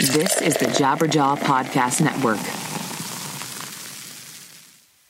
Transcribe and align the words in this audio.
This 0.00 0.40
is 0.40 0.54
the 0.54 0.64
Jabberjaw 0.64 1.36
Podcast 1.40 2.00
Network. 2.00 2.38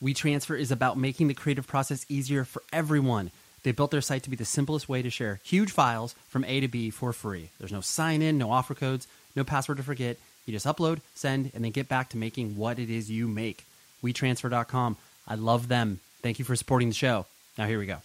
WeTransfer 0.02 0.58
is 0.58 0.72
about 0.72 0.98
making 0.98 1.28
the 1.28 1.34
creative 1.34 1.64
process 1.64 2.04
easier 2.08 2.44
for 2.44 2.60
everyone. 2.72 3.30
They 3.62 3.70
built 3.70 3.92
their 3.92 4.00
site 4.00 4.24
to 4.24 4.30
be 4.30 4.36
the 4.36 4.44
simplest 4.44 4.88
way 4.88 5.00
to 5.00 5.08
share 5.08 5.38
huge 5.44 5.70
files 5.70 6.16
from 6.28 6.42
A 6.44 6.58
to 6.58 6.66
B 6.66 6.90
for 6.90 7.12
free. 7.12 7.50
There's 7.60 7.70
no 7.70 7.80
sign 7.80 8.20
in, 8.20 8.36
no 8.36 8.50
offer 8.50 8.74
codes, 8.74 9.06
no 9.36 9.44
password 9.44 9.76
to 9.76 9.84
forget. 9.84 10.16
You 10.44 10.52
just 10.52 10.66
upload, 10.66 11.02
send, 11.14 11.52
and 11.54 11.62
then 11.62 11.70
get 11.70 11.88
back 11.88 12.08
to 12.08 12.16
making 12.16 12.56
what 12.56 12.80
it 12.80 12.90
is 12.90 13.08
you 13.08 13.28
make. 13.28 13.64
WeTransfer.com. 14.02 14.96
I 15.28 15.36
love 15.36 15.68
them. 15.68 16.00
Thank 16.20 16.40
you 16.40 16.44
for 16.44 16.56
supporting 16.56 16.88
the 16.88 16.94
show. 16.96 17.26
Now, 17.56 17.66
here 17.66 17.78
we 17.78 17.86
go. 17.86 17.98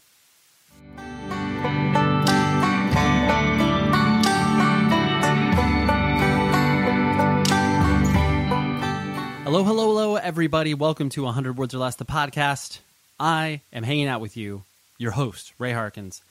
Everybody. 10.26 10.74
Welcome 10.74 11.10
to 11.10 11.22
100 11.22 11.56
Words 11.56 11.76
or 11.76 11.78
Less, 11.78 11.98
the 11.98 12.04
podcast. 12.04 12.80
I 13.20 13.62
am 13.72 13.84
hanging 13.84 14.08
out 14.08 14.22
with 14.22 14.36
you, 14.36 14.64
your 14.98 15.12
host, 15.12 15.54
Ray 15.60 15.72
Harkins, 15.72 16.24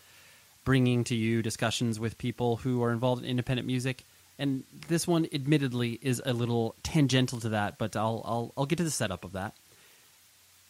bringing 0.64 1.04
to 1.04 1.14
you 1.14 1.42
discussions 1.42 2.00
with 2.00 2.18
people 2.18 2.56
who 2.56 2.82
are 2.82 2.90
involved 2.90 3.22
in 3.22 3.30
independent 3.30 3.68
music. 3.68 4.02
And 4.36 4.64
this 4.88 5.06
one, 5.06 5.28
admittedly, 5.32 6.00
is 6.02 6.20
a 6.26 6.32
little 6.32 6.74
tangential 6.82 7.38
to 7.38 7.50
that, 7.50 7.78
but 7.78 7.94
I'll, 7.94 8.20
I'll, 8.24 8.52
I'll 8.56 8.66
get 8.66 8.78
to 8.78 8.84
the 8.84 8.90
setup 8.90 9.22
of 9.22 9.30
that. 9.34 9.54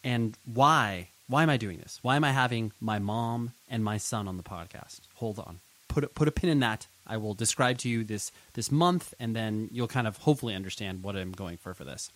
And 0.03 0.37
why? 0.45 1.09
Why 1.27 1.41
am 1.41 1.49
I 1.49 1.57
doing 1.57 1.79
this? 1.79 1.97
Why 2.03 2.17
am 2.17 2.23
I 2.23 2.31
having 2.31 2.73
my 2.79 2.99
mom 2.99 3.53
and 3.67 3.83
my 3.83 3.97
son 3.97 4.27
on 4.27 4.37
the 4.37 4.43
podcast? 4.43 4.99
Hold 5.15 5.39
on. 5.39 5.61
Put 5.87 6.03
a, 6.03 6.07
put 6.09 6.27
a 6.27 6.31
pin 6.31 6.51
in 6.51 6.59
that. 6.59 6.85
I 7.07 7.17
will 7.17 7.33
describe 7.33 7.79
to 7.79 7.89
you 7.89 8.03
this 8.03 8.31
this 8.53 8.71
month, 8.71 9.15
and 9.19 9.35
then 9.35 9.69
you'll 9.71 9.87
kind 9.87 10.05
of 10.05 10.17
hopefully 10.17 10.53
understand 10.53 11.01
what 11.01 11.15
I'm 11.15 11.31
going 11.31 11.57
for 11.57 11.73
for 11.73 11.85
this. 11.85 12.11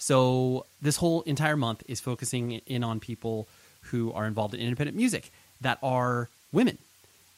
So 0.00 0.64
this 0.80 0.96
whole 0.96 1.20
entire 1.22 1.56
month 1.56 1.82
is 1.86 2.00
focusing 2.00 2.52
in 2.66 2.82
on 2.82 3.00
people 3.00 3.46
who 3.82 4.12
are 4.12 4.26
involved 4.26 4.54
in 4.54 4.60
independent 4.60 4.96
music 4.96 5.30
that 5.60 5.78
are 5.82 6.28
women. 6.52 6.78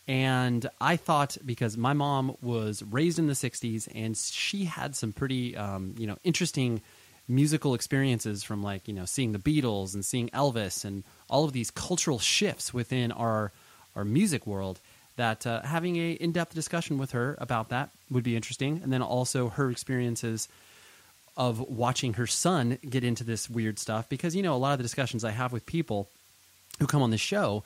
And 0.06 0.69
I 0.81 0.97
thought 0.97 1.37
because 1.45 1.77
my 1.77 1.93
mom 1.93 2.37
was 2.41 2.83
raised 2.84 3.19
in 3.19 3.27
the 3.27 3.34
'60s 3.34 3.89
and 3.95 4.17
she 4.17 4.65
had 4.65 4.95
some 4.97 5.12
pretty, 5.12 5.56
um, 5.56 5.95
you 5.99 6.06
know, 6.06 6.19
interesting 6.25 6.81
musical 7.28 7.75
experiences 7.75 8.43
from 8.43 8.62
like 8.62 8.87
you 8.87 8.95
know 8.95 9.05
seeing 9.05 9.33
the 9.33 9.39
Beatles 9.39 9.95
and 9.95 10.05
seeing 10.05 10.28
Elvis 10.31 10.84
and 10.84 11.03
all 11.28 11.45
of 11.45 11.53
these 11.53 11.71
cultural 11.71 12.19
shifts 12.19 12.72
within 12.72 13.11
our 13.12 13.53
our 13.97 14.05
music 14.05 14.47
world 14.47 14.81
that 15.17 15.47
uh, 15.47 15.62
having 15.62 15.97
a 15.97 16.12
in-depth 16.12 16.55
discussion 16.55 16.97
with 16.99 17.12
her 17.12 17.37
about 17.39 17.69
that 17.69 17.91
would 18.11 18.25
be 18.25 18.34
interesting 18.34 18.81
and 18.83 18.93
then 18.93 19.03
also 19.03 19.49
her 19.51 19.71
experiences 19.71 20.49
of 21.37 21.60
watching 21.60 22.15
her 22.15 22.26
son 22.26 22.78
get 22.88 23.04
into 23.04 23.25
this 23.25 23.48
weird 23.48 23.78
stuff 23.78 24.09
because 24.09 24.37
you 24.37 24.43
know 24.43 24.54
a 24.54 24.59
lot 24.59 24.72
of 24.72 24.78
the 24.78 24.82
discussions 24.82 25.25
i 25.25 25.31
have 25.31 25.53
with 25.53 25.65
people 25.66 26.09
who 26.78 26.87
come 26.87 27.03
on 27.03 27.10
the 27.10 27.19
show 27.19 27.62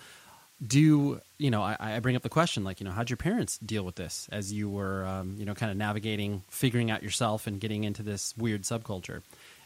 do 0.67 1.21
you 1.39 1.51
know 1.51 1.63
I, 1.63 1.77
I 1.79 2.01
bring 2.01 2.17
up 2.17 2.23
the 2.23 2.29
question 2.29 2.65
like 2.65 2.81
you 2.81 2.85
know 2.85 2.93
how'd 2.93 3.11
your 3.11 3.17
parents 3.17 3.59
deal 3.59 3.83
with 3.83 3.97
this 3.97 4.29
as 4.33 4.53
you 4.53 4.71
were 4.71 5.05
um, 5.05 5.37
you 5.39 5.45
know 5.45 5.55
kind 5.55 5.71
of 5.71 5.77
navigating 5.77 6.43
figuring 6.49 6.91
out 6.91 7.03
yourself 7.03 7.47
and 7.47 7.61
getting 7.61 7.85
into 7.85 8.03
this 8.03 8.35
weird 8.37 8.63
subculture 8.63 9.23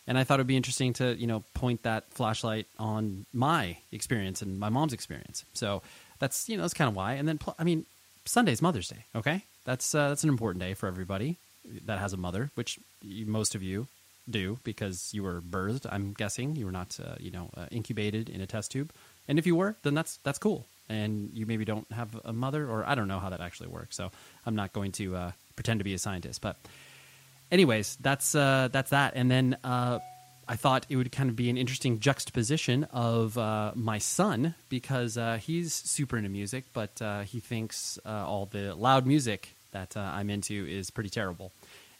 and 0.07 0.19
i 0.19 0.25
thought 0.25 0.41
it'd 0.41 0.47
be 0.47 0.57
interesting 0.57 0.93
to 0.95 1.15
you 1.15 1.27
know 1.27 1.45
point 1.55 1.83
that 1.83 2.11
flashlight 2.11 2.67
on 2.79 3.27
my 3.33 3.77
experience 3.93 4.43
and 4.43 4.59
my 4.59 4.69
mom's 4.69 4.93
experience 4.93 5.45
so 5.53 5.83
that's 6.21 6.49
you 6.49 6.57
know 6.57 6.63
that's 6.63 6.75
kind 6.75 6.89
of 6.89 6.95
why. 6.95 7.15
And 7.15 7.27
then 7.27 7.41
I 7.59 7.65
mean, 7.65 7.87
Sunday's 8.25 8.63
Mother's 8.63 8.89
Day. 8.89 9.05
Okay, 9.17 9.43
that's 9.65 9.93
uh, 9.95 10.11
that's 10.11 10.23
an 10.23 10.29
important 10.29 10.63
day 10.63 10.75
for 10.75 10.87
everybody 10.87 11.39
that 11.87 11.99
has 11.99 12.13
a 12.13 12.17
mother, 12.17 12.51
which 12.55 12.79
most 13.05 13.55
of 13.55 13.63
you 13.63 13.87
do 14.29 14.59
because 14.65 15.11
you 15.13 15.23
were 15.23 15.41
birthed. 15.41 15.87
I'm 15.91 16.13
guessing 16.13 16.57
you 16.57 16.67
were 16.67 16.73
not 16.73 16.99
uh, 17.05 17.15
you 17.19 17.31
know 17.31 17.51
uh, 17.57 17.67
incubated 17.71 18.29
in 18.29 18.41
a 18.41 18.47
test 18.47 18.71
tube. 18.71 18.93
And 19.29 19.39
if 19.39 19.47
you 19.47 19.57
were, 19.57 19.77
then 19.83 19.95
that's 19.95 20.19
that's 20.19 20.39
cool. 20.39 20.67
And 20.89 21.31
you 21.33 21.47
maybe 21.47 21.65
don't 21.65 21.91
have 21.93 22.19
a 22.25 22.33
mother, 22.33 22.69
or 22.69 22.85
I 22.85 22.95
don't 22.95 23.09
know 23.09 23.21
how 23.21 23.31
that 23.31 23.41
actually 23.41 23.69
works. 23.69 23.97
So 23.97 24.11
I'm 24.45 24.57
not 24.57 24.73
going 24.73 24.93
to 24.93 25.17
uh, 25.17 25.33
pretend 25.55 25.81
to 25.81 25.85
be 25.85 25.95
a 25.95 25.99
scientist. 25.99 26.41
But 26.41 26.57
anyways, 27.53 27.97
that's 28.01 28.35
uh, 28.35 28.69
that's 28.73 28.91
that. 28.91 29.13
And 29.15 29.31
then 29.31 29.57
uh, 29.63 30.01
I 30.49 30.57
thought 30.57 30.87
it 30.89 30.97
would 30.97 31.13
kind 31.13 31.31
of 31.31 31.37
be 31.37 31.49
an 31.49 31.57
interesting 31.57 32.01
juxtaposition 32.01 32.85
of 32.93 33.39
uh, 33.39 33.73
my 33.77 33.99
son 33.99 34.55
because 34.69 35.17
he's 35.43 35.73
super 35.73 36.17
into 36.17 36.29
music, 36.31 36.65
but 36.73 37.01
he 37.27 37.39
thinks 37.41 37.99
all 38.05 38.47
the 38.47 38.75
loud 38.75 39.07
music 39.07 39.51
that 39.71 39.97
I'm 39.97 40.29
into 40.29 40.67
is 40.67 40.91
pretty 40.91 41.11
terrible. 41.11 41.53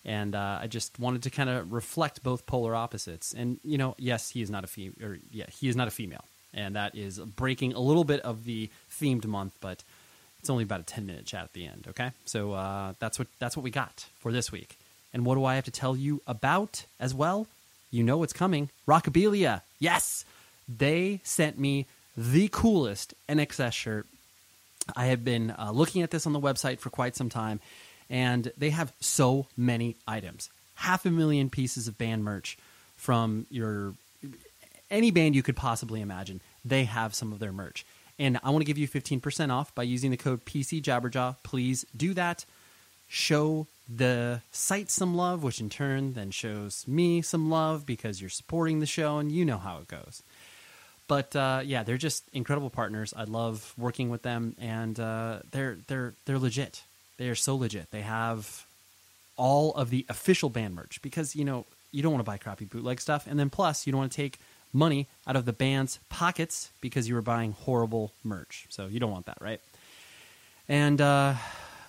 And 0.05 0.35
uh, 0.35 0.59
I 0.63 0.67
just 0.67 0.99
wanted 0.99 1.25
to 1.25 1.31
kind 1.31 1.51
of 1.51 1.73
reflect 1.73 2.23
both 2.23 2.47
polar 2.47 2.75
opposites. 2.75 3.35
And 3.35 3.61
you 3.65 3.79
know, 3.79 3.95
yes, 3.99 4.31
he 4.31 4.41
is 4.41 4.51
not 4.51 4.65
a 4.65 4.67
female, 4.67 4.95
or 5.03 5.19
yeah, 5.31 5.47
he 5.51 5.69
is 5.69 5.77
not 5.77 5.89
a 5.89 5.91
female, 5.91 6.25
and 6.55 6.77
that 6.77 6.97
is 6.97 7.19
breaking 7.19 7.75
a 7.75 7.81
little 7.81 8.05
bit 8.05 8.21
of 8.21 8.45
the 8.45 8.71
themed 8.91 9.27
month, 9.27 9.53
but 9.61 9.85
it's 10.39 10.49
only 10.49 10.65
about 10.65 10.81
a 10.81 10.85
ten 10.85 11.05
minute 11.05 11.27
chat 11.27 11.45
at 11.45 11.53
the 11.53 11.67
end. 11.67 11.87
Okay, 11.89 12.13
so 12.25 12.95
that's 12.99 13.19
what 13.19 13.29
that's 13.39 13.57
what 13.57 13.63
we 13.63 13.71
got 13.71 14.07
for 14.21 14.33
this 14.33 14.51
week. 14.51 14.79
And 15.13 15.27
what 15.27 15.35
do 15.35 15.45
I 15.45 15.57
have 15.57 15.65
to 15.65 15.71
tell 15.71 15.97
you 15.97 16.23
about 16.27 16.85
as 16.99 17.13
well? 17.13 17.47
you 17.91 18.03
know 18.03 18.19
what's 18.19 18.33
coming. 18.33 18.71
Rockabilia. 18.87 19.63
Yes. 19.79 20.25
They 20.69 21.21
sent 21.25 21.59
me 21.59 21.87
the 22.17 22.49
coolest 22.49 23.15
INXS 23.29 23.73
shirt. 23.73 24.07
I 24.97 25.07
have 25.07 25.25
been 25.25 25.51
uh, 25.51 25.73
looking 25.73 26.03
at 26.03 26.11
this 26.11 26.27
on 26.27 26.33
the 26.33 26.41
website 26.41 26.79
for 26.79 26.91
quite 26.91 27.17
some 27.17 27.29
time. 27.29 27.61
And 28.11 28.53
they 28.59 28.71
have 28.71 28.93
so 29.01 29.47
many 29.57 29.97
items, 30.07 30.51
half 30.75 31.07
a 31.07 31.11
million 31.11 31.49
pieces 31.49 31.87
of 31.89 31.97
band 31.97 32.25
merch 32.25 32.59
from 32.97 33.47
your 33.49 33.95
any 34.91 35.13
band 35.13 35.37
you 35.37 35.43
could 35.43 35.57
possibly 35.57 36.01
imagine. 36.01 36.43
They 36.65 36.85
have 36.85 37.15
some 37.15 37.33
of 37.33 37.39
their 37.39 37.53
merch, 37.53 37.87
and 38.19 38.39
I 38.43 38.51
want 38.51 38.61
to 38.61 38.67
give 38.67 38.77
you 38.77 38.89
fifteen 38.89 39.21
percent 39.21 39.53
off 39.53 39.75
by 39.75 39.85
using 39.85 40.11
the 40.11 40.17
code 40.17 40.45
PC 40.45 40.83
Jabberjaw. 40.83 41.37
Please 41.45 41.87
do 41.97 42.13
that. 42.15 42.45
Show 43.09 43.67
the 43.89 44.43
site 44.53 44.91
some 44.91 45.17
love, 45.17 45.43
which 45.43 45.61
in 45.61 45.71
turn 45.71 46.13
then 46.13 46.31
shows 46.31 46.87
me 46.87 47.23
some 47.23 47.51
love 47.51 47.87
because 47.87 48.21
you're 48.21 48.31
supporting 48.31 48.81
the 48.81 48.87
show, 48.87 49.19
and 49.19 49.33
you 49.33 49.45
know 49.45 49.59
how 49.59 49.79
it 49.79 49.89
goes. 49.89 50.23
But 51.09 51.35
uh, 51.35 51.63
yeah, 51.65 51.83
they're 51.83 51.97
just 51.97 52.25
incredible 52.33 52.71
partners. 52.71 53.13
I 53.17 53.25
love 53.25 53.75
working 53.77 54.11
with 54.11 54.23
them, 54.23 54.55
and 54.61 54.99
uh, 54.99 55.41
they're 55.51 55.79
they're 55.87 56.15
they're 56.25 56.39
legit. 56.39 56.83
They 57.21 57.29
are 57.29 57.35
so 57.35 57.55
legit. 57.55 57.91
They 57.91 58.01
have 58.01 58.65
all 59.37 59.75
of 59.75 59.91
the 59.91 60.07
official 60.09 60.49
band 60.49 60.75
merch 60.75 61.03
because 61.03 61.37
you 61.37 61.45
know 61.45 61.67
you 61.93 62.03
don't 62.03 62.13
want 62.13 62.25
to 62.25 62.31
buy 62.31 62.39
crappy 62.39 62.65
bootleg 62.65 62.99
stuff, 62.99 63.27
and 63.27 63.39
then 63.39 63.51
plus 63.51 63.87
you 63.87 63.93
don't 63.93 63.99
want 63.99 64.11
to 64.11 64.17
take 64.17 64.39
money 64.73 65.07
out 65.27 65.37
of 65.37 65.45
the 65.45 65.53
band's 65.53 65.99
pockets 66.09 66.71
because 66.81 67.11
you 67.11 67.15
were 67.15 67.21
buying 67.21 67.53
horrible 67.53 68.13
merch. 68.25 68.65
So 68.71 68.87
you 68.87 69.01
don't 69.01 69.11
want 69.11 69.27
that, 69.27 69.37
right? 69.39 69.61
And 70.67 70.99
uh, 70.99 71.35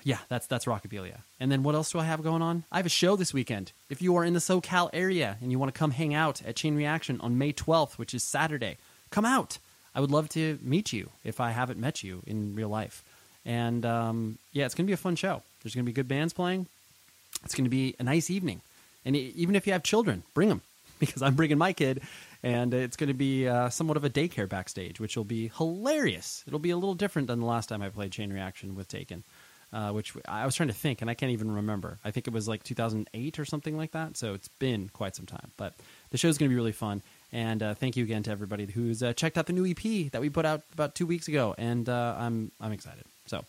yeah, 0.03 0.17
that's 0.27 0.47
that's 0.47 0.65
Rockabilia. 0.65 1.19
And 1.39 1.49
then 1.49 1.63
what 1.63 1.75
else 1.75 1.93
do 1.93 1.99
I 1.99 2.03
have 2.03 2.21
going 2.21 2.41
on? 2.41 2.65
I 2.69 2.75
have 2.75 2.85
a 2.85 2.89
show 2.89 3.15
this 3.15 3.33
weekend. 3.33 3.71
If 3.89 4.01
you 4.01 4.17
are 4.17 4.25
in 4.25 4.33
the 4.33 4.41
SoCal 4.41 4.89
area 4.91 5.37
and 5.41 5.49
you 5.49 5.57
want 5.57 5.73
to 5.73 5.79
come 5.79 5.91
hang 5.91 6.13
out 6.13 6.41
at 6.45 6.57
Chain 6.57 6.75
Reaction 6.75 7.21
on 7.21 7.37
May 7.37 7.53
12th, 7.53 7.97
which 7.97 8.13
is 8.13 8.21
Saturday, 8.21 8.75
come 9.11 9.23
out. 9.23 9.59
I 9.95 10.01
would 10.01 10.11
love 10.11 10.27
to 10.29 10.59
meet 10.61 10.91
you 10.91 11.11
if 11.23 11.39
I 11.39 11.51
haven't 11.51 11.79
met 11.79 12.03
you 12.03 12.21
in 12.27 12.53
real 12.53 12.69
life. 12.69 13.01
And 13.45 13.85
um, 13.85 14.37
yeah, 14.53 14.65
it's 14.65 14.75
going 14.75 14.85
to 14.85 14.89
be 14.89 14.93
a 14.93 14.97
fun 14.97 15.15
show. 15.15 15.41
There's 15.61 15.75
going 15.75 15.85
to 15.85 15.89
be 15.89 15.93
good 15.93 16.07
bands 16.07 16.33
playing. 16.33 16.67
It's 17.43 17.55
going 17.55 17.65
to 17.65 17.69
be 17.69 17.95
a 17.99 18.03
nice 18.03 18.29
evening. 18.29 18.61
And 19.05 19.15
even 19.15 19.55
if 19.55 19.65
you 19.65 19.73
have 19.73 19.83
children, 19.83 20.23
bring 20.33 20.49
them 20.49 20.61
because 20.99 21.21
I'm 21.21 21.35
bringing 21.35 21.57
my 21.57 21.73
kid. 21.73 22.01
And 22.43 22.73
it's 22.73 22.97
going 22.97 23.09
to 23.09 23.13
be 23.13 23.47
uh, 23.47 23.69
somewhat 23.69 23.97
of 23.97 24.03
a 24.03 24.09
daycare 24.09 24.49
backstage, 24.49 24.99
which 24.99 25.15
will 25.15 25.23
be 25.23 25.51
hilarious. 25.57 26.43
It'll 26.47 26.59
be 26.59 26.71
a 26.71 26.75
little 26.75 26.95
different 26.95 27.27
than 27.27 27.39
the 27.39 27.45
last 27.45 27.69
time 27.69 27.81
I 27.81 27.89
played 27.89 28.11
Chain 28.11 28.33
Reaction 28.33 28.75
with 28.75 28.87
Taken, 28.87 29.23
uh, 29.71 29.91
which 29.91 30.13
I 30.27 30.45
was 30.45 30.55
trying 30.55 30.69
to 30.69 30.75
think, 30.75 31.01
and 31.01 31.09
I 31.09 31.13
can't 31.13 31.31
even 31.31 31.51
remember. 31.51 31.99
I 32.03 32.09
think 32.09 32.27
it 32.27 32.33
was 32.33 32.47
like 32.47 32.63
2008 32.63 33.39
or 33.39 33.45
something 33.45 33.77
like 33.77 33.91
that. 33.91 34.17
So 34.17 34.33
it's 34.33 34.47
been 34.47 34.89
quite 34.89 35.15
some 35.15 35.27
time. 35.27 35.51
But 35.55 35.75
the 36.09 36.17
show's 36.17 36.39
going 36.39 36.49
to 36.49 36.53
be 36.53 36.57
really 36.57 36.71
fun. 36.71 37.03
And 37.33 37.63
uh, 37.63 37.73
thank 37.75 37.95
you 37.95 38.03
again 38.03 38.23
to 38.23 38.31
everybody 38.31 38.65
who's 38.65 39.01
uh, 39.01 39.13
checked 39.13 39.37
out 39.37 39.45
the 39.45 39.53
new 39.53 39.65
EP 39.65 40.11
that 40.11 40.21
we 40.21 40.29
put 40.29 40.45
out 40.45 40.63
about 40.73 40.95
two 40.95 41.05
weeks 41.05 41.27
ago. 41.27 41.55
And 41.57 41.87
uh, 41.87 42.15
I'm 42.17 42.51
I'm 42.59 42.73
excited. 42.73 43.05
So 43.25 43.45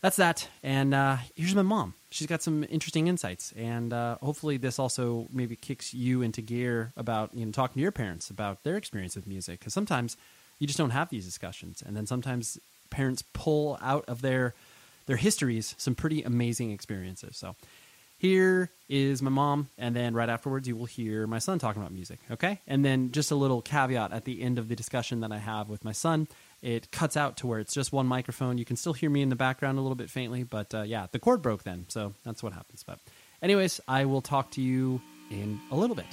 that's 0.00 0.16
that. 0.16 0.48
And 0.62 0.94
uh, 0.94 1.18
here's 1.34 1.54
my 1.54 1.62
mom. 1.62 1.94
She's 2.10 2.26
got 2.26 2.42
some 2.42 2.64
interesting 2.70 3.06
insights, 3.06 3.52
and 3.56 3.92
uh, 3.92 4.16
hopefully 4.20 4.56
this 4.56 4.78
also 4.78 5.28
maybe 5.32 5.54
kicks 5.54 5.94
you 5.94 6.22
into 6.22 6.42
gear 6.42 6.92
about 6.96 7.34
you 7.34 7.44
know 7.44 7.52
talking 7.52 7.74
to 7.74 7.80
your 7.80 7.92
parents 7.92 8.30
about 8.30 8.62
their 8.64 8.76
experience 8.76 9.14
with 9.14 9.26
music. 9.26 9.60
Because 9.60 9.74
sometimes 9.74 10.16
you 10.58 10.66
just 10.66 10.78
don't 10.78 10.90
have 10.90 11.10
these 11.10 11.24
discussions, 11.24 11.82
and 11.84 11.96
then 11.96 12.06
sometimes 12.06 12.58
parents 12.90 13.22
pull 13.32 13.78
out 13.80 14.04
of 14.08 14.22
their 14.22 14.54
their 15.06 15.16
histories 15.16 15.74
some 15.78 15.94
pretty 15.94 16.22
amazing 16.22 16.70
experiences. 16.70 17.36
So 17.36 17.54
here 18.20 18.70
is 18.88 19.22
my 19.22 19.30
mom, 19.30 19.70
and 19.78 19.96
then 19.96 20.14
right 20.14 20.28
afterwards 20.28 20.68
you 20.68 20.76
will 20.76 20.84
hear 20.84 21.26
my 21.26 21.38
son 21.38 21.58
talking 21.58 21.80
about 21.80 21.92
music. 21.92 22.20
Okay, 22.30 22.60
and 22.66 22.84
then 22.84 23.10
just 23.12 23.30
a 23.30 23.34
little 23.34 23.62
caveat 23.62 24.12
at 24.12 24.24
the 24.24 24.42
end 24.42 24.58
of 24.58 24.68
the 24.68 24.76
discussion 24.76 25.20
that 25.20 25.32
I 25.32 25.38
have 25.38 25.68
with 25.68 25.84
my 25.84 25.92
son 25.92 26.28
it 26.62 26.90
cuts 26.90 27.16
out 27.16 27.36
to 27.38 27.46
where 27.46 27.58
it's 27.58 27.72
just 27.72 27.92
one 27.92 28.06
microphone. 28.06 28.58
You 28.58 28.64
can 28.64 28.76
still 28.76 28.92
hear 28.92 29.10
me 29.10 29.22
in 29.22 29.28
the 29.28 29.36
background 29.36 29.78
a 29.78 29.80
little 29.80 29.96
bit 29.96 30.10
faintly, 30.10 30.42
but 30.42 30.74
uh, 30.74 30.82
yeah, 30.82 31.06
the 31.10 31.18
cord 31.18 31.42
broke 31.42 31.62
then, 31.62 31.86
so 31.88 32.14
that's 32.24 32.42
what 32.42 32.52
happens. 32.52 32.82
But, 32.82 32.98
anyways, 33.42 33.80
I 33.88 34.04
will 34.04 34.20
talk 34.20 34.50
to 34.52 34.60
you 34.60 35.00
in 35.30 35.60
a 35.70 35.76
little 35.76 35.96
bit. 35.96 36.06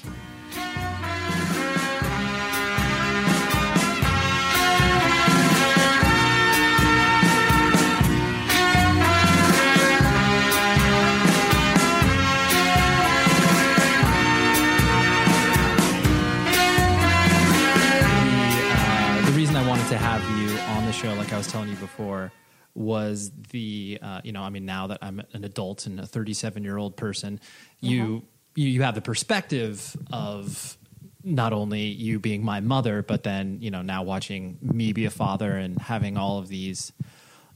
To 19.97 20.03
have 20.03 20.21
you 20.37 20.59
on 20.75 20.85
the 20.85 20.91
show, 20.91 21.13
like 21.15 21.33
I 21.33 21.37
was 21.37 21.47
telling 21.47 21.69
you 21.69 21.75
before, 21.75 22.31
was 22.75 23.31
the 23.49 23.97
uh, 24.01 24.21
you 24.23 24.31
know 24.31 24.41
I 24.41 24.49
mean 24.49 24.65
now 24.65 24.87
that 24.87 24.99
I'm 25.01 25.23
an 25.33 25.43
adult 25.43 25.87
and 25.87 25.99
a 25.99 26.05
37 26.05 26.63
year 26.63 26.77
old 26.77 26.95
person, 26.95 27.39
you 27.79 28.23
you 28.55 28.67
you 28.67 28.83
have 28.83 28.95
the 28.95 29.01
perspective 29.01 29.95
of 30.11 30.77
not 31.23 31.51
only 31.51 31.85
you 31.85 32.19
being 32.19 32.43
my 32.43 32.59
mother, 32.59 33.01
but 33.01 33.23
then 33.23 33.57
you 33.61 33.71
know 33.71 33.81
now 33.81 34.03
watching 34.03 34.59
me 34.61 34.93
be 34.93 35.05
a 35.05 35.09
father 35.09 35.51
and 35.51 35.79
having 35.79 36.17
all 36.17 36.37
of 36.37 36.47
these. 36.47 36.91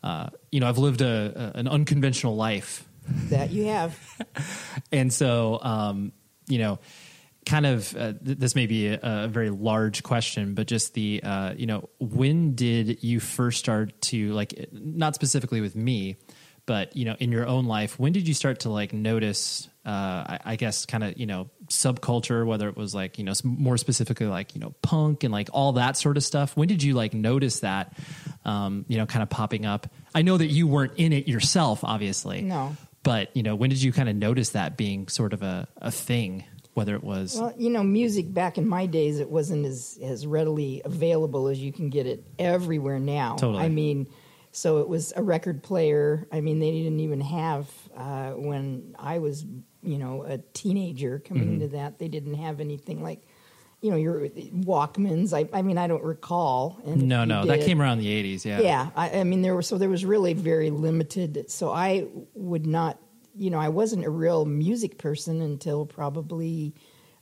Uh, 0.03 0.29
you 0.51 0.59
know, 0.59 0.67
I've 0.67 0.79
lived 0.79 1.01
a, 1.01 1.51
a 1.55 1.59
an 1.59 1.67
unconventional 1.67 2.35
life 2.35 2.87
That 3.29 3.51
you 3.51 3.65
have. 3.65 3.99
and 4.91 5.13
so 5.13 5.59
um, 5.61 6.11
you 6.47 6.57
know 6.57 6.79
kind 7.45 7.65
of 7.65 7.95
uh, 7.95 8.13
th- 8.23 8.37
this 8.37 8.55
may 8.55 8.67
be 8.67 8.87
a, 8.87 8.99
a 9.01 9.27
very 9.27 9.49
large 9.49 10.03
question 10.03 10.53
but 10.53 10.67
just 10.67 10.93
the 10.93 11.21
uh, 11.23 11.53
you 11.55 11.65
know 11.65 11.89
when 11.99 12.55
did 12.55 13.03
you 13.03 13.19
first 13.19 13.59
start 13.59 13.99
to 14.01 14.31
like 14.33 14.69
not 14.71 15.15
specifically 15.15 15.61
with 15.61 15.75
me 15.75 16.17
but 16.65 16.95
you 16.95 17.05
know 17.05 17.15
in 17.19 17.31
your 17.31 17.47
own 17.47 17.65
life 17.65 17.99
when 17.99 18.11
did 18.11 18.27
you 18.27 18.33
start 18.33 18.61
to 18.61 18.69
like 18.69 18.93
notice 18.93 19.67
uh, 19.85 19.89
I, 19.89 20.39
I 20.45 20.55
guess 20.57 20.85
kind 20.85 21.03
of 21.03 21.17
you 21.17 21.25
know 21.25 21.49
subculture 21.67 22.45
whether 22.45 22.69
it 22.69 22.77
was 22.77 22.93
like 22.93 23.17
you 23.17 23.23
know 23.23 23.33
more 23.43 23.77
specifically 23.77 24.27
like 24.27 24.53
you 24.53 24.61
know 24.61 24.75
punk 24.83 25.23
and 25.23 25.31
like 25.31 25.49
all 25.53 25.73
that 25.73 25.97
sort 25.97 26.17
of 26.17 26.23
stuff? 26.23 26.55
When 26.55 26.67
did 26.67 26.83
you 26.83 26.93
like 26.93 27.13
notice 27.15 27.61
that 27.61 27.97
um, 28.45 28.85
you 28.87 28.97
know 28.97 29.07
kind 29.07 29.23
of 29.23 29.29
popping 29.29 29.65
up? 29.65 29.87
I 30.13 30.21
know 30.21 30.37
that 30.37 30.47
you 30.47 30.67
weren't 30.67 30.93
in 30.97 31.13
it 31.13 31.27
yourself 31.27 31.83
obviously. 31.83 32.41
No. 32.41 32.75
but 33.01 33.35
you 33.35 33.41
know 33.41 33.55
when 33.55 33.71
did 33.71 33.81
you 33.81 33.91
kind 33.91 34.07
of 34.07 34.15
notice 34.15 34.51
that 34.51 34.77
being 34.77 35.07
sort 35.07 35.33
of 35.33 35.41
a, 35.41 35.67
a 35.77 35.89
thing 35.89 36.43
whether 36.73 36.95
it 36.95 37.03
was 37.03 37.37
Well, 37.39 37.53
you 37.57 37.69
know, 37.69 37.83
music 37.83 38.33
back 38.33 38.57
in 38.57 38.67
my 38.67 38.85
days, 38.85 39.19
it 39.19 39.29
wasn't 39.29 39.65
as, 39.65 39.99
as 40.01 40.25
readily 40.25 40.81
available 40.85 41.47
as 41.47 41.59
you 41.59 41.71
can 41.73 41.89
get 41.89 42.05
it 42.07 42.23
everywhere 42.39 42.99
now. 42.99 43.35
Totally. 43.35 43.63
I 43.63 43.69
mean, 43.69 44.07
so 44.53 44.79
it 44.79 44.87
was 44.87 45.13
a 45.15 45.23
record 45.23 45.63
player. 45.63 46.27
I 46.31 46.41
mean, 46.41 46.59
they 46.59 46.71
didn't 46.71 46.99
even 46.99 47.21
have, 47.21 47.69
uh, 47.95 48.31
when 48.31 48.95
I 48.99 49.19
was, 49.19 49.45
you 49.83 49.97
know, 49.97 50.23
a 50.23 50.37
teenager 50.53 51.19
coming 51.19 51.43
Mm-hmm. 51.43 51.53
into 51.53 51.67
that, 51.69 51.99
they 51.99 52.07
didn't 52.07 52.35
have 52.35 52.59
anything 52.59 53.01
like, 53.03 53.21
you 53.81 53.89
know, 53.89 53.97
your 53.97 54.27
Walkmans. 54.29 55.33
I, 55.33 55.49
I 55.57 55.61
mean, 55.63 55.77
I 55.77 55.87
don't 55.87 56.03
recall. 56.03 56.79
And 56.85 57.07
no 57.07 57.25
no 57.25 57.45
that 57.45 57.61
came 57.61 57.81
around 57.81 57.97
the 57.99 58.07
80s 58.07 58.45
yeah 58.45 58.59
yeah 58.59 58.89
I, 58.95 59.19
I 59.19 59.23
mean 59.23 59.41
there 59.41 59.55
was 59.55 59.67
so 59.67 59.77
there 59.77 59.89
was 59.89 60.05
really 60.05 60.33
very 60.33 60.69
limited 60.69 61.49
so 61.49 61.71
i 61.71 62.05
would 62.35 62.67
not 62.67 62.99
you 63.35 63.49
know 63.49 63.59
i 63.59 63.69
wasn't 63.69 64.05
a 64.05 64.09
real 64.09 64.45
music 64.45 64.97
person 64.97 65.41
until 65.41 65.85
probably 65.85 66.73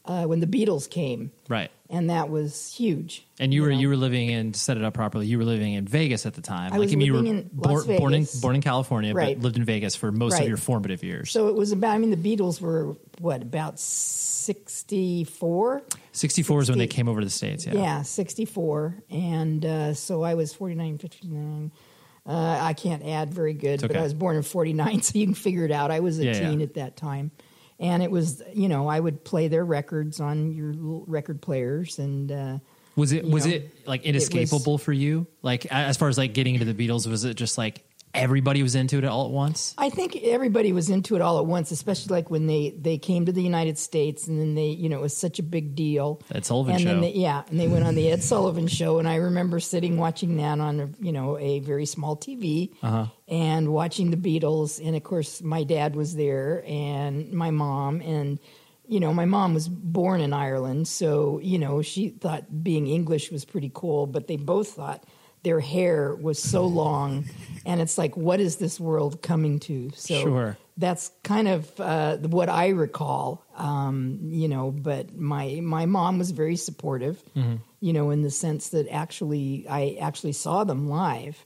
uh, 0.06 0.26
when 0.26 0.40
the 0.40 0.48
beatles 0.48 0.90
came. 0.90 1.32
Right. 1.48 1.70
And 1.92 2.10
that 2.10 2.30
was 2.30 2.72
huge 2.74 3.26
and 3.40 3.54
you 3.54 3.64
were 3.64 3.72
know. 3.72 3.80
you 3.80 3.90
were 3.90 3.96
living 3.96 4.30
in 4.30 4.52
to 4.52 4.60
set 4.60 4.78
it 4.78 4.84
up 4.84 4.94
properly 4.94 5.26
you 5.26 5.40
were 5.40 5.44
living 5.44 5.74
in 5.74 5.88
vegas 5.88 6.28
at 6.28 6.36
the 6.36 6.42
time. 6.42 6.72
I 6.72 6.78
was 6.78 6.96
mean, 6.96 7.02
you 7.02 7.14
were 7.14 7.20
living 7.20 7.40
in 7.40 7.50
born, 7.52 7.98
born 7.98 8.14
in 8.14 8.28
born 8.42 8.56
in 8.56 8.62
california 8.62 9.14
Right. 9.14 9.36
but 9.36 9.44
lived 9.44 9.58
in 9.58 9.66
vegas 9.66 9.96
for 9.96 10.12
most 10.12 10.40
of 10.40 10.48
your 10.48 10.58
formative 10.58 11.04
years. 11.04 11.32
So 11.32 11.48
it 11.48 11.56
was 11.56 11.72
about 11.72 11.96
i 11.96 11.98
mean 11.98 12.12
the 12.12 12.38
beatles 12.38 12.62
were 12.62 12.96
what 13.20 13.42
about 13.42 13.80
64 13.80 15.82
64 16.12 16.62
is 16.62 16.70
when 16.70 16.78
they 16.78 16.88
came 16.88 17.10
over 17.10 17.22
to 17.22 17.26
the 17.26 17.32
states 17.32 17.66
yeah. 17.66 17.74
Yeah 17.74 18.02
64 18.04 18.96
and 19.10 19.66
uh, 19.66 19.94
so 19.96 20.22
i 20.22 20.36
was 20.36 20.54
49 20.54 21.00
59 21.00 21.72
uh, 22.30 22.60
i 22.62 22.74
can't 22.74 23.04
add 23.06 23.34
very 23.34 23.54
good 23.54 23.82
but 23.82 23.96
i 23.98 24.02
was 24.04 24.14
born 24.14 24.36
in 24.38 24.44
49 24.44 25.02
so 25.08 25.18
you 25.20 25.26
can 25.26 25.34
figure 25.36 25.66
it 25.66 25.72
out. 25.72 25.92
I 25.92 26.00
was 26.00 26.20
a 26.20 26.26
Yeah, 26.26 26.34
yeah. 26.34 26.50
teen 26.50 26.62
at 26.62 26.76
that 26.76 26.96
time. 26.96 27.32
And 27.82 28.04
it 28.04 28.12
was 28.12 28.42
you 28.54 28.70
know 28.70 28.88
i 28.88 29.00
would 29.00 29.24
play 29.26 29.48
their 29.48 29.66
records 29.66 30.20
on 30.20 30.52
your 30.54 30.74
little 30.74 31.04
record 31.08 31.42
players 31.42 31.98
and 32.00 32.32
uh, 32.32 32.60
was 32.96 33.12
it 33.14 33.26
was 33.26 33.46
know, 33.46 33.54
it 33.54 33.88
like 33.88 34.06
it 34.06 34.14
was- 34.14 34.30
inescapable 34.30 34.78
for 34.78 34.94
you? 34.94 35.26
Like 35.42 35.66
as 35.72 35.98
far 35.98 36.10
as 36.10 36.18
like 36.18 36.34
getting 36.34 36.56
into 36.56 36.72
the 36.72 36.74
beatles 36.88 37.08
was 37.08 37.24
it 37.26 37.36
just 37.36 37.58
like 37.58 37.84
everybody 38.14 38.64
was 38.64 38.76
into 38.76 38.98
it 38.98 39.06
all 39.06 39.26
at 39.26 39.32
once 39.32 39.74
I 39.78 39.90
think 39.90 40.16
everybody 40.24 40.74
was 40.74 40.90
into 40.90 41.16
it 41.16 41.22
all 41.22 41.38
at 41.40 41.46
once, 41.46 41.72
especially 41.72 42.14
like 42.16 42.30
when 42.30 42.48
they 42.48 42.72
they 42.72 42.98
came 42.98 43.26
to 43.28 43.32
the 43.32 43.44
United 43.44 43.78
States, 43.78 44.28
and 44.28 44.40
then 44.40 44.56
they, 44.56 44.68
you 44.70 44.90
know, 44.90 44.98
it 44.98 45.02
was 45.02 45.16
such 45.16 45.40
a 45.40 45.44
big 45.44 45.76
deal. 45.76 46.22
Ed 46.32 46.46
Sullivan 46.46 46.74
and 46.76 46.82
show. 46.84 46.88
Then 46.90 47.02
they, 47.02 47.12
yeah, 47.14 47.44
and 47.50 47.60
they 47.60 47.68
went 47.68 47.86
on 47.86 47.96
the 47.96 48.10
Ed 48.12 48.24
Sullivan 48.24 48.68
show, 48.68 49.00
and 49.00 49.08
I 49.08 49.16
remember 49.16 49.60
sitting 49.60 49.98
watching 49.98 50.38
that 50.38 50.60
on 50.60 50.80
a 50.80 50.90
you 51.00 51.12
know 51.12 51.38
a 51.38 51.60
very 51.60 51.86
small 51.86 52.16
TV, 52.18 52.72
Uh-huh. 52.82 53.06
and 53.28 53.72
watching 53.74 54.12
the 54.12 54.18
Beatles, 54.18 54.86
and 54.86 54.96
of 54.96 55.04
course 55.04 55.42
my 55.42 55.64
dad 55.64 55.96
was 55.96 56.16
there, 56.16 56.64
and 56.68 57.32
my 57.32 57.52
mom, 57.52 58.02
and 58.02 58.40
you 58.88 59.00
know 59.00 59.14
my 59.14 59.26
mom 59.26 59.54
was 59.54 59.68
born 59.68 60.20
in 60.22 60.34
Ireland, 60.34 60.88
so 60.88 61.40
you 61.44 61.60
know 61.60 61.82
she 61.82 62.10
thought 62.10 62.64
being 62.64 62.88
English 62.88 63.32
was 63.32 63.46
pretty 63.46 63.72
cool, 63.74 64.08
but 64.08 64.28
they 64.28 64.36
both 64.38 64.70
thought 64.70 65.04
their 65.44 65.60
hair 65.60 66.16
was 66.16 66.42
so 66.42 66.66
long, 66.66 67.26
and 67.66 67.80
it's 67.82 67.98
like, 67.98 68.18
what 68.18 68.40
is 68.40 68.58
this 68.58 68.80
world 68.80 69.22
coming 69.22 69.60
to? 69.62 69.92
So 69.96 70.22
Sure. 70.22 70.58
that's 70.78 71.12
kind 71.24 71.48
of 71.48 71.80
uh, 71.80 72.18
what 72.18 72.50
I 72.50 72.70
recall, 72.70 73.46
um, 73.56 74.20
you 74.24 74.48
know. 74.48 74.72
But 74.72 75.16
my 75.18 75.60
my 75.62 75.86
mom 75.86 76.18
was 76.18 76.32
very 76.32 76.56
supportive, 76.58 77.22
Mm-hmm. 77.36 77.56
you 77.80 77.94
know, 77.94 78.10
in 78.12 78.22
the 78.22 78.32
sense 78.32 78.70
that 78.70 78.88
actually 78.92 79.66
I 79.70 79.98
actually 80.02 80.34
saw 80.34 80.64
them 80.66 80.90
live. 80.90 81.44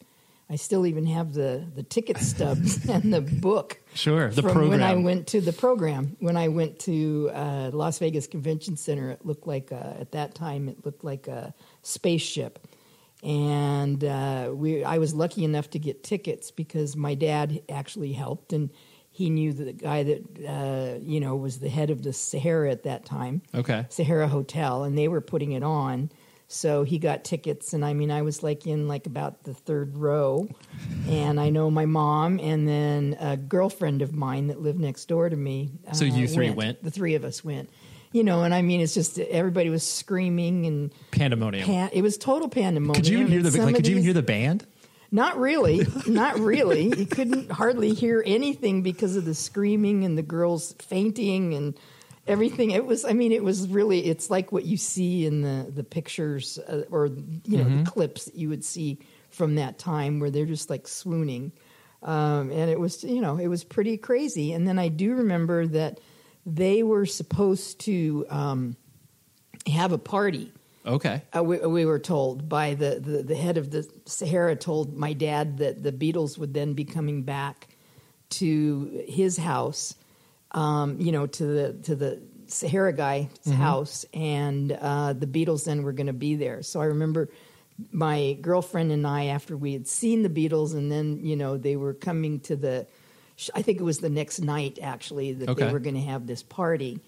I 0.49 0.55
still 0.57 0.85
even 0.85 1.05
have 1.07 1.33
the 1.33 1.63
the 1.75 1.83
ticket 1.83 2.17
stubs 2.17 2.87
and 2.89 3.13
the 3.13 3.21
book. 3.21 3.79
Sure, 3.93 4.29
the 4.29 4.41
from 4.43 4.69
when 4.69 4.83
I 4.83 4.95
went 4.95 5.27
to 5.27 5.41
the 5.41 5.53
program. 5.53 6.15
When 6.19 6.35
I 6.37 6.47
went 6.49 6.79
to 6.81 7.29
uh, 7.33 7.69
Las 7.73 7.99
Vegas 7.99 8.27
Convention 8.27 8.75
Center, 8.77 9.09
it 9.11 9.25
looked 9.25 9.47
like 9.47 9.71
a, 9.71 9.97
at 10.01 10.11
that 10.11 10.35
time 10.35 10.67
it 10.67 10.85
looked 10.85 11.03
like 11.03 11.27
a 11.27 11.53
spaceship. 11.83 12.59
And 13.23 14.03
uh, 14.03 14.51
we, 14.53 14.83
I 14.83 14.97
was 14.97 15.13
lucky 15.13 15.45
enough 15.45 15.69
to 15.71 15.79
get 15.79 16.03
tickets 16.03 16.51
because 16.51 16.95
my 16.95 17.15
dad 17.15 17.61
actually 17.69 18.11
helped, 18.11 18.51
and 18.51 18.69
he 19.11 19.29
knew 19.29 19.53
the 19.53 19.71
guy 19.71 20.03
that 20.03 20.45
uh, 20.45 20.99
you 21.01 21.19
know 21.21 21.35
was 21.37 21.59
the 21.59 21.69
head 21.69 21.89
of 21.89 22.03
the 22.03 22.11
Sahara 22.11 22.71
at 22.71 22.83
that 22.83 23.05
time. 23.05 23.41
Okay. 23.55 23.85
Sahara 23.89 24.27
Hotel, 24.27 24.83
and 24.83 24.97
they 24.97 25.07
were 25.07 25.21
putting 25.21 25.53
it 25.53 25.63
on. 25.63 26.11
So 26.49 26.83
he 26.83 26.99
got 26.99 27.23
tickets, 27.23 27.73
and 27.73 27.83
I 27.85 27.93
mean, 27.93 28.11
I 28.11 28.21
was 28.23 28.43
like 28.43 28.67
in 28.67 28.87
like 28.89 29.07
about 29.07 29.43
the 29.43 29.53
third 29.53 29.97
row, 29.97 30.47
and 31.07 31.39
I 31.39 31.49
know 31.49 31.71
my 31.71 31.85
mom, 31.85 32.39
and 32.39 32.67
then 32.67 33.15
a 33.19 33.37
girlfriend 33.37 34.01
of 34.01 34.13
mine 34.13 34.47
that 34.47 34.61
lived 34.61 34.79
next 34.79 35.05
door 35.05 35.29
to 35.29 35.35
me. 35.35 35.71
uh, 35.87 35.93
So 35.93 36.05
you 36.05 36.27
three 36.27 36.51
went? 36.51 36.83
The 36.83 36.91
three 36.91 37.15
of 37.15 37.23
us 37.23 37.43
went. 37.43 37.69
You 38.13 38.23
know, 38.23 38.43
and 38.43 38.53
I 38.53 38.61
mean, 38.61 38.79
it's 38.79 38.93
just 38.93 39.19
everybody 39.19 39.69
was 39.69 39.83
screaming 39.85 40.65
and 40.65 40.93
Pandemonium. 41.11 41.65
pan- 41.65 41.89
it 41.91 42.01
was 42.01 42.17
total 42.17 42.47
pandemonium. 42.47 42.93
could 42.93 43.07
you 43.07 43.17
even 43.19 43.31
hear 43.31 43.41
the 43.41 43.49
like? 43.59 43.71
of 43.71 43.75
Could 43.75 43.87
you 43.87 43.93
even 43.93 44.03
hear 44.03 44.13
the 44.13 44.21
band? 44.21 44.65
not 45.13 45.37
really, 45.37 45.85
not 46.07 46.39
really. 46.39 46.85
You 46.97 47.05
couldn't 47.05 47.51
hardly 47.51 47.93
hear 47.93 48.23
anything 48.25 48.81
because 48.81 49.15
of 49.15 49.25
the 49.25 49.35
screaming 49.35 50.03
and 50.05 50.17
the 50.17 50.23
girls 50.23 50.73
fainting 50.79 51.53
and 51.53 51.77
everything. 52.25 52.71
It 52.71 52.85
was, 52.85 53.05
I 53.05 53.13
mean, 53.13 53.31
it 53.31 53.43
was 53.43 53.67
really. 53.67 54.05
It's 54.05 54.31
like 54.31 54.51
what 54.51 54.65
you 54.65 54.75
see 54.75 55.25
in 55.25 55.41
the 55.43 55.71
the 55.71 55.83
pictures 55.83 56.57
uh, 56.67 56.83
or 56.89 57.07
you 57.45 57.57
know 57.57 57.77
the 57.77 57.89
clips 57.89 58.25
that 58.25 58.35
you 58.35 58.49
would 58.49 58.65
see 58.65 58.97
from 59.29 59.55
that 59.55 59.77
time 59.77 60.19
where 60.19 60.31
they're 60.31 60.45
just 60.45 60.69
like 60.69 60.87
swooning. 60.87 61.51
Um, 62.01 62.51
and 62.51 62.69
it 62.69 62.79
was, 62.79 63.03
you 63.03 63.21
know, 63.21 63.37
it 63.37 63.47
was 63.47 63.63
pretty 63.63 63.97
crazy. 63.97 64.51
And 64.51 64.67
then 64.67 64.77
I 64.77 64.89
do 64.89 65.15
remember 65.15 65.65
that 65.67 65.99
they 66.45 66.83
were 66.83 67.05
supposed 67.05 67.79
to 67.81 68.25
um, 68.29 68.75
have 69.67 69.91
a 69.91 69.97
party 69.97 70.51
Okay. 70.85 71.21
uh, 71.35 71.43
we, 71.43 71.57
we 71.59 71.85
were 71.85 71.99
told 71.99 72.49
by 72.49 72.73
the, 72.73 72.99
the, 72.99 73.23
the 73.23 73.35
head 73.35 73.57
of 73.57 73.71
the 73.71 73.89
Sahara 74.05 74.55
told 74.55 74.97
my 74.97 75.13
dad 75.13 75.59
that 75.59 75.81
the 75.81 75.91
Beatles 75.91 76.37
would 76.37 76.53
then 76.53 76.73
be 76.73 76.83
coming 76.83 77.23
back 77.23 77.69
to 78.31 79.03
his 79.07 79.37
house, 79.37 79.95
um, 80.51 80.99
you 80.99 81.11
know, 81.11 81.25
to 81.27 81.45
the 81.45 81.73
to 81.83 81.95
the 81.95 82.21
Sahara 82.47 82.91
guy's 82.91 83.29
house, 83.55 84.05
and 84.13 84.71
uh, 84.73 85.13
the 85.13 85.27
Beatles 85.27 85.63
then 85.65 85.83
were 85.83 85.93
going 85.93 86.07
to 86.07 86.13
be 86.13 86.35
there. 86.35 86.61
So 86.63 86.81
I 86.81 86.85
remember 86.85 87.29
my 87.91 88.37
girlfriend 88.41 88.91
and 88.91 89.07
I, 89.07 89.25
after 89.27 89.55
we 89.55 89.73
had 89.73 89.87
seen 89.87 90.21
the 90.21 90.29
Beatles, 90.29 90.73
and 90.73 90.91
then 90.91 91.25
you 91.25 91.37
know 91.37 91.57
they 91.57 91.77
were 91.77 91.93
coming 91.93 92.41
to 92.41 92.55
the, 92.57 92.87
I 93.55 93.61
think 93.61 93.79
it 93.79 93.83
was 93.83 93.99
the 93.99 94.09
next 94.09 94.39
night 94.39 94.79
actually 94.81 95.33
that 95.33 95.49
Okay. 95.49 95.65
they 95.67 95.71
were 95.73 95.79
going 95.79 95.95
to 95.95 96.01
have 96.01 96.27
this 96.27 96.43
party. 96.43 97.01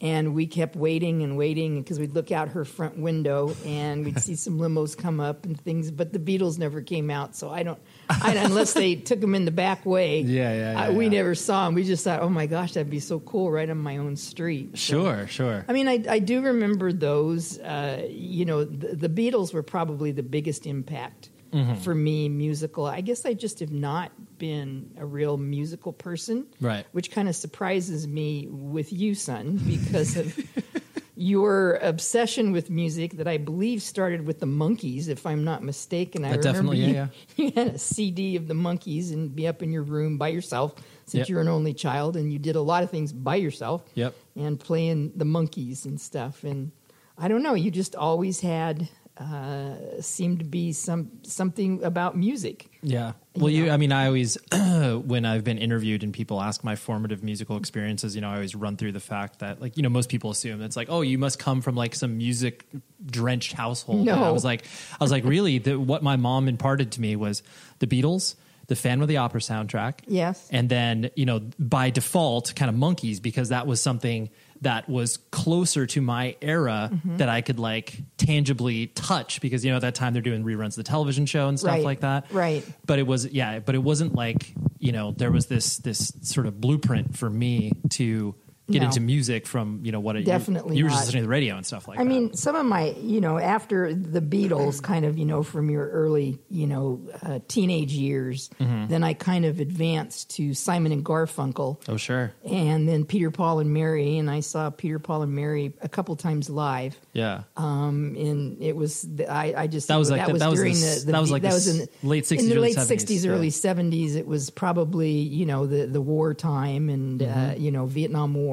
And 0.00 0.34
we 0.34 0.48
kept 0.48 0.74
waiting 0.74 1.22
and 1.22 1.36
waiting 1.36 1.80
because 1.80 2.00
we'd 2.00 2.12
look 2.12 2.32
out 2.32 2.48
her 2.48 2.64
front 2.64 2.98
window 2.98 3.54
and 3.64 4.04
we'd 4.04 4.18
see 4.18 4.34
some 4.34 4.58
limos 4.58 4.98
come 4.98 5.20
up 5.20 5.44
and 5.46 5.56
things, 5.60 5.92
but 5.92 6.12
the 6.12 6.18
Beatles 6.18 6.58
never 6.58 6.80
came 6.82 7.08
out. 7.08 7.36
So 7.36 7.50
I 7.50 7.62
don't, 7.62 7.78
I, 8.10 8.34
unless 8.34 8.72
they 8.72 8.94
took 9.10 9.20
them 9.20 9.36
in 9.36 9.44
the 9.44 9.52
back 9.52 9.86
way. 9.86 10.18
Yeah, 10.22 10.52
yeah, 10.72 10.80
I- 10.80 10.88
yeah, 10.88 10.96
we 10.96 11.04
yeah. 11.04 11.10
never 11.10 11.36
saw 11.36 11.66
them. 11.66 11.74
We 11.76 11.84
just 11.84 12.02
thought, 12.02 12.20
oh 12.20 12.28
my 12.28 12.46
gosh, 12.46 12.72
that'd 12.72 12.90
be 12.90 12.98
so 12.98 13.20
cool 13.20 13.52
right 13.52 13.70
on 13.70 13.78
my 13.78 13.98
own 13.98 14.16
street. 14.16 14.76
So- 14.76 15.02
Sure. 15.02 15.26
Sure. 15.28 15.64
I 15.68 15.72
mean, 15.72 15.86
I, 15.86 16.02
I 16.08 16.18
do 16.18 16.42
remember 16.42 16.92
those. 16.92 17.60
Uh, 17.60 18.04
you 18.10 18.44
know, 18.44 18.64
the, 18.64 18.96
the 18.96 19.08
Beatles 19.08 19.54
were 19.54 19.62
probably 19.62 20.10
the 20.10 20.24
biggest 20.24 20.66
impact 20.66 21.30
Mm-hmm. 21.52 21.74
for 21.82 21.94
me 21.94 22.30
musical. 22.30 22.86
I 22.86 23.02
guess 23.02 23.26
I 23.26 23.34
just 23.34 23.60
have 23.60 23.70
not 23.72 24.10
been 24.38 24.94
a 24.98 25.04
real 25.04 25.36
musical 25.36 25.92
person, 25.92 26.46
Right. 26.60 26.86
Which 26.92 27.10
kind 27.10 27.28
of 27.28 27.36
surprises 27.36 28.06
me 28.08 28.48
with 28.50 28.90
you, 28.90 29.14
son, 29.14 29.58
because 29.66 30.16
of 30.16 30.38
your 31.14 31.74
obsession 31.82 32.52
with 32.52 32.70
music 32.70 33.18
that 33.18 33.28
I 33.28 33.36
believe 33.36 33.82
started 33.82 34.26
with 34.26 34.40
the 34.40 34.46
Monkees, 34.46 35.08
if 35.08 35.26
I'm 35.26 35.44
not 35.44 35.62
mistaken. 35.62 36.24
I 36.24 36.30
That 36.36 36.38
remember 36.38 36.72
definitely- 36.74 36.92
yeah, 36.94 37.08
you, 37.36 37.44
you 37.46 37.52
had 37.54 37.74
a 37.74 37.78
CD 37.78 38.36
of 38.36 38.48
the 38.48 38.54
Monkees 38.54 39.12
and 39.12 39.34
be 39.34 39.46
up 39.46 39.62
in 39.62 39.72
your 39.72 39.82
room 39.82 40.16
by 40.16 40.28
yourself 40.28 40.74
since 41.04 41.20
Yep. 41.22 41.28
you're 41.28 41.40
an 41.42 41.48
only 41.48 41.74
child, 41.74 42.16
and 42.16 42.32
you 42.32 42.38
did 42.38 42.56
a 42.56 42.62
lot 42.62 42.82
of 42.82 42.90
things 42.90 43.12
by 43.12 43.36
yourself 43.36 43.82
Yep. 43.94 44.14
and 44.36 44.58
playing 44.58 45.12
the 45.16 45.26
Monkees 45.26 45.84
and 45.84 46.00
stuff. 46.00 46.44
And 46.44 46.72
I 47.18 47.28
don't 47.28 47.42
know, 47.42 47.54
you 47.54 47.70
just 47.70 47.94
always 47.94 48.40
had 48.40 48.88
uh, 49.22 50.00
seemed 50.00 50.40
to 50.40 50.44
be 50.44 50.72
some 50.72 51.10
something 51.22 51.84
about 51.84 52.16
music. 52.16 52.68
Yeah. 52.82 53.12
Well, 53.36 53.48
you, 53.48 53.66
know? 53.66 53.72
I 53.72 53.76
mean, 53.76 53.92
I 53.92 54.06
always, 54.06 54.36
when 54.52 55.24
I've 55.24 55.44
been 55.44 55.58
interviewed 55.58 56.02
and 56.02 56.12
people 56.12 56.40
ask 56.40 56.64
my 56.64 56.74
formative 56.76 57.22
musical 57.22 57.56
experiences, 57.56 58.14
you 58.14 58.20
know, 58.20 58.28
I 58.28 58.34
always 58.34 58.54
run 58.54 58.76
through 58.76 58.92
the 58.92 59.00
fact 59.00 59.38
that, 59.38 59.60
like, 59.60 59.76
you 59.76 59.82
know, 59.82 59.88
most 59.88 60.08
people 60.08 60.30
assume 60.30 60.60
it's 60.62 60.76
like, 60.76 60.88
oh, 60.90 61.00
you 61.02 61.18
must 61.18 61.38
come 61.38 61.62
from 61.62 61.76
like 61.76 61.94
some 61.94 62.18
music 62.18 62.66
drenched 63.04 63.52
household. 63.52 64.04
No. 64.04 64.14
And 64.14 64.24
I 64.24 64.30
was 64.30 64.44
like, 64.44 64.64
I 65.00 65.04
was 65.04 65.12
like, 65.12 65.24
really, 65.24 65.58
the, 65.58 65.78
what 65.78 66.02
my 66.02 66.16
mom 66.16 66.48
imparted 66.48 66.92
to 66.92 67.00
me 67.00 67.14
was 67.16 67.42
the 67.78 67.86
Beatles, 67.86 68.34
the 68.66 68.76
Phantom 68.76 69.02
of 69.02 69.08
the 69.08 69.18
Opera 69.18 69.40
soundtrack. 69.40 70.00
Yes. 70.06 70.48
And 70.50 70.68
then, 70.68 71.10
you 71.14 71.26
know, 71.26 71.40
by 71.58 71.90
default, 71.90 72.54
kind 72.56 72.68
of 72.68 72.74
Monkees, 72.74 73.22
because 73.22 73.50
that 73.50 73.66
was 73.66 73.80
something 73.80 74.28
that 74.62 74.88
was 74.88 75.18
closer 75.30 75.86
to 75.86 76.00
my 76.00 76.36
era 76.40 76.90
Mm-hmm. 76.92 77.18
that 77.18 77.28
I 77.28 77.40
could 77.42 77.58
like 77.58 77.98
tangibly 78.16 78.86
touch 78.88 79.40
because, 79.40 79.64
you 79.64 79.70
know, 79.70 79.76
at 79.76 79.82
that 79.82 79.94
time 79.94 80.12
they're 80.12 80.22
doing 80.22 80.44
reruns 80.44 80.68
of 80.70 80.74
the 80.76 80.82
television 80.84 81.26
show 81.26 81.48
and 81.48 81.58
stuff 81.58 81.72
Right. 81.72 81.84
like 81.84 82.00
that 82.00 82.26
Right. 82.32 82.64
but 82.86 82.98
it 82.98 83.06
was 83.06 83.26
yeah 83.26 83.58
but 83.58 83.74
it 83.74 83.82
wasn't 83.82 84.14
like 84.14 84.54
you 84.78 84.92
know 84.92 85.12
there 85.12 85.30
was 85.30 85.46
this 85.46 85.78
this 85.78 86.12
sort 86.22 86.46
of 86.46 86.60
blueprint 86.60 87.16
for 87.16 87.28
me 87.30 87.72
to 87.90 88.34
get 88.70 88.80
No. 88.80 88.86
into 88.86 89.00
music 89.00 89.46
from 89.46 89.80
you 89.82 89.92
know 89.92 90.00
what 90.00 90.16
it, 90.16 90.24
Definitely 90.24 90.76
you, 90.76 90.78
you 90.80 90.84
were 90.84 90.90
just 90.90 91.06
listening 91.06 91.22
to 91.22 91.26
the 91.26 91.30
radio 91.30 91.56
and 91.56 91.66
stuff 91.66 91.88
like 91.88 91.98
I 91.98 92.04
that 92.04 92.08
mean, 92.08 92.34
some 92.34 92.54
of 92.56 92.64
my, 92.64 92.90
you 93.00 93.20
know, 93.20 93.38
after 93.38 93.92
the 93.92 94.20
Beatles, 94.20 94.80
kind 94.82 95.04
of, 95.04 95.18
you 95.18 95.24
know, 95.24 95.42
from 95.42 95.68
your 95.68 95.88
early, 95.88 96.38
you 96.48 96.66
know, 96.66 97.00
uh, 97.22 97.40
teenage 97.48 97.92
years, 97.92 98.48
Mm-hmm. 98.60 98.86
then 98.88 99.02
I 99.04 99.14
kind 99.14 99.44
of 99.44 99.58
advanced 99.60 100.30
to 100.36 100.54
Simon 100.54 100.92
and 100.92 101.04
Garfunkel. 101.04 101.78
oh 101.88 101.96
sure 101.96 102.32
And 102.48 102.88
then 102.88 103.04
Peter, 103.04 103.30
Paul, 103.30 103.58
and 103.58 103.72
Mary, 103.74 104.16
and 104.18 104.30
I 104.30 104.40
saw 104.40 104.70
Peter, 104.70 104.98
Paul, 104.98 105.22
and 105.22 105.32
Mary 105.34 105.72
a 105.82 105.88
couple 105.88 106.14
times 106.16 106.48
live. 106.48 106.98
yeah 107.12 107.42
Um, 107.56 108.14
and 108.16 108.62
it 108.62 108.76
was 108.76 109.06
I, 109.28 109.54
I 109.56 109.66
just 109.66 109.88
That 109.88 109.96
was 109.96 110.10
like 110.10 110.20
that 110.20 110.26
the- 110.28 110.32
was 110.34 110.40
that 110.40 110.50
was 110.50 110.58
during 110.60 110.74
the 110.74 110.80
the, 110.80 111.06
the 111.06 111.12
that 111.12 111.20
was 111.20 111.30
like 111.32 111.42
that 111.42 111.52
was 111.52 111.66
in 111.80 111.88
late 112.02 112.24
60s, 112.24 112.38
in 112.38 112.48
the 112.48 112.54
late 112.60 112.78
sixties, 112.78 113.26
early 113.26 113.48
yeah. 113.48 113.52
seventies. 113.52 114.14
It 114.16 114.26
was 114.26 114.50
probably 114.50 115.10
you 115.10 115.46
know 115.46 115.66
the 115.66 115.86
the 115.86 116.00
war 116.00 116.32
time 116.34 116.88
and 116.88 117.22
uh, 117.22 117.26
Mm-hmm. 117.26 117.62
you 117.62 117.70
know 117.72 117.86
Vietnam 117.86 118.34
War 118.34 118.51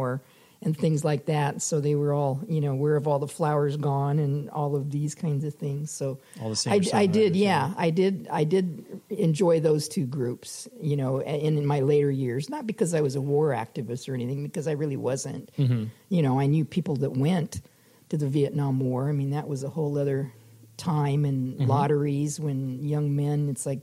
and 0.61 0.77
things 0.77 1.05
like 1.05 1.25
that. 1.27 1.61
So 1.61 1.79
they 1.79 1.95
were 1.95 2.11
all 2.11 2.41
you 2.47 2.59
know 2.59 2.75
where 2.75 2.95
have 2.95 3.07
all 3.07 3.19
the 3.19 3.27
flowers 3.27 3.77
gone 3.77 4.19
and 4.19 4.49
all 4.49 4.75
of 4.75 4.91
these 4.91 5.15
kinds 5.15 5.43
of 5.45 5.53
things. 5.55 5.89
So 5.91 6.19
All 6.41 6.53
the 6.53 6.91
I, 6.93 7.03
I 7.03 7.05
did, 7.05 7.35
yeah, 7.35 7.73
I 7.77 7.89
did, 7.91 8.27
I 8.29 8.43
did 8.43 9.01
enjoy 9.09 9.61
those 9.61 9.87
two 9.87 10.05
groups. 10.05 10.67
You 10.81 10.97
know, 10.97 11.19
in, 11.19 11.57
in 11.57 11.65
my 11.65 11.79
later 11.79 12.11
years, 12.11 12.49
not 12.49 12.67
because 12.67 12.93
I 12.93 13.01
was 13.01 13.15
a 13.15 13.21
war 13.21 13.49
activist 13.51 14.09
or 14.09 14.13
anything, 14.15 14.43
because 14.43 14.67
I 14.67 14.73
really 14.73 14.97
wasn't. 14.97 15.49
Mm-hmm. 15.57 15.85
You 16.09 16.21
know, 16.21 16.39
I 16.39 16.45
knew 16.47 16.65
people 16.65 16.95
that 16.97 17.11
went 17.15 17.61
to 18.09 18.17
the 18.17 18.27
Vietnam 18.27 18.79
War. 18.79 19.07
I 19.07 19.13
mean, 19.13 19.31
that 19.31 19.47
was 19.47 19.63
a 19.63 19.69
whole 19.69 19.97
other 19.97 20.33
time 20.77 21.25
and 21.25 21.39
Mm-hmm. 21.55 21.69
lotteries 21.69 22.39
when 22.39 22.83
young 22.83 23.15
men, 23.15 23.49
it's 23.49 23.65
like 23.65 23.81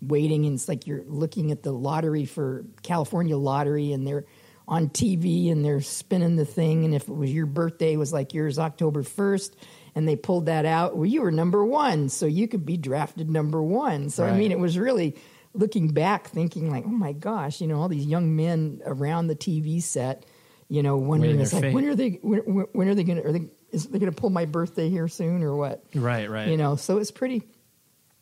waiting 0.00 0.44
and 0.46 0.54
it's 0.54 0.68
like 0.68 0.86
you're 0.86 1.04
looking 1.06 1.50
at 1.50 1.62
the 1.62 1.72
lottery 1.72 2.26
for 2.26 2.64
California 2.82 3.36
lottery 3.36 3.92
and 3.92 4.06
they're 4.06 4.24
on 4.66 4.88
TV 4.88 5.52
and 5.52 5.64
they're 5.64 5.80
spinning 5.80 6.36
the 6.36 6.44
thing. 6.44 6.84
And 6.84 6.94
if 6.94 7.08
it 7.08 7.14
was 7.14 7.32
your 7.32 7.46
birthday, 7.46 7.92
it 7.92 7.98
was 7.98 8.12
like 8.12 8.32
yours 8.34 8.58
October 8.58 9.02
1st 9.02 9.52
and 9.94 10.08
they 10.08 10.16
pulled 10.16 10.46
that 10.46 10.64
out, 10.64 10.96
well, 10.96 11.06
you 11.06 11.22
were 11.22 11.30
number 11.30 11.64
one. 11.64 12.08
So 12.08 12.26
you 12.26 12.48
could 12.48 12.64
be 12.66 12.76
drafted 12.76 13.30
number 13.30 13.62
one. 13.62 14.10
So, 14.10 14.24
I 14.24 14.36
mean, 14.36 14.50
it 14.52 14.58
was 14.58 14.78
really 14.78 15.16
looking 15.52 15.88
back 15.88 16.28
thinking 16.28 16.70
like, 16.70 16.84
oh 16.84 16.88
my 16.90 17.12
gosh, 17.12 17.60
you 17.60 17.66
know, 17.66 17.80
all 17.80 17.88
these 17.88 18.06
young 18.06 18.34
men 18.34 18.80
around 18.84 19.28
the 19.28 19.36
TV 19.36 19.80
set, 19.82 20.24
you 20.68 20.82
know, 20.82 20.96
wondering, 20.96 21.38
it's 21.38 21.52
like, 21.52 21.62
fate. 21.62 21.74
when 21.74 21.84
are 21.84 21.94
they, 21.94 22.18
when, 22.22 22.40
when- 22.72 22.88
are 22.88 22.94
they 22.94 23.04
going 23.04 23.18
to, 23.22 23.28
are 23.28 23.32
they, 23.32 23.46
is 23.70 23.86
they 23.86 23.98
going 23.98 24.10
to 24.12 24.20
pull 24.20 24.30
my 24.30 24.46
birthday 24.46 24.88
here 24.88 25.06
soon 25.08 25.42
or 25.42 25.54
what? 25.56 25.84
right 25.94 26.28
right 26.28 26.48
You 26.48 26.56
know, 26.56 26.74
so 26.76 26.98
it's 26.98 27.10
pretty, 27.12 27.42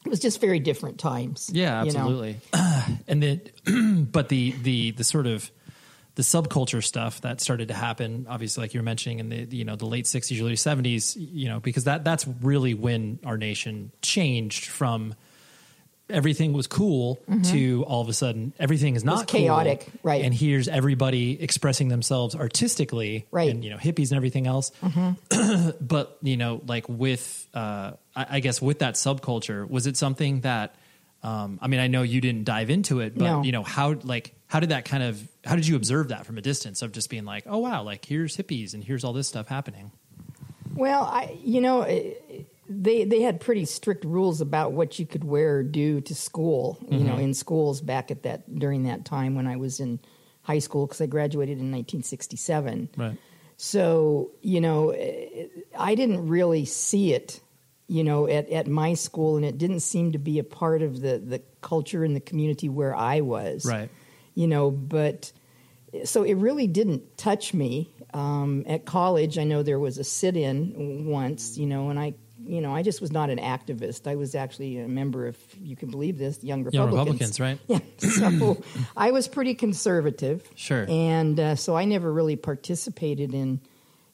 it 0.05 0.09
was 0.09 0.19
just 0.21 0.41
very 0.41 0.59
different 0.59 0.99
times. 0.99 1.51
yeah 1.55 1.85
you 1.85 1.93
know? 1.93 2.01
absolutely 2.01 2.37
and 3.09 3.23
then 3.23 4.07
but 4.13 4.29
the 4.29 4.51
the 4.63 4.91
the 4.91 5.05
sort 5.05 5.27
of 5.27 5.51
the 6.15 6.23
subculture 6.23 6.85
stuff 6.85 7.21
that 7.23 7.41
started 7.41 7.69
to 7.69 7.75
happen. 7.75 8.27
Obviously, 8.29 8.63
like 8.63 8.75
you 8.75 8.81
were 8.81 8.85
mentioning 8.85 9.19
in 9.19 9.29
the 9.31 9.57
you 9.57 9.65
know 9.65 9.77
the 9.77 9.87
late 9.87 10.05
'60s, 10.05 10.41
early 10.41 10.55
'70s. 10.55 11.15
You 11.17 11.49
know, 11.49 11.61
because 11.61 11.85
that 11.85 12.05
that's 12.05 12.27
really 12.43 12.75
when 12.75 13.19
our 13.25 13.37
nation 13.39 13.93
changed 14.03 14.67
from 14.67 15.15
everything 16.11 16.53
was 16.53 16.67
cool 16.67 17.19
to 17.45 17.85
all 17.85 18.03
of 18.03 18.09
a 18.09 18.13
sudden 18.13 18.53
everything 18.59 18.97
is 18.97 19.05
not 19.05 19.27
cool. 19.29 19.41
Mm-hmm. 19.41 19.47
chaotic, 19.47 19.87
right. 20.03 20.23
And 20.23 20.35
here's 20.35 20.69
everybody 20.69 21.43
expressing 21.43 21.89
themselves 21.89 22.35
artistically, 22.35 23.27
Right. 23.31 23.51
And 23.51 23.65
you 23.65 23.71
know 23.71 23.79
hippies 23.79 24.11
and 24.11 24.17
everything 24.19 24.47
else. 24.47 24.73
Mm-hmm. 24.83 25.71
but 25.81 26.19
you 26.23 26.37
know, 26.37 26.61
like 26.67 26.87
with 26.89 27.49
uh, 27.55 27.93
I, 28.15 28.27
I 28.31 28.41
guess 28.41 28.61
with 28.61 28.81
that 28.81 28.95
subculture, 28.95 29.69
was 29.69 29.87
it 29.87 29.97
something 29.97 30.41
that? 30.43 30.75
Um, 31.25 31.61
I 31.63 31.69
mean, 31.69 31.79
I 31.79 31.87
know 31.87 32.03
you 32.03 32.21
didn't 32.21 32.45
dive 32.45 32.69
into 32.69 32.99
it, 32.99 33.17
but 33.17 33.25
No. 33.25 33.43
you 33.45 33.53
know 33.53 33.63
how 33.63 33.95
like 34.03 34.35
how 34.53 34.61
did 34.61 34.69
that 34.69 34.85
kind 34.85 35.03
of 35.03 35.27
how 35.47 35.57
did 35.57 35.67
you 35.67 35.77
observe 35.77 36.09
that 36.09 36.27
from 36.27 36.37
a 36.37 36.43
distance 36.43 36.83
of 36.83 36.93
just 36.93 37.09
being 37.09 37.25
like, 37.25 37.45
oh 37.47 37.57
wow, 37.57 37.83
like 37.83 38.05
here's 38.05 38.37
hippies 38.37 38.75
and 38.75 38.85
here's 38.85 39.03
all 39.03 39.15
this 39.15 39.27
stuff 39.27 39.49
happening. 39.49 39.91
Well, 40.75 41.05
I, 41.05 41.39
you 41.43 41.63
know, 41.63 41.81
eh, 41.81 42.13
they 42.69 43.05
they 43.05 43.23
had 43.23 43.41
pretty 43.41 43.65
strict 43.65 44.05
rules 44.05 44.43
about 44.43 44.73
what 44.73 44.99
you 44.99 45.07
could 45.07 45.25
wear 45.25 45.57
or 45.57 45.63
do 45.63 46.03
to 46.03 46.15
school. 46.15 46.79
You 46.91 46.99
know, 46.99 47.17
in 47.17 47.33
schools 47.33 47.81
back 47.81 48.11
at 48.11 48.25
that 48.25 48.59
during 48.59 48.83
that 48.83 49.07
time 49.07 49.37
when 49.37 49.47
I 49.47 49.57
was 49.57 49.81
in 49.81 50.01
high 50.43 50.59
school 50.59 50.87
because 50.87 51.01
I 51.01 51.07
graduated 51.07 51.53
in 51.53 51.73
1967. 51.73 52.91
Right. 52.95 53.17
So 53.57 54.33
you 54.43 54.61
know, 54.61 54.91
eh, 54.91 55.47
I 55.79 55.95
didn't 55.95 56.29
really 56.29 56.67
see 56.67 57.15
it. 57.15 57.41
You 57.89 58.05
know, 58.05 58.27
at, 58.27 58.51
at 58.51 58.67
my 58.67 58.93
school, 58.95 59.37
and 59.37 59.47
it 59.47 59.57
didn't 59.57 59.81
seem 59.81 60.13
to 60.13 60.19
be 60.19 60.39
a 60.39 60.45
part 60.45 60.83
of 60.83 61.01
the, 61.01 61.19
the 61.19 61.43
culture 61.63 62.05
and 62.05 62.15
the 62.15 62.21
community 62.21 62.69
where 62.69 62.95
I 62.95 63.23
was. 63.23 63.65
Right. 63.65 63.91
You 64.35 64.47
know, 64.47 64.71
but 64.71 65.33
so 66.05 66.23
it 66.23 66.35
really 66.35 66.67
didn't 66.67 67.17
touch 67.19 67.53
me. 67.55 67.91
Um, 68.15 68.65
at 68.67 68.85
college, 68.85 69.39
I 69.39 69.45
know 69.45 69.63
there 69.63 69.79
was 69.79 69.99
a 69.99 70.05
sit-in 70.05 71.07
once, 71.07 71.57
you 71.57 71.67
know, 71.67 71.89
and 71.89 71.99
I, 71.99 72.15
you 72.45 72.61
know, 72.61 72.75
I 72.75 72.83
just 72.83 73.01
was 73.01 73.11
not 73.11 73.31
an 73.31 73.39
activist. 73.39 74.07
I 74.07 74.17
was 74.17 74.35
actually 74.35 74.79
a 74.79 74.89
member 74.89 75.27
of, 75.27 75.37
you 75.63 75.77
can 75.77 75.91
believe 75.91 76.19
this, 76.19 76.43
Young 76.45 76.65
Republicans. 76.65 77.39
Young 77.39 77.41
Republicans. 77.41 77.41
Republicans, 77.41 77.71
right? 77.71 77.83
Yeah. 77.99 78.59
So 78.59 78.63
I 78.97 79.13
was 79.13 79.29
pretty 79.29 79.55
conservative. 79.55 80.49
Sure. 80.55 80.85
And 80.89 81.41
uh, 81.41 81.57
so 81.57 81.75
I 81.75 81.85
never 81.87 82.13
really 82.13 82.37
participated 82.37 83.33
in, 83.33 83.61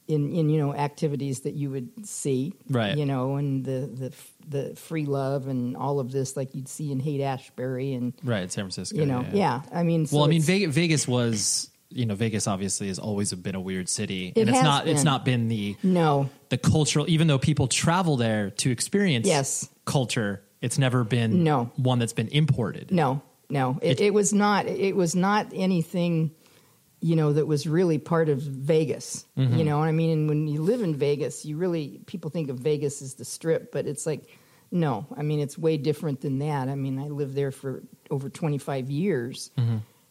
in, 0.09 0.33
in, 0.35 0.49
you 0.49 0.59
know, 0.59 0.75
activities 0.75 1.41
that 1.41 1.55
you 1.55 1.71
would 1.71 2.07
see. 2.07 2.55
Right. 2.69 2.97
You 2.97 3.07
know, 3.07 3.37
and 3.37 3.65
the, 3.65 4.13
the, 4.49 4.69
the 4.69 4.75
free 4.77 5.05
love 5.07 5.47
and 5.49 5.77
all 5.77 6.01
of 6.01 6.11
this 6.11 6.37
like 6.37 6.55
you'd 6.55 6.69
see 6.69 6.91
in 6.91 6.99
Haight 7.01 7.21
Ashbury 7.21 7.93
and, 7.95 8.15
Right, 8.25 8.51
San 8.51 8.65
Francisco. 8.65 8.97
you 8.99 9.07
know, 9.07 9.25
yeah. 9.33 9.61
I 9.73 9.83
mean, 9.83 10.07
so 10.07 10.17
well, 10.17 10.25
I 10.25 10.29
mean, 10.29 10.43
Vegas, 10.43 10.75
Vegas 10.75 11.07
was, 11.07 11.71
you 11.91 12.07
know, 12.07 12.15
Vegas 12.15 12.47
obviously 12.47 12.89
has 12.89 12.99
always 12.99 13.33
been 13.35 13.55
a 13.55 13.61
weird 13.61 13.89
city, 13.89 14.33
It 14.35 14.41
and 14.41 14.49
it's 14.49 14.59
has 14.59 14.65
not. 14.65 14.89
It's 14.89 15.01
been. 15.01 15.05
not 15.05 15.25
been 15.25 15.49
the 15.49 15.77
no. 15.83 16.29
the 16.49 16.59
cultural. 16.59 17.05
Even 17.09 17.27
though 17.29 17.39
people 17.39 17.67
travel 17.69 18.17
there 18.17 18.51
to 18.51 18.71
experience 18.71 19.27
Yes. 19.27 19.69
culture, 19.85 20.43
it's 20.61 20.79
never 20.79 21.05
been 21.05 21.45
No. 21.45 21.71
one 21.77 21.99
that's 21.99 22.13
been 22.13 22.29
imported. 22.29 22.91
No, 22.91 23.23
no, 23.51 23.79
it, 23.83 24.01
It- 24.01 24.07
it 24.07 24.15
was 24.15 24.33
not. 24.33 24.67
It 24.67 24.97
was 24.97 25.15
not 25.15 25.53
anything, 25.55 26.31
you 27.01 27.17
know, 27.17 27.33
that 27.33 27.47
was 27.47 27.67
really 27.67 27.99
part 27.99 28.29
of 28.29 28.41
Vegas. 28.41 29.25
Mm-hmm. 29.37 29.57
You 29.57 29.65
know, 29.65 29.83
I 29.83 29.93
mean, 29.93 30.11
and 30.11 30.29
when 30.29 30.49
you 30.49 30.63
live 30.63 30.83
in 30.83 30.95
Vegas, 30.97 31.45
you 31.45 31.57
really 31.57 32.01
people 32.07 32.31
think 32.31 32.49
of 32.51 32.59
Vegas 32.59 33.03
as 33.03 33.15
the 33.15 33.25
Strip, 33.25 33.71
but 33.73 33.87
it's 33.87 34.05
like, 34.07 34.29
no, 34.71 35.07
I 35.17 35.23
mean, 35.23 35.41
it's 35.41 35.57
way 35.57 35.77
different 35.77 36.21
than 36.21 36.39
that. 36.41 36.69
I 36.69 36.75
mean, 36.75 36.99
I 36.99 37.09
lived 37.09 37.35
there 37.35 37.51
for 37.53 37.83
over 38.11 38.29
twenty 38.29 38.59
five 38.59 38.91
years, 38.91 39.51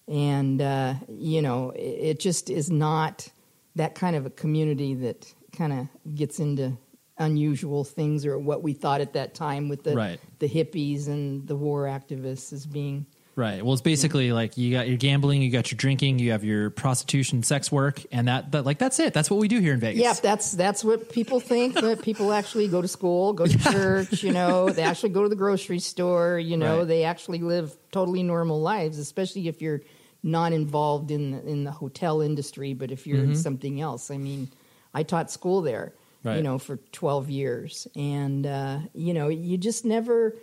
and 0.08 0.62
uh, 0.62 0.96
you 1.10 1.42
know, 1.42 1.72
it, 1.72 1.80
it 1.80 2.20
just 2.20 2.50
is 2.50 2.72
not 2.72 3.28
that 3.76 3.94
kind 3.96 4.16
of 4.16 4.26
a 4.26 4.30
community 4.32 4.96
that 4.96 5.32
kind 5.52 5.74
of 5.74 6.16
gets 6.16 6.40
into 6.40 6.78
unusual 7.20 7.84
things 7.84 8.26
or 8.26 8.38
what 8.38 8.62
we 8.64 8.74
thought 8.74 9.02
at 9.02 9.14
that 9.14 9.34
time 9.34 9.70
with 9.70 9.84
the 9.84 9.96
Right. 9.96 10.20
the 10.40 10.48
hippies 10.48 11.08
and 11.08 11.48
the 11.48 11.56
war 11.56 11.84
activists 11.86 12.54
as 12.54 12.66
being 12.66 13.06
Right. 13.38 13.64
Well, 13.64 13.74
it's 13.74 13.84
basically 13.84 14.32
like 14.32 14.58
you 14.58 14.72
got 14.72 14.88
your 14.88 14.98
gambling, 14.98 15.44
you 15.44 15.52
got 15.52 15.70
your 15.72 15.78
drinking, 15.78 16.18
you 16.18 16.32
have 16.32 16.44
your 16.44 16.72
prostitution, 16.72 17.44
sex 17.44 17.72
work, 17.72 18.02
and 18.12 18.28
that, 18.28 18.52
that 18.54 18.66
like 18.66 18.80
that's 18.80 19.00
it. 19.00 19.14
That's 19.14 19.30
what 19.30 19.40
we 19.40 19.48
do 19.48 19.60
here 19.60 19.74
in 19.76 19.80
Vegas. 19.80 20.02
yeah 20.02 20.14
that's 20.14 20.52
that's 20.54 20.84
what 20.84 21.12
people 21.12 21.40
think 21.40 21.76
but 21.76 22.02
people 22.02 22.34
actually 22.34 22.68
go 22.68 22.82
to 22.82 22.88
school 22.88 23.34
go 23.34 23.46
to 23.46 23.58
church 23.72 24.24
you 24.24 24.32
know 24.34 24.70
they 24.72 24.82
actually 24.82 25.10
go 25.10 25.22
to 25.24 25.30
the 25.30 25.36
grocery 25.36 25.78
store 25.80 26.40
you 26.40 26.58
know 26.58 26.80
Right. 26.80 26.88
they 26.88 27.04
actually 27.04 27.38
live 27.40 27.78
totally 27.92 28.24
normal 28.24 28.60
lives 28.60 28.98
especially 28.98 29.48
if 29.48 29.62
you're 29.62 29.82
not 30.24 30.52
involved 30.52 31.12
in 31.12 31.32
the, 31.32 31.48
in 31.48 31.64
the 31.64 31.72
hotel 31.72 32.22
industry 32.22 32.74
but 32.74 32.92
if 32.92 33.06
you're 33.06 33.24
in 33.24 33.36
something 33.36 33.80
else 33.80 34.10
i 34.10 34.18
mean 34.18 34.50
i 34.96 35.04
taught 35.04 35.30
school 35.32 35.62
there 35.62 35.94
Mm-hmm. 36.20 36.28
Right. 36.30 36.38
you 36.38 36.44
know 36.44 36.58
for 36.58 36.78
12 36.94 37.30
years 37.30 37.88
and 37.96 38.48
uh, 38.48 38.80
you 38.96 39.14
know 39.14 39.28
you 39.28 39.56
just 39.60 39.86
never 39.86 40.34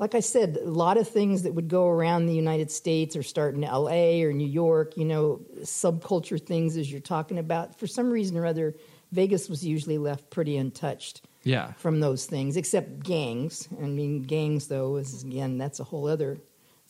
like 0.00 0.14
I 0.14 0.20
said, 0.20 0.58
a 0.64 0.70
lot 0.70 0.96
of 0.96 1.06
things 1.06 1.42
that 1.42 1.52
would 1.54 1.68
go 1.68 1.86
around 1.86 2.24
the 2.24 2.34
United 2.34 2.70
States 2.70 3.14
or 3.14 3.22
start 3.22 3.54
in 3.54 3.60
LA 3.60 4.22
or 4.24 4.32
New 4.32 4.48
York, 4.48 4.96
you 4.96 5.04
know, 5.04 5.42
subculture 5.60 6.40
things 6.40 6.78
as 6.78 6.90
you're 6.90 7.02
talking 7.02 7.38
about, 7.38 7.78
for 7.78 7.86
some 7.86 8.10
reason 8.10 8.38
or 8.38 8.46
other, 8.46 8.74
Vegas 9.12 9.50
was 9.50 9.62
usually 9.62 9.98
left 9.98 10.30
pretty 10.30 10.56
untouched 10.56 11.20
Yeah. 11.44 11.72
from 11.74 12.00
those 12.00 12.24
things, 12.24 12.56
except 12.56 13.00
gangs. 13.04 13.68
I 13.78 13.86
mean, 13.86 14.22
gangs, 14.22 14.68
though, 14.68 14.96
is 14.96 15.22
again, 15.22 15.58
that's 15.58 15.80
a 15.80 15.84
whole 15.84 16.08
other 16.08 16.38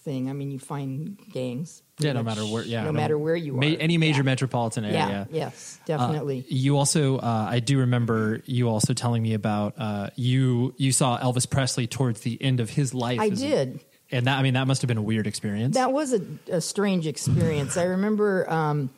thing. 0.05 0.31
I 0.31 0.33
mean, 0.33 0.53
you 0.53 0.61
find 0.61 1.19
gangs. 1.33 1.83
Yeah. 2.01 2.13
No 2.15 2.23
matter 2.23 2.43
where. 2.43 2.65
Yeah. 2.65 2.85
No, 2.85 2.93
matter 2.93 3.19
where 3.19 3.37
you 3.37 3.53
ma- 3.53 3.67
are. 3.67 3.77
Any 3.79 3.99
major 3.99 4.19
Yeah. 4.19 4.23
metropolitan 4.25 4.85
area. 4.85 5.29
Yeah, 5.31 5.45
yes, 5.45 5.79
definitely. 5.87 6.41
Uh, 6.41 6.45
you 6.49 6.77
also, 6.77 7.19
uh, 7.19 7.47
I 7.51 7.61
do 7.61 7.79
remember 7.79 8.43
you 8.47 8.69
also 8.69 8.93
telling 8.95 9.23
me 9.23 9.35
about 9.35 9.75
uh, 9.79 10.11
you. 10.17 10.75
You 10.77 10.93
saw 10.93 11.19
Elvis 11.19 11.49
Presley 11.49 11.87
towards 11.87 12.21
the 12.23 12.37
end 12.43 12.61
of 12.61 12.71
his 12.71 12.95
life. 12.95 13.21
I 13.21 13.29
did. 13.31 13.81
and 14.11 14.27
that 14.27 14.39
I 14.39 14.43
mean 14.43 14.55
that 14.55 14.67
must 14.67 14.83
have 14.83 14.89
been 14.89 14.99
a 14.99 15.03
weird 15.03 15.27
experience. 15.27 15.77
That 15.77 15.93
was 15.93 16.13
a, 16.13 16.21
a 16.51 16.61
strange 16.61 17.07
experience. 17.07 17.77
I 17.77 17.85
remember 17.85 18.51
um, 18.51 18.91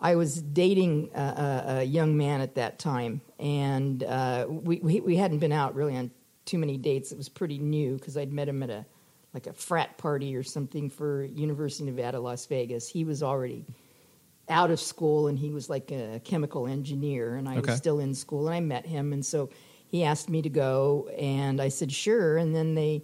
I 0.00 0.16
was 0.16 0.40
dating 0.42 1.10
a, 1.14 1.20
a, 1.20 1.64
a 1.78 1.82
young 1.84 2.16
man 2.16 2.40
at 2.40 2.54
that 2.56 2.78
time, 2.78 3.20
and 3.38 4.02
uh, 4.02 4.46
we, 4.48 4.78
we 4.82 5.00
we 5.00 5.16
hadn't 5.16 5.38
been 5.38 5.52
out 5.52 5.74
really 5.74 5.96
on 5.96 6.10
too 6.44 6.58
many 6.58 6.76
dates. 6.76 7.12
It 7.12 7.18
was 7.18 7.28
pretty 7.28 7.58
new 7.58 7.96
because 7.96 8.16
I'd 8.16 8.32
met 8.32 8.48
him 8.48 8.62
at 8.62 8.70
a 8.70 8.84
like 9.34 9.46
a 9.46 9.52
frat 9.52 9.98
party 9.98 10.34
or 10.36 10.42
something 10.42 10.88
for 10.90 11.22
University 11.24 11.88
of 11.88 11.94
Nevada, 11.96 12.18
Las 12.20 12.46
Vegas. 12.46 12.88
He 12.88 13.04
was 13.04 13.22
already 13.22 13.66
out 14.48 14.70
of 14.70 14.80
school 14.80 15.28
and 15.28 15.38
he 15.38 15.50
was 15.50 15.68
like 15.68 15.90
a 15.92 16.20
chemical 16.24 16.66
engineer 16.66 17.34
and 17.36 17.48
I 17.48 17.58
Okay. 17.58 17.70
was 17.72 17.76
still 17.78 18.00
in 18.00 18.14
school 18.14 18.48
and 18.48 18.56
I 18.56 18.60
met 18.60 18.86
him 18.86 19.12
and 19.12 19.24
so 19.24 19.50
he 19.88 20.04
asked 20.04 20.28
me 20.30 20.40
to 20.42 20.48
go 20.48 21.08
and 21.18 21.60
I 21.60 21.68
said 21.68 21.92
sure 21.92 22.38
and 22.38 22.54
then 22.54 22.74
they 22.74 23.02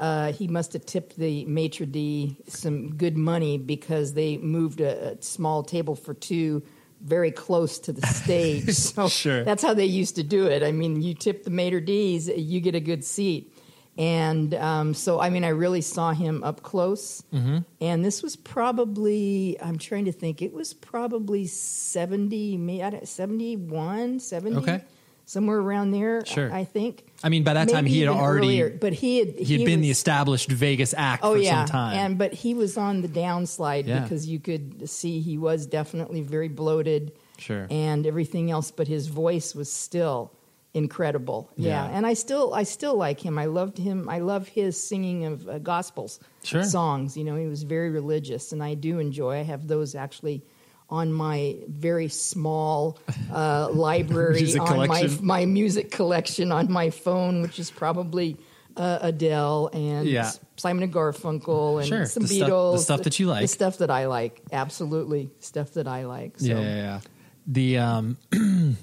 uh, 0.00 0.32
he 0.32 0.48
must 0.48 0.72
have 0.72 0.84
tipped 0.84 1.16
the 1.16 1.44
maitre 1.44 1.86
d 1.86 2.36
some 2.48 2.96
good 2.96 3.16
money 3.16 3.58
because 3.58 4.14
they 4.14 4.38
moved 4.38 4.80
a, 4.80 5.12
a 5.12 5.22
small 5.22 5.62
table 5.62 5.94
for 5.94 6.14
two 6.14 6.64
very 7.00 7.30
close 7.30 7.78
to 7.78 7.92
the 7.92 8.04
stage 8.04 8.70
so 8.74 9.06
Sure. 9.06 9.44
that's 9.44 9.62
how 9.62 9.74
they 9.74 9.84
used 9.86 10.16
to 10.16 10.24
do 10.24 10.46
it 10.46 10.64
I 10.64 10.72
mean 10.72 11.00
you 11.00 11.14
tip 11.14 11.44
the 11.44 11.50
maitre 11.50 11.80
d's 11.80 12.26
you 12.26 12.60
get 12.60 12.74
a 12.74 12.80
good 12.80 13.04
seat 13.04 13.51
and 13.98 14.54
um, 14.54 14.94
so 14.94 15.20
I 15.20 15.28
mean 15.30 15.44
I 15.44 15.48
really 15.50 15.80
saw 15.82 16.12
him 16.12 16.42
up 16.44 16.62
close 16.62 17.22
Mm-hmm. 17.32 17.58
and 17.80 18.04
this 18.04 18.22
was 18.22 18.36
probably, 18.36 19.56
I'm 19.62 19.78
trying 19.78 20.06
to 20.06 20.12
think, 20.12 20.40
it 20.42 20.52
was 20.52 20.72
probably 20.74 21.46
70, 21.46 22.56
may- 22.56 22.82
I 22.82 22.90
don't- 22.90 23.06
71, 23.08 24.20
70, 24.20 24.56
Okay. 24.58 24.80
somewhere 25.26 25.58
around 25.58 25.90
there, 25.92 26.24
Sure. 26.26 26.52
I, 26.52 26.60
I 26.60 26.64
think. 26.64 27.04
I 27.22 27.28
mean, 27.28 27.44
by 27.44 27.54
that 27.54 27.68
time 27.68 27.84
he 27.86 28.00
had 28.00 28.08
already 28.08 28.46
earlier, 28.62 28.78
but 28.80 28.92
he 28.92 29.18
had, 29.18 29.28
he 29.38 29.56
had 29.58 29.64
been 29.66 29.80
the 29.80 29.90
established 29.90 30.50
Vegas 30.50 30.94
act 30.96 31.22
Oh 31.24 31.32
for 31.34 31.38
yeah, 31.38 31.64
some 31.64 31.66
time. 31.66 31.96
and 31.96 32.18
but 32.18 32.32
he 32.32 32.54
was 32.54 32.76
on 32.76 33.02
the 33.02 33.08
downslide 33.08 33.86
Yeah. 33.86 34.00
because 34.00 34.26
you 34.26 34.38
could 34.40 34.88
see 34.88 35.20
he 35.20 35.38
was 35.38 35.66
definitely 35.66 36.22
very 36.22 36.48
bloated, 36.48 37.12
Sure. 37.38 37.66
and 37.70 38.06
everything 38.06 38.50
else. 38.50 38.70
But 38.70 38.88
his 38.88 39.06
voice 39.08 39.54
was 39.54 39.70
still 39.72 40.32
incredible. 40.74 41.50
Yeah. 41.56 41.84
Yeah. 41.86 41.96
and 41.96 42.06
I 42.06 42.14
still 42.14 42.54
I 42.54 42.62
still 42.64 42.96
like 42.96 43.20
him. 43.20 43.38
I 43.38 43.44
loved 43.46 43.78
him. 43.78 44.08
I 44.08 44.18
love 44.20 44.48
his 44.48 44.82
singing 44.82 45.24
of 45.26 45.48
uh, 45.48 45.58
gospels 45.58 46.18
Sure. 46.44 46.64
songs. 46.64 47.16
You 47.16 47.24
know, 47.24 47.36
he 47.36 47.46
was 47.46 47.62
very 47.62 47.90
religious, 47.90 48.52
and 48.52 48.62
I 48.62 48.74
do 48.74 48.98
enjoy. 48.98 49.38
I 49.40 49.42
have 49.42 49.68
those 49.68 49.94
actually 49.94 50.42
on 50.90 51.12
my 51.12 51.56
very 51.68 52.08
small 52.08 52.98
uh, 53.32 53.68
library 53.72 54.40
Music 54.40 54.60
on 54.60 54.76
my 54.76 54.86
collection. 54.86 55.26
my 55.26 55.46
music 55.46 55.90
collection 55.90 56.52
on 56.52 56.70
my 56.70 56.90
phone, 56.90 57.40
which 57.42 57.58
is 57.58 57.70
probably 57.70 58.36
uh, 58.76 58.98
Adele 59.02 59.70
and 59.72 60.06
Yeah. 60.08 60.30
Simon 60.56 60.82
and 60.84 60.92
Garfunkel 60.92 61.78
and 61.80 61.88
Sure, 61.88 62.04
some 62.06 62.22
the 62.24 62.28
stuff- 62.28 62.48
Beatles. 62.50 62.72
the 62.74 62.78
stuff 62.78 63.02
that 63.04 63.18
you 63.20 63.26
like. 63.26 63.40
the 63.42 63.48
stuff 63.48 63.78
that 63.78 63.90
I 63.90 64.06
like, 64.06 64.40
absolutely 64.52 65.30
stuff 65.40 65.72
that 65.74 65.86
I 65.88 66.04
like. 66.06 66.38
So. 66.40 66.46
Yeah, 66.46 66.60
yeah, 66.60 66.74
yeah. 66.76 67.00
The 67.46 67.78
um, 67.78 68.16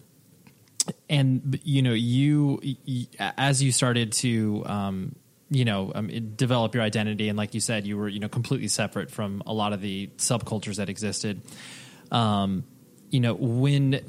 and 1.10 1.60
you 1.64 1.82
know, 1.82 1.94
you 1.94 2.60
y- 2.88 3.08
as 3.38 3.62
you 3.64 3.72
started 3.72 4.12
to 4.14 4.64
um, 4.66 5.16
you 5.50 5.66
know, 5.66 5.92
um, 5.96 6.08
develop 6.36 6.76
your 6.76 6.84
identity, 6.84 7.28
and 7.30 7.38
like 7.38 7.54
you 7.54 7.60
said, 7.60 7.88
you 7.88 7.98
were 7.98 8.08
you 8.08 8.20
know 8.20 8.30
completely 8.30 8.68
separate 8.68 9.10
from 9.12 9.42
a 9.48 9.54
lot 9.54 9.74
of 9.74 9.82
the 9.82 10.08
subcultures 10.18 10.76
that 10.78 10.90
existed. 10.90 11.42
um, 12.12 12.64
you 13.12 13.20
know, 13.20 13.34
when 13.34 14.00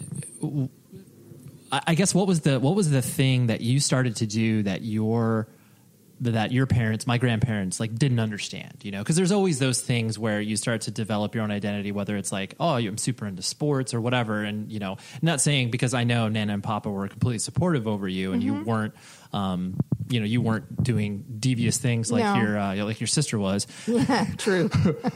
I 1.73 1.95
guess 1.95 2.15
what 2.15 2.27
was 2.27 2.41
the 2.41 2.59
what 2.61 2.75
was 2.75 2.91
the 2.91 3.03
thing 3.03 3.47
that 3.47 3.61
you 3.61 3.81
started 3.81 4.17
to 4.17 4.27
do 4.27 4.63
that 4.65 4.83
your 4.83 5.49
that 6.23 6.53
your 6.53 6.67
parents, 6.67 7.07
my 7.07 7.17
grandparents, 7.17 7.81
like 7.81 7.95
didn't 7.95 8.21
understand, 8.21 8.75
you 8.83 8.91
know, 8.91 8.99
because 8.99 9.17
there's 9.17 9.33
always 9.33 9.59
those 9.59 9.81
things 9.81 10.19
where 10.19 10.41
you 10.41 10.55
start 10.57 10.83
to 10.83 10.91
develop 10.91 11.35
your 11.35 11.43
own 11.45 11.51
identity, 11.51 11.93
whether 11.93 12.17
it's 12.17 12.31
like, 12.31 12.55
oh, 12.61 12.75
I'm 12.75 12.99
super 12.99 13.27
into 13.27 13.41
sports 13.43 13.95
or 13.95 14.01
whatever, 14.03 14.43
and 14.45 14.71
you 14.71 14.79
know, 14.81 14.99
not 15.23 15.41
saying 15.41 15.71
because 15.71 15.95
I 15.95 16.05
know 16.05 16.29
Nana 16.29 16.53
and 16.53 16.63
Papa 16.63 16.91
were 16.91 17.09
completely 17.09 17.39
supportive 17.39 17.89
over 17.89 18.07
you, 18.07 18.33
and 18.33 18.43
you 18.43 18.63
weren't, 18.63 18.93
um, 19.33 19.79
you 20.09 20.21
know, 20.21 20.27
you 20.27 20.43
weren't 20.43 20.83
doing 20.83 21.25
devious 21.39 21.79
things 21.79 22.13
like 22.13 22.23
No. 22.25 22.35
your 22.37 22.59
uh, 22.59 22.85
like 22.85 23.01
your 23.01 23.07
sister 23.07 23.39
was, 23.39 23.67
Yeah, 23.87 24.27
true. 24.37 24.69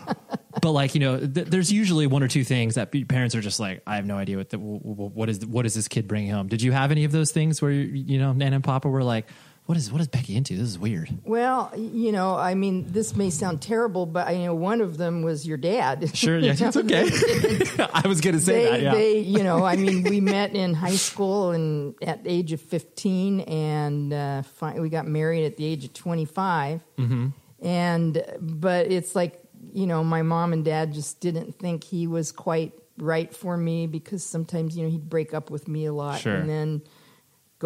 but 0.62 0.70
like 0.72 0.94
you 0.94 1.00
know, 1.00 1.18
th- 1.18 1.48
there's 1.48 1.70
usually 1.70 2.06
one 2.06 2.22
or 2.22 2.28
two 2.28 2.44
things 2.44 2.76
that 2.76 2.92
parents 3.08 3.34
are 3.34 3.40
just 3.42 3.60
like, 3.60 3.82
I 3.86 3.96
have 3.96 4.06
no 4.06 4.16
idea 4.16 4.36
what 4.38 4.50
the, 4.50 4.58
what 4.58 5.28
is 5.28 5.44
what 5.44 5.66
is 5.66 5.74
this 5.74 5.88
kid 5.88 6.08
bringing 6.08 6.30
home. 6.30 6.48
Did 6.48 6.62
you 6.62 6.72
have 6.72 6.90
any 6.90 7.04
of 7.04 7.12
those 7.12 7.30
things 7.32 7.60
where 7.60 7.70
you, 7.70 7.82
you 7.82 8.18
know 8.18 8.32
Nana 8.32 8.56
and 8.56 8.64
Papa 8.64 8.88
were 8.88 9.02
like, 9.04 9.26
what 9.66 9.78
is 9.78 9.90
what 9.90 10.00
is 10.00 10.08
Becky 10.08 10.36
into? 10.36 10.54
This 10.56 10.68
is 10.68 10.78
weird. 10.78 11.08
Well, 11.24 11.72
you 11.76 12.12
know, 12.12 12.36
I 12.36 12.54
mean, 12.54 12.92
this 12.92 13.16
may 13.16 13.30
sound 13.30 13.62
terrible, 13.62 14.04
but 14.04 14.26
I 14.28 14.36
know 14.36 14.54
one 14.54 14.82
of 14.82 14.98
them 14.98 15.22
was 15.22 15.46
your 15.46 15.56
dad. 15.56 16.10
Sure, 16.14 16.38
yeah, 16.38 16.54
it's 16.58 16.76
okay. 16.76 17.08
I 17.92 18.06
was 18.06 18.20
going 18.20 18.34
to 18.34 18.40
say 18.40 18.64
they, 18.64 18.70
that. 18.70 18.82
Yeah. 18.82 18.94
they, 18.94 19.18
you 19.18 19.42
know, 19.42 19.64
I 19.64 19.76
mean, 19.76 20.02
we 20.04 20.20
met 20.20 20.54
in 20.54 20.74
high 20.74 20.96
school 20.96 21.50
and 21.52 21.94
at 22.02 22.24
the 22.24 22.30
age 22.30 22.52
of 22.52 22.60
15, 22.60 23.40
and 23.40 24.12
uh, 24.12 24.42
fi- 24.42 24.78
we 24.80 24.88
got 24.90 25.06
married 25.06 25.44
at 25.46 25.56
the 25.56 25.64
age 25.64 25.84
of 25.84 25.92
25. 25.94 26.80
Mm-hmm. 26.98 27.28
And, 27.62 28.24
but 28.40 28.92
it's 28.92 29.14
like, 29.14 29.40
you 29.72 29.86
know, 29.86 30.04
my 30.04 30.22
mom 30.22 30.52
and 30.52 30.64
dad 30.64 30.92
just 30.92 31.20
didn't 31.20 31.58
think 31.58 31.84
he 31.84 32.06
was 32.06 32.32
quite 32.32 32.72
right 32.98 33.34
for 33.34 33.56
me 33.56 33.86
because 33.86 34.24
sometimes, 34.24 34.76
you 34.76 34.84
know, 34.84 34.90
he'd 34.90 35.08
break 35.08 35.34
up 35.34 35.50
with 35.50 35.66
me 35.68 35.86
a 35.86 35.92
lot 35.92 36.20
Sure. 36.20 36.34
and 36.36 36.48
then 36.48 36.82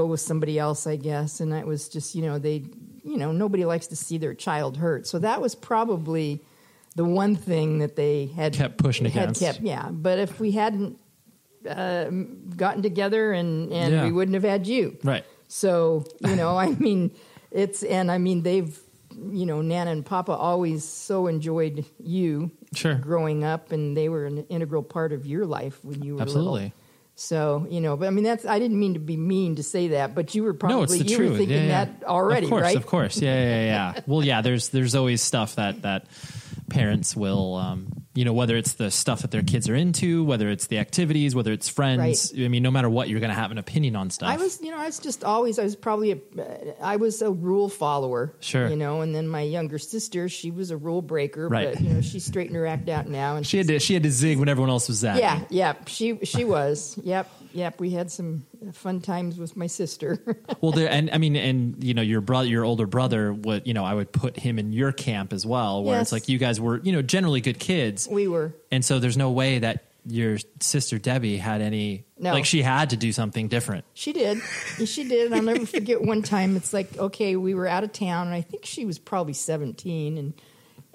go 0.00 0.06
with 0.06 0.20
somebody 0.20 0.58
else, 0.58 0.86
I 0.86 0.96
guess. 0.96 1.40
And 1.40 1.52
that 1.52 1.66
was 1.66 1.88
just, 1.88 2.14
you 2.14 2.22
know, 2.22 2.38
they, 2.38 2.58
you 3.04 3.16
know, 3.22 3.32
nobody 3.32 3.64
likes 3.64 3.86
to 3.88 3.96
see 3.96 4.16
their 4.18 4.34
child 4.34 4.76
hurt. 4.76 5.06
So 5.06 5.18
that 5.18 5.40
was 5.40 5.54
probably 5.54 6.28
the 6.96 7.04
one 7.04 7.36
thing 7.36 7.78
that 7.78 7.94
they 7.96 8.26
had 8.26 8.52
Kept 8.54 8.76
pushing 8.78 9.06
had 9.06 9.22
against. 9.22 9.40
kept 9.40 9.60
yeah 9.60 9.88
but 9.92 10.18
if 10.18 10.40
we 10.40 10.50
hadn't 10.52 10.98
uh, 11.68 12.10
gotten 12.56 12.82
together 12.82 13.32
and 13.32 13.72
and 13.72 13.92
Yeah. 13.92 14.04
we 14.04 14.10
wouldn't 14.12 14.34
have 14.34 14.42
had 14.54 14.66
you 14.66 14.96
right. 15.04 15.24
so 15.46 16.04
you 16.26 16.34
know 16.34 16.56
i 16.56 16.68
mean 16.86 17.10
it's 17.52 17.82
and 17.84 18.10
i 18.10 18.18
mean 18.18 18.42
they've 18.42 18.76
you 19.30 19.46
know 19.46 19.60
nana 19.62 19.90
and 19.92 20.04
papa 20.04 20.32
always 20.32 20.82
so 20.84 21.26
enjoyed 21.28 21.84
you 22.02 22.50
Sure. 22.74 22.94
growing 22.96 23.44
up 23.44 23.70
and 23.72 23.96
they 23.96 24.08
were 24.08 24.26
an 24.26 24.38
integral 24.48 24.82
part 24.82 25.12
of 25.12 25.24
your 25.26 25.46
life 25.46 25.76
when 25.84 26.02
you 26.02 26.16
were 26.16 26.22
Absolutely. 26.22 26.52
little 26.64 26.77
so 27.18 27.66
you 27.68 27.80
know 27.80 27.96
but 27.96 28.06
i 28.06 28.10
mean 28.10 28.24
that's 28.24 28.46
i 28.46 28.58
didn't 28.58 28.78
mean 28.78 28.94
to 28.94 29.00
be 29.00 29.16
mean 29.16 29.56
to 29.56 29.62
say 29.62 29.88
that 29.88 30.14
but 30.14 30.34
you 30.34 30.44
were 30.44 30.54
probably 30.54 30.98
no, 30.98 31.04
you 31.04 31.16
truth. 31.16 31.30
were 31.32 31.36
thinking 31.38 31.56
yeah, 31.56 31.62
yeah. 31.62 31.84
that 31.84 32.04
already 32.04 32.46
of 32.46 32.50
course, 32.50 32.62
right 32.62 32.76
Of 32.76 32.86
course, 32.86 33.20
yeah, 33.20 33.34
yeah, 33.34 33.64
yeah. 33.64 34.00
well, 34.06 34.24
yeah. 34.24 34.40
There's 34.40 34.68
there's 34.70 34.94
always 34.94 35.20
stuff 35.20 35.56
that 35.56 35.82
that 35.82 36.06
parents 36.70 37.16
will, 37.16 37.56
um, 37.56 38.04
you 38.18 38.24
know, 38.24 38.32
whether 38.32 38.56
it's 38.56 38.72
the 38.72 38.90
stuff 38.90 39.22
that 39.22 39.30
their 39.30 39.42
kids 39.44 39.68
are 39.68 39.76
into, 39.76 40.24
whether 40.24 40.50
it's 40.50 40.66
the 40.66 40.78
activities, 40.78 41.36
whether 41.36 41.52
it's 41.52 41.68
friends. 41.68 42.32
I 42.36 42.48
mean, 42.48 42.64
no 42.64 42.70
matter 42.72 42.90
what, 42.90 43.08
you're 43.08 43.20
going 43.20 43.30
to 43.30 43.36
have 43.36 43.52
an 43.52 43.58
opinion 43.58 43.94
on 43.94 44.10
stuff. 44.10 44.28
I 44.28 44.36
was, 44.36 44.60
you 44.60 44.72
know, 44.72 44.78
I 44.78 44.86
was 44.86 44.98
just 44.98 45.22
always, 45.22 45.60
I 45.60 45.62
was 45.62 45.76
probably 45.76 46.10
a, 46.12 46.18
I 46.82 46.96
was 46.96 47.22
a 47.22 47.30
rule 47.30 47.68
follower. 47.68 48.34
Sure. 48.40 48.68
You 48.68 48.74
know, 48.74 49.02
and 49.02 49.14
then 49.14 49.28
my 49.28 49.42
younger 49.42 49.78
sister, 49.78 50.28
she 50.28 50.50
was 50.50 50.72
a 50.72 50.76
rule 50.76 51.00
breaker, 51.00 51.48
Right. 51.48 51.72
but 51.74 51.80
you 51.80 51.90
know, 51.90 52.00
she 52.00 52.18
straightened 52.18 52.56
her 52.56 52.66
act 52.66 52.88
out 52.88 53.06
now, 53.06 53.36
and 53.36 53.46
she 53.46 53.58
had 53.58 53.68
to 53.68 53.78
she 53.78 53.94
had 53.94 54.02
to 54.02 54.10
zig 54.10 54.38
when 54.40 54.48
everyone 54.48 54.70
else 54.70 54.88
was 54.88 54.98
zagging. 54.98 55.22
yeah, 55.22 55.44
yeah, 55.50 55.74
she 55.86 56.18
she 56.24 56.44
was, 56.44 56.98
yep, 57.04 57.30
yep. 57.52 57.80
We 57.80 57.90
had 57.90 58.10
some 58.10 58.44
fun 58.72 59.00
times 59.00 59.38
with 59.38 59.56
my 59.56 59.66
sister. 59.66 60.18
Well, 60.60 60.72
there, 60.72 60.90
and 60.90 61.10
I 61.12 61.18
mean, 61.18 61.36
and 61.36 61.82
you 61.84 61.94
know, 61.94 62.02
your 62.02 62.20
brother, 62.20 62.48
your 62.48 62.64
older 62.64 62.86
brother, 62.86 63.32
would 63.32 63.66
you 63.66 63.74
know, 63.74 63.84
I 63.84 63.94
would 63.94 64.10
put 64.12 64.36
him 64.36 64.58
in 64.58 64.72
your 64.72 64.90
camp 64.92 65.32
as 65.32 65.46
well, 65.46 65.84
where 65.84 66.00
it's 66.00 66.10
like 66.10 66.28
you 66.28 66.38
guys 66.38 66.60
were, 66.60 66.80
you 66.82 66.90
know, 66.92 67.02
generally 67.02 67.40
good 67.40 67.58
kids, 67.60 68.08
we 68.10 68.26
were. 68.26 68.54
and 68.72 68.84
so 68.84 68.98
there's 68.98 69.16
no 69.16 69.30
way 69.30 69.60
that 69.60 69.84
your 70.06 70.38
sister 70.60 70.98
Debbie 70.98 71.36
had 71.36 71.60
any, 71.60 72.06
No. 72.18 72.32
like 72.32 72.44
she 72.46 72.62
had 72.62 72.90
to 72.90 72.96
do 72.96 73.12
something 73.12 73.46
different. 73.48 73.84
She 73.94 74.12
did. 74.12 74.40
She 74.84 75.06
did. 75.06 75.32
I'll 75.32 75.42
never 75.42 75.66
forget 75.66 76.00
one 76.00 76.22
time. 76.22 76.56
It's 76.56 76.72
like, 76.72 76.96
okay, 76.96 77.36
we 77.36 77.54
were 77.54 77.66
out 77.68 77.84
of 77.84 77.92
town, 77.92 78.26
and 78.28 78.34
I 78.34 78.40
think 78.40 78.64
she 78.64 78.84
was 78.86 78.98
probably 78.98 79.34
17. 79.34 80.16
And 80.18 80.32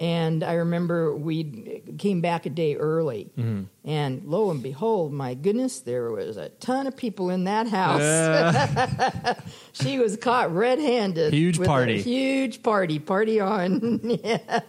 and 0.04 0.44
I 0.44 0.54
remember 0.54 1.16
we 1.16 1.82
came 1.96 2.20
back 2.20 2.44
a 2.44 2.50
day 2.50 2.76
early. 2.76 3.30
Mm-hmm. 3.38 3.62
And 3.86 4.22
lo 4.26 4.50
and 4.50 4.62
behold, 4.62 5.14
my 5.14 5.32
goodness, 5.32 5.80
there 5.80 6.10
was 6.10 6.36
a 6.36 6.50
ton 6.50 6.86
of 6.86 6.94
people 6.94 7.30
in 7.30 7.44
that 7.44 7.68
house. 7.68 9.40
she 9.72 9.98
was 9.98 10.18
caught 10.18 10.54
red 10.54 10.78
handed. 10.78 11.32
Huge 11.32 11.58
party. 11.58 12.02
huge 12.02 12.62
party. 12.62 12.98
Party 12.98 13.40
on. 13.40 14.00
yeah. 14.24 14.60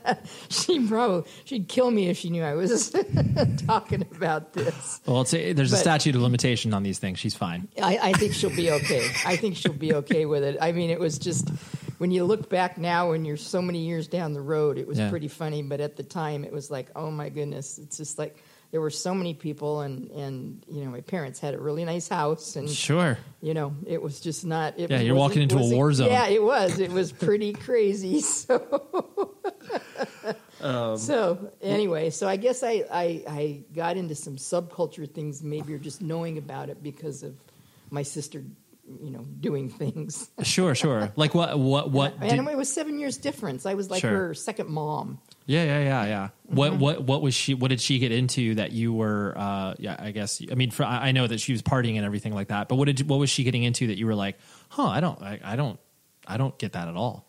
She 0.47 0.87
probably, 0.87 1.29
she'd 1.43 1.67
kill 1.67 1.91
me 1.91 2.07
if 2.07 2.15
she 2.15 2.29
knew 2.29 2.43
I 2.43 2.53
was 2.53 2.95
talking 3.67 4.03
about 4.15 4.53
this. 4.53 5.01
Well, 5.05 5.19
it's 5.19 5.33
a, 5.33 5.51
there's 5.51 5.73
a 5.73 5.77
statute 5.77 6.15
of 6.15 6.21
limitation 6.21 6.73
on 6.73 6.83
these 6.83 6.99
things. 6.99 7.19
She's 7.19 7.35
fine. 7.35 7.67
I, 7.81 7.99
I 8.01 8.13
think 8.13 8.33
she'll 8.33 8.55
be 8.55 8.71
okay. 8.71 9.05
I 9.25 9.35
think 9.35 9.57
she'll 9.57 9.73
be 9.73 9.93
okay 9.95 10.25
with 10.25 10.43
it. 10.43 10.57
I 10.61 10.71
mean, 10.71 10.89
it 10.89 10.99
was 10.99 11.19
just 11.19 11.49
when 11.97 12.11
you 12.11 12.23
look 12.25 12.49
back 12.49 12.77
now, 12.77 13.11
and 13.11 13.25
you're 13.25 13.37
so 13.37 13.61
many 13.61 13.79
years 13.79 14.07
down 14.07 14.33
the 14.33 14.41
road, 14.41 14.77
it 14.77 14.87
was 14.87 14.97
Yeah. 14.99 15.09
pretty 15.09 15.27
funny. 15.27 15.61
But 15.63 15.79
at 15.81 15.95
the 15.95 16.03
time, 16.03 16.43
it 16.43 16.51
was 16.51 16.69
like, 16.71 16.87
oh 16.95 17.09
my 17.11 17.29
goodness, 17.29 17.77
it's 17.77 17.97
just 17.97 18.17
like 18.17 18.37
there 18.71 18.81
were 18.81 18.89
so 18.89 19.13
many 19.13 19.33
people, 19.33 19.81
and 19.81 20.09
and 20.11 20.63
you 20.67 20.83
know, 20.83 20.91
my 20.91 21.01
parents 21.01 21.39
had 21.39 21.53
a 21.53 21.59
really 21.59 21.85
nice 21.85 22.07
house, 22.09 22.55
and 22.57 22.69
Sure. 22.69 23.17
you 23.41 23.53
know, 23.53 23.73
it 23.87 24.01
was 24.01 24.19
just 24.19 24.45
not. 24.45 24.73
It 24.77 24.89
Yeah, 24.89 24.97
was- 24.97 25.05
you're 25.07 25.15
walking 25.15 25.43
wasn't- 25.43 25.51
into 25.61 25.73
a 25.73 25.77
war 25.77 25.93
zone. 25.93 26.07
Yeah, 26.07 26.27
it 26.27 26.43
was. 26.43 26.79
It 26.79 26.91
was 26.91 27.11
pretty 27.11 27.53
crazy. 27.53 28.21
So. 28.45 28.59
Um, 30.61 30.97
so 30.97 31.51
anyway, 31.61 32.09
so 32.09 32.27
I 32.27 32.37
guess 32.37 32.63
I, 32.63 32.83
I 32.91 33.23
I 33.27 33.59
got 33.73 33.97
into 33.97 34.15
some 34.15 34.37
subculture 34.37 35.09
things, 35.09 35.43
maybe 35.43 35.73
or 35.73 35.77
just 35.77 36.01
knowing 36.01 36.37
about 36.37 36.69
it 36.69 36.81
because 36.81 37.23
of 37.23 37.35
my 37.91 38.01
sister, 38.03 38.43
you 38.87 39.09
know, 39.11 39.25
doing 39.39 39.69
things. 39.69 40.29
Sure, 40.43 40.75
sure. 40.75 41.11
Like 41.15 41.33
what, 41.33 41.57
what, 41.57 41.91
what? 41.91 42.19
Did, 42.19 42.33
and 42.33 42.47
it 42.47 42.57
was 42.57 42.71
seven 42.71 42.99
years 42.99 43.17
difference. 43.17 43.65
I 43.65 43.73
was 43.73 43.89
like 43.89 44.01
Sure. 44.01 44.11
her 44.11 44.33
second 44.33 44.69
mom. 44.69 45.19
yeah, 45.47 45.63
yeah, 45.63 45.79
yeah, 45.83 46.05
yeah. 46.05 46.29
What, 46.43 46.71
Mm-hmm. 46.73 46.79
what, 46.81 47.03
what 47.03 47.21
was 47.21 47.33
she? 47.33 47.53
What 47.55 47.69
did 47.69 47.81
she 47.81 47.97
get 47.99 48.11
into 48.11 48.55
that 48.55 48.71
you 48.71 48.93
were? 48.93 49.33
Uh, 49.35 49.73
yeah, 49.79 49.95
I 49.97 50.11
guess. 50.11 50.41
I 50.51 50.55
mean, 50.55 50.69
for, 50.71 50.83
I 50.83 51.07
I 51.07 51.11
know 51.13 51.25
that 51.25 51.39
she 51.39 51.51
was 51.51 51.61
partying 51.63 51.95
and 51.97 52.05
everything 52.05 52.33
like 52.33 52.49
that. 52.49 52.67
But 52.67 52.75
what 52.75 52.85
did, 52.85 53.07
what 53.09 53.17
was 53.17 53.29
she 53.29 53.43
getting 53.43 53.63
into 53.63 53.87
that 53.87 53.97
you 53.97 54.05
were 54.05 54.15
like, 54.15 54.37
huh? 54.69 54.87
I 54.87 54.99
don't, 54.99 55.19
I, 55.21 55.39
I 55.43 55.55
don't, 55.55 55.79
I 56.27 56.37
don't 56.37 56.57
get 56.59 56.73
that 56.73 56.87
at 56.87 56.95
all. 56.95 57.27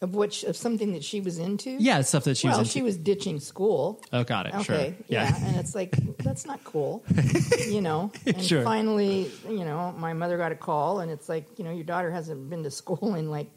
Of 0.00 0.14
which 0.14 0.44
of 0.44 0.56
something 0.56 0.92
that 0.92 1.02
she 1.02 1.20
was 1.20 1.38
into. 1.40 1.70
Yeah, 1.70 2.00
stuff 2.02 2.22
that 2.24 2.36
she 2.36 2.46
well, 2.46 2.58
was 2.58 2.68
into. 2.68 2.72
she 2.78 2.82
was 2.82 2.96
ditching 2.96 3.40
school. 3.40 4.00
oh, 4.12 4.22
got 4.22 4.46
it. 4.46 4.52
Sure. 4.62 4.76
Okay, 4.76 4.94
yeah. 5.08 5.34
and 5.44 5.56
it's 5.56 5.74
like 5.74 5.96
that's 6.18 6.46
not 6.46 6.62
cool, 6.62 7.04
you 7.68 7.80
know. 7.80 8.12
And 8.24 8.40
Sure. 8.42 8.62
finally, 8.62 9.28
you 9.48 9.64
know, 9.64 9.92
my 9.98 10.12
mother 10.12 10.36
got 10.36 10.52
a 10.52 10.54
call, 10.54 11.00
and 11.00 11.10
it's 11.10 11.28
like, 11.28 11.58
you 11.58 11.64
know, 11.64 11.72
your 11.72 11.82
daughter 11.84 12.12
hasn't 12.12 12.48
been 12.48 12.62
to 12.62 12.70
school 12.70 13.16
in 13.16 13.28
like, 13.28 13.48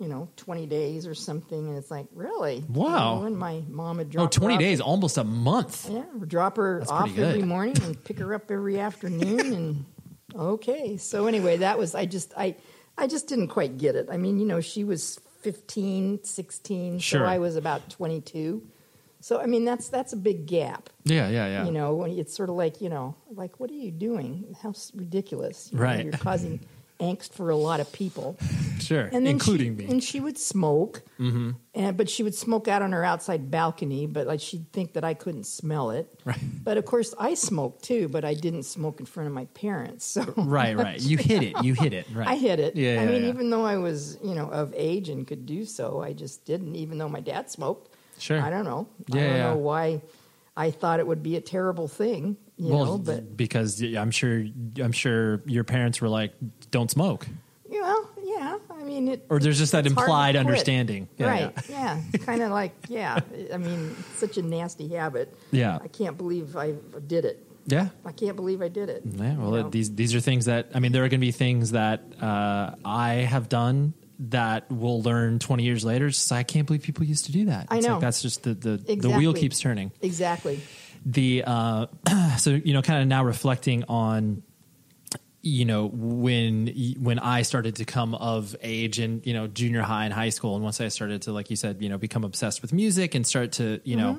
you 0.00 0.08
know, 0.08 0.28
twenty 0.34 0.66
days 0.66 1.06
or 1.06 1.14
something, 1.14 1.68
and 1.68 1.78
it's 1.78 1.90
like, 1.90 2.06
really? 2.12 2.64
Wow. 2.68 2.86
You 3.14 3.20
know, 3.20 3.26
and 3.28 3.38
my 3.38 3.62
mom 3.68 3.98
had 3.98 4.08
Oh, 4.08 4.10
dropped 4.10 4.34
her 4.34 4.40
20 4.40 4.54
off- 4.54 4.60
days, 4.60 4.80
almost 4.80 5.18
a 5.18 5.24
month. 5.24 5.88
Yeah, 5.88 6.02
drop 6.26 6.56
her 6.56 6.80
That's 6.80 6.90
off 6.90 7.16
every 7.16 7.42
morning 7.42 7.76
and 7.84 8.02
pick 8.02 8.18
her 8.18 8.34
up 8.34 8.50
every 8.50 8.80
afternoon, 8.80 9.52
and 9.54 9.84
okay. 10.34 10.96
So 10.96 11.26
anyway, 11.26 11.58
that 11.58 11.78
was 11.78 11.94
I 11.94 12.06
just 12.06 12.34
I 12.36 12.56
I 12.98 13.06
just 13.06 13.28
didn't 13.28 13.48
quite 13.48 13.78
get 13.78 13.94
it. 13.94 14.08
I 14.10 14.16
mean, 14.16 14.38
you 14.40 14.46
know, 14.46 14.60
she 14.60 14.82
was 14.82 15.20
15, 15.46 16.24
16, 16.24 16.98
Sure. 16.98 17.20
so 17.20 17.24
I 17.24 17.38
was 17.38 17.54
about 17.54 17.88
twenty 17.88 18.20
two. 18.20 18.62
So 19.20 19.40
I 19.40 19.46
mean, 19.46 19.64
that's 19.64 19.88
that's 19.88 20.12
a 20.12 20.16
big 20.16 20.46
gap. 20.46 20.90
Yeah, 21.04 21.28
yeah, 21.28 21.46
yeah. 21.46 21.64
You 21.66 21.70
know, 21.70 22.02
it's 22.02 22.34
sort 22.34 22.48
of 22.48 22.56
like 22.56 22.80
you 22.80 22.88
know, 22.88 23.14
like 23.30 23.60
what 23.60 23.70
are 23.70 23.74
you 23.74 23.92
doing? 23.92 24.56
How 24.60 24.74
ridiculous! 24.94 25.70
You 25.70 25.78
know, 25.78 25.84
Right. 25.84 26.04
you're 26.04 26.12
causing 26.14 26.58
angst 26.98 27.32
for 27.32 27.50
a 27.50 27.56
lot 27.56 27.80
of 27.80 27.90
people. 27.92 28.38
sure. 28.80 29.08
And 29.12 29.26
Including 29.26 29.76
she, 29.76 29.84
me. 29.84 29.90
And 29.90 30.02
she 30.02 30.20
would 30.20 30.38
smoke, 30.38 31.02
mm-hmm. 31.18 31.52
and 31.74 31.96
but 31.96 32.08
she 32.08 32.22
would 32.22 32.34
smoke 32.34 32.68
out 32.68 32.82
on 32.82 32.92
her 32.92 33.04
outside 33.04 33.50
balcony. 33.50 34.06
But 34.06 34.26
like 34.26 34.40
she'd 34.40 34.72
think 34.72 34.94
that 34.94 35.04
I 35.04 35.14
couldn't 35.14 35.44
smell 35.44 35.90
it. 35.90 36.20
Right. 36.24 36.38
But 36.62 36.78
of 36.78 36.84
course, 36.84 37.14
I 37.18 37.34
smoked 37.34 37.84
too, 37.84 38.08
but 38.08 38.24
I 38.24 38.34
didn't 38.34 38.64
smoke 38.64 39.00
in 39.00 39.06
front 39.06 39.28
of 39.28 39.34
my 39.34 39.46
parents. 39.46 40.04
So 40.16 40.32
right, 40.36 40.76
right. 40.76 41.00
You 41.00 41.18
hit 41.18 41.42
it. 41.42 41.62
You 41.62 41.74
hit 41.74 41.92
it. 41.92 42.06
Right. 42.12 42.28
I 42.28 42.36
hit 42.36 42.58
it. 42.58 42.76
Yeah, 42.76 42.92
I 42.92 43.04
yeah, 43.04 43.06
mean, 43.06 43.22
yeah. 43.22 43.28
even 43.28 43.50
though 43.50 43.64
I 43.64 43.76
was 43.76 44.18
you 44.22 44.34
know 44.34 44.48
of 44.50 44.72
age 44.76 45.08
and 45.08 45.26
could 45.26 45.46
do 45.46 45.64
so, 45.64 46.00
I 46.00 46.12
just 46.12 46.44
didn't. 46.44 46.76
Even 46.76 46.98
though 46.98 47.08
my 47.08 47.20
dad 47.20 47.50
smoked. 47.50 47.90
Sure. 48.18 48.40
I 48.40 48.48
don't 48.48 48.64
know. 48.64 48.88
I 49.08 49.12
don't 49.12 49.22
yeah. 49.22 49.50
know 49.50 49.56
why. 49.56 50.00
I 50.56 50.70
thought 50.70 51.00
it 51.00 51.06
would 51.06 51.22
be 51.22 51.36
a 51.36 51.40
terrible 51.40 51.86
thing. 51.86 52.38
You 52.58 52.72
well, 52.72 52.84
know, 52.84 52.98
but 52.98 53.36
because 53.36 53.82
I'm 53.82 54.10
sure, 54.10 54.44
I'm 54.80 54.92
sure 54.92 55.42
your 55.44 55.64
parents 55.64 56.00
were 56.00 56.08
like, 56.08 56.32
"Don't 56.70 56.90
smoke." 56.90 57.26
Well, 57.68 58.10
yeah. 58.24 58.58
I 58.70 58.82
mean, 58.82 59.08
it. 59.08 59.26
Or 59.28 59.38
there's 59.38 59.58
just 59.58 59.72
that 59.72 59.86
it's 59.86 59.88
implied 59.88 60.36
understanding. 60.36 61.08
Yeah, 61.18 61.26
right? 61.26 61.52
Yeah, 61.68 62.00
kind 62.24 62.42
of 62.42 62.50
like 62.50 62.72
yeah. 62.88 63.20
I 63.52 63.56
mean, 63.58 63.94
it's 63.98 64.18
such 64.18 64.38
a 64.38 64.42
nasty 64.42 64.88
habit. 64.88 65.36
Yeah. 65.50 65.78
I 65.82 65.88
can't 65.88 66.16
believe 66.16 66.56
I 66.56 66.74
did 67.06 67.24
it. 67.24 67.44
Yeah. 67.66 67.88
I 68.04 68.12
can't 68.12 68.36
believe 68.36 68.62
I 68.62 68.68
did 68.68 68.88
it. 68.88 69.02
Yeah, 69.04 69.36
well, 69.36 69.56
you 69.56 69.62
know? 69.64 69.70
these 69.70 69.94
these 69.94 70.14
are 70.14 70.20
things 70.20 70.44
that 70.46 70.70
I 70.74 70.80
mean, 70.80 70.92
there 70.92 71.04
are 71.04 71.08
going 71.08 71.20
to 71.20 71.26
be 71.26 71.32
things 71.32 71.72
that 71.72 72.02
uh, 72.20 72.74
I 72.84 73.14
have 73.14 73.48
done 73.48 73.94
that 74.18 74.70
we'll 74.70 75.02
learn 75.02 75.38
20 75.38 75.62
years 75.62 75.84
later. 75.84 76.06
It's 76.06 76.16
just, 76.16 76.32
I 76.32 76.42
can't 76.42 76.66
believe 76.66 76.82
people 76.82 77.04
used 77.04 77.26
to 77.26 77.32
do 77.32 77.46
that. 77.46 77.66
I 77.70 77.80
know. 77.80 77.92
like 77.92 78.00
that's 78.00 78.22
just 78.22 78.44
the 78.44 78.54
the, 78.54 78.76
the 78.76 79.10
wheel 79.10 79.34
keeps 79.34 79.58
turning. 79.60 79.92
exactly. 80.00 80.60
The 81.06 81.44
uh, 81.46 81.86
so 82.38 82.50
you 82.50 82.74
know, 82.74 82.82
kind 82.82 83.00
of 83.00 83.08
now 83.08 83.24
reflecting 83.24 83.84
on 83.88 84.42
you 85.40 85.64
know 85.64 85.86
when 85.86 86.66
when 86.98 87.20
I 87.20 87.42
started 87.42 87.76
to 87.76 87.84
come 87.84 88.14
of 88.16 88.56
age 88.60 88.98
in 88.98 89.22
you 89.24 89.32
know 89.32 89.46
junior 89.46 89.82
high 89.82 90.04
and 90.04 90.12
high 90.12 90.30
school, 90.30 90.56
and 90.56 90.64
once 90.64 90.80
I 90.80 90.88
started 90.88 91.22
to 91.22 91.32
like 91.32 91.48
you 91.48 91.56
said, 91.56 91.80
you 91.80 91.88
know, 91.88 91.96
become 91.96 92.24
obsessed 92.24 92.60
with 92.60 92.72
music 92.72 93.14
and 93.14 93.24
start 93.24 93.52
to 93.52 93.80
you 93.84 93.94
know 93.94 94.18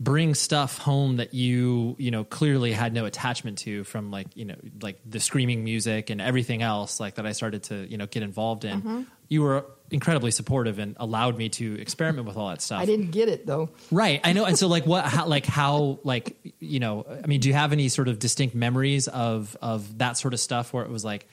bring 0.00 0.34
stuff 0.34 0.78
home 0.78 1.16
that 1.16 1.34
you 1.34 1.94
you 1.98 2.10
know 2.10 2.24
clearly 2.24 2.72
had 2.72 2.92
no 2.92 3.04
attachment 3.04 3.58
to 3.58 3.84
from 3.84 4.10
like 4.10 4.26
you 4.36 4.44
know 4.44 4.56
like 4.82 5.00
the 5.06 5.20
screaming 5.20 5.62
music 5.62 6.10
and 6.10 6.20
everything 6.20 6.62
else 6.62 6.98
like 6.98 7.14
that 7.14 7.26
I 7.26 7.32
started 7.32 7.64
to 7.64 7.86
you 7.88 7.96
know 7.96 8.06
get 8.06 8.22
involved 8.22 8.64
in. 8.64 8.80
Mm-hmm. 8.80 9.02
You 9.28 9.42
were 9.42 9.66
incredibly 9.90 10.30
supportive 10.30 10.78
and 10.78 10.96
allowed 10.98 11.38
me 11.38 11.48
to 11.48 11.80
experiment 11.80 12.26
with 12.26 12.36
all 12.36 12.48
that 12.48 12.60
stuff. 12.60 12.80
I 12.80 12.84
didn't 12.84 13.10
get 13.10 13.28
it 13.28 13.46
though. 13.46 13.70
Right. 13.90 14.20
I 14.24 14.32
know. 14.32 14.44
And 14.44 14.58
so 14.58 14.66
like 14.66 14.86
what, 14.86 15.04
how, 15.04 15.26
like 15.26 15.46
how, 15.46 16.00
like, 16.02 16.36
you 16.58 16.80
know, 16.80 17.06
I 17.22 17.26
mean, 17.26 17.40
do 17.40 17.48
you 17.48 17.54
have 17.54 17.72
any 17.72 17.88
sort 17.88 18.08
of 18.08 18.18
distinct 18.18 18.54
memories 18.54 19.08
of, 19.08 19.56
of 19.62 19.98
that 19.98 20.16
sort 20.18 20.34
of 20.34 20.40
stuff 20.40 20.72
where 20.72 20.84
it 20.84 20.90
was 20.90 21.04
like, 21.04 21.28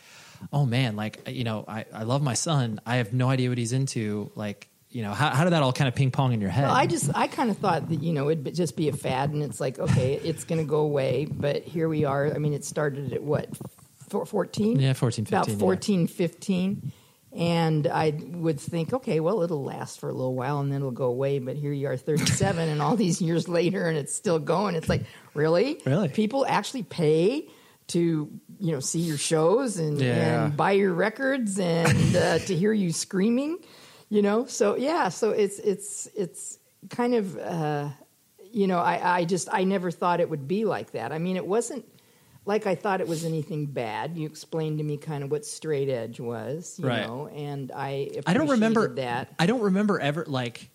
oh 0.53 0.65
man, 0.65 0.95
like, 0.95 1.27
you 1.27 1.43
know, 1.43 1.65
I, 1.67 1.85
I 1.93 2.03
love 2.03 2.21
my 2.21 2.33
son. 2.33 2.79
I 2.85 2.97
have 2.97 3.13
no 3.13 3.29
idea 3.29 3.49
what 3.49 3.57
he's 3.57 3.73
into. 3.73 4.31
Like, 4.35 4.67
you 4.91 5.01
know, 5.03 5.13
how, 5.13 5.29
how 5.29 5.43
did 5.43 5.53
that 5.53 5.63
all 5.63 5.73
kind 5.73 5.87
of 5.87 5.95
ping 5.95 6.11
pong 6.11 6.33
in 6.33 6.41
your 6.41 6.49
head? 6.49 6.65
Well, 6.65 6.75
I 6.75 6.85
just 6.85 7.09
I 7.15 7.27
kind 7.27 7.49
of 7.49 7.57
thought 7.57 7.89
that 7.89 8.01
you 8.03 8.13
know 8.13 8.29
it'd 8.29 8.53
just 8.53 8.75
be 8.75 8.89
a 8.89 8.93
fad, 8.93 9.31
and 9.31 9.41
it's 9.41 9.59
like 9.59 9.79
okay, 9.79 10.15
it's 10.23 10.43
going 10.43 10.59
to 10.59 10.67
go 10.67 10.79
away. 10.79 11.25
But 11.29 11.63
here 11.63 11.87
we 11.89 12.05
are. 12.05 12.33
I 12.33 12.37
mean, 12.37 12.53
it 12.53 12.65
started 12.65 13.13
at 13.13 13.23
what 13.23 13.49
14? 14.09 14.79
Yeah, 14.79 14.93
14, 14.93 15.25
15, 15.25 15.37
About 15.37 15.87
yeah. 15.89 16.05
15. 16.07 16.91
And 17.33 17.87
I 17.87 18.09
would 18.11 18.59
think, 18.59 18.91
okay, 18.91 19.21
well, 19.21 19.41
it'll 19.41 19.63
last 19.63 20.01
for 20.01 20.09
a 20.09 20.13
little 20.13 20.35
while 20.35 20.59
and 20.59 20.69
then 20.69 20.79
it'll 20.81 20.91
go 20.91 21.05
away. 21.05 21.39
But 21.39 21.55
here 21.55 21.71
you 21.71 21.87
are, 21.87 21.95
37, 21.95 22.67
and 22.67 22.81
all 22.81 22.97
these 22.97 23.21
years 23.21 23.47
later, 23.47 23.87
and 23.87 23.97
it's 23.97 24.13
still 24.13 24.37
going. 24.37 24.75
It's 24.75 24.89
like, 24.89 25.03
really? 25.33 25.81
Really? 25.85 26.09
People 26.09 26.45
actually 26.45 26.83
pay 26.83 27.47
to, 27.87 28.29
you 28.59 28.71
know, 28.73 28.81
see 28.81 28.99
your 28.99 29.17
shows 29.17 29.77
and, 29.77 29.99
Yeah. 30.01 30.43
and 30.45 30.57
buy 30.57 30.73
your 30.73 30.93
records 30.93 31.57
and 31.57 32.15
uh, 32.17 32.39
to 32.39 32.53
hear 32.55 32.73
you 32.73 32.91
screaming, 32.91 33.59
you 34.11 34.21
know? 34.21 34.45
So, 34.45 34.75
yeah, 34.75 35.09
so 35.09 35.31
it's, 35.31 35.57
it's, 35.57 36.07
it's 36.15 36.59
kind 36.89 37.15
of, 37.15 37.37
uh, 37.37 37.89
you 38.51 38.67
know, 38.67 38.77
I, 38.79 39.19
I 39.19 39.25
just, 39.25 39.47
I 39.51 39.63
never 39.63 39.89
thought 39.89 40.19
it 40.19 40.29
would 40.29 40.47
be 40.47 40.65
like 40.65 40.91
that. 40.91 41.11
I 41.11 41.17
mean, 41.17 41.37
it 41.37 41.47
wasn't 41.47 41.85
like 42.45 42.67
I 42.67 42.75
thought 42.75 42.99
it 43.01 43.07
was 43.07 43.23
anything 43.23 43.65
bad. 43.67 44.17
You 44.17 44.25
explained 44.27 44.79
to 44.79 44.83
me 44.83 44.97
kind 44.97 45.23
of 45.23 45.31
what 45.31 45.45
straight 45.45 45.89
edge 45.89 46.19
was, 46.19 46.77
you 46.77 46.85
Right. 46.87 47.05
know, 47.07 47.27
and 47.27 47.71
I 47.73 48.11
I 48.27 48.33
don't 48.33 48.49
remember 48.49 48.93
that. 48.95 49.29
I 49.39 49.45
don't 49.45 49.61
remember 49.61 49.99
ever 49.99 50.25
like. 50.27 50.69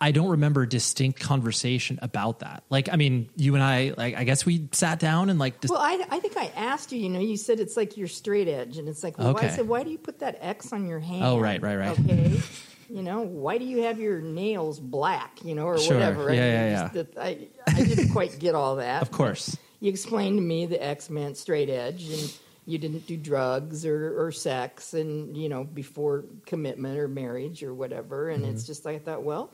I- 0.00 0.10
don't 0.12 0.28
remember 0.30 0.62
a 0.62 0.68
distinct 0.68 1.20
conversation 1.20 1.98
about 2.02 2.38
that. 2.40 2.64
Like, 2.70 2.88
I 2.92 2.96
mean, 2.96 3.28
you 3.36 3.54
and 3.54 3.62
I, 3.62 3.92
like, 3.96 4.16
I 4.16 4.24
guess 4.24 4.46
we 4.46 4.68
sat 4.72 4.98
down 4.98 5.28
and 5.30 5.38
like, 5.38 5.60
dis- 5.60 5.70
Well, 5.70 5.80
I, 5.80 6.02
I 6.10 6.18
think 6.20 6.36
I 6.36 6.46
asked 6.56 6.92
you. 6.92 6.98
You 6.98 7.10
know, 7.10 7.20
you 7.20 7.36
said 7.36 7.60
it's 7.60 7.76
like 7.76 7.96
your 7.96 8.08
straight 8.08 8.48
edge, 8.48 8.78
and 8.78 8.88
it's 8.88 9.02
like, 9.04 9.18
well, 9.18 9.28
Okay. 9.28 9.48
I 9.48 9.50
said, 9.50 9.68
why 9.68 9.82
do 9.82 9.90
you 9.90 9.98
put 9.98 10.20
that 10.20 10.38
X 10.40 10.72
on 10.72 10.86
your 10.86 10.98
hand? 11.00 11.24
Oh, 11.24 11.38
right, 11.38 11.60
right, 11.60 11.76
right. 11.76 11.98
Okay, 12.00 12.40
you 12.88 13.02
know, 13.02 13.20
why 13.22 13.58
do 13.58 13.64
you 13.66 13.82
have 13.82 13.98
your 14.00 14.20
nails 14.20 14.80
black? 14.80 15.44
You 15.44 15.54
know, 15.54 15.66
or 15.66 15.78
Sure. 15.78 15.94
whatever. 15.94 16.32
Yeah, 16.32 16.68
yeah, 16.70 16.90
just 16.94 17.18
I, 17.18 17.48
I 17.66 17.82
didn't 17.82 18.10
quite 18.12 18.38
get 18.38 18.54
all 18.54 18.76
that. 18.76 19.02
of 19.02 19.10
course. 19.10 19.56
you 19.80 19.90
explained 19.90 20.38
to 20.38 20.42
me 20.42 20.66
the 20.66 20.82
X 20.82 21.10
meant 21.10 21.36
straight 21.36 21.68
edge, 21.68 22.08
and 22.08 22.34
you 22.64 22.78
didn't 22.78 23.06
do 23.06 23.16
drugs 23.18 23.84
or, 23.84 24.24
or 24.26 24.32
sex, 24.32 24.94
and 24.94 25.36
you 25.36 25.48
know, 25.50 25.64
before 25.64 26.24
commitment 26.46 26.98
or 26.98 27.08
marriage 27.08 27.62
or 27.62 27.74
whatever. 27.74 28.30
And 28.30 28.42
Mm-hmm. 28.42 28.52
it's 28.54 28.64
just 28.66 28.84
like 28.86 28.96
I 28.96 28.98
thought, 29.00 29.22
well, 29.22 29.50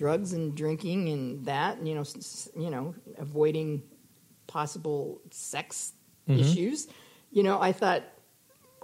drugs 0.00 0.32
and 0.32 0.56
drinking 0.56 1.10
and 1.10 1.44
that, 1.44 1.84
you 1.86 1.94
know, 1.94 2.04
you 2.56 2.70
know, 2.70 2.94
avoiding 3.18 3.82
possible 4.46 5.20
sex 5.30 5.92
Mm-hmm. 6.28 6.40
issues. 6.40 6.86
You 7.32 7.42
know, 7.42 7.60
I 7.60 7.72
thought, 7.72 8.02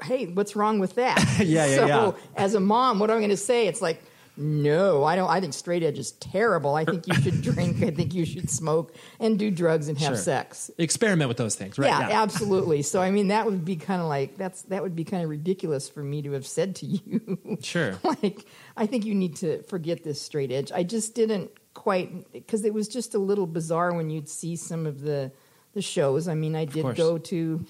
hey, 0.02 0.26
what's 0.26 0.56
wrong 0.56 0.78
with 0.80 0.94
that? 0.96 1.18
Yeah, 1.38 1.66
yeah, 1.66 1.76
so, 1.80 1.86
yeah. 1.86 2.12
as 2.44 2.54
a 2.54 2.60
mom, 2.60 2.98
what 2.98 3.10
am 3.10 3.16
I 3.18 3.20
going 3.20 3.30
to 3.30 3.36
say? 3.36 3.68
It's 3.68 3.82
like, 3.82 4.02
no, 4.36 5.02
I 5.04 5.16
don't. 5.16 5.30
I 5.30 5.40
think 5.40 5.54
straight 5.54 5.82
edge 5.82 5.98
is 5.98 6.12
terrible. 6.12 6.74
I 6.74 6.84
think 6.84 7.06
you 7.06 7.14
should 7.22 7.40
drink. 7.42 7.82
I 7.82 7.90
think 7.90 8.14
you 8.14 8.24
should 8.26 8.50
smoke 8.50 8.94
and 9.18 9.38
do 9.38 9.50
drugs 9.50 9.88
and 9.88 9.96
have 9.98 10.08
Sure. 10.08 10.16
sex. 10.16 10.70
Experiment 10.78 11.28
with 11.28 11.36
those 11.38 11.54
things, 11.54 11.78
right? 11.78 11.88
Yeah, 11.88 12.22
absolutely. 12.22 12.82
So 12.82 13.00
I 13.00 13.10
mean, 13.10 13.28
that 13.28 13.46
would 13.46 13.64
be 13.64 13.76
kind 13.76 14.02
of 14.02 14.08
like 14.08 14.36
that's 14.36 14.62
that 14.62 14.82
would 14.82 14.94
be 14.94 15.04
kind 15.04 15.22
of 15.24 15.30
ridiculous 15.30 15.88
for 15.88 16.02
me 16.02 16.22
to 16.22 16.32
have 16.32 16.46
said 16.46 16.76
to 16.76 16.86
you. 16.86 17.38
Sure. 17.62 17.98
like, 18.04 18.44
I 18.76 18.86
think 18.86 19.04
you 19.06 19.14
need 19.14 19.36
to 19.36 19.62
forget 19.62 20.04
this 20.04 20.20
straight 20.20 20.52
edge. 20.52 20.70
I 20.72 20.82
just 20.82 21.14
didn't 21.14 21.50
quite 21.74 22.30
because 22.32 22.64
it 22.64 22.74
was 22.74 22.86
just 22.88 23.14
a 23.14 23.18
little 23.18 23.46
bizarre 23.46 23.94
when 23.94 24.10
you'd 24.10 24.28
see 24.28 24.56
some 24.56 24.84
of 24.86 25.00
the 25.00 25.32
the 25.72 25.80
shows. 25.82 26.28
I 26.28 26.34
mean, 26.34 26.54
I 26.54 26.64
did 26.66 26.94
go 26.96 27.16
to 27.18 27.64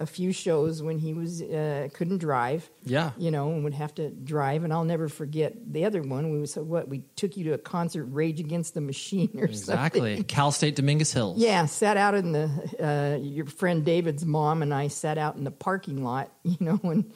a 0.00 0.06
few 0.06 0.32
shows 0.32 0.82
when 0.82 0.98
he 0.98 1.14
was 1.14 1.42
uh, 1.42 1.88
couldn't 1.92 2.18
drive. 2.18 2.68
Yeah. 2.84 3.12
you 3.16 3.30
know, 3.30 3.50
and 3.52 3.62
would 3.64 3.74
have 3.74 3.94
to 3.96 4.10
drive. 4.10 4.64
And 4.64 4.72
I'll 4.72 4.84
never 4.84 5.08
forget 5.08 5.54
the 5.72 5.84
other 5.84 6.02
one. 6.02 6.32
We 6.32 6.40
was 6.40 6.56
what 6.56 6.88
we 6.88 7.00
took 7.16 7.36
you 7.36 7.44
to 7.44 7.52
a 7.52 7.58
concert, 7.58 8.04
Rage 8.06 8.40
Against 8.40 8.74
the 8.74 8.80
Machine, 8.80 9.28
or 9.34 9.46
something. 9.46 9.48
Exactly. 9.50 10.00
something. 10.16 10.24
Cal 10.24 10.50
State 10.52 10.76
Dominguez 10.76 11.12
Hills. 11.12 11.38
Yeah, 11.38 11.66
sat 11.66 11.96
out 11.96 12.14
in 12.14 12.32
the 12.32 12.50
uh, 12.80 13.18
your 13.22 13.46
friend 13.46 13.84
David's 13.84 14.24
mom 14.26 14.62
and 14.62 14.74
I 14.74 14.88
sat 14.88 15.16
out 15.18 15.36
in 15.36 15.44
the 15.44 15.50
parking 15.50 16.02
lot, 16.02 16.32
you 16.42 16.56
know, 16.60 16.80
and 16.82 17.12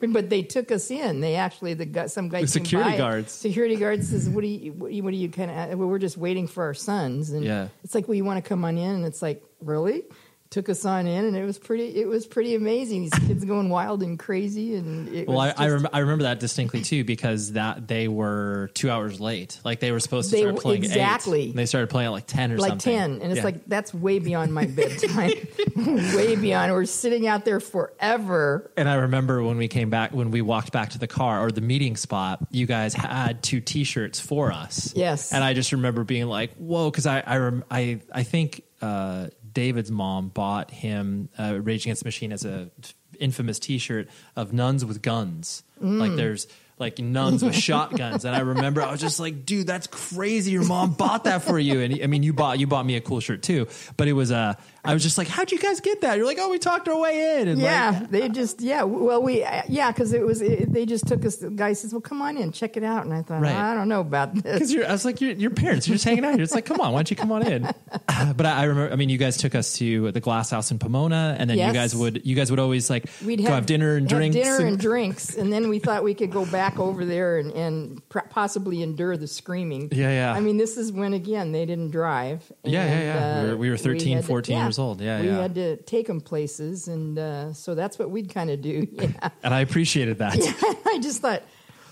but 0.12 0.30
they 0.30 0.42
took 0.42 0.70
us 0.72 0.90
in. 0.90 1.20
They 1.20 1.36
actually 1.36 1.74
the 1.74 1.84
got 1.86 2.10
some 2.10 2.28
guy 2.28 2.42
The 2.42 2.46
security 2.48 2.96
guards. 2.96 3.32
Security 3.32 3.76
guards 3.76 4.08
says, 4.08 4.28
"What 4.28 4.42
do 4.42 4.48
you? 4.48 4.72
What 4.72 4.90
do 4.90 4.94
you? 4.96 5.12
You 5.12 5.28
kind 5.28 5.50
of? 5.50 5.78
Well, 5.78 5.88
we're 5.88 5.98
just 5.98 6.16
waiting 6.16 6.46
for 6.46 6.64
our 6.64 6.74
sons." 6.74 7.30
And 7.30 7.44
Yeah. 7.44 7.68
it's 7.84 7.94
like, 7.94 8.08
"Well, 8.08 8.14
you 8.14 8.24
want 8.24 8.42
to 8.42 8.48
come 8.48 8.64
on 8.64 8.78
in?" 8.78 8.90
And 8.96 9.04
it's 9.04 9.22
like, 9.22 9.42
"Really?" 9.60 10.04
Took 10.50 10.68
us 10.68 10.84
on 10.84 11.06
in, 11.06 11.26
and 11.26 11.36
it 11.36 11.44
was 11.44 11.60
pretty. 11.60 11.94
It 12.00 12.08
was 12.08 12.26
pretty 12.26 12.56
amazing. 12.56 13.02
These 13.02 13.12
kids 13.28 13.44
going 13.44 13.68
wild 13.68 14.02
and 14.02 14.18
crazy, 14.18 14.74
and 14.74 15.08
it 15.08 15.28
Well, 15.28 15.38
I, 15.38 15.46
was 15.46 15.54
I, 15.58 15.68
just- 15.68 15.82
rem- 15.84 15.90
I 15.92 15.98
remember 16.00 16.24
that 16.24 16.40
distinctly 16.40 16.82
too 16.82 17.04
because 17.04 17.52
that 17.52 17.86
they 17.86 18.08
were 18.08 18.68
two 18.74 18.90
hours 18.90 19.20
late. 19.20 19.60
Like 19.64 19.78
they 19.78 19.92
were 19.92 20.00
supposed 20.00 20.30
to 20.30 20.34
They 20.36 20.42
start 20.42 20.56
playing 20.56 20.82
exactly. 20.82 21.42
eight. 21.42 21.50
And 21.50 21.58
they 21.58 21.66
started 21.66 21.86
playing 21.88 22.08
at 22.08 22.10
like 22.12 22.26
ten 22.26 22.50
or 22.50 22.58
something. 22.58 22.70
like 22.72 22.82
something. 22.82 22.98
10 22.98 23.22
and 23.22 23.30
it's 23.30 23.36
Yeah. 23.38 23.44
like 23.44 23.64
that's 23.66 23.94
way 23.94 24.18
beyond 24.18 24.52
my 24.52 24.66
bedtime 24.66 25.30
way 26.16 26.34
beyond 26.34 26.72
we're 26.72 26.84
sitting 26.84 27.28
out 27.28 27.44
there 27.44 27.60
forever 27.60 28.72
And 28.76 28.88
I 28.88 28.94
remember 28.94 29.42
when 29.44 29.56
we 29.56 29.68
came 29.68 29.88
back, 29.88 30.12
when 30.12 30.32
we 30.32 30.42
walked 30.42 30.72
back 30.72 30.90
to 30.90 30.98
the 30.98 31.06
car 31.06 31.40
or 31.46 31.52
the 31.52 31.60
meeting 31.60 31.96
spot, 31.96 32.40
you 32.50 32.66
guys 32.66 32.92
had 32.94 33.42
two 33.42 33.60
T-shirts 33.60 34.18
for 34.18 34.50
us. 34.52 34.92
Yes. 34.96 35.32
and 35.32 35.44
I 35.44 35.54
just 35.54 35.70
remember 35.72 36.02
being 36.02 36.26
like, 36.26 36.54
"Whoa!" 36.56 36.90
Because 36.90 37.06
I, 37.06 37.20
I, 37.20 37.36
rem- 37.38 37.64
I, 37.70 38.00
I 38.12 38.22
think 38.24 38.64
uh, 38.82 39.28
David's 39.52 39.90
mom 39.90 40.28
bought 40.28 40.70
him 40.70 41.28
uh, 41.38 41.58
Rage 41.60 41.84
Against 41.84 42.02
the 42.02 42.06
Machine 42.06 42.32
as 42.32 42.44
a 42.44 42.70
infamous 43.18 43.58
T-shirt 43.58 44.08
of 44.36 44.52
nuns 44.52 44.84
with 44.84 45.02
guns. 45.02 45.62
Mm. 45.82 46.00
Like 46.00 46.16
there's 46.16 46.46
like 46.78 46.98
nuns 46.98 47.44
with 47.44 47.54
shotguns, 47.68 48.24
and 48.24 48.34
I 48.34 48.40
remember 48.40 48.82
I 48.82 48.90
was 48.90 49.00
just 49.00 49.20
like, 49.20 49.44
"Dude, 49.44 49.66
that's 49.66 49.86
crazy! 49.86 50.52
Your 50.52 50.64
mom 50.64 50.92
bought 50.94 51.24
that 51.24 51.42
for 51.42 51.58
you." 51.58 51.80
And 51.80 52.02
I 52.02 52.06
mean, 52.06 52.22
you 52.22 52.32
bought 52.32 52.58
you 52.58 52.66
bought 52.66 52.86
me 52.86 52.96
a 52.96 53.00
cool 53.00 53.20
shirt 53.20 53.42
too, 53.42 53.68
but 53.96 54.08
it 54.08 54.14
was 54.14 54.32
uh, 54.32 54.54
I 54.84 54.94
was 54.94 55.02
just 55.02 55.18
like, 55.18 55.28
"How'd 55.28 55.52
you 55.52 55.58
guys 55.58 55.80
get 55.80 56.00
that?" 56.00 56.16
You're 56.16 56.26
like, 56.26 56.38
"Oh, 56.40 56.48
we 56.50 56.58
talked 56.58 56.88
our 56.88 56.98
way 56.98 57.40
in." 57.40 57.48
And 57.48 57.60
yeah 57.60 57.98
like, 58.00 58.10
they 58.10 58.28
just 58.28 58.60
yeah 58.60 58.82
well 58.84 59.22
we 59.22 59.40
yeah 59.68 59.90
because 59.92 60.12
it 60.12 60.24
was 60.24 60.40
it, 60.40 60.72
they 60.72 60.86
just 60.86 61.06
took 61.06 61.24
us 61.24 61.36
the 61.36 61.50
guy 61.50 61.72
says 61.74 61.92
well 61.92 62.00
come 62.00 62.22
on 62.22 62.36
in 62.36 62.50
check 62.52 62.76
it 62.76 62.82
out 62.84 63.04
and 63.04 63.12
i 63.14 63.22
thought 63.22 63.40
Right. 63.42 63.54
i 63.54 63.74
don't 63.74 63.88
know 63.88 64.00
about 64.00 64.34
this 64.34 64.42
Because 64.72 64.74
I 64.88 64.92
was 64.92 65.04
like, 65.04 65.20
your 65.20 65.32
your 65.32 65.50
parents, 65.50 65.86
you're 65.86 65.94
just 65.96 66.04
hanging 66.04 66.24
out 66.24 66.34
here. 66.34 66.42
It's 66.42 66.54
like, 66.54 66.64
come 66.66 66.80
on, 66.80 66.92
why 66.92 66.98
don't 66.98 67.10
you 67.10 67.16
come 67.16 67.32
on 67.32 67.46
in? 67.46 67.62
But 68.36 68.44
I, 68.46 68.60
I 68.60 68.64
remember, 68.64 68.92
I 68.92 68.96
mean, 68.96 69.08
you 69.08 69.16
guys 69.18 69.36
took 69.38 69.54
us 69.54 69.74
to 69.78 70.12
the 70.12 70.20
Glass 70.20 70.50
House 70.50 70.70
in 70.70 70.78
Pomona, 70.78 71.36
and 71.38 71.48
then 71.48 71.56
you 71.58 71.72
guys 71.72 71.94
would, 71.96 72.24
you 72.26 72.36
guys 72.36 72.50
would 72.50 72.60
always 72.60 72.90
like 72.90 73.06
We'd 73.24 73.42
go 73.42 73.50
have, 73.50 73.64
dinner 73.66 73.96
and 73.96 74.10
have 74.10 74.18
drinks. 74.18 74.36
dinner 74.36 74.56
and 74.58 74.68
and- 74.68 74.78
drinks, 74.88 75.34
and 75.36 75.50
then 75.52 75.68
we 75.68 75.78
thought 75.78 76.04
we 76.04 76.14
could 76.14 76.30
go 76.30 76.44
back 76.46 76.78
over 76.78 77.04
there 77.04 77.38
and, 77.38 77.50
and 77.52 78.08
pr- 78.10 78.20
possibly 78.30 78.82
endure 78.82 79.16
the 79.16 79.26
screaming. 79.26 79.88
Yeah, 79.92 80.10
yeah. 80.10 80.32
I 80.34 80.40
mean, 80.40 80.56
this 80.58 80.76
is 80.76 80.92
when 80.92 81.12
again 81.14 81.52
they 81.52 81.64
didn't 81.66 81.90
drive. 81.90 82.50
Yeah, 82.64 82.84
yeah, 82.84 83.00
yeah. 83.02 83.40
uh, 83.40 83.42
We 83.44 83.48
were- 83.50 83.56
we 83.56 83.70
were 83.70 83.76
13, 83.78 84.16
had 84.16 84.22
to- 84.22 84.28
14 84.28 84.56
years 84.70 84.78
old. 84.78 85.00
Yeah, 85.00 85.20
we 85.20 85.26
yeah. 85.28 85.42
had 85.42 85.54
to 85.56 85.76
take 85.82 86.06
them 86.06 86.20
places, 86.20 86.88
and 86.88 87.18
uh, 87.18 87.52
so 87.52 87.74
that's 87.74 87.98
what 87.98 88.10
we'd 88.10 88.32
kind 88.32 88.50
of 88.50 88.60
do. 88.62 88.86
Yeah, 88.92 89.28
and 89.42 89.52
I 89.54 89.60
appreciated 89.60 90.18
that. 90.18 90.36
I 90.86 90.98
just 91.00 91.20
thought. 91.20 91.42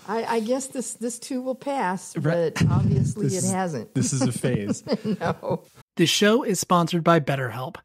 I, 0.07 0.23
I 0.37 0.39
guess 0.39 0.65
this 0.67 0.93
this 0.95 1.19
too 1.19 1.39
will 1.39 1.53
pass, 1.53 2.15
but 2.15 2.59
obviously 2.71 3.25
This 3.27 3.33
it 3.43 3.45
is- 3.45 3.51
hasn't. 3.51 3.93
This 3.93 4.11
is 4.11 4.23
a 4.23 4.31
phase. 4.31 4.83
no. 5.05 5.61
This 5.97 6.09
show 6.09 6.41
is 6.41 6.59
sponsored 6.59 7.03
by 7.03 7.19
BetterHelp. 7.19 7.75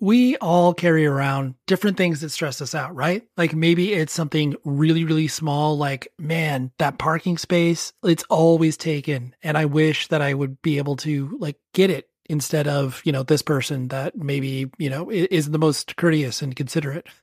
we 0.00 0.36
all 0.38 0.74
carry 0.74 1.06
around 1.06 1.54
different 1.66 1.96
things 1.96 2.20
that 2.20 2.28
stress 2.30 2.60
us 2.60 2.74
out, 2.74 2.94
right? 2.94 3.22
Like 3.38 3.54
maybe 3.54 3.94
it's 3.94 4.12
something 4.12 4.56
really, 4.64 5.04
really 5.04 5.28
small, 5.28 5.78
like, 5.78 6.08
man, 6.18 6.70
that 6.78 6.98
parking 6.98 7.38
space, 7.38 7.94
it's 8.02 8.24
always 8.28 8.76
taken. 8.76 9.34
And 9.42 9.56
I 9.56 9.64
wish 9.64 10.08
that 10.08 10.20
I 10.20 10.34
would 10.34 10.60
be 10.60 10.76
able 10.76 10.96
to 10.96 11.34
like 11.40 11.56
get 11.72 11.88
it 11.88 12.08
instead 12.26 12.66
of, 12.66 13.00
you 13.04 13.12
know, 13.12 13.22
this 13.22 13.42
person 13.42 13.88
that 13.88 14.16
maybe, 14.16 14.70
you 14.78 14.90
know, 14.90 15.10
is 15.10 15.50
the 15.50 15.58
most 15.58 15.96
courteous 15.96 16.42
and 16.42 16.56
considerate. 16.56 17.06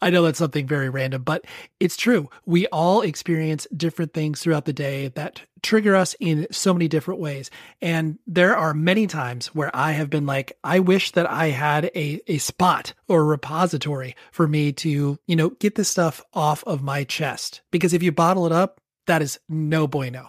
I 0.00 0.10
know 0.10 0.22
that's 0.22 0.38
something 0.38 0.66
very 0.66 0.88
random, 0.88 1.22
but 1.22 1.44
it's 1.80 1.96
true. 1.96 2.30
We 2.46 2.66
all 2.68 3.02
experience 3.02 3.66
different 3.76 4.14
things 4.14 4.40
throughout 4.40 4.64
the 4.64 4.72
day 4.72 5.08
that 5.08 5.42
trigger 5.62 5.96
us 5.96 6.14
in 6.20 6.46
so 6.50 6.72
many 6.72 6.88
different 6.88 7.20
ways. 7.20 7.50
And 7.80 8.18
there 8.26 8.56
are 8.56 8.74
many 8.74 9.06
times 9.06 9.48
where 9.48 9.74
I 9.74 9.92
have 9.92 10.10
been 10.10 10.26
like, 10.26 10.52
I 10.62 10.78
wish 10.80 11.12
that 11.12 11.28
I 11.28 11.46
had 11.46 11.86
a, 11.94 12.20
a 12.26 12.38
spot 12.38 12.94
or 13.08 13.20
a 13.22 13.24
repository 13.24 14.14
for 14.30 14.46
me 14.46 14.72
to, 14.74 15.18
you 15.26 15.36
know, 15.36 15.50
get 15.50 15.74
this 15.74 15.88
stuff 15.88 16.22
off 16.32 16.62
of 16.64 16.82
my 16.82 17.04
chest. 17.04 17.62
Because 17.70 17.92
if 17.92 18.02
you 18.02 18.12
bottle 18.12 18.46
it 18.46 18.52
up, 18.52 18.80
that 19.06 19.22
is 19.22 19.40
no 19.48 19.86
bueno 19.86 20.28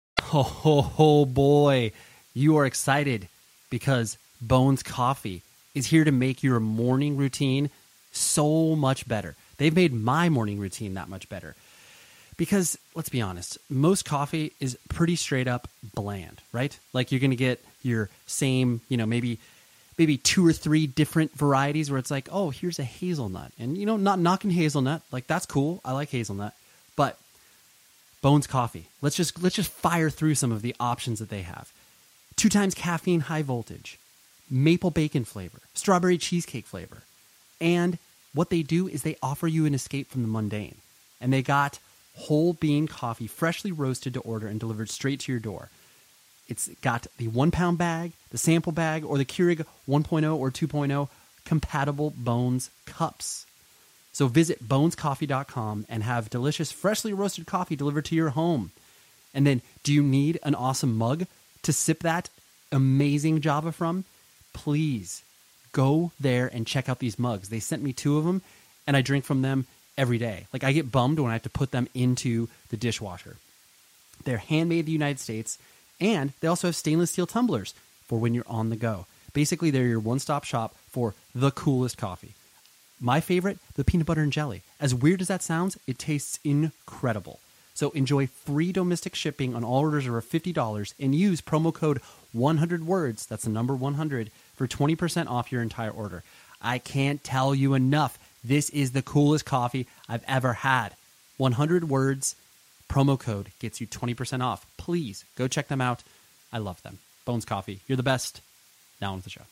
Oh, 0.33 0.43
ho, 0.81 1.25
boy, 1.25 1.91
you 2.33 2.55
are 2.55 2.65
excited 2.65 3.27
because 3.69 4.17
Bones 4.41 4.81
Coffee 4.81 5.41
is 5.75 5.87
here 5.87 6.05
to 6.05 6.11
make 6.11 6.41
your 6.41 6.61
morning 6.61 7.17
routine 7.17 7.69
so 8.13 8.75
much 8.77 9.07
better. 9.07 9.35
They've 9.57 9.75
made 9.75 9.93
my 9.93 10.29
morning 10.29 10.57
routine 10.57 10.93
that 10.93 11.09
much 11.09 11.27
better. 11.27 11.55
Because 12.37 12.77
let's 12.95 13.09
be 13.09 13.21
honest, 13.21 13.57
most 13.69 14.05
coffee 14.05 14.53
is 14.61 14.77
pretty 14.87 15.17
straight 15.17 15.49
up 15.49 15.67
bland, 15.93 16.41
right? 16.53 16.77
Like 16.93 17.11
you're 17.11 17.19
going 17.19 17.31
to 17.31 17.35
get 17.35 17.63
your 17.83 18.09
same, 18.25 18.79
you 18.87 18.95
know, 18.95 19.05
maybe 19.05 19.37
maybe 19.97 20.17
two 20.17 20.47
or 20.47 20.53
three 20.53 20.87
different 20.87 21.33
varieties 21.37 21.91
where 21.91 21.99
it's 21.99 22.09
like, 22.09 22.29
"Oh, 22.31 22.49
here's 22.49 22.79
a 22.79 22.83
hazelnut." 22.83 23.51
And 23.59 23.77
you 23.77 23.85
know, 23.85 23.97
not 23.97 24.17
knocking 24.17 24.49
hazelnut, 24.49 25.01
like 25.11 25.27
that's 25.27 25.45
cool. 25.45 25.81
I 25.83 25.91
like 25.91 26.09
hazelnut. 26.09 26.53
But 26.95 27.19
Bones 28.21 28.47
Coffee. 28.47 28.87
Let's 29.01 29.15
just 29.15 29.41
let's 29.41 29.55
just 29.55 29.71
fire 29.71 30.09
through 30.09 30.35
some 30.35 30.51
of 30.51 30.61
the 30.61 30.75
options 30.79 31.19
that 31.19 31.29
they 31.29 31.41
have. 31.41 31.71
Two 32.35 32.49
times 32.49 32.75
caffeine 32.75 33.21
high 33.21 33.41
voltage, 33.41 33.97
maple 34.49 34.91
bacon 34.91 35.25
flavor, 35.25 35.59
strawberry 35.73 36.17
cheesecake 36.17 36.65
flavor. 36.65 37.03
And 37.59 37.97
what 38.33 38.49
they 38.49 38.63
do 38.63 38.87
is 38.87 39.03
they 39.03 39.17
offer 39.21 39.47
you 39.47 39.65
an 39.65 39.73
escape 39.73 40.09
from 40.09 40.21
the 40.21 40.27
mundane. 40.27 40.77
And 41.19 41.31
they 41.31 41.41
got 41.41 41.79
whole 42.15 42.53
bean 42.53 42.87
coffee 42.87 43.27
freshly 43.27 43.71
roasted 43.71 44.13
to 44.13 44.21
order 44.21 44.47
and 44.47 44.59
delivered 44.59 44.89
straight 44.89 45.19
to 45.21 45.31
your 45.31 45.39
door. 45.39 45.69
It's 46.47 46.69
got 46.81 47.07
the 47.17 47.27
one 47.27 47.51
pound 47.51 47.77
bag, 47.77 48.13
the 48.31 48.37
sample 48.37 48.71
bag, 48.71 49.05
or 49.05 49.17
the 49.17 49.25
Keurig 49.25 49.65
1.0 49.87 50.35
or 50.35 50.51
2.0 50.51 51.09
compatible 51.45 52.13
Bones 52.15 52.69
cups. 52.85 53.45
So 54.11 54.27
visit 54.27 54.67
bonescoffee.com 54.67 55.85
and 55.87 56.03
have 56.03 56.29
delicious, 56.29 56.71
freshly 56.71 57.13
roasted 57.13 57.45
coffee 57.45 57.75
delivered 57.75 58.05
to 58.05 58.15
your 58.15 58.29
home. 58.29 58.71
And 59.33 59.47
then, 59.47 59.61
do 59.83 59.93
you 59.93 60.03
need 60.03 60.39
an 60.43 60.55
awesome 60.55 60.97
mug 60.97 61.25
to 61.63 61.71
sip 61.71 61.99
that 61.99 62.29
amazing 62.71 63.41
Java 63.41 63.71
from? 63.71 64.03
Please 64.53 65.23
go 65.71 66.11
there 66.19 66.47
and 66.47 66.67
check 66.67 66.89
out 66.89 66.99
these 66.99 67.17
mugs. 67.17 67.49
They 67.49 67.59
sent 67.59 67.81
me 67.81 67.93
two 67.93 68.17
of 68.17 68.25
them, 68.25 68.41
and 68.85 68.97
I 68.97 69.01
drink 69.01 69.23
from 69.23 69.41
them 69.41 69.65
every 69.97 70.17
day. 70.17 70.47
Like, 70.51 70.63
I 70.63 70.73
get 70.73 70.91
bummed 70.91 71.19
when 71.19 71.29
I 71.29 71.35
have 71.35 71.43
to 71.43 71.49
put 71.49 71.71
them 71.71 71.87
into 71.93 72.49
the 72.69 72.77
dishwasher. 72.77 73.37
They're 74.25 74.37
handmade 74.37 74.79
in 74.79 74.85
the 74.85 74.91
United 74.91 75.19
States, 75.19 75.57
and 76.01 76.33
they 76.41 76.47
also 76.47 76.67
have 76.67 76.75
stainless 76.75 77.11
steel 77.11 77.27
tumblers 77.27 77.73
for 78.05 78.19
when 78.19 78.33
you're 78.33 78.43
on 78.47 78.69
the 78.69 78.75
go. 78.75 79.05
Basically, 79.33 79.71
they're 79.71 79.87
your 79.87 79.99
one 79.99 80.19
stop 80.19 80.43
shop 80.43 80.75
for 80.89 81.13
the 81.33 81.51
coolest 81.51 81.97
coffee. 81.97 82.33
My 83.03 83.19
favorite, 83.19 83.57
the 83.73 83.83
peanut 83.83 84.05
butter 84.05 84.21
and 84.21 84.31
jelly. 84.31 84.61
As 84.79 84.93
weird 84.93 85.21
as 85.21 85.27
that 85.27 85.41
sounds, 85.41 85.75
it 85.87 85.97
tastes 85.97 86.39
incredible. 86.43 87.39
So 87.73 87.89
enjoy 87.91 88.27
free 88.27 88.71
domestic 88.71 89.15
shipping 89.15 89.55
on 89.55 89.63
all 89.63 89.79
orders 89.79 90.07
over 90.07 90.21
$50 90.21 90.93
and 90.99 91.15
use 91.15 91.41
promo 91.41 91.73
code 91.73 91.99
100 92.31 92.85
words, 92.85 93.25
that's 93.25 93.45
the 93.45 93.49
number 93.49 93.73
100, 93.73 94.29
for 94.55 94.67
20% 94.67 95.27
off 95.27 95.51
your 95.51 95.63
entire 95.63 95.89
order. 95.89 96.23
I 96.61 96.77
can't 96.77 97.23
tell 97.23 97.55
you 97.55 97.73
enough. 97.73 98.19
This 98.43 98.69
is 98.69 98.91
the 98.91 99.01
coolest 99.01 99.45
coffee 99.45 99.87
I've 100.07 100.23
ever 100.27 100.53
had. 100.53 100.89
100 101.37 101.89
words, 101.89 102.35
promo 102.87 103.19
code 103.19 103.47
gets 103.59 103.81
you 103.81 103.87
20% 103.87 104.43
off. 104.43 104.63
Please 104.77 105.25
go 105.35 105.47
check 105.47 105.69
them 105.69 105.81
out. 105.81 106.03
I 106.53 106.59
love 106.59 106.83
them. 106.83 106.99
Bones 107.25 107.45
Coffee, 107.45 107.79
you're 107.87 107.95
the 107.95 108.03
best. 108.03 108.41
Now 109.01 109.09
on 109.09 109.15
with 109.17 109.23
the 109.23 109.31
show 109.31 109.43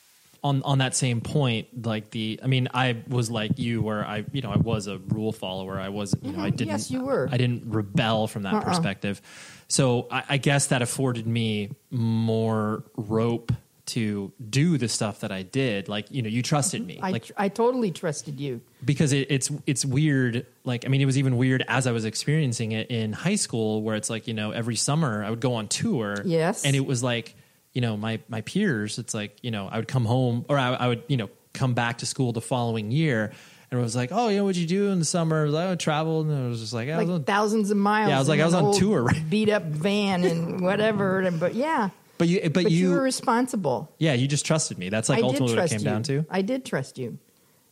on 0.43 0.63
on 0.63 0.77
that 0.79 0.95
same 0.95 1.21
point, 1.21 1.85
like 1.85 2.11
the, 2.11 2.39
I 2.43 2.47
mean, 2.47 2.69
I 2.73 3.03
was 3.07 3.29
like 3.29 3.59
you, 3.59 3.81
where 3.81 4.05
I, 4.05 4.25
you 4.31 4.41
know, 4.41 4.51
I 4.51 4.57
was 4.57 4.87
a 4.87 4.97
rule 4.97 5.31
follower. 5.31 5.79
I 5.79 5.89
was, 5.89 6.15
you 6.21 6.31
know, 6.31 6.39
I 6.39 6.47
mm-hmm. 6.47 6.55
didn't. 6.55 6.71
Yes, 6.71 6.91
you 6.91 7.03
were. 7.03 7.27
I 7.31 7.37
didn't 7.37 7.63
rebel 7.73 8.27
from 8.27 8.43
that 8.43 8.53
uh-uh. 8.53 8.63
perspective. 8.63 9.21
So 9.67 10.07
I, 10.09 10.23
I 10.29 10.37
guess 10.37 10.67
that 10.67 10.81
afforded 10.81 11.27
me 11.27 11.71
more 11.91 12.83
rope 12.95 13.51
to 13.87 14.31
do 14.49 14.77
the 14.77 14.87
stuff 14.87 15.21
that 15.21 15.31
I 15.31 15.41
did. 15.41 15.89
Like, 15.89 16.11
you 16.11 16.21
know, 16.21 16.29
you 16.29 16.43
trusted 16.43 16.81
mm-hmm. 16.81 16.87
me. 16.87 16.99
I, 17.01 17.11
like 17.11 17.25
tr- 17.25 17.33
I 17.37 17.49
totally 17.49 17.91
trusted 17.91 18.39
you. 18.39 18.61
because 18.85 19.13
it, 19.13 19.27
it's 19.31 19.51
it's 19.65 19.83
weird. 19.83 20.45
Like, 20.63 20.85
I 20.85 20.89
mean, 20.89 21.01
it 21.01 21.05
was 21.05 21.17
even 21.17 21.37
weird 21.37 21.63
as 21.67 21.87
I 21.87 21.91
was 21.91 22.05
experiencing 22.05 22.71
it 22.71 22.91
in 22.91 23.13
high 23.13 23.35
school, 23.35 23.81
where 23.81 23.95
it's 23.95 24.09
like, 24.09 24.27
you 24.27 24.33
know, 24.33 24.51
every 24.51 24.75
summer 24.75 25.23
I 25.23 25.29
would 25.29 25.39
go 25.39 25.55
on 25.55 25.67
tour. 25.67 26.21
Yes. 26.23 26.65
and 26.65 26.75
it 26.75 26.85
was 26.85 27.01
like, 27.03 27.35
you 27.73 27.81
know, 27.81 27.95
my 27.97 28.19
my 28.29 28.41
peers. 28.41 28.97
It's 28.99 29.13
like, 29.13 29.37
you 29.43 29.51
know, 29.51 29.67
I 29.67 29.77
would 29.77 29.87
come 29.87 30.05
home, 30.05 30.45
or 30.49 30.57
I, 30.57 30.73
I 30.73 30.87
would, 30.87 31.03
you 31.07 31.17
know, 31.17 31.29
come 31.53 31.73
back 31.73 31.99
to 31.99 32.05
school 32.05 32.31
the 32.33 32.41
following 32.41 32.91
year, 32.91 33.31
and 33.71 33.79
it 33.79 33.83
was 33.83 33.95
like, 33.95 34.09
oh, 34.11 34.29
you 34.29 34.37
know, 34.37 34.45
what'd 34.45 34.57
you 34.59 34.67
do 34.67 34.89
in 34.89 34.99
the 34.99 35.05
summer? 35.05 35.41
I 35.41 35.43
was 35.45 35.53
like, 35.53 35.67
oh, 35.67 35.71
I 35.73 35.75
traveled, 35.75 36.27
and 36.27 36.45
it 36.45 36.49
was 36.49 36.59
just 36.61 36.73
like, 36.73 36.89
I 36.89 36.97
was 36.97 37.09
on- 37.09 37.23
thousands 37.23 37.71
of 37.71 37.77
miles. 37.77 38.09
Yeah, 38.09 38.15
I 38.15 38.19
was 38.19 38.29
like, 38.29 38.39
I 38.39 38.45
was 38.45 38.53
on 38.53 38.73
tour, 38.73 39.03
right? 39.03 39.29
Beat 39.29 39.49
up 39.49 39.63
van 39.63 40.23
and 40.23 40.61
whatever. 40.61 41.19
and- 41.21 41.39
But 41.39 41.55
yeah. 41.55 41.89
but 42.17 42.27
you, 42.27 42.41
but, 42.43 42.53
But, 42.53 42.71
you, 42.71 42.89
you, 42.89 42.89
were 42.91 43.01
responsible. 43.01 43.93
yeah, 43.97 44.13
you 44.13 44.27
just 44.27 44.45
trusted 44.45 44.77
me. 44.77 44.89
That's 44.89 45.07
like 45.09 45.19
I 45.19 45.21
ultimately 45.21 45.55
what 45.55 45.65
it 45.65 45.69
came 45.69 45.79
you. 45.79 45.85
down 45.85 46.03
to. 46.03 46.25
I 46.29 46.41
did 46.41 46.65
trust 46.65 46.97
you. 46.97 47.17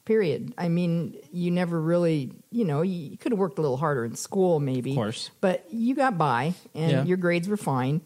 Period. 0.05 0.53
I 0.57 0.69
mean, 0.69 1.17
you 1.33 1.51
never 1.51 1.81
really, 1.81 2.31
you 2.49 2.63
know, 2.63 2.81
you, 2.81 3.09
you 3.11 3.17
could 3.17 3.33
have 3.33 3.39
worked 3.39 3.57
a 3.59 3.61
little 3.61 3.75
harder 3.75 4.05
in 4.05 4.15
school, 4.15 4.61
maybe. 4.61 4.91
Of 4.91 4.95
course. 4.95 5.31
But 5.41 5.65
you 5.69 5.95
got 5.95 6.17
by, 6.17 6.53
and 6.73 6.91
Yeah. 6.91 7.03
your 7.03 7.17
grades 7.17 7.49
were 7.49 7.57
fine. 7.57 7.99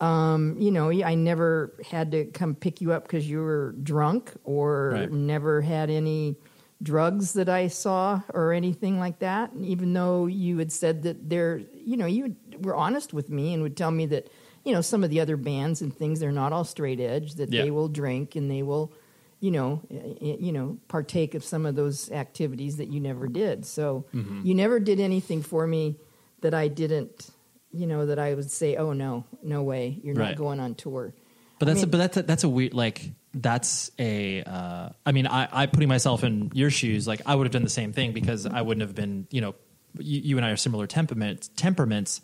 Um, 0.00 0.56
you 0.58 0.70
know, 0.70 0.90
I 0.90 1.14
never 1.14 1.72
had 1.90 2.10
to 2.12 2.24
come 2.26 2.54
pick 2.54 2.80
you 2.80 2.92
up 2.92 3.04
because 3.04 3.28
you 3.28 3.38
were 3.40 3.74
drunk, 3.82 4.32
or 4.44 4.90
Right. 4.92 5.10
never 5.12 5.60
had 5.62 5.88
any 5.90 6.36
drugs 6.82 7.32
that 7.34 7.48
I 7.48 7.68
saw 7.68 8.20
or 8.34 8.52
anything 8.52 8.98
like 8.98 9.20
that. 9.20 9.52
And 9.52 9.64
Even 9.64 9.92
though 9.94 10.26
you 10.26 10.58
had 10.58 10.72
said 10.72 11.02
that 11.04 11.30
there, 11.30 11.62
you 11.74 11.96
know, 11.96 12.06
you 12.06 12.36
were 12.60 12.74
honest 12.74 13.14
with 13.14 13.30
me 13.30 13.54
and 13.54 13.62
would 13.62 13.76
tell 13.76 13.90
me 13.92 14.06
that, 14.06 14.28
you 14.64 14.72
know, 14.72 14.80
some 14.82 15.04
of 15.04 15.10
the 15.10 15.20
other 15.20 15.36
bands 15.36 15.80
and 15.80 15.94
things 15.96 16.20
they're 16.20 16.32
not 16.32 16.52
all 16.52 16.64
straight 16.64 17.00
edge. 17.00 17.36
That 17.36 17.50
Yeah. 17.50 17.62
they 17.62 17.70
will 17.70 17.88
drink 17.88 18.34
and 18.36 18.50
they 18.50 18.62
will, 18.62 18.92
you 19.40 19.50
know, 19.52 19.80
you 20.20 20.52
know, 20.52 20.76
partake 20.88 21.34
of 21.34 21.44
some 21.44 21.64
of 21.64 21.74
those 21.76 22.10
activities 22.10 22.76
that 22.78 22.88
you 22.88 23.00
never 23.00 23.28
did. 23.28 23.64
So 23.64 24.04
Mm-hmm. 24.12 24.40
you 24.44 24.54
never 24.54 24.80
did 24.80 25.00
anything 25.00 25.40
for 25.42 25.66
me 25.66 25.96
that 26.40 26.52
I 26.52 26.68
didn't, 26.68 27.30
you 27.74 27.86
know, 27.86 28.06
that 28.06 28.18
I 28.18 28.34
would 28.34 28.50
say, 28.50 28.76
oh 28.76 28.92
no, 28.92 29.24
no 29.42 29.62
way, 29.62 29.98
you're 30.02 30.14
Right. 30.14 30.30
not 30.30 30.36
going 30.38 30.60
on 30.60 30.74
tour. 30.74 31.12
But 31.58 31.66
that's 31.66 31.82
a, 31.82 31.86
but 31.86 31.98
that's 31.98 32.16
a, 32.16 32.22
that's 32.22 32.44
a 32.44 32.48
weird 32.48 32.74
like 32.74 33.10
that's 33.32 33.90
a 33.98 34.42
uh, 34.42 34.88
I 35.06 35.12
mean 35.12 35.26
I 35.26 35.48
I 35.50 35.66
putting 35.66 35.88
myself 35.88 36.22
in 36.24 36.50
your 36.54 36.70
shoes 36.70 37.06
like 37.06 37.22
I 37.26 37.34
would 37.34 37.46
have 37.46 37.52
done 37.52 37.62
the 37.62 37.68
same 37.70 37.92
thing 37.92 38.12
because 38.12 38.44
I 38.44 38.60
wouldn't 38.62 38.82
have 38.82 38.94
been 38.94 39.26
you 39.30 39.40
know 39.40 39.54
you, 39.98 40.20
you 40.20 40.36
and 40.36 40.44
I 40.44 40.50
are 40.50 40.56
similar 40.56 40.86
temperaments 40.86 41.50
temperaments 41.56 42.20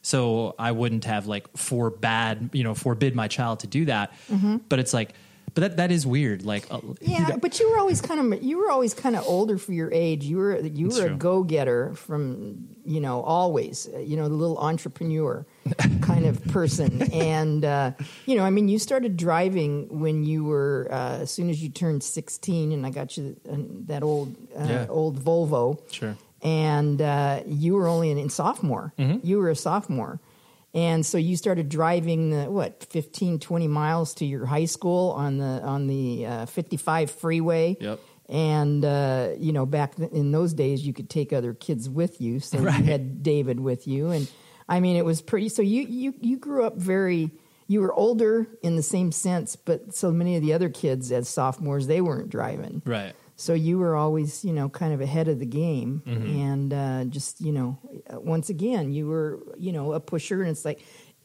so 0.00 0.54
I 0.58 0.72
wouldn't 0.72 1.04
have 1.04 1.26
like 1.26 1.54
forbade 1.56 2.54
you 2.54 2.64
know 2.64 2.74
forbid 2.74 3.14
my 3.14 3.28
child 3.28 3.60
to 3.60 3.66
do 3.66 3.84
that 3.86 4.12
but 4.68 4.78
it's 4.78 4.92
like 4.94 5.14
but 5.54 5.60
that 5.62 5.76
that 5.76 5.90
is 5.92 6.06
weird 6.06 6.44
like 6.44 6.66
uh. 6.70 6.80
Yeah, 7.00 7.36
but 7.40 7.58
you 7.60 7.70
were 7.70 7.78
always 7.78 8.00
kind 8.00 8.32
of 8.32 8.42
you 8.42 8.58
were 8.58 8.70
always 8.70 8.94
kind 8.94 9.16
of 9.16 9.24
older 9.26 9.58
for 9.58 9.72
your 9.72 9.90
age. 9.92 10.24
You 10.24 10.36
were 10.38 10.58
you 10.60 10.88
were 10.88 11.06
a 11.06 11.14
go 11.14 11.42
getter 11.42 11.94
from 11.94 12.68
you 12.84 13.00
know 13.00 13.22
always 13.22 13.88
uh, 13.94 13.98
you 13.98 14.16
know 14.16 14.28
the 14.28 14.34
little 14.34 14.58
entrepreneur 14.58 15.46
kind 16.00 16.26
of 16.26 16.42
person, 16.46 17.02
and 17.12 17.64
uh, 17.64 17.92
you 18.26 18.36
know 18.36 18.44
I 18.44 18.50
mean 18.50 18.68
you 18.68 18.78
started 18.78 19.16
driving 19.16 19.88
when 20.00 20.24
you 20.24 20.44
were 20.44 20.88
uh, 20.90 21.18
as 21.22 21.30
soon 21.30 21.50
as 21.50 21.62
you 21.62 21.68
turned 21.68 22.02
sixteen, 22.02 22.72
and 22.72 22.86
I 22.86 22.90
got 22.90 23.16
you 23.16 23.36
uh, 23.50 23.56
that 23.88 24.02
old 24.02 24.34
uh, 24.58 24.64
Yeah. 24.68 24.86
old 24.88 25.18
Volvo. 25.22 25.78
Sure. 25.92 26.16
and 26.42 27.00
uh, 27.00 27.42
you 27.46 27.74
were 27.74 27.86
only 27.86 28.10
in 28.10 28.28
sophomore. 28.30 28.92
Mm-hmm. 28.98 29.24
You 29.26 29.38
were 29.38 29.50
a 29.50 29.56
sophomore. 29.56 30.18
And 30.74 31.04
so 31.04 31.18
you 31.18 31.36
started 31.36 31.68
driving 31.68 32.30
the 32.30 32.50
what 32.50 32.84
15 32.90 33.38
20 33.40 33.68
miles 33.68 34.14
to 34.14 34.24
your 34.24 34.46
high 34.46 34.64
school 34.64 35.10
on 35.10 35.38
the 35.38 35.60
on 35.62 35.86
the 35.86 36.26
uh, 36.26 36.46
55 36.46 37.10
freeway. 37.10 37.76
Yep. 37.80 38.00
And 38.28 38.84
uh, 38.84 39.30
you 39.36 39.52
know 39.52 39.66
back 39.66 39.98
in 39.98 40.32
those 40.32 40.54
days 40.54 40.86
you 40.86 40.92
could 40.94 41.10
take 41.10 41.32
other 41.32 41.52
kids 41.52 41.88
with 41.90 42.20
you. 42.20 42.40
So 42.40 42.58
Right. 42.58 42.78
you 42.78 42.84
had 42.84 43.22
David 43.22 43.60
with 43.60 43.86
you 43.86 44.10
and 44.10 44.30
I 44.68 44.80
mean 44.80 44.96
it 44.96 45.04
was 45.04 45.20
pretty 45.20 45.50
so 45.50 45.60
you 45.60 45.82
you 45.82 46.14
you 46.20 46.38
grew 46.38 46.64
up 46.64 46.76
very 46.76 47.32
you 47.66 47.80
were 47.80 47.92
older 47.92 48.46
in 48.62 48.76
the 48.76 48.82
same 48.82 49.12
sense 49.12 49.56
but 49.56 49.94
so 49.94 50.10
many 50.10 50.36
of 50.36 50.42
the 50.42 50.52
other 50.54 50.68
kids 50.70 51.12
as 51.12 51.28
sophomores 51.28 51.86
they 51.86 52.00
weren't 52.00 52.30
driving. 52.30 52.80
right 52.86 53.14
So 53.36 53.54
you 53.54 53.78
were 53.78 53.96
always, 53.96 54.44
you 54.44 54.52
know, 54.52 54.68
kind 54.68 54.92
of 54.92 55.00
ahead 55.00 55.28
of 55.28 55.38
the 55.38 55.46
game, 55.46 56.02
Mm-hmm. 56.06 56.40
and 56.40 56.72
uh, 56.74 57.04
just, 57.06 57.40
you 57.40 57.52
know, 57.52 57.78
once 58.10 58.50
again, 58.50 58.92
you 58.92 59.06
were, 59.06 59.40
you 59.58 59.72
know, 59.72 59.92
a 59.94 60.00
pusher, 60.00 60.42
and 60.42 60.50
it's 60.50 60.64
like 60.64 60.84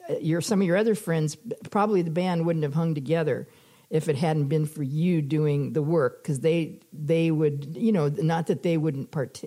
uh, 0.10 0.16
your 0.20 0.42
some 0.42 0.62
of 0.62 0.68
your 0.68 0.78
other 0.78 0.96
friends, 0.96 1.38
probably 1.70 2.02
the 2.02 2.12
band 2.12 2.46
wouldn't 2.46 2.64
have 2.64 2.74
hung 2.74 2.96
together 2.96 3.48
if 3.90 4.10
it 4.10 4.18
hadn't 4.18 4.48
been 4.50 4.66
for 4.66 4.84
you 4.84 5.22
doing 5.22 5.72
the 5.74 5.82
work 5.82 6.22
because 6.24 6.40
they 6.42 6.80
they 6.92 7.30
would, 7.32 7.76
you 7.78 7.92
know, 7.92 8.08
not 8.10 8.48
that 8.48 8.62
they 8.64 8.78
wouldn't 8.78 9.12
part, 9.12 9.42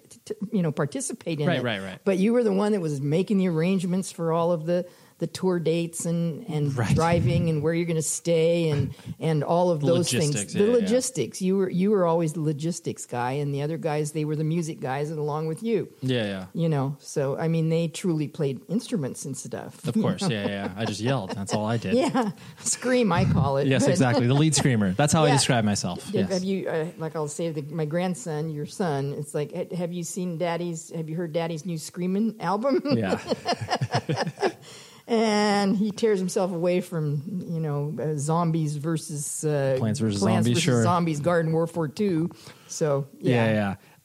you 0.53 0.63
know, 0.63 0.73
participate 0.73 1.41
in 1.41 1.47
Right, 1.47 1.59
it, 1.61 1.63
right, 1.65 1.83
right. 1.83 1.99
but 2.05 2.19
you 2.19 2.33
were 2.33 2.43
the 2.45 2.53
one 2.53 2.73
that 2.73 2.81
was 2.81 3.01
making 3.03 3.39
the 3.39 3.49
arrangements 3.49 4.13
for 4.13 4.33
all 4.33 4.51
of 4.53 4.65
the 4.67 4.87
the 5.21 5.27
tour 5.29 5.59
dates 5.61 6.05
and 6.07 6.45
and 6.49 6.77
Right. 6.81 6.95
driving 6.95 7.49
and 7.49 7.63
where 7.63 7.73
you're 7.73 7.87
going 7.87 7.97
to 7.97 8.03
stay 8.03 8.71
and 8.71 8.93
and 9.21 9.45
all 9.45 9.71
of 9.71 9.81
those 9.81 10.11
things. 10.11 10.27
logistics, 10.29 10.53
the 10.55 10.59
yeah, 10.61 10.67
yeah. 10.67 10.73
logistics. 10.73 11.41
You 11.43 11.57
were 11.59 11.71
you 11.71 11.91
were 11.93 12.05
always 12.07 12.33
the 12.33 12.41
logistics 12.41 13.07
guy 13.07 13.33
and 13.33 13.55
the 13.55 13.63
other 13.63 13.79
guys 13.79 14.13
they 14.13 14.25
were 14.25 14.35
the 14.37 14.45
music 14.45 14.81
guys 14.81 15.11
and 15.11 15.19
along 15.19 15.47
with 15.47 15.63
you. 15.63 15.89
Yeah 16.03 16.25
yeah. 16.25 16.47
You 16.55 16.69
know 16.69 16.97
so 16.99 17.37
i 17.39 17.47
mean 17.49 17.69
they 17.69 17.87
truly 17.89 18.27
played 18.29 18.61
instruments 18.69 19.25
and 19.25 19.37
stuff. 19.37 19.87
Of 19.87 19.95
course 19.95 20.23
yeah 20.29 20.49
yeah 20.49 20.73
I 20.77 20.85
just 20.85 21.01
yelled. 21.01 21.31
That's 21.31 21.55
all 21.55 21.67
I 21.67 21.77
did. 21.77 21.95
Yeah. 22.01 22.31
Scream 22.61 23.13
i 23.13 23.25
call 23.25 23.59
it. 23.59 23.67
Yes 23.69 23.85
but- 23.85 23.91
exactly. 23.91 24.27
The 24.27 24.35
lead 24.35 24.55
screamer. 24.55 24.93
That's 24.93 25.13
how 25.13 25.25
I 25.25 25.31
describe 25.31 25.65
myself. 25.65 26.09
Yes. 26.13 26.33
Have 26.33 26.43
you, 26.45 26.69
uh, 26.69 26.87
like 26.99 27.15
I'll 27.15 27.29
say, 27.29 27.51
the, 27.51 27.63
my 27.63 27.85
grandson, 27.85 28.49
your 28.51 28.67
son? 28.67 29.15
It's 29.19 29.35
like, 29.35 29.73
have 29.73 29.93
you 29.93 30.03
seen 30.03 30.39
Daddy's? 30.39 30.91
Have 30.95 31.09
you 31.11 31.17
heard 31.17 31.33
Daddy's 31.33 31.67
new 31.67 31.77
Screaming 31.79 32.37
album? 32.41 32.81
yeah 32.97 33.19
and 35.11 35.77
he 35.77 35.91
tears 35.91 36.21
himself 36.21 36.53
away 36.53 36.81
from 36.81 37.43
you 37.49 37.61
know 37.61 37.95
uh, 38.01 38.17
zombies 38.17 38.77
versus 38.77 39.45
uh, 39.45 39.75
Plants 39.79 39.99
versus 40.01 40.21
Zombies, 40.21 40.61
sure. 40.63 40.83
zombies 40.83 41.21
Garden 41.21 41.53
Warfare 41.53 41.89
Two. 41.89 42.31
So 42.69 43.09
yeah, 43.19 43.45
yeah, 43.47 43.53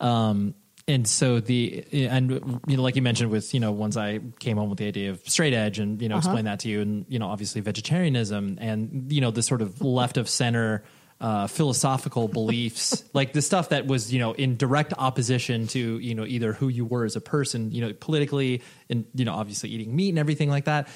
yeah. 0.02 0.30
Um, 0.30 0.56
and 0.88 1.08
so 1.08 1.40
the 1.40 1.86
and 1.94 2.60
you 2.68 2.78
know, 2.78 2.84
like 2.84 2.96
you 2.96 3.02
mentioned 3.04 3.30
with 3.32 3.54
you 3.54 3.60
know, 3.60 3.72
once 3.72 3.98
I 3.98 4.20
came 4.40 4.58
home 4.58 4.70
with 4.70 4.80
the 4.80 4.88
idea 4.88 5.12
of 5.12 5.22
straight 5.30 5.54
edge 5.54 5.80
and 5.80 6.02
you 6.02 6.10
know, 6.10 6.16
Uh-huh. 6.18 6.28
explain 6.30 6.46
that 6.46 6.60
to 6.62 6.70
you, 6.70 6.82
and 6.82 7.06
you 7.08 7.20
know, 7.20 7.28
obviously 7.28 7.62
vegetarianism 7.62 8.58
and 8.60 9.12
you 9.12 9.22
know, 9.22 9.32
the 9.32 9.44
sort 9.44 9.62
of 9.62 9.82
left 9.82 10.18
of 10.18 10.28
center. 10.28 10.84
Uh, 11.26 11.48
philosophical 11.48 12.28
beliefs, 12.28 13.04
like 13.14 13.34
the 13.34 13.42
stuff 13.42 13.70
that 13.70 13.88
was, 13.88 14.14
you 14.14 14.20
know, 14.20 14.34
in 14.34 14.58
direct 14.58 14.94
opposition 14.96 15.66
to, 15.66 15.98
you 15.98 16.14
know, 16.14 16.24
either 16.24 16.54
who 16.54 16.68
you 16.68 16.86
were 16.86 17.04
as 17.04 17.16
a 17.16 17.22
person, 17.22 17.72
you 17.72 17.82
know, 17.82 17.92
politically, 17.94 18.62
and 18.92 19.06
you 19.16 19.26
know, 19.26 19.34
obviously 19.34 19.70
eating 19.72 19.96
meat 19.96 20.10
and 20.10 20.20
everything 20.20 20.52
like 20.52 20.66
that. 20.66 20.88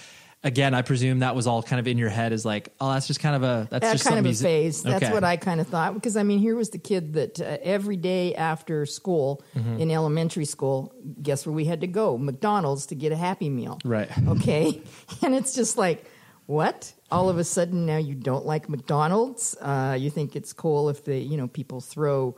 Again, 0.44 0.76
I 0.76 0.84
presume 0.84 1.20
that 1.20 1.36
was 1.36 1.48
all 1.48 1.64
kind 1.64 1.80
of 1.80 1.88
in 1.88 1.98
your 1.98 2.10
head, 2.10 2.32
is 2.32 2.46
like, 2.46 2.70
oh, 2.80 2.94
that's 2.94 3.08
just 3.08 3.20
kind 3.20 3.36
of 3.36 3.42
a 3.44 3.68
that's 3.72 3.84
That 3.86 3.92
just 3.94 4.06
kind 4.06 4.20
of 4.24 4.32
a 4.32 4.34
phase. 4.36 4.84
That's 4.84 5.04
Okay. 5.06 5.12
what 5.14 5.24
I 5.24 5.36
kind 5.36 5.60
of 5.60 5.68
thought. 5.68 5.96
Because 5.96 6.16
I 6.16 6.22
mean, 6.24 6.38
here 6.40 6.56
was 6.56 6.70
the 6.70 6.78
kid 6.78 7.14
that 7.14 7.42
uh, 7.42 7.58
every 7.64 7.98
day 7.98 8.36
after 8.36 8.86
school 8.86 9.42
Mm-hmm. 9.58 9.80
in 9.82 9.90
elementary 9.90 10.46
school, 10.46 10.94
guess 11.22 11.46
where 11.48 11.54
we 11.56 11.66
had 11.66 11.82
to 11.82 11.88
go? 11.88 12.18
McDonald's 12.20 12.86
to 12.88 12.96
get 12.96 13.12
a 13.12 13.18
Happy 13.18 13.50
Meal. 13.50 13.80
Right. 13.84 14.10
Okay, 14.28 14.82
and 15.24 15.34
it's 15.34 15.56
just 15.56 15.76
like, 15.78 16.06
what? 16.46 16.94
All 17.12 17.30
of 17.30 17.38
a 17.38 17.44
sudden 17.44 17.86
now 17.86 17.98
you 17.98 18.16
don't 18.16 18.46
like 18.46 18.70
McDonald's. 18.70 19.56
Uh, 19.60 19.98
you 20.00 20.10
think 20.10 20.36
it's 20.36 20.54
cool 20.54 20.90
if 20.90 21.04
they, 21.04 21.20
you 21.20 21.38
know, 21.38 21.48
people 21.48 21.82
throw. 21.82 22.36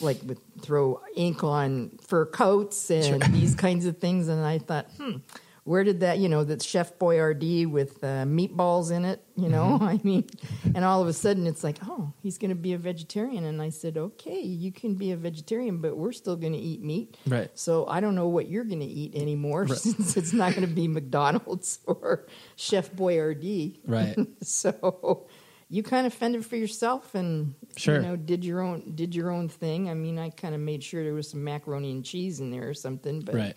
Like 0.00 0.20
with, 0.24 0.38
throw 0.62 1.00
ink 1.16 1.42
on 1.42 1.98
fur 2.00 2.24
coats 2.24 2.90
and 2.92 3.20
these 3.34 3.56
kinds 3.56 3.86
of 3.86 3.98
things, 3.98 4.28
and 4.28 4.42
I 4.46 4.58
thought, 4.58 4.86
hmm, 4.96 5.16
where 5.70 5.84
did 5.84 6.00
that, 6.00 6.18
you 6.18 6.28
know, 6.28 6.42
that 6.42 6.60
Chef 6.64 6.98
Boyardee 6.98 7.64
with 7.64 8.02
uh, 8.02 8.24
meatballs 8.26 8.90
in 8.90 9.04
it, 9.04 9.22
you 9.36 9.48
know? 9.48 9.78
Mm-hmm. 9.80 9.84
I 9.94 10.00
mean, 10.02 10.28
and 10.74 10.84
all 10.84 11.00
of 11.00 11.06
a 11.06 11.12
sudden 11.12 11.46
it's 11.46 11.62
like, 11.62 11.78
oh, 11.86 12.12
he's 12.24 12.38
going 12.38 12.48
to 12.48 12.56
be 12.56 12.72
a 12.72 12.78
vegetarian. 12.78 13.44
And 13.44 13.62
I 13.62 13.68
said, 13.68 13.96
okay, 13.96 14.40
you 14.40 14.72
can 14.72 14.96
be 14.96 15.12
a 15.12 15.16
vegetarian, 15.16 15.78
but 15.78 15.96
we're 15.96 16.10
still 16.10 16.34
going 16.34 16.54
to 16.54 16.58
eat 16.58 16.82
meat. 16.82 17.16
Right. 17.24 17.52
So 17.54 17.86
I 17.86 18.00
don't 18.00 18.16
know 18.16 18.26
what 18.26 18.48
you're 18.48 18.64
going 18.64 18.80
to 18.80 18.86
eat 18.86 19.14
anymore 19.14 19.68
since 19.76 20.16
it's 20.16 20.32
not 20.32 20.56
going 20.56 20.66
to 20.66 20.74
be 20.74 20.88
McDonald's 20.88 21.78
or 21.86 22.26
Chef 22.56 22.90
Boyardee. 22.90 23.78
Right. 23.86 24.16
so 24.42 25.28
you 25.68 25.84
kind 25.84 26.04
of 26.04 26.12
fended 26.12 26.44
for 26.44 26.56
yourself 26.56 27.14
and 27.14 27.54
Sure. 27.76 27.94
you 27.94 28.02
know 28.02 28.16
did 28.16 28.44
your 28.44 28.60
own 28.60 28.96
did 28.96 29.14
your 29.14 29.30
own 29.30 29.48
thing. 29.48 29.88
I 29.88 29.94
mean, 29.94 30.18
I 30.18 30.30
kind 30.30 30.52
of 30.52 30.60
made 30.60 30.82
sure 30.82 31.04
there 31.04 31.14
was 31.14 31.30
some 31.30 31.44
macaroni 31.44 31.92
and 31.92 32.04
cheese 32.04 32.40
in 32.40 32.50
there 32.50 32.68
or 32.68 32.74
something, 32.74 33.20
but 33.20 33.36
right. 33.36 33.56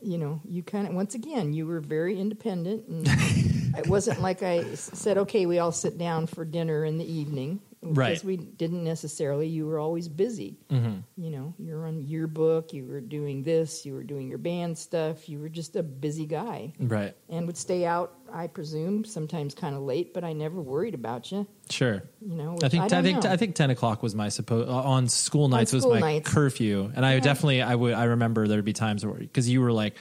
You 0.00 0.18
know, 0.18 0.40
you 0.44 0.62
kind 0.62 0.86
of 0.86 0.94
once 0.94 1.14
again 1.14 1.52
you 1.52 1.66
were 1.66 1.80
very 1.80 2.18
independent, 2.18 2.86
and 2.88 3.06
it 3.78 3.86
wasn't 3.88 4.20
like 4.20 4.42
I 4.42 4.74
said, 4.74 5.18
"Okay, 5.18 5.46
we 5.46 5.58
all 5.58 5.72
sit 5.72 5.98
down 5.98 6.26
for 6.26 6.44
dinner 6.44 6.84
in 6.84 6.98
the 6.98 7.10
evening." 7.10 7.60
Right. 7.94 8.10
Because 8.10 8.24
we 8.24 8.36
didn't 8.36 8.84
necessarily. 8.84 9.46
You 9.48 9.66
were 9.66 9.78
always 9.78 10.08
busy. 10.08 10.56
Mm-hmm. 10.70 10.98
You 11.16 11.30
know, 11.30 11.54
you 11.58 11.74
were 11.74 11.86
on 11.86 12.02
yearbook. 12.02 12.72
You 12.72 12.84
were 12.86 13.00
doing 13.00 13.42
this. 13.42 13.84
You 13.86 13.94
were 13.94 14.02
doing 14.02 14.28
your 14.28 14.38
band 14.38 14.76
stuff. 14.78 15.28
You 15.28 15.38
were 15.40 15.48
just 15.48 15.76
a 15.76 15.82
busy 15.82 16.26
guy, 16.26 16.72
Right. 16.78 17.14
and 17.28 17.46
would 17.46 17.56
stay 17.56 17.84
out. 17.84 18.12
I 18.32 18.48
presume 18.48 19.04
sometimes 19.04 19.54
kind 19.54 19.76
of 19.76 19.82
late, 19.82 20.12
but 20.12 20.24
I 20.24 20.32
never 20.32 20.60
worried 20.60 20.94
about 20.94 21.30
you. 21.30 21.46
Sure. 21.70 22.02
You 22.20 22.34
know, 22.34 22.56
I 22.62 22.68
think 22.68 22.92
I, 22.92 22.98
I, 22.98 23.02
think 23.02 23.22
know. 23.24 23.30
I 23.30 23.36
think 23.36 23.54
ten 23.54 23.70
o'clock 23.70 24.02
was 24.02 24.14
my 24.14 24.28
supposed 24.28 24.68
on 24.68 25.08
school 25.08 25.48
nights 25.48 25.72
was 25.72 25.82
school 25.84 25.94
my 25.94 26.14
nights. 26.14 26.30
curfew, 26.30 26.90
and 26.94 27.06
I 27.06 27.20
definitely 27.20 27.62
I 27.62 27.74
would 27.74 27.94
I 27.94 28.04
remember 28.04 28.48
there'd 28.48 28.64
be 28.64 28.72
times 28.72 29.06
where 29.06 29.14
because 29.14 29.48
you 29.48 29.60
were 29.60 29.72
like, 29.72 29.94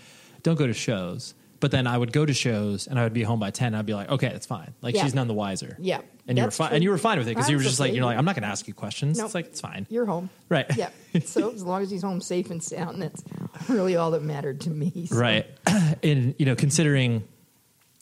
don't 0.44 0.58
go 0.58 0.66
to 0.66 0.74
shows, 0.74 1.36
but 1.60 1.72
then 1.72 1.88
I 1.88 1.98
would 1.98 2.12
go 2.12 2.26
to 2.26 2.34
shows 2.34 2.88
and 2.88 3.00
I 3.00 3.04
would 3.04 3.14
be 3.14 3.24
home 3.24 3.40
by 3.40 3.52
ten. 3.52 3.74
I'd 3.76 3.86
be 3.86 3.94
like, 3.94 4.10
okay, 4.10 4.30
that's 4.30 4.46
fine. 4.46 4.74
Like 4.82 4.96
Yeah. 4.96 5.04
she's 5.04 5.16
none 5.16 5.28
the 5.28 5.34
wiser. 5.34 5.76
Yeah, 5.80 6.02
and 6.28 6.38
you 6.38 6.44
were 6.44 6.52
fine, 6.52 6.74
and 6.74 6.84
you 6.84 6.90
were 6.90 6.98
fine 6.98 7.18
with 7.18 7.28
it 7.28 7.32
because 7.36 7.50
you 7.50 7.58
were 7.58 7.64
just 7.64 7.80
like 7.80 7.94
you're 7.94 8.06
like 8.06 8.18
I'm 8.18 8.26
not 8.26 8.36
going 8.36 8.44
to 8.44 8.50
ask 8.50 8.68
you 8.68 8.74
questions. 8.74 9.18
Nope. 9.18 9.26
It's 9.28 9.36
like 9.36 9.46
it's 9.48 9.62
fine. 9.62 9.88
You're 9.90 10.06
home. 10.06 10.30
Right. 10.50 10.66
Yeah. 10.76 10.90
So 11.24 11.52
as 11.54 11.64
long 11.64 11.82
as 11.82 11.90
he's 11.90 12.02
home 12.02 12.20
safe 12.20 12.52
and 12.52 12.62
sound, 12.62 13.02
that's 13.02 13.24
really 13.70 13.96
all 13.96 14.12
that 14.12 14.22
mattered 14.22 14.60
to 14.62 14.70
me. 14.70 15.06
So- 15.10 15.16
Right. 15.16 15.46
and 16.04 16.36
you 16.38 16.46
know, 16.46 16.56
considering 16.58 17.24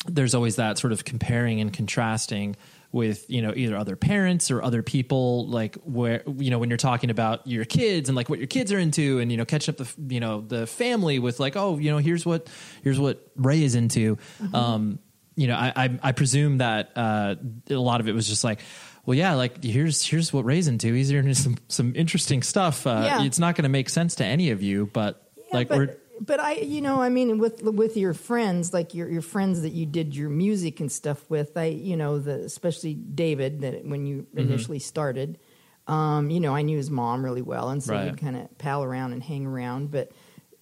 there's 0.08 0.34
always 0.34 0.56
that 0.58 0.78
sort 0.80 0.92
of 0.94 1.06
comparing 1.06 1.62
and 1.62 1.72
contrasting 1.72 2.56
with 2.94 3.28
you 3.28 3.42
know 3.42 3.52
either 3.56 3.76
other 3.76 3.96
parents 3.96 4.52
or 4.52 4.62
other 4.64 4.84
people 4.84 5.48
like 5.48 5.76
where 5.84 6.22
you 6.38 6.52
know 6.52 6.60
when 6.60 6.70
you're 6.70 6.78
talking 6.78 7.10
about 7.10 7.46
your 7.48 7.66
kids 7.66 8.08
and 8.08 8.16
like 8.16 8.30
what 8.30 8.38
your 8.38 8.48
kids 8.48 8.72
are 8.72 8.78
into 8.78 9.20
and 9.20 9.32
you 9.32 9.38
know 9.38 9.46
catching 9.46 9.74
up 9.74 9.78
the 9.78 10.14
you 10.14 10.20
know 10.20 10.42
the 10.42 10.68
family 10.68 11.18
with 11.18 11.40
like 11.40 11.56
oh 11.58 11.80
you 11.80 11.90
know 11.90 11.98
here's 11.98 12.24
what 12.24 12.48
here's 12.84 13.00
what 13.00 13.20
Ray 13.36 13.64
is 13.64 13.74
into. 13.74 14.20
Um 14.54 15.00
you 15.36 15.48
know 15.48 15.56
I 15.56 15.74
I, 15.76 16.00
I 16.04 16.12
presume 16.12 16.60
that 16.60 16.92
uh 16.96 17.36
a 17.70 17.74
lot 17.74 18.00
of 18.00 18.08
it 18.08 18.14
was 18.14 18.28
just 18.28 18.44
like 18.44 18.60
well 19.08 19.18
yeah 19.18 19.34
like 19.34 19.64
here's 19.64 20.06
here's 20.06 20.32
what 20.32 20.46
Ray's 20.46 20.68
into. 20.68 20.94
He's 20.94 21.10
into 21.10 21.34
some 21.34 21.58
some 21.70 21.96
interesting 21.96 22.44
stuff. 22.44 22.86
Uh 22.86 23.02
Yeah. 23.06 23.24
it's 23.24 23.40
not 23.40 23.56
going 23.56 23.64
to 23.64 23.70
make 23.70 23.90
sense 23.90 24.16
to 24.16 24.24
any 24.26 24.52
of 24.52 24.62
you 24.62 24.86
but 24.94 25.20
Yeah, 25.36 25.44
like 25.58 25.70
but, 25.70 25.78
we're 25.80 25.98
but 26.20 26.40
I, 26.40 26.54
you 26.56 26.82
know, 26.82 27.02
I 27.02 27.10
mean, 27.10 27.38
with 27.40 27.64
with 27.64 27.98
your 27.98 28.14
friends, 28.14 28.74
like 28.74 28.94
your 28.94 29.10
your 29.10 29.22
friends 29.22 29.62
that 29.62 29.72
you 29.72 29.86
did 29.86 30.16
your 30.16 30.30
music 30.30 30.80
and 30.80 30.92
stuff 30.92 31.30
with, 31.30 31.58
I, 31.58 31.66
you 31.66 31.98
know, 31.98 32.20
the 32.20 32.36
especially 32.44 32.94
David, 32.94 33.62
that 33.62 33.86
when 33.86 34.06
you 34.06 34.28
Mm-hmm. 34.38 34.40
initially 34.40 34.80
started, 34.80 35.40
um, 35.88 36.30
you 36.30 36.40
know, 36.40 36.56
I 36.56 36.62
knew 36.62 36.78
his 36.78 36.92
mom 36.92 37.24
really 37.24 37.42
well, 37.42 37.70
and 37.70 37.84
so 37.84 37.92
Right. 37.92 38.06
we'd 38.06 38.18
kind 38.18 38.38
of 38.38 38.58
pal 38.58 38.84
around 38.84 39.14
and 39.14 39.24
hang 39.24 39.46
around, 39.46 39.92
but 39.92 40.12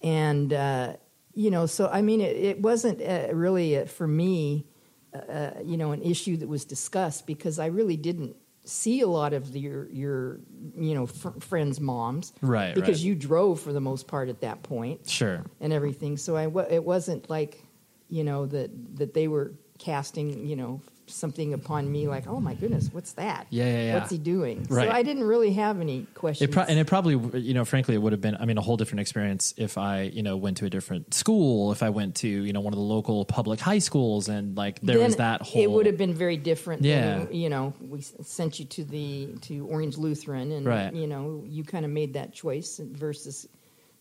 and 0.02 0.52
uh, 0.52 0.94
you 1.34 1.50
know, 1.50 1.66
so 1.66 1.88
I 1.88 2.02
mean, 2.02 2.20
it, 2.20 2.36
it 2.36 2.60
wasn't 2.60 3.00
uh, 3.00 3.34
really 3.34 3.78
uh, 3.78 3.84
for 3.86 4.06
me, 4.06 4.66
uh, 5.14 5.50
you 5.62 5.76
know, 5.76 5.92
an 5.92 6.02
issue 6.02 6.36
that 6.38 6.48
was 6.48 6.64
discussed 6.64 7.26
because 7.26 7.58
I 7.58 7.66
really 7.66 7.96
didn't 7.96 8.36
see 8.64 9.00
a 9.00 9.08
lot 9.08 9.32
of 9.32 9.56
your 9.56 9.88
your 9.90 10.40
you 10.76 10.94
know 10.94 11.06
fr- 11.06 11.38
friends' 11.40 11.80
moms, 11.80 12.32
Right, 12.42 12.74
Because 12.74 13.00
right. 13.00 13.06
you 13.08 13.14
drove 13.14 13.60
for 13.60 13.72
the 13.72 13.80
most 13.80 14.06
part 14.06 14.28
at 14.28 14.40
that 14.42 14.62
point, 14.62 15.08
sure 15.08 15.44
and 15.60 15.72
everything. 15.72 16.16
So 16.16 16.36
I, 16.36 16.44
it 16.70 16.84
wasn't 16.84 17.28
like, 17.28 17.64
you 18.08 18.24
know, 18.24 18.46
that 18.46 18.70
that 18.96 19.14
they 19.14 19.28
were 19.28 19.52
casting, 19.78 20.46
you 20.46 20.56
know, 20.56 20.80
something 21.12 21.54
upon 21.54 21.90
me 21.90 22.08
like, 22.08 22.26
oh 22.26 22.40
my 22.40 22.54
goodness, 22.54 22.88
what's 22.92 23.12
that? 23.14 23.46
Yeah, 23.50 23.64
yeah, 23.66 23.82
yeah. 23.84 23.94
What's 23.98 24.10
he 24.10 24.18
doing? 24.18 24.66
Right. 24.68 24.88
So 24.88 24.92
I 24.94 25.02
didn't 25.02 25.24
really 25.24 25.52
have 25.52 25.80
any 25.80 26.06
questions. 26.14 26.50
It 26.50 26.52
pro- 26.52 26.64
and 26.64 26.78
it 26.78 26.86
probably, 26.86 27.40
you 27.40 27.54
know, 27.54 27.64
frankly, 27.64 27.94
it 27.94 27.98
would 27.98 28.12
have 28.12 28.20
been, 28.20 28.36
I 28.36 28.44
mean, 28.46 28.58
a 28.58 28.62
whole 28.62 28.76
different 28.76 29.00
experience 29.00 29.54
if 29.56 29.78
I, 29.78 30.02
you 30.02 30.22
know, 30.22 30.36
went 30.36 30.56
to 30.58 30.66
a 30.66 30.70
different 30.70 31.14
school, 31.14 31.72
if 31.72 31.82
I 31.82 31.90
went 31.90 32.16
to, 32.16 32.28
you 32.28 32.52
know, 32.52 32.60
one 32.60 32.72
of 32.72 32.78
the 32.78 32.84
local 32.84 33.24
public 33.24 33.60
high 33.60 33.78
schools 33.78 34.28
and 34.28 34.56
like 34.56 34.80
there 34.80 34.96
then 34.98 35.06
was 35.06 35.16
that 35.16 35.42
whole. 35.42 35.62
It 35.62 35.70
would 35.70 35.86
have 35.86 35.96
been 35.98 36.14
very 36.14 36.36
different. 36.36 36.82
Yeah. 36.82 37.18
Than, 37.24 37.34
you 37.34 37.48
know, 37.48 37.74
we 37.80 38.00
sent 38.00 38.58
you 38.58 38.64
to 38.66 38.84
the 38.84 39.34
to 39.42 39.66
Orange 39.66 39.98
Lutheran, 39.98 40.52
and 40.52 40.66
Right. 40.66 40.92
you 40.94 41.06
know, 41.06 41.44
you 41.46 41.64
kind 41.64 41.84
of 41.84 41.90
made 41.90 42.14
that 42.14 42.32
choice 42.32 42.80
versus, 42.82 43.46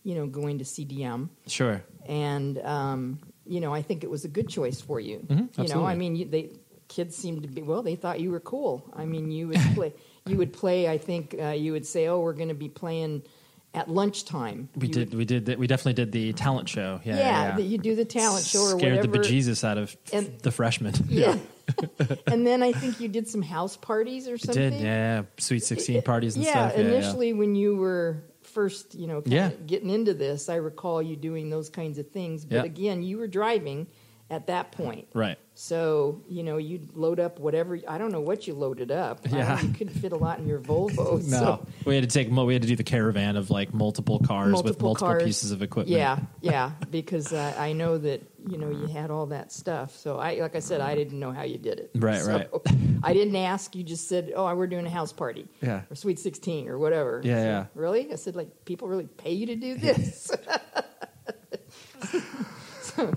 you 0.03 0.15
know, 0.15 0.25
going 0.27 0.57
to 0.59 0.63
CDM. 0.65 1.29
Sure. 1.47 1.83
and 2.07 2.57
um, 2.59 3.19
you 3.45 3.59
know, 3.59 3.73
I 3.73 3.81
think 3.81 4.03
it 4.03 4.09
was 4.09 4.23
a 4.23 4.27
good 4.27 4.47
choice 4.47 4.79
for 4.81 4.99
you. 4.99 5.19
Mhm, 5.27 5.57
you 5.57 5.67
know. 5.73 5.83
I 5.83 5.95
mean, 5.95 6.15
you, 6.15 6.25
they 6.25 6.51
kids 6.91 7.15
seemed 7.15 7.41
to 7.43 7.47
be 7.47 7.61
well. 7.61 7.81
They 7.81 7.95
thought 7.95 8.19
you 8.19 8.31
were 8.31 8.39
cool. 8.41 8.83
I 8.93 9.05
mean, 9.05 9.31
you 9.31 9.47
would 9.47 9.61
play. 9.73 9.93
you 10.27 10.37
would 10.37 10.53
play. 10.53 10.87
I 10.87 10.97
think 10.97 11.35
uh, 11.39 11.47
you 11.49 11.71
would 11.71 11.85
say, 11.85 12.07
"Oh, 12.07 12.19
we're 12.19 12.33
going 12.33 12.49
to 12.49 12.53
be 12.53 12.69
playing 12.69 13.23
at 13.73 13.89
lunchtime." 13.89 14.69
We 14.75 14.87
You 14.87 14.93
did, 14.93 15.09
would- 15.09 15.17
we 15.17 15.25
did, 15.25 15.45
that. 15.45 15.57
we 15.57 15.67
definitely 15.67 15.93
did 15.93 16.11
the 16.11 16.33
talent 16.33 16.67
show. 16.69 16.99
Yeah. 17.03 17.15
yeah, 17.17 17.21
Yeah. 17.49 17.55
that 17.55 17.63
you 17.63 17.77
do 17.77 17.95
the 17.95 18.05
talent 18.05 18.45
show 18.45 18.59
or 18.59 18.75
whatever. 18.75 18.79
Scared 18.79 19.07
whatever. 19.07 19.23
the 19.23 19.29
bejesus 19.41 19.63
out 19.63 19.77
of 19.77 19.95
And- 20.13 20.37
the 20.39 20.51
freshmen. 20.51 20.93
Yeah. 21.09 21.37
and 22.27 22.45
then 22.45 22.61
I 22.63 22.73
think 22.73 22.99
you 22.99 23.07
did 23.07 23.29
some 23.29 23.41
house 23.41 23.77
parties 23.77 24.27
or 24.27 24.37
something. 24.37 24.71
did. 24.73 24.81
Yeah. 24.81 25.23
Sweet 25.37 25.63
16 25.63 26.01
parties 26.01 26.35
and 26.35 26.43
yeah, 26.43 26.51
stuff. 26.51 26.73
Yeah, 26.75 26.83
yeah. 26.83 26.89
initially 26.91 27.31
when 27.33 27.55
you 27.55 27.77
were 27.77 28.23
first, 28.43 28.93
you 28.95 29.07
know, 29.07 29.21
kind 29.21 29.31
Yeah. 29.33 29.49
getting 29.67 29.89
into 29.89 30.13
this, 30.13 30.49
I 30.49 30.55
recall 30.55 31.01
you 31.01 31.15
doing 31.15 31.49
those 31.49 31.69
kinds 31.69 31.97
of 31.97 32.09
things. 32.09 32.43
But 32.43 32.55
Yeah. 32.55 32.63
again, 32.63 33.03
you 33.03 33.17
were 33.19 33.27
driving 33.27 33.87
at 34.29 34.47
that 34.47 34.73
point. 34.73 35.07
Right. 35.13 35.37
So, 35.63 36.23
you 36.27 36.41
know, 36.41 36.57
you'd 36.57 36.97
load 36.97 37.19
up 37.19 37.39
whatever, 37.39 37.77
I 37.87 37.99
don't 37.99 38.11
know 38.11 38.19
what 38.19 38.47
you 38.47 38.55
loaded 38.55 38.89
up. 38.89 39.19
Yeah. 39.29 39.57
don't- 39.57 39.67
you 39.67 39.73
couldn't 39.75 39.93
fit 39.93 40.11
a 40.11 40.17
lot 40.17 40.39
in 40.39 40.47
your 40.47 40.57
Volvo. 40.57 41.23
No, 41.29 41.37
So, 41.37 41.67
we 41.85 41.93
had 41.93 42.03
to 42.03 42.09
take. 42.09 42.31
We 42.31 42.53
had 42.53 42.63
to 42.63 42.67
do 42.67 42.75
the 42.75 42.83
caravan 42.83 43.37
of 43.37 43.51
like 43.51 43.71
multiple 43.71 44.17
cars 44.17 44.47
with 44.47 44.63
multiple 44.65 44.87
multiple 44.87 45.07
cars. 45.07 45.23
pieces 45.23 45.51
of 45.51 45.61
equipment. 45.61 45.95
Yeah, 45.95 46.17
yeah, 46.41 46.71
because 46.89 47.31
uh, 47.31 47.53
I 47.59 47.73
know 47.73 47.99
that, 47.99 48.23
you 48.49 48.57
know, 48.57 48.71
you 48.71 48.87
had 48.87 49.11
all 49.11 49.27
that 49.27 49.51
stuff. 49.51 49.95
So, 49.95 50.17
I, 50.17 50.39
like 50.39 50.55
I 50.55 50.59
said, 50.59 50.81
I 50.81 50.95
didn't 50.95 51.19
know 51.19 51.31
how 51.31 51.43
you 51.43 51.59
did 51.59 51.79
it. 51.79 51.91
Right, 51.93 52.21
So, 52.21 52.31
right. 52.33 52.49
I 53.03 53.13
didn't 53.13 53.35
ask. 53.35 53.75
You 53.75 53.83
just 53.83 54.09
said, 54.09 54.33
oh, 54.35 54.53
we're 54.55 54.65
doing 54.65 54.87
a 54.87 54.89
house 54.89 55.13
party. 55.13 55.47
Yeah. 55.61 55.81
Or 55.91 55.95
Sweet 55.95 56.17
16 56.17 56.69
or 56.69 56.79
whatever. 56.79 57.21
Yeah, 57.23 57.35
So, 57.37 57.43
yeah. 57.43 57.65
Really? 57.75 58.11
I 58.11 58.15
said, 58.15 58.35
like, 58.35 58.65
people 58.65 58.87
really 58.87 59.05
pay 59.05 59.33
you 59.33 59.45
to 59.45 59.55
do 59.55 59.75
this? 59.77 60.31
so, 62.81 63.13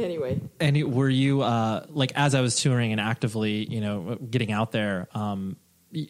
anyway. 0.00 0.40
And 0.60 0.94
were 0.94 1.08
you 1.08 1.42
uh, 1.42 1.86
like 1.88 2.12
as 2.14 2.34
I 2.34 2.40
was 2.40 2.56
touring 2.56 2.92
and 2.92 3.00
actively, 3.00 3.66
you 3.70 3.80
know, 3.80 4.16
getting 4.16 4.52
out 4.52 4.72
there? 4.72 5.08
Um, 5.14 5.56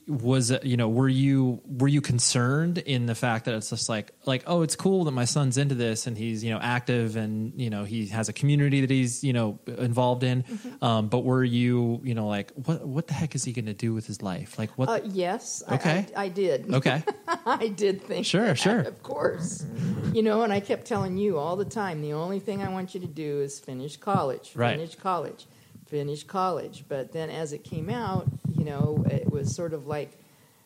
was 0.07 0.53
you 0.63 0.77
know 0.77 0.89
were 0.89 1.09
you 1.09 1.61
were 1.67 1.89
you 1.89 2.01
concerned 2.01 2.79
in 2.79 3.07
the 3.07 3.15
fact 3.17 3.47
that 3.47 3.55
it's 3.57 3.71
just 3.71 3.89
like 3.89 4.13
like 4.27 4.45
oh 4.47 4.63
it's 4.63 4.77
cool 4.77 5.05
that 5.05 5.11
my 5.11 5.25
son's 5.25 5.59
into 5.59 5.75
this 5.75 6.07
and 6.07 6.17
he's 6.17 6.45
you 6.45 6.51
know 6.51 6.59
active 6.63 7.17
and 7.17 7.61
you 7.61 7.69
know 7.69 7.83
he 7.83 8.07
has 8.07 8.29
a 8.29 8.33
community 8.33 8.81
that 8.83 8.91
he's 8.91 9.25
you 9.25 9.33
know 9.33 9.59
involved 9.67 10.23
in 10.23 10.45
Mm-hmm. 10.45 10.85
um, 10.85 11.09
but 11.09 11.25
were 11.25 11.43
you 11.43 12.01
you 12.05 12.15
know 12.15 12.29
like 12.29 12.53
what 12.53 12.87
what 12.87 13.07
the 13.09 13.15
heck 13.15 13.35
is 13.35 13.43
he 13.45 13.53
going 13.53 13.67
to 13.67 13.75
do 13.75 13.93
with 13.93 14.07
his 14.07 14.23
life 14.23 14.57
like 14.59 14.71
what 14.79 14.89
Uh, 14.89 15.01
yes, 15.05 15.63
I- 15.67 15.75
Okay. 15.75 16.07
I, 16.17 16.25
I 16.25 16.29
did. 16.29 16.73
okay 16.75 17.03
I 17.47 17.69
did 17.69 18.03
think. 18.03 18.25
Sure, 18.25 18.47
that, 18.47 18.59
sure. 18.59 18.81
Of 18.81 19.03
course. 19.03 19.65
You 20.13 20.23
know, 20.23 20.43
and 20.43 20.53
I 20.53 20.61
kept 20.61 20.87
telling 20.87 21.17
you 21.17 21.39
all 21.39 21.57
the 21.57 21.65
time 21.65 22.03
the 22.03 22.13
only 22.13 22.39
thing 22.39 22.63
I 22.63 22.69
want 22.69 22.95
you 22.95 23.01
to 23.01 23.07
do 23.07 23.41
is 23.41 23.59
finish 23.59 23.97
college. 23.97 24.53
Right. 24.55 24.77
Finish 24.77 24.95
college. 24.97 25.47
Finish 25.93 26.25
college. 26.25 26.87
But 26.89 27.13
then 27.13 27.29
as 27.29 27.53
it 27.53 27.65
came 27.65 27.91
out, 27.91 28.27
you 28.57 28.65
know, 28.65 29.05
it 29.11 29.31
was 29.31 29.55
sort 29.55 29.75
of 29.75 29.87
like, 29.87 30.11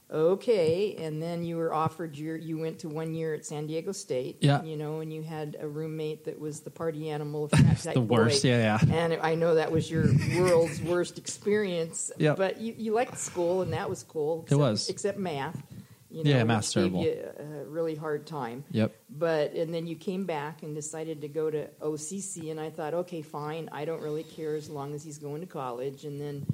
okay. 0.09 0.95
And 1.01 1.21
then 1.21 1.43
you 1.43 1.57
were 1.57 1.75
offered 1.75 2.17
your, 2.17 2.37
you 2.37 2.59
went 2.59 2.79
to 2.79 2.89
one 2.89 3.13
year 3.13 3.35
at 3.35 3.45
San 3.45 3.67
Diego 3.67 3.91
State. 3.91 4.37
Yeah. 4.41 4.63
You 4.63 4.77
know, 4.77 5.01
and 5.01 5.13
you 5.13 5.23
had 5.25 5.57
a 5.59 5.67
roommate 5.67 6.27
that 6.27 6.39
was 6.39 6.61
the 6.61 6.71
party 6.71 7.11
animal. 7.11 7.49
Type 7.83 7.95
the 7.95 8.01
worst 8.01 8.45
boy. 8.45 8.51
yeah 8.51 8.79
yeah 8.81 8.95
And 8.95 9.19
I 9.21 9.35
know 9.35 9.57
that 9.57 9.73
was 9.73 9.91
your 9.91 10.05
world's 10.39 10.81
worst 10.81 11.19
experience. 11.19 12.13
Yep. 12.19 12.37
But 12.37 12.61
you, 12.61 12.75
you 12.79 12.93
liked 12.93 13.19
school, 13.19 13.63
and 13.63 13.73
that 13.73 13.91
was 13.91 14.05
cool. 14.05 14.43
except- 14.43 14.61
was. 14.61 14.89
Except 14.89 15.19
math. 15.19 15.61
You 16.11 16.23
Yeah, 16.25 16.39
know, 16.41 16.45
math's 16.47 16.75
which 16.75 16.85
gave 16.85 16.93
terrible. 16.93 17.05
you 17.05 17.63
a 17.63 17.65
really 17.69 17.95
hard 17.95 18.27
time. 18.27 18.65
yep 18.71 18.95
But 19.11 19.53
and 19.55 19.73
then 19.75 19.87
you 19.87 19.97
came 19.97 20.25
back 20.25 20.63
and 20.63 20.75
decided 20.75 21.21
to 21.23 21.29
go 21.29 21.51
to 21.51 21.67
OCC, 21.81 22.51
and 22.51 22.61
I 22.61 22.71
thought, 22.71 22.95
okay, 22.95 23.23
fine, 23.23 23.69
I 23.73 23.85
don't 23.85 24.03
really 24.03 24.23
care 24.23 24.55
as 24.55 24.69
long 24.71 24.95
as 24.95 25.03
he's 25.05 25.19
going 25.19 25.41
to 25.41 25.47
college. 25.47 26.05
And 26.05 26.21
then, 26.21 26.47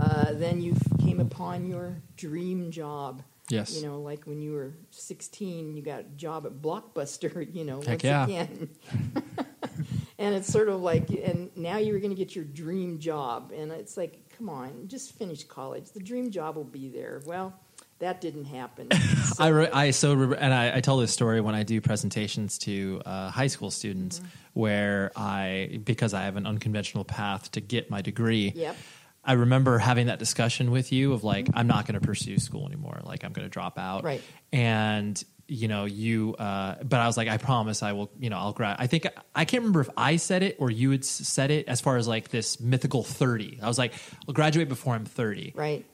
uh, 0.00 0.32
then 0.32 0.60
you 0.60 0.76
came 1.00 1.20
upon 1.20 1.66
your 1.66 1.96
dream 2.16 2.70
job. 2.70 3.22
Yes. 3.48 3.76
You 3.80 3.86
know, 3.86 4.00
like 4.00 4.24
when 4.24 4.40
you 4.42 4.52
were 4.52 4.72
16, 4.90 5.76
you 5.76 5.82
got 5.82 6.00
a 6.00 6.04
job 6.16 6.46
at 6.46 6.52
Blockbuster. 6.62 7.46
You 7.54 7.64
know, 7.64 7.76
Heck 7.80 7.88
once 7.88 8.04
yeah. 8.04 8.24
again. 8.24 8.70
and 10.18 10.34
it's 10.34 10.48
sort 10.48 10.68
of 10.68 10.80
like, 10.80 11.10
and 11.10 11.50
now 11.56 11.76
you're 11.78 12.00
going 12.00 12.10
to 12.10 12.16
get 12.16 12.34
your 12.34 12.44
dream 12.44 12.98
job, 12.98 13.52
and 13.54 13.70
it's 13.72 13.96
like, 13.96 14.34
come 14.36 14.48
on, 14.48 14.88
just 14.88 15.12
finish 15.12 15.44
college. 15.44 15.90
The 15.92 16.00
dream 16.00 16.30
job 16.30 16.56
will 16.56 16.64
be 16.64 16.88
there. 16.88 17.22
Well, 17.24 17.52
that 17.98 18.20
didn't 18.20 18.44
happen. 18.46 18.88
So- 19.26 19.44
I, 19.44 19.48
re- 19.48 19.68
I 19.72 19.90
so 19.90 20.14
re- 20.14 20.36
and 20.38 20.54
I, 20.54 20.76
I 20.76 20.80
tell 20.80 20.96
this 20.98 21.12
story 21.12 21.40
when 21.40 21.54
I 21.54 21.62
do 21.62 21.80
presentations 21.80 22.58
to 22.58 23.02
uh, 23.04 23.30
high 23.30 23.48
school 23.48 23.70
students 23.70 24.18
Mm-hmm. 24.20 24.28
where 24.54 25.10
I 25.16 25.80
because 25.84 26.14
I 26.14 26.22
have 26.22 26.36
an 26.36 26.46
unconventional 26.46 27.04
path 27.04 27.50
to 27.52 27.60
get 27.60 27.90
my 27.90 28.00
degree. 28.02 28.52
Yep. 28.54 28.76
I 29.24 29.32
remember 29.32 29.78
having 29.78 30.06
that 30.06 30.18
discussion 30.20 30.70
with 30.70 30.92
you 30.92 31.12
of 31.12 31.24
like 31.24 31.48
I'm 31.54 31.66
not 31.66 31.86
going 31.86 32.00
to 32.00 32.06
pursue 32.06 32.38
school 32.38 32.66
anymore. 32.66 33.00
Like 33.02 33.24
I'm 33.24 33.32
going 33.32 33.44
to 33.46 33.50
drop 33.50 33.78
out. 33.78 34.04
Right. 34.04 34.22
And 34.52 35.22
you 35.48 35.68
know 35.68 35.84
you 35.84 36.34
uh, 36.38 36.76
but 36.82 36.98
I 37.00 37.06
was 37.06 37.16
like 37.16 37.28
I 37.28 37.36
promise 37.36 37.82
I 37.82 37.92
will 37.92 38.10
you 38.18 38.30
know 38.30 38.38
I'll 38.38 38.52
grad 38.52 38.76
I 38.80 38.86
think 38.86 39.06
I 39.34 39.44
can't 39.44 39.62
remember 39.62 39.80
if 39.80 39.88
I 39.96 40.16
said 40.16 40.42
it 40.42 40.56
or 40.58 40.70
you 40.70 40.90
had 40.92 41.04
said 41.04 41.50
it 41.52 41.68
as 41.68 41.80
far 41.80 41.96
as 41.98 42.08
like 42.08 42.28
this 42.30 42.58
mythical 42.60 43.02
30. 43.04 43.58
I 43.62 43.68
was 43.68 43.78
like 43.78 43.92
I'll 44.26 44.34
graduate 44.34 44.68
before 44.68 44.94
I'm 44.94 45.04
30 45.04 45.52
right. 45.56 45.84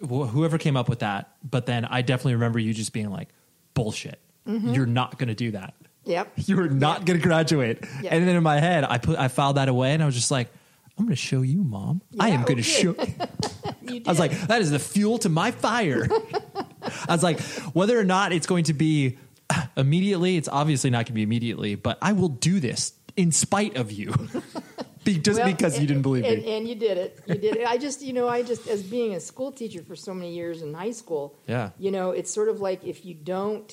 Wh- 0.00 0.28
whoever 0.28 0.58
came 0.58 0.76
up 0.76 0.88
with 0.88 1.00
that. 1.00 1.34
But 1.48 1.66
then 1.66 1.84
I 1.84 2.02
definitely 2.02 2.34
remember 2.34 2.58
you 2.58 2.74
just 2.74 2.92
being 2.92 3.10
like, 3.10 3.28
"Bullshit! 3.74 4.20
Mm-hmm. 4.46 4.74
You're 4.74 4.86
not 4.86 5.18
going 5.18 5.28
to 5.28 5.34
do 5.34 5.52
that. 5.52 5.74
Yep. 6.04 6.32
You're 6.36 6.68
not 6.68 7.04
going 7.04 7.18
to 7.20 7.26
graduate." 7.26 7.84
Yeah. 8.02 8.14
And 8.14 8.26
then 8.26 8.36
in 8.36 8.42
my 8.42 8.60
head, 8.60 8.84
I 8.84 8.98
put 8.98 9.18
I 9.18 9.28
filed 9.28 9.56
that 9.56 9.68
away, 9.68 9.92
and 9.92 10.02
I 10.02 10.06
was 10.06 10.14
just 10.14 10.30
like, 10.30 10.48
"I'm 10.98 11.04
going 11.04 11.16
to 11.16 11.16
show 11.16 11.42
you, 11.42 11.62
mom. 11.62 12.02
I 12.18 12.30
am 12.30 12.42
going 12.42 12.56
to 12.56 12.62
show." 12.62 12.94
You 13.82 14.02
I 14.06 14.10
was 14.10 14.18
like, 14.18 14.32
"That 14.48 14.60
is 14.60 14.70
the 14.70 14.78
fuel 14.78 15.16
to 15.20 15.30
my 15.30 15.50
fire." 15.50 16.06
I 17.08 17.12
was 17.14 17.22
like, 17.22 17.40
whether 17.72 17.98
or 17.98 18.04
not 18.04 18.32
it's 18.32 18.46
going 18.46 18.64
to 18.64 18.74
be 18.74 19.16
immediately, 19.78 20.36
it's 20.36 20.48
obviously 20.48 20.90
not 20.90 20.98
going 20.98 21.06
to 21.06 21.12
be 21.14 21.22
immediately, 21.22 21.74
but 21.74 21.96
I 22.02 22.12
will 22.12 22.28
do 22.28 22.60
this 22.60 22.92
in 23.16 23.32
spite 23.32 23.76
of 23.76 23.90
you. 23.90 24.14
Be, 25.08 25.18
just 25.18 25.38
Well, 25.40 25.48
because 25.50 25.80
you 25.80 25.86
didn't 25.86 26.02
believe 26.02 26.24
and, 26.24 26.42
me. 26.42 26.56
And 26.56 26.68
you 26.68 26.74
did 26.74 26.96
it. 26.98 27.20
You 27.26 27.34
did 27.34 27.56
it. 27.56 27.66
I 27.66 27.76
just, 27.78 28.02
you 28.02 28.12
know, 28.12 28.28
I 28.28 28.42
just, 28.42 28.68
as 28.68 28.82
being 28.82 29.14
a 29.14 29.20
school 29.20 29.50
teacher 29.52 29.82
for 29.82 29.96
so 29.96 30.12
many 30.12 30.32
years 30.34 30.62
in 30.62 30.74
high 30.74 30.90
school, 31.02 31.24
Yeah. 31.46 31.70
you 31.78 31.90
know, 31.90 32.10
it's 32.10 32.30
sort 32.30 32.48
of 32.48 32.60
like 32.60 32.84
if 32.84 33.04
you 33.06 33.14
don't, 33.14 33.68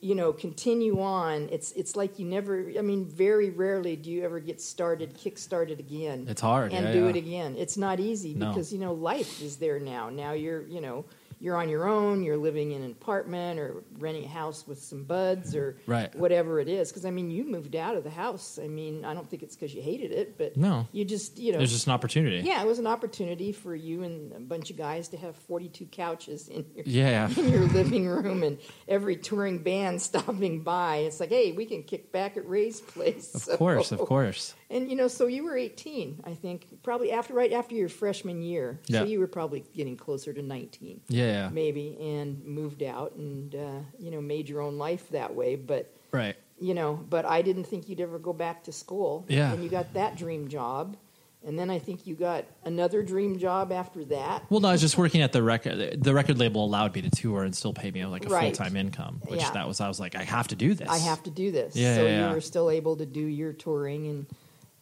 you 0.00 0.14
know, 0.14 0.32
continue 0.32 1.00
on, 1.00 1.48
it's 1.52 1.72
it's 1.72 1.94
like 1.94 2.18
you 2.18 2.24
never. 2.24 2.54
I 2.78 2.80
mean, 2.80 3.04
very 3.04 3.50
rarely 3.50 3.96
do 3.96 4.10
you 4.10 4.24
ever 4.24 4.40
get 4.40 4.58
started, 4.58 5.14
kick 5.14 5.36
started 5.36 5.78
again. 5.78 6.24
It's 6.26 6.40
hard, 6.40 6.72
and 6.72 6.86
yeah, 6.86 6.92
do 6.92 7.02
yeah. 7.04 7.10
it 7.10 7.16
again. 7.16 7.54
It's 7.58 7.76
not 7.76 8.00
easy 8.00 8.32
No. 8.32 8.48
because 8.48 8.72
you 8.72 8.78
know 8.78 8.94
life 8.94 9.42
is 9.42 9.58
there 9.58 9.78
now. 9.78 10.08
Now 10.08 10.32
you're, 10.32 10.62
you 10.66 10.80
know. 10.80 11.04
You're 11.42 11.56
on 11.56 11.70
your 11.70 11.88
own. 11.88 12.22
You're 12.22 12.36
living 12.36 12.72
in 12.72 12.82
an 12.82 12.90
apartment 12.92 13.58
or 13.58 13.82
renting 13.98 14.24
a 14.24 14.28
house 14.28 14.66
with 14.68 14.78
some 14.82 15.04
buds 15.04 15.56
or 15.56 15.78
Right. 15.86 16.14
whatever 16.14 16.60
it 16.60 16.68
is. 16.68 16.90
Because 16.90 17.06
I 17.06 17.10
mean, 17.10 17.30
you 17.30 17.44
moved 17.44 17.74
out 17.74 17.96
of 17.96 18.04
the 18.04 18.10
house. 18.10 18.58
I 18.62 18.68
mean, 18.68 19.04
I 19.06 19.14
don't 19.14 19.28
think 19.28 19.42
it's 19.42 19.56
because 19.56 19.74
you 19.74 19.80
hated 19.80 20.12
it, 20.12 20.36
but 20.36 20.56
No. 20.58 20.86
you 20.92 21.04
just 21.06 21.38
you 21.38 21.52
know 21.52 21.58
There's 21.58 21.72
just 21.72 21.86
an 21.86 21.92
opportunity. 21.94 22.46
yeah, 22.46 22.62
it 22.62 22.66
was 22.66 22.78
an 22.78 22.86
opportunity 22.86 23.52
for 23.52 23.74
you 23.74 24.02
and 24.02 24.32
a 24.34 24.40
bunch 24.40 24.70
of 24.70 24.76
guys 24.76 25.08
to 25.08 25.16
have 25.16 25.34
42 25.34 25.86
couches 25.86 26.48
in 26.48 26.66
your, 26.74 26.84
Yeah. 26.86 27.30
in 27.36 27.48
your 27.48 27.64
living 27.68 28.06
room 28.06 28.42
and 28.42 28.58
every 28.86 29.16
touring 29.16 29.58
band 29.62 30.02
stopping 30.10 30.60
by. 30.62 30.96
It's 30.98 31.20
like, 31.20 31.30
hey, 31.30 31.52
we 31.52 31.64
can 31.64 31.82
kick 31.84 32.12
back 32.12 32.36
at 32.36 32.46
Ray's 32.46 32.82
place. 32.82 33.34
Of 33.34 33.42
So- 33.42 33.56
course, 33.56 33.92
of 33.92 34.00
course. 34.00 34.54
And 34.70 34.88
you 34.88 34.94
know, 34.96 35.08
so 35.08 35.26
you 35.26 35.42
were 35.44 35.56
18, 35.56 36.20
I 36.24 36.34
think, 36.34 36.66
probably 36.84 37.10
after 37.10 37.34
right 37.34 37.52
after 37.52 37.74
your 37.74 37.88
freshman 37.88 38.40
year. 38.40 38.78
Yeah. 38.86 39.00
So 39.00 39.04
you 39.06 39.18
were 39.18 39.26
probably 39.26 39.64
getting 39.74 39.96
closer 39.96 40.32
to 40.32 40.42
19, 40.42 41.00
Yeah. 41.08 41.48
maybe, 41.52 41.96
and 42.00 42.44
moved 42.44 42.82
out 42.84 43.14
and 43.16 43.54
uh, 43.54 43.80
you 43.98 44.10
know 44.12 44.20
made 44.20 44.48
your 44.48 44.60
own 44.60 44.78
life 44.78 45.08
that 45.10 45.34
way. 45.34 45.56
But 45.56 45.92
Right. 46.12 46.36
you 46.60 46.74
know, 46.74 47.04
but 47.10 47.24
I 47.24 47.42
didn't 47.42 47.64
think 47.64 47.88
you'd 47.88 48.00
ever 48.00 48.18
go 48.18 48.32
back 48.32 48.62
to 48.64 48.72
school. 48.72 49.24
Yeah. 49.28 49.52
And 49.52 49.62
you 49.64 49.68
got 49.70 49.92
that 49.94 50.16
dream 50.16 50.48
job. 50.48 50.96
And 51.42 51.58
then 51.58 51.70
I 51.70 51.78
think 51.78 52.06
you 52.06 52.14
got 52.14 52.44
another 52.66 53.02
dream 53.02 53.38
job 53.38 53.72
after 53.72 54.04
that. 54.04 54.42
Well, 54.50 54.60
no, 54.60 54.68
I 54.68 54.72
was 54.72 54.80
just 54.82 54.98
working 54.98 55.22
at 55.22 55.32
the 55.32 55.42
record. 55.42 56.02
The 56.04 56.12
record 56.12 56.36
label 56.38 56.62
allowed 56.62 56.94
me 56.94 57.00
to 57.00 57.08
tour 57.10 57.44
and 57.44 57.56
still 57.56 57.72
pay 57.72 57.90
me 57.90 58.04
like 58.04 58.26
a 58.26 58.28
Right. 58.28 58.54
full 58.54 58.64
time 58.66 58.76
income, 58.76 59.22
which 59.26 59.40
Yeah. 59.40 59.50
that 59.52 59.66
was. 59.66 59.80
I 59.80 59.88
was 59.88 59.98
like, 59.98 60.14
I 60.14 60.22
have 60.22 60.48
to 60.48 60.54
do 60.54 60.74
this. 60.74 60.86
I 60.88 60.98
have 60.98 61.22
to 61.22 61.30
do 61.30 61.50
this. 61.50 61.74
Yeah, 61.74 61.94
so 61.96 62.02
yeah, 62.02 62.08
yeah. 62.10 62.28
you 62.28 62.34
were 62.34 62.42
still 62.42 62.68
able 62.70 62.94
to 62.96 63.06
do 63.06 63.22
your 63.24 63.54
touring 63.54 64.06
and 64.08 64.26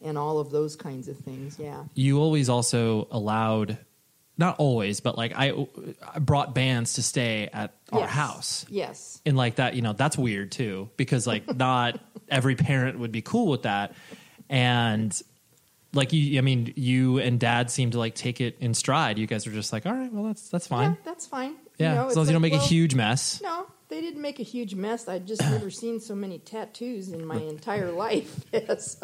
and 0.01 0.17
all 0.17 0.39
of 0.39 0.49
those 0.51 0.75
kinds 0.75 1.07
of 1.07 1.17
things. 1.17 1.57
Yeah. 1.59 1.83
You 1.93 2.19
always 2.19 2.47
also 2.49 3.07
allowed, 3.11 3.77
not 4.37 4.55
always, 4.59 4.99
but 5.01 5.17
like 5.17 5.33
I, 5.35 5.53
I 6.13 6.19
brought 6.19 6.55
bands 6.55 6.93
to 6.93 7.03
stay 7.03 7.49
at 7.51 7.73
our 7.91 8.07
house. 8.07 8.65
Yes. 8.69 9.21
and 9.25 9.35
like 9.35 9.55
that 9.55 9.75
you 9.75 9.81
know 9.81 9.93
that's 9.93 10.17
weird 10.17 10.51
too 10.51 10.89
because 10.97 11.25
like 11.27 11.53
not 11.57 11.99
every 12.29 12.55
parent 12.55 12.99
would 12.99 13.11
be 13.11 13.21
cool 13.21 13.47
with 13.51 13.63
that 13.63 13.93
and 14.49 15.19
like 15.93 16.13
you 16.13 16.37
i 16.37 16.41
mean 16.41 16.71
you 16.75 17.17
and 17.17 17.39
dad 17.39 17.71
seem 17.71 17.89
to 17.91 17.97
like 17.97 18.13
take 18.13 18.39
it 18.41 18.57
in 18.59 18.73
stride 18.75 19.17
you 19.17 19.25
guys 19.25 19.47
are 19.47 19.51
just 19.51 19.73
like 19.73 19.85
all 19.87 19.93
right 19.93 20.13
well 20.13 20.23
that's 20.25 20.47
that's 20.49 20.67
fine 20.67 20.91
Yeah, 20.91 20.95
that's 21.03 21.25
fine. 21.25 21.55
yeah, 21.79 21.95
know, 21.95 22.07
as 22.07 22.15
long 22.15 22.23
as 22.23 22.29
you 22.29 22.33
don't 22.33 22.41
like, 22.43 22.51
make 22.53 22.61
a 22.61 22.63
huge 22.63 22.93
mess 22.95 23.41
No, 23.43 23.65
they 23.89 24.01
didn't 24.01 24.21
make 24.21 24.39
a 24.39 24.43
huge 24.43 24.75
mess. 24.75 25.07
I'd 25.07 25.27
just 25.27 25.41
never 25.41 25.69
seen 25.81 25.99
so 25.99 26.15
many 26.15 26.39
tattoos 26.39 27.09
in 27.09 27.25
my 27.25 27.37
entire 27.41 27.91
life. 27.91 28.43
Yes, 28.53 28.97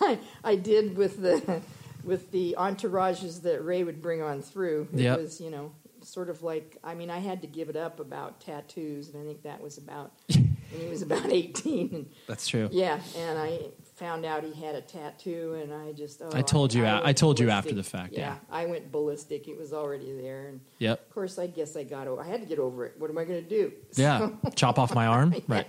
I, 0.00 0.18
I 0.44 0.56
did 0.56 0.96
with 0.96 1.20
the 1.22 1.62
with 2.04 2.30
the 2.30 2.54
entourages 2.58 3.42
that 3.42 3.64
Ray 3.64 3.82
would 3.82 4.00
bring 4.02 4.22
on 4.22 4.42
through. 4.42 4.88
It 4.92 5.00
Yep. 5.00 5.18
was, 5.18 5.40
you 5.40 5.50
know, 5.50 5.72
sort 6.02 6.28
of 6.30 6.42
like 6.42 6.76
I 6.84 6.94
mean, 6.94 7.10
I 7.10 7.18
had 7.18 7.40
to 7.42 7.48
give 7.48 7.68
it 7.68 7.76
up 7.76 7.98
about 8.00 8.40
tattoos, 8.40 9.08
and 9.08 9.22
I 9.22 9.26
think 9.26 9.42
that 9.42 9.60
was 9.60 9.78
about 9.78 10.12
when 10.28 10.80
he 10.80 10.88
was 10.88 11.02
about 11.02 11.30
eighteen. 11.32 12.10
That's 12.26 12.46
true 12.48 12.68
yeah, 12.72 13.00
and 13.16 13.38
I 13.38 13.60
found 13.96 14.26
out 14.26 14.44
he 14.44 14.52
had 14.52 14.74
a 14.74 14.82
tattoo, 14.82 15.58
and 15.60 15.72
I 15.72 15.92
just 15.92 16.20
oh, 16.22 16.30
I 16.32 16.42
told 16.42 16.72
you 16.72 16.82
went 16.82 17.04
I 17.04 17.12
told 17.12 17.40
you 17.40 17.50
after 17.50 17.74
the 17.74 17.82
fact, 17.82 18.12
yeah. 18.12 18.36
I 18.50 18.66
went 18.66 18.92
ballistic. 18.92 19.48
It 19.48 19.58
was 19.58 19.72
already 19.72 20.12
there, 20.12 20.48
and 20.48 20.60
yep 20.78 21.00
of 21.00 21.10
course, 21.10 21.38
I 21.38 21.46
guess 21.46 21.76
I 21.76 21.82
got. 21.82 22.06
i 22.18 22.26
had 22.26 22.40
to 22.40 22.46
get 22.46 22.58
over 22.58 22.84
it. 22.84 22.94
What 22.98 23.10
am 23.10 23.18
I 23.18 23.24
going 23.24 23.42
to 23.42 23.48
do? 23.48 23.72
yeah 23.96 24.30
chop 24.54 24.78
off 24.78 24.94
my 24.94 25.06
arm 25.06 25.34
right 25.48 25.66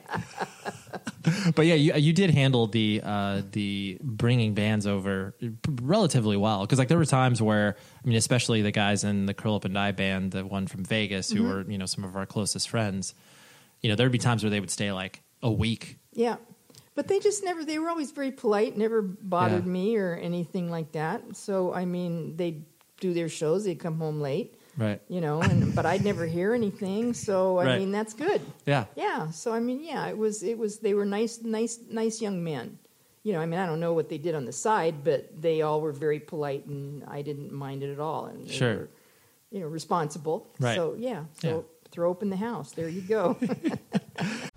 but 1.56 1.66
yeah 1.66 1.76
you, 1.76 1.94
you 1.94 2.14
did 2.14 2.30
handle 2.30 2.68
the 2.68 3.02
uh 3.04 3.42
the 3.52 3.98
bringing 4.02 4.54
bands 4.54 4.86
over 4.86 5.36
relatively 5.82 6.36
well 6.36 6.62
because 6.62 6.80
like 6.80 6.88
there 6.88 6.98
were 6.98 7.06
times 7.06 7.42
where 7.42 7.76
i 8.04 8.08
mean 8.08 8.18
especially 8.18 8.62
the 8.62 8.72
guys 8.72 9.04
in 9.04 9.26
the 9.26 9.34
curl 9.34 9.56
up 9.56 9.66
and 9.66 9.74
die 9.74 9.92
band 9.92 10.32
the 10.32 10.46
one 10.46 10.68
from 10.68 10.84
vegas 10.84 11.32
who 11.32 11.44
were 11.44 11.62
you 11.70 11.78
know 11.78 11.86
some 11.86 12.04
of 12.04 12.16
our 12.16 12.26
closest 12.26 12.70
friends 12.70 13.14
you 13.82 13.90
know 13.90 13.96
there'd 13.96 14.12
be 14.12 14.18
times 14.18 14.44
where 14.44 14.50
they 14.50 14.60
would 14.60 14.72
stay 14.72 14.92
like 14.92 15.22
a 15.42 15.52
week 15.52 15.98
Yeah, 16.14 16.38
but 16.98 17.08
they 17.08 17.20
just 17.20 17.44
never. 17.46 17.64
They 17.64 17.78
were 17.80 17.90
always 17.94 18.10
very 18.12 18.32
polite. 18.32 18.76
Never 18.76 19.02
bothered 19.02 19.66
Yeah. 19.66 19.72
me 19.80 19.96
or 19.98 20.16
anything 20.16 20.70
like 20.72 20.92
that. 20.94 21.22
So 21.38 21.72
I 21.82 21.86
mean, 21.86 22.36
they 22.36 22.52
do 23.00 23.14
their 23.14 23.30
shows. 23.30 23.64
They 23.64 23.76
come 23.76 23.98
home 24.00 24.20
late. 24.20 24.50
right 24.78 25.00
You 25.08 25.22
know, 25.22 25.38
and 25.42 25.74
but 25.78 25.86
I'd 25.86 26.04
never 26.04 26.26
hear 26.26 26.54
anything. 26.54 27.14
So 27.14 27.60
I 27.60 27.66
Right. 27.66 27.80
mean, 27.80 27.92
that's 27.98 28.14
good. 28.14 28.42
yeah 28.66 28.86
Yeah. 28.96 29.30
So 29.32 29.54
I 29.54 29.60
mean, 29.68 29.80
yeah, 29.84 30.10
it 30.12 30.18
was. 30.18 30.42
It 30.44 30.58
was. 30.58 30.80
They 30.80 30.94
were 30.96 31.06
nice, 31.06 31.34
nice, 31.44 31.80
nice 32.02 32.16
young 32.26 32.44
men. 32.44 32.78
You 33.24 33.34
know, 33.34 33.42
I 33.42 33.46
mean, 33.46 33.60
I 33.60 33.66
don't 33.70 33.80
know 33.86 33.94
what 34.00 34.08
they 34.10 34.18
did 34.28 34.34
on 34.36 34.46
the 34.46 34.54
side, 34.68 34.96
but 35.04 35.20
they 35.42 35.62
all 35.62 35.80
were 35.82 35.92
very 36.08 36.20
polite, 36.32 36.66
and 36.66 37.04
I 37.18 37.22
didn't 37.22 37.52
mind 37.52 37.84
it 37.84 37.92
at 37.92 38.00
all. 38.00 38.26
And 38.32 38.50
Sure. 38.50 38.76
were, 38.78 38.90
you 39.52 39.60
know, 39.62 39.68
responsible. 39.80 40.38
Right. 40.60 40.76
So 40.78 40.96
yeah. 40.98 41.22
So 41.42 41.48
Yeah. 41.50 41.62
throw 41.92 42.10
open 42.10 42.30
the 42.30 42.42
house. 42.50 42.70
There 42.72 42.90
you 42.98 43.02
go. 43.18 43.24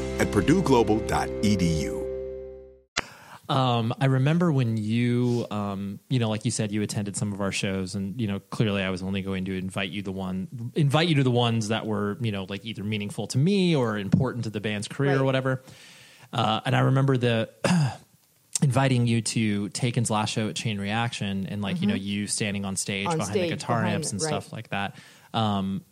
at 0.21 0.27
purdueglobal.edu. 0.27 1.97
Um, 3.49 3.91
I 3.99 4.05
remember 4.05 4.51
when 4.51 4.77
you, 4.77 5.47
um, 5.49 5.99
you 6.09 6.19
know, 6.19 6.29
like 6.29 6.45
you 6.45 6.51
said, 6.51 6.71
you 6.71 6.83
attended 6.83 7.17
some 7.17 7.33
of 7.33 7.41
our 7.41 7.51
shows, 7.51 7.95
and 7.95 8.21
you 8.21 8.27
know, 8.27 8.39
clearly, 8.39 8.83
I 8.83 8.91
was 8.91 9.01
only 9.01 9.23
going 9.23 9.45
to 9.45 9.57
invite 9.57 9.89
you 9.89 10.03
the 10.03 10.11
one, 10.11 10.71
invite 10.75 11.09
you 11.09 11.15
to 11.15 11.23
the 11.23 11.31
ones 11.31 11.67
that 11.69 11.85
were, 11.85 12.17
you 12.21 12.31
know, 12.31 12.45
like 12.47 12.63
either 12.63 12.83
meaningful 12.83 13.27
to 13.27 13.37
me 13.37 13.75
or 13.75 13.97
important 13.97 14.45
to 14.45 14.51
the 14.51 14.61
band's 14.61 14.87
career 14.87 15.19
or 15.19 15.25
whatever. 15.25 15.63
Uh, 16.31 16.61
and 16.65 16.75
I 16.75 16.81
remember 16.81 17.17
the 17.17 17.49
inviting 18.61 19.07
you 19.07 19.21
to 19.21 19.69
Taken's 19.69 20.09
last 20.09 20.29
show 20.29 20.47
at 20.47 20.55
Chain 20.55 20.79
Reaction, 20.79 21.47
and 21.47 21.61
like 21.61 21.81
you 21.81 21.87
know, 21.87 21.95
you 21.95 22.27
standing 22.27 22.63
on 22.63 22.75
stage 22.75 23.07
Mm-hmm. 23.07 23.19
On 23.19 23.27
behind 23.27 23.33
the 23.33 23.49
guitar 23.49 23.79
behind 23.79 23.95
amps 23.95 24.11
and 24.11 24.21
right. 24.21 24.27
stuff 24.27 24.53
like 24.53 24.69
that. 24.69 24.95
Um, 25.33 25.83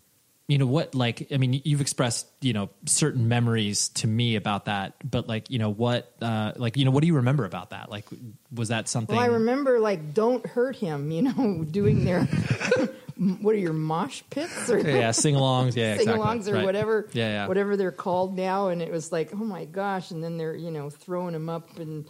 you 0.49 0.57
know 0.57 0.65
what 0.65 0.95
like 0.95 1.27
i 1.31 1.37
mean 1.37 1.61
you've 1.63 1.79
expressed 1.79 2.27
you 2.41 2.53
know 2.53 2.69
certain 2.85 3.27
memories 3.27 3.89
to 3.89 4.07
me 4.07 4.35
about 4.35 4.65
that 4.65 4.95
but 5.09 5.27
like 5.27 5.49
you 5.49 5.59
know 5.59 5.69
what 5.69 6.11
uh 6.21 6.51
like 6.55 6.75
you 6.75 6.83
know 6.83 6.91
what 6.91 7.01
do 7.01 7.07
you 7.07 7.15
remember 7.15 7.45
about 7.45 7.69
that 7.69 7.89
like 7.89 8.05
was 8.51 8.69
that 8.69 8.89
something 8.89 9.15
Well, 9.15 9.23
I 9.23 9.27
remember 9.27 9.79
like 9.79 10.13
"Don't 10.13 10.45
Hurt 10.45 10.75
Him," 10.75 11.11
you 11.11 11.21
know, 11.21 11.63
doing 11.71 12.03
their 12.03 12.23
what 13.41 13.53
are 13.53 13.59
your 13.59 13.73
mosh 13.73 14.23
pits 14.29 14.69
or 14.69 14.79
yeah 14.79 15.11
sing-alongs 15.11 15.75
yeah 15.75 15.93
exactly. 15.93 16.13
sing-alongs 16.13 16.47
or 16.47 16.53
right. 16.53 16.65
whatever, 16.65 17.07
yeah 17.13 17.27
yeah 17.27 17.47
whatever 17.47 17.77
they're 17.77 17.91
called 17.91 18.35
now. 18.35 18.69
And 18.69 18.81
it 18.81 18.91
was 18.91 19.11
like, 19.11 19.31
oh 19.33 19.37
my 19.37 19.65
gosh! 19.65 20.11
And 20.11 20.23
then 20.23 20.37
they're 20.37 20.55
you 20.55 20.71
know 20.71 20.89
throwing 20.89 21.33
them 21.33 21.47
up 21.49 21.77
and 21.77 22.07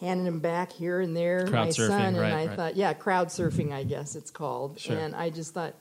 handing 0.00 0.24
them 0.24 0.40
back 0.40 0.72
here 0.72 1.00
and 1.00 1.16
there. 1.16 1.46
Crowd 1.46 1.66
my 1.66 1.70
surfing, 1.70 1.88
son 1.88 2.02
and 2.02 2.18
right, 2.18 2.32
I 2.32 2.46
right. 2.46 2.56
thought, 2.56 2.76
yeah, 2.76 2.92
crowd 2.94 3.28
surfing, 3.28 3.72
I 3.72 3.84
guess 3.84 4.16
it's 4.16 4.30
called. 4.30 4.80
Sure. 4.80 4.98
And 4.98 5.14
I 5.14 5.30
just 5.30 5.54
thought. 5.54 5.74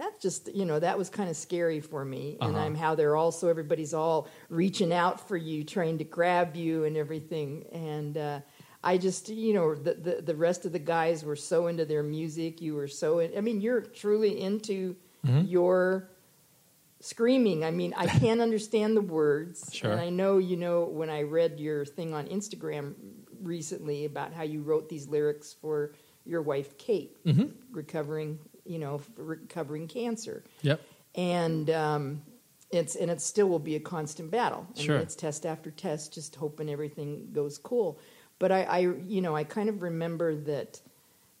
That 0.00 0.18
just 0.20 0.52
you 0.54 0.64
know 0.64 0.78
that 0.80 0.96
was 0.98 1.08
kind 1.10 1.28
of 1.30 1.36
scary 1.36 1.80
for 1.80 2.04
me, 2.04 2.36
and 2.40 2.56
Uh-huh. 2.56 2.64
I'm 2.64 2.74
how 2.74 2.94
they're 2.94 3.16
also 3.16 3.48
everybody's 3.48 3.94
all 3.94 4.28
reaching 4.48 4.92
out 4.92 5.16
for 5.28 5.36
you, 5.36 5.62
trying 5.64 5.98
to 5.98 6.04
grab 6.04 6.56
you 6.56 6.84
and 6.84 6.96
everything, 6.96 7.64
and 7.72 8.16
uh, 8.16 8.40
I 8.82 8.96
just 8.98 9.28
you 9.28 9.52
know 9.54 9.74
the, 9.74 9.94
the 10.06 10.14
the 10.22 10.34
rest 10.34 10.64
of 10.66 10.72
the 10.72 10.78
guys 10.96 11.22
were 11.24 11.36
so 11.36 11.66
into 11.68 11.84
their 11.84 12.02
music. 12.02 12.60
You 12.62 12.74
were 12.74 12.88
so 12.88 13.18
in, 13.20 13.36
I 13.36 13.40
mean 13.42 13.60
you're 13.60 13.82
truly 13.82 14.40
into 14.40 14.96
Mm-hmm. 15.26 15.44
your 15.48 16.08
screaming. 17.00 17.64
I 17.64 17.70
mean, 17.70 17.92
I 17.96 18.06
can't 18.22 18.40
understand 18.40 18.96
the 18.96 19.00
words. 19.02 19.70
Sure. 19.72 19.90
And 19.92 20.00
I 20.00 20.10
know, 20.10 20.38
you 20.38 20.56
know, 20.56 20.84
when 20.84 21.10
I 21.10 21.22
read 21.22 21.60
your 21.60 21.84
thing 21.84 22.14
on 22.14 22.26
Instagram 22.28 22.94
recently 23.42 24.04
about 24.04 24.32
how 24.32 24.42
you 24.44 24.62
wrote 24.62 24.88
these 24.88 25.06
lyrics 25.08 25.52
for 25.60 25.92
your 26.24 26.42
wife, 26.42 26.76
Kate, 26.78 27.16
Mm-hmm. 27.26 27.46
recovering, 27.72 28.38
you 28.70 28.78
know, 28.78 29.00
recovering 29.16 29.88
cancer. 29.88 30.44
yep 30.62 30.80
And, 31.14 31.68
um, 31.70 32.22
it's 32.70 32.94
and 32.94 33.10
it 33.10 33.20
still 33.20 33.48
will 33.48 33.58
be 33.58 33.74
a 33.74 33.80
constant 33.80 34.30
battle. 34.30 34.64
And 34.76 34.78
Sure. 34.78 34.96
It's 34.96 35.16
test 35.16 35.44
after 35.44 35.72
test, 35.72 36.14
just 36.14 36.36
hoping 36.36 36.70
everything 36.70 37.30
goes 37.32 37.58
cool. 37.58 37.98
But 38.38 38.52
I, 38.52 38.62
I, 38.62 38.78
you 39.08 39.20
know, 39.20 39.34
I 39.34 39.42
kind 39.44 39.68
of 39.68 39.82
remember 39.82 40.36
that 40.36 40.80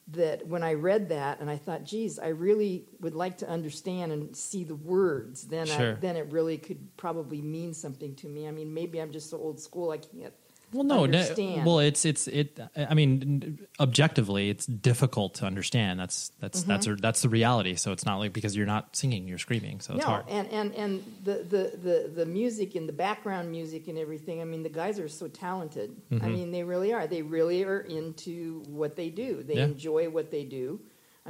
that 0.08 0.44
when 0.48 0.64
I 0.64 0.74
read 0.74 1.10
that 1.10 1.38
and 1.40 1.48
I 1.48 1.56
thought, 1.56 1.84
geez, 1.84 2.18
I 2.18 2.28
really 2.28 2.84
would 3.00 3.14
like 3.14 3.38
to 3.38 3.48
understand 3.48 4.10
and 4.10 4.34
see 4.34 4.64
the 4.64 4.74
words. 4.74 5.46
Then 5.46 5.66
Sure. 5.68 5.92
I, 5.92 6.00
then 6.00 6.16
it 6.16 6.32
really 6.32 6.58
could 6.58 6.96
probably 6.96 7.40
mean 7.40 7.74
something 7.74 8.16
to 8.16 8.26
me. 8.28 8.48
I 8.48 8.50
mean, 8.50 8.74
maybe 8.74 9.00
I'm 9.00 9.12
just 9.12 9.30
so 9.30 9.38
old 9.38 9.60
school 9.60 9.92
I 9.92 9.98
can't. 9.98 10.34
Well 10.72 10.84
no, 10.84 11.06
no 11.06 11.62
well 11.64 11.78
it's 11.80 12.04
it's 12.04 12.28
it 12.28 12.58
i 12.76 12.94
mean 12.94 13.58
objectively 13.80 14.50
it's 14.50 14.66
difficult 14.66 15.34
to 15.34 15.44
understand 15.46 15.98
that's 15.98 16.30
that's 16.40 16.62
that's 16.64 16.86
a, 16.86 16.94
that's 16.96 17.22
the 17.22 17.28
reality 17.28 17.74
so 17.74 17.92
it's 17.92 18.04
not 18.06 18.18
like 18.18 18.32
because 18.32 18.56
you're 18.56 18.66
not 18.66 18.94
singing 18.94 19.26
you're 19.26 19.38
screaming 19.38 19.80
so 19.80 19.94
it's 19.94 20.02
no, 20.04 20.10
hard 20.10 20.24
and 20.28 20.48
and 20.48 20.74
and 20.74 21.04
the, 21.24 21.34
the 21.48 21.78
the 21.82 22.10
the 22.14 22.26
music 22.26 22.74
and 22.74 22.88
the 22.88 22.92
background 22.92 23.50
music 23.50 23.88
and 23.88 23.98
everything. 23.98 24.40
I 24.40 24.44
mean, 24.44 24.62
the 24.62 24.68
guys 24.68 24.98
are 24.98 25.08
so 25.08 25.28
talented. 25.28 25.90
I 26.10 26.14
Mm-hmm. 26.14 26.32
mean, 26.32 26.50
they 26.52 26.62
really 26.64 26.92
are. 26.92 27.06
They 27.06 27.22
really 27.22 27.64
are 27.64 27.80
into 27.80 28.62
what 28.68 28.96
they 28.96 29.08
do. 29.10 29.42
They 29.42 29.54
Yeah. 29.56 29.64
enjoy 29.64 30.08
what 30.08 30.30
they 30.30 30.44
do. 30.44 30.80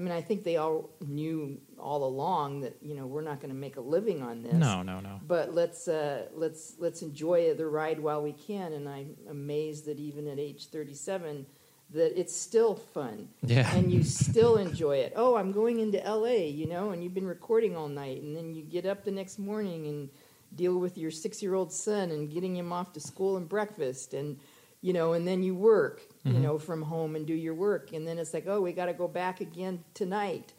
I 0.00 0.02
mean, 0.02 0.12
I 0.12 0.22
think 0.22 0.44
they 0.44 0.56
all 0.56 0.88
knew 1.06 1.60
all 1.78 2.04
along 2.04 2.62
that 2.62 2.74
you 2.80 2.94
know 2.94 3.06
we're 3.06 3.20
not 3.20 3.38
going 3.38 3.50
to 3.50 3.56
make 3.56 3.76
a 3.76 3.82
living 3.82 4.22
on 4.22 4.42
this. 4.42 4.54
no 4.54 4.82
no 4.82 4.98
no 4.98 5.20
But 5.26 5.54
let's 5.54 5.88
uh, 5.88 6.28
let's 6.34 6.76
let's 6.78 7.02
enjoy 7.02 7.52
the 7.52 7.66
ride 7.66 8.00
while 8.00 8.22
we 8.22 8.32
can. 8.32 8.72
And 8.72 8.88
I'm 8.88 9.14
amazed 9.28 9.84
that 9.84 9.98
even 9.98 10.26
at 10.26 10.38
age 10.38 10.68
37, 10.68 11.44
that 11.90 12.18
it's 12.18 12.34
still 12.34 12.76
fun. 12.76 13.28
Yeah. 13.42 13.70
And 13.76 13.92
you 13.92 14.02
still 14.02 14.56
enjoy 14.56 14.96
it. 14.96 15.12
Oh, 15.16 15.36
I'm 15.36 15.52
going 15.52 15.80
into 15.80 16.02
L.A. 16.02 16.48
You 16.48 16.66
know, 16.66 16.92
and 16.92 17.04
you've 17.04 17.14
been 17.14 17.26
recording 17.26 17.76
all 17.76 17.88
night, 17.88 18.22
and 18.22 18.34
then 18.34 18.54
you 18.54 18.62
get 18.62 18.86
up 18.86 19.04
the 19.04 19.10
next 19.10 19.38
morning 19.38 19.86
and 19.86 20.08
deal 20.54 20.78
with 20.78 20.96
your 20.96 21.10
six-year-old 21.10 21.70
son 21.72 22.10
and 22.10 22.32
getting 22.32 22.56
him 22.56 22.72
off 22.72 22.94
to 22.94 23.00
school 23.00 23.36
and 23.36 23.46
breakfast, 23.46 24.14
and 24.14 24.38
you 24.80 24.94
know, 24.94 25.12
and 25.12 25.28
then 25.28 25.42
you 25.42 25.54
work, 25.54 26.00
you 26.24 26.32
Mm-hmm. 26.32 26.42
know, 26.42 26.58
from 26.58 26.82
home 26.82 27.16
and 27.16 27.26
do 27.26 27.32
your 27.34 27.54
work, 27.54 27.92
and 27.94 28.06
then 28.06 28.18
it's 28.18 28.34
like, 28.34 28.44
oh, 28.46 28.60
we 28.60 28.72
got 28.72 28.86
to 28.86 28.92
go 28.92 29.08
back 29.08 29.40
again 29.40 29.82
tonight 29.94 30.52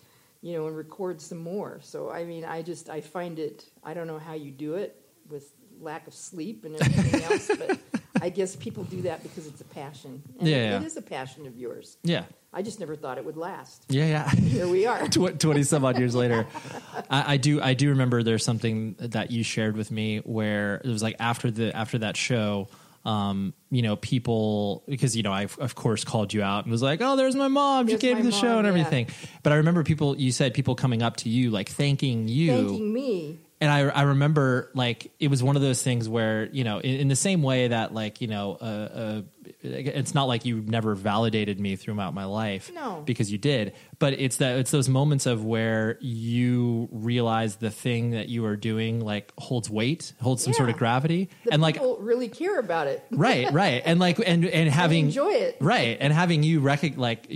you 0.44 0.54
know, 0.58 0.66
and 0.66 0.76
record 0.76 1.22
some 1.22 1.38
more. 1.38 1.78
So 1.84 2.10
I 2.10 2.24
mean, 2.24 2.44
I 2.46 2.64
just 2.64 2.90
I 2.90 3.00
find 3.02 3.38
it. 3.38 3.70
I 3.84 3.94
don't 3.94 4.08
know 4.08 4.18
how 4.18 4.34
you 4.34 4.50
do 4.50 4.74
it 4.74 5.00
with 5.30 5.54
lack 5.80 6.08
of 6.08 6.16
sleep 6.16 6.66
and 6.66 6.76
everything 6.82 7.22
else, 7.32 7.48
but 7.60 7.78
I 8.20 8.30
guess 8.30 8.56
people 8.56 8.84
do 8.86 9.04
that 9.04 9.22
because 9.22 9.46
it's 9.46 9.62
a 9.62 9.66
passion. 9.66 10.24
And 10.40 10.48
Yeah, 10.48 10.56
it- 10.58 10.64
yeah. 10.72 10.78
it 10.78 10.84
is 10.84 10.98
a 10.98 11.02
passion 11.04 11.46
of 11.46 11.56
yours. 11.58 11.98
yeah 12.04 12.24
I 12.54 12.64
just 12.64 12.80
never 12.80 12.96
thought 12.96 13.20
it 13.20 13.24
would 13.26 13.38
last. 13.38 13.86
yeah 13.90 14.08
yeah 14.08 14.30
Here 14.32 14.68
we 14.68 14.88
are. 14.88 15.08
Tw- 15.16 15.40
20 15.40 15.62
some 15.64 15.86
odd 15.86 16.00
years 16.00 16.16
later 16.16 16.48
I, 17.12 17.34
I 17.34 17.38
do 17.38 17.62
i 17.62 17.74
do 17.76 17.90
remember 17.90 18.24
there's 18.24 18.44
something 18.44 18.96
that 19.00 19.30
you 19.32 19.44
shared 19.44 19.78
with 19.78 19.90
me 19.92 20.18
where 20.20 20.82
it 20.84 20.88
was 20.88 21.02
like 21.04 21.16
after 21.20 21.50
the 21.52 21.74
after 21.76 22.00
that 22.00 22.18
show 22.18 22.68
um 23.04 23.54
you 23.72 23.82
know 23.82 23.96
people 23.96 24.84
because 24.88 25.18
you 25.18 25.24
know 25.24 25.32
i 25.32 25.48
of 25.60 25.76
course 25.76 26.04
called 26.04 26.34
you 26.34 26.44
out 26.44 26.66
and 26.66 26.72
was 26.72 26.84
like 26.84 27.02
oh 27.02 27.16
there's 27.16 27.36
my 27.36 27.48
mom 27.48 27.88
she 27.88 27.98
came 27.98 28.18
to 28.18 28.24
the 28.24 28.32
show 28.32 28.48
mom, 28.48 28.66
and 28.66 28.66
yeah. 28.66 28.70
everything 28.70 29.08
but 29.42 29.52
i 29.52 29.56
remember 29.56 29.84
people 29.84 30.16
you 30.18 30.32
said 30.32 30.54
people 30.54 30.76
coming 30.76 31.02
up 31.02 31.18
to 31.18 31.30
you 31.30 31.50
like 31.50 31.70
thanking 31.70 32.28
you 32.28 32.68
Thanking 32.68 32.94
me. 32.94 33.40
and 33.60 33.72
I, 33.72 33.80
I 33.82 34.02
remember 34.04 34.70
like 34.76 35.12
it 35.20 35.30
was 35.30 35.42
one 35.42 35.56
of 35.56 35.64
those 35.64 35.82
things 35.82 36.08
where 36.08 36.46
you 36.52 36.64
know 36.64 36.78
in, 36.78 37.02
in 37.02 37.08
the 37.08 37.16
same 37.16 37.42
way 37.42 37.70
that 37.70 37.94
like 37.94 38.22
you 38.22 38.28
know 38.28 38.58
uh, 38.62 38.66
uh, 38.66 39.22
it's 39.64 40.14
not 40.14 40.26
like 40.26 40.46
you 40.46 40.62
never 40.62 40.96
validated 40.96 41.60
me 41.60 41.76
throughout 41.76 42.14
my 42.14 42.26
life 42.26 42.72
No. 42.74 43.04
because 43.06 43.32
you 43.32 43.38
did 43.38 43.74
but 44.00 44.14
it's 44.14 44.38
that 44.38 44.58
it's 44.58 44.72
those 44.72 44.90
moments 44.90 45.26
of 45.26 45.46
where 45.46 45.98
you 46.02 46.90
realize 46.92 47.58
the 47.58 47.70
thing 47.72 48.12
that 48.12 48.30
you 48.30 48.46
are 48.46 48.56
doing 48.56 49.00
like 49.00 49.32
holds 49.38 49.70
weight 49.70 50.14
holds 50.22 50.44
some 50.44 50.54
sort 50.54 50.70
of 50.70 50.78
gravity 50.78 51.30
The 51.46 51.54
and 51.54 51.62
like 51.62 51.76
people 51.76 51.98
really 52.00 52.28
care 52.30 52.60
about 52.60 52.88
it. 52.88 53.04
right 53.12 53.52
right 53.52 53.82
and 53.86 54.00
like 54.00 54.18
and 54.26 54.46
and 54.46 54.70
having 54.70 55.06
enjoy 55.06 55.30
it. 55.32 55.58
right 55.60 55.98
and 56.00 56.12
having 56.12 56.44
you 56.44 56.62
recog 56.62 56.98
like 56.98 57.28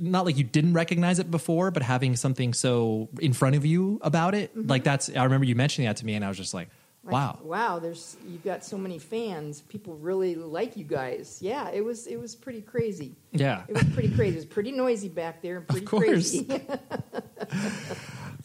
not 0.00 0.24
like 0.26 0.36
you 0.36 0.44
didn't 0.44 0.74
recognize 0.74 1.18
it 1.18 1.30
before 1.30 1.70
but 1.70 1.82
having 1.82 2.16
something 2.16 2.52
so 2.54 3.08
in 3.20 3.32
front 3.32 3.56
of 3.56 3.64
you 3.64 3.98
about 4.02 4.34
it 4.34 4.54
mm-hmm. 4.56 4.68
like 4.68 4.84
that's 4.84 5.08
i 5.16 5.24
remember 5.24 5.46
you 5.46 5.54
mentioning 5.54 5.86
that 5.88 5.96
to 5.96 6.04
me 6.06 6.14
and 6.14 6.24
i 6.24 6.28
was 6.28 6.36
just 6.36 6.52
like 6.54 6.68
Wow 7.02 7.38
Wow, 7.42 7.78
there's 7.78 8.16
you've 8.28 8.44
got 8.44 8.64
so 8.64 8.76
many 8.76 8.98
fans. 8.98 9.62
People 9.62 9.96
really 9.96 10.34
like 10.34 10.76
you 10.76 10.84
guys. 10.84 11.38
Yeah, 11.40 11.70
it 11.70 11.82
was 11.84 12.06
it 12.06 12.20
was 12.20 12.34
pretty 12.36 12.60
crazy. 12.60 13.14
yeah 13.32 13.62
It 13.68 13.74
was 13.74 13.84
pretty 13.94 14.10
crazy. 14.14 14.34
It 14.34 14.40
was 14.40 14.44
pretty 14.46 14.72
noisy 14.72 15.08
back 15.08 15.40
there 15.42 15.56
and 15.58 15.68
pretty 15.68 15.86
course. 15.86 16.04
crazy. 16.06 16.46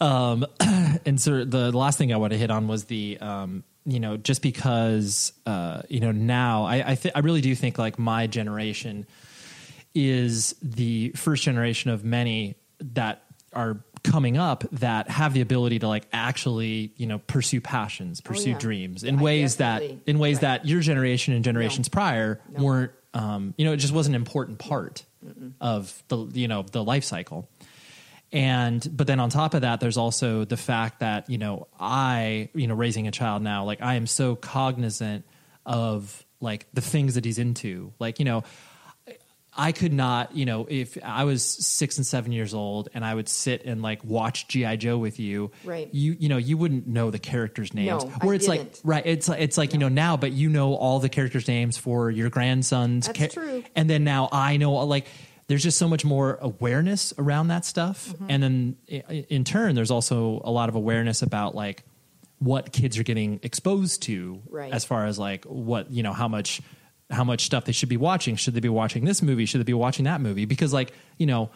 and 0.00 1.20
so 1.20 1.44
the 1.44 1.70
last 1.72 1.98
thing 1.98 2.12
I 2.12 2.16
want 2.16 2.32
to 2.32 2.38
hit 2.38 2.50
on 2.50 2.68
was 2.68 2.84
the, 2.84 3.18
um, 3.20 3.64
you 3.84 4.00
know, 4.00 4.16
just 4.16 4.42
because, 4.42 5.32
uh, 5.46 5.82
you 5.88 6.00
know, 6.00 6.12
now 6.12 6.64
I 6.64 6.92
I, 6.92 6.94
th- 6.94 7.12
I 7.14 7.20
really 7.20 7.40
do 7.40 7.54
think 7.54 7.78
like 7.78 7.98
my 7.98 8.26
generation 8.26 9.06
is 9.94 10.54
the 10.62 11.10
first 11.10 11.42
generation 11.42 11.90
of 11.90 12.04
many 12.04 12.56
that 12.80 13.22
are 13.52 13.84
coming 14.06 14.36
up 14.38 14.64
that 14.72 15.10
have 15.10 15.34
the 15.34 15.40
ability 15.40 15.78
to 15.80 15.88
like 15.88 16.06
actually 16.12 16.92
you 16.96 17.06
know 17.06 17.18
pursue 17.26 17.60
passions 17.60 18.20
pursue 18.20 18.50
Oh, 18.50 18.52
yeah. 18.52 18.58
dreams 18.58 19.04
in 19.04 19.16
Yeah, 19.16 19.22
ways 19.22 19.56
that 19.56 19.82
in 20.06 20.18
ways 20.18 20.36
Right. 20.36 20.40
that 20.42 20.66
your 20.66 20.80
generation 20.80 21.34
and 21.34 21.44
generations 21.44 21.88
prior 21.88 22.40
No. 22.52 22.62
weren't 22.62 22.92
um, 23.14 23.54
you 23.58 23.64
know 23.64 23.72
it 23.72 23.78
just 23.78 23.92
wasn't 23.92 24.14
an 24.16 24.22
important 24.22 24.58
part 24.58 25.04
of 25.60 26.02
the 26.08 26.18
you 26.34 26.48
know 26.48 26.62
the 26.70 26.82
life 26.84 27.04
cycle 27.04 27.48
and 28.32 28.86
but 28.96 29.06
then 29.06 29.20
on 29.20 29.30
top 29.30 29.54
of 29.54 29.62
that 29.62 29.80
there's 29.80 29.96
also 29.96 30.44
the 30.44 30.56
fact 30.56 31.00
that 31.00 31.28
you 31.30 31.38
know 31.38 31.66
i 31.80 32.48
you 32.54 32.66
know 32.66 32.74
raising 32.74 33.06
a 33.06 33.10
child 33.10 33.42
now 33.42 33.64
like 33.64 33.80
i 33.82 33.94
am 33.94 34.06
so 34.06 34.34
cognizant 34.36 35.24
of 35.64 36.24
like 36.40 36.66
the 36.74 36.80
things 36.80 37.14
that 37.14 37.24
he's 37.24 37.38
into 37.38 37.92
like 37.98 38.18
you 38.18 38.24
know 38.24 38.42
I 39.58 39.72
could 39.72 39.92
not, 39.92 40.36
you 40.36 40.44
know, 40.44 40.66
if 40.68 40.98
I 41.02 41.24
was 41.24 41.42
six 41.44 41.96
and 41.96 42.06
seven 42.06 42.30
years 42.32 42.52
old 42.54 42.88
and 42.94 43.04
I 43.04 43.14
would 43.14 43.28
sit 43.28 43.64
and 43.64 43.80
like 43.82 44.04
watch 44.04 44.48
GI 44.48 44.76
Joe 44.76 44.98
with 44.98 45.18
you, 45.18 45.50
Right. 45.64 45.88
You, 45.92 46.16
you 46.18 46.28
know, 46.28 46.36
you 46.36 46.56
wouldn't 46.58 46.86
know 46.86 47.10
the 47.10 47.18
characters' 47.18 47.72
names. 47.72 48.04
No, 48.04 48.12
I 48.20 48.26
Where 48.26 48.34
it's 48.34 48.46
like, 48.48 48.60
didn't. 48.60 48.80
right? 48.84 49.06
It's 49.06 49.28
like 49.28 49.40
it's 49.40 49.56
like 49.56 49.72
you 49.72 49.78
know 49.78 49.88
now, 49.88 50.16
but 50.16 50.32
you 50.32 50.48
know 50.50 50.74
all 50.74 50.98
the 51.00 51.08
characters' 51.08 51.48
names 51.48 51.76
for 51.78 52.10
your 52.10 52.28
grandsons. 52.30 53.06
That's 53.08 53.34
true. 53.34 53.64
And 53.74 53.88
then 53.88 54.04
now 54.04 54.28
I 54.30 54.56
know 54.58 54.72
like 54.84 55.06
there's 55.48 55.62
just 55.62 55.78
so 55.78 55.88
much 55.88 56.04
more 56.04 56.38
awareness 56.40 57.14
around 57.18 57.48
that 57.48 57.64
stuff, 57.64 58.08
Mm-hmm. 58.08 58.26
and 58.28 58.42
then 58.42 58.76
in 59.28 59.44
turn, 59.44 59.74
there's 59.74 59.90
also 59.90 60.40
a 60.44 60.50
lot 60.50 60.68
of 60.68 60.74
awareness 60.74 61.22
about 61.22 61.54
like 61.54 61.84
what 62.38 62.70
kids 62.72 62.98
are 62.98 63.02
getting 63.04 63.40
exposed 63.42 64.02
to 64.02 64.42
Right. 64.50 64.72
as 64.72 64.84
far 64.84 65.06
as 65.06 65.18
like 65.18 65.44
what 65.44 65.90
you 65.90 66.02
know 66.02 66.12
how 66.12 66.28
much 66.28 66.60
how 67.10 67.24
much 67.24 67.44
stuff 67.44 67.64
they 67.64 67.72
should 67.72 67.88
be 67.88 67.96
watching. 67.96 68.36
Should 68.36 68.54
they 68.54 68.60
be 68.60 68.68
watching 68.68 69.04
this 69.04 69.22
movie? 69.22 69.46
Should 69.46 69.60
they 69.60 69.64
be 69.64 69.74
watching 69.74 70.04
that 70.06 70.20
movie? 70.20 70.44
Because 70.44 70.72
like 70.72 70.92
you 71.18 71.26
know 71.26 71.50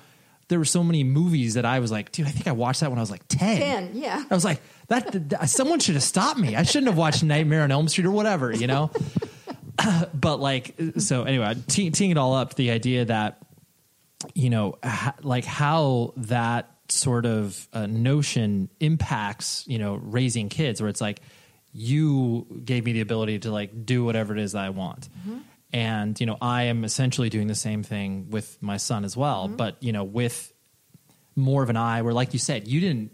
there 0.50 0.58
were 0.58 0.64
so 0.64 0.82
many 0.84 1.04
movies 1.04 1.54
that 1.54 1.64
i 1.64 1.78
was 1.78 1.90
like 1.90 2.10
dude 2.12 2.26
i 2.26 2.30
think 2.30 2.46
i 2.46 2.52
watched 2.52 2.80
that 2.80 2.90
when 2.90 2.98
i 2.98 3.02
was 3.02 3.10
like 3.10 3.26
10 3.28 3.58
10, 3.58 3.90
yeah. 3.94 4.24
i 4.30 4.34
was 4.34 4.44
like 4.44 4.60
that, 4.88 5.48
someone 5.48 5.78
should 5.78 5.94
have 5.94 6.02
stopped 6.02 6.38
me. 6.38 6.56
I 6.56 6.64
shouldn't 6.64 6.88
have 6.88 6.98
watched 6.98 7.22
nightmare 7.22 7.62
on 7.62 7.70
elm 7.70 7.88
street 7.88 8.06
or 8.06 8.10
whatever 8.10 8.52
you 8.52 8.66
know? 8.66 8.90
But 10.12 10.40
like 10.40 10.74
so 10.98 11.22
anyway 11.22 11.54
te- 11.66 11.90
teeing 11.90 12.10
it 12.10 12.18
all 12.18 12.34
up 12.34 12.52
the 12.54 12.70
idea 12.70 13.06
that 13.06 13.38
you 14.34 14.50
know 14.50 14.76
ha- 14.84 15.14
like 15.22 15.46
how 15.46 16.12
that 16.18 16.70
sort 16.88 17.24
of 17.24 17.66
uh, 17.72 17.86
notion 17.86 18.68
impacts 18.80 19.64
you 19.66 19.78
know 19.78 19.94
raising 19.94 20.50
kids 20.50 20.82
where 20.82 20.90
it's 20.90 21.00
like 21.00 21.22
you 21.72 22.46
gave 22.64 22.84
me 22.84 22.92
the 22.92 23.00
ability 23.00 23.38
to 23.40 23.50
like 23.50 23.86
do 23.86 24.04
whatever 24.04 24.34
it 24.34 24.40
is 24.40 24.52
that 24.52 24.64
i 24.64 24.70
want. 24.70 25.08
Mm-hmm. 25.20 25.38
And 25.72 26.18
you 26.20 26.26
know 26.26 26.36
i 26.42 26.64
am 26.64 26.84
essentially 26.84 27.28
doing 27.30 27.46
the 27.46 27.54
same 27.54 27.82
thing 27.82 28.30
with 28.30 28.60
my 28.60 28.76
son 28.76 29.04
as 29.04 29.16
well. 29.16 29.46
Mm-hmm. 29.46 29.56
But 29.56 29.82
you 29.82 29.92
know 29.92 30.04
with 30.04 30.52
more 31.36 31.62
of 31.62 31.70
an 31.70 31.76
eye 31.76 32.02
where 32.02 32.12
like 32.12 32.32
you 32.32 32.38
said 32.40 32.66
you 32.66 32.80
didn't 32.80 33.12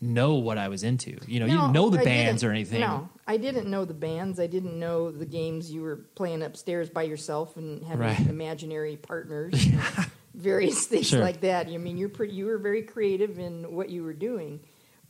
know 0.00 0.34
what 0.34 0.56
i 0.58 0.68
was 0.68 0.84
into. 0.84 1.18
You 1.26 1.40
know 1.40 1.46
you 1.46 1.52
didn't 1.58 1.72
know 1.72 1.90
the 1.90 2.00
I 2.00 2.04
bands 2.04 2.44
or 2.44 2.50
anything. 2.50 2.80
No, 2.80 3.08
I 3.26 3.36
didn't 3.36 3.66
know 3.68 3.84
the 3.84 3.94
bands. 3.94 4.38
I 4.40 4.46
didn't 4.46 4.78
know 4.78 5.10
the 5.10 5.26
games 5.26 5.70
you 5.70 5.82
were 5.82 5.96
playing 6.14 6.42
upstairs 6.42 6.88
by 6.88 7.02
yourself 7.02 7.56
and 7.56 7.84
having 7.84 8.06
Right. 8.06 8.20
imaginary 8.28 8.96
partners, 8.96 9.54
various 10.34 10.86
things 10.86 11.08
Sure. 11.08 11.20
like 11.20 11.40
that. 11.40 11.66
I 11.66 11.76
mean, 11.78 11.98
you're 11.98 12.08
pretty, 12.08 12.34
you 12.34 12.46
were 12.46 12.58
very 12.58 12.82
creative 12.82 13.38
in 13.40 13.74
what 13.74 13.90
you 13.90 14.02
were 14.04 14.14
doing, 14.14 14.60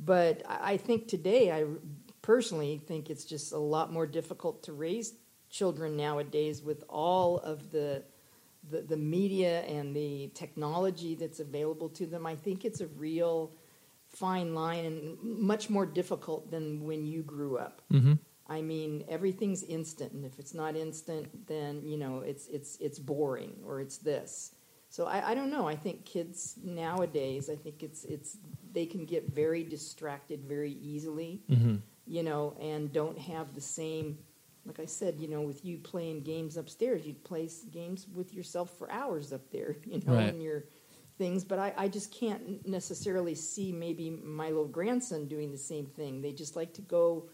but 0.00 0.42
I 0.48 0.78
think 0.78 1.06
today, 1.06 1.52
I 1.52 1.64
personally 2.28 2.78
think 2.86 3.08
it's 3.08 3.24
just 3.24 3.52
a 3.52 3.58
lot 3.58 3.90
more 3.90 4.06
difficult 4.06 4.62
to 4.62 4.72
raise 4.74 5.14
children 5.48 5.96
nowadays 5.96 6.62
with 6.62 6.84
all 6.88 7.38
of 7.38 7.72
the. 7.72 8.04
The, 8.70 8.82
the 8.82 8.96
media 8.96 9.60
and 9.62 9.94
the 9.94 10.30
technology 10.34 11.14
that's 11.14 11.40
available 11.40 11.88
to 11.90 12.06
them, 12.06 12.26
I 12.26 12.34
think 12.34 12.64
it's 12.64 12.80
a 12.82 12.88
real 12.88 13.52
fine 14.08 14.52
line 14.52 14.84
and 14.84 15.16
much 15.22 15.70
more 15.70 15.86
difficult 15.86 16.50
than 16.50 16.84
when 16.84 17.06
you 17.06 17.22
grew 17.22 17.56
up. 17.56 17.80
mm-hmm. 17.90 18.14
I 18.48 18.60
mean, 18.62 19.04
everything's 19.08 19.62
instant, 19.62 20.12
and 20.12 20.24
if 20.24 20.38
it's 20.38 20.54
not 20.54 20.74
instant, 20.76 21.46
then 21.46 21.82
you 21.84 21.98
know 21.98 22.20
it's 22.20 22.48
it's 22.48 22.76
it's 22.80 22.98
boring 22.98 23.52
or 23.66 23.80
it's 23.80 23.98
this. 23.98 24.52
So 24.90 25.06
I, 25.06 25.30
I 25.30 25.34
don't 25.34 25.50
know. 25.50 25.68
I 25.68 25.76
think 25.76 26.04
kids 26.04 26.56
nowadays, 26.64 27.50
I 27.50 27.56
think 27.56 27.82
it's 27.82 28.04
it's 28.04 28.38
they 28.72 28.86
can 28.86 29.04
get 29.04 29.32
very 29.32 29.62
distracted 29.64 30.44
very 30.44 30.72
easily, 30.72 31.42
Mm-hmm. 31.50 31.76
You 32.08 32.22
know, 32.22 32.56
and 32.60 32.92
don't 32.92 33.18
have 33.18 33.54
the 33.54 33.60
same. 33.60 34.18
Like 34.66 34.80
I 34.80 34.86
said, 34.86 35.18
you 35.18 35.28
know, 35.28 35.40
with 35.42 35.64
you 35.64 35.78
playing 35.78 36.22
games 36.22 36.56
upstairs, 36.56 37.06
you'd 37.06 37.24
play 37.24 37.48
games 37.70 38.06
with 38.14 38.34
yourself 38.34 38.76
for 38.78 38.90
hours 38.90 39.32
up 39.32 39.50
there, 39.50 39.76
you 39.86 40.00
know, 40.06 40.14
Right. 40.14 40.28
and 40.32 40.42
your 40.42 40.64
things. 41.16 41.44
But 41.44 41.58
I, 41.58 41.72
I 41.76 41.88
just 41.88 42.12
can't 42.12 42.66
necessarily 42.66 43.34
see 43.34 43.72
maybe 43.72 44.10
my 44.10 44.48
little 44.48 44.66
grandson 44.68 45.26
doing 45.26 45.52
the 45.52 45.58
same 45.58 45.86
thing. 45.86 46.20
They 46.22 46.32
just 46.32 46.54
like 46.56 46.74
to 46.74 46.82
go 46.82 47.30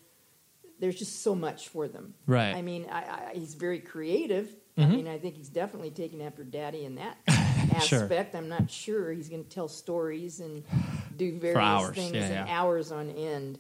there's 0.81 0.97
just 0.97 1.23
so 1.23 1.35
much 1.35 1.69
for 1.69 1.87
them. 1.89 2.15
Right. 2.27 2.55
I 2.55 2.61
mean, 2.61 2.87
I, 2.91 2.99
I, 2.99 3.31
he's 3.35 3.55
very 3.55 3.79
creative. 3.79 4.55
Hmm. 4.77 4.83
I 4.83 4.87
mean, 4.87 5.09
I 5.09 5.19
think 5.19 5.37
he's 5.37 5.49
definitely 5.49 5.91
taken 5.91 6.21
after 6.21 6.43
daddy 6.43 6.85
in 6.85 6.97
that 6.97 7.17
aspect. 7.29 7.85
Sure. 7.85 8.27
I'm 8.35 8.49
not 8.49 8.71
sure 8.71 9.13
he's 9.13 9.29
going 9.29 9.45
to 9.45 9.49
tell 9.51 9.69
stories 9.69 10.41
and 10.41 10.65
do 11.17 11.39
various 11.39 11.91
things 11.91 12.13
Yeah, 12.15 12.41
and 12.43 12.51
hours 12.51 12.91
on 12.91 13.11
end. 13.11 13.59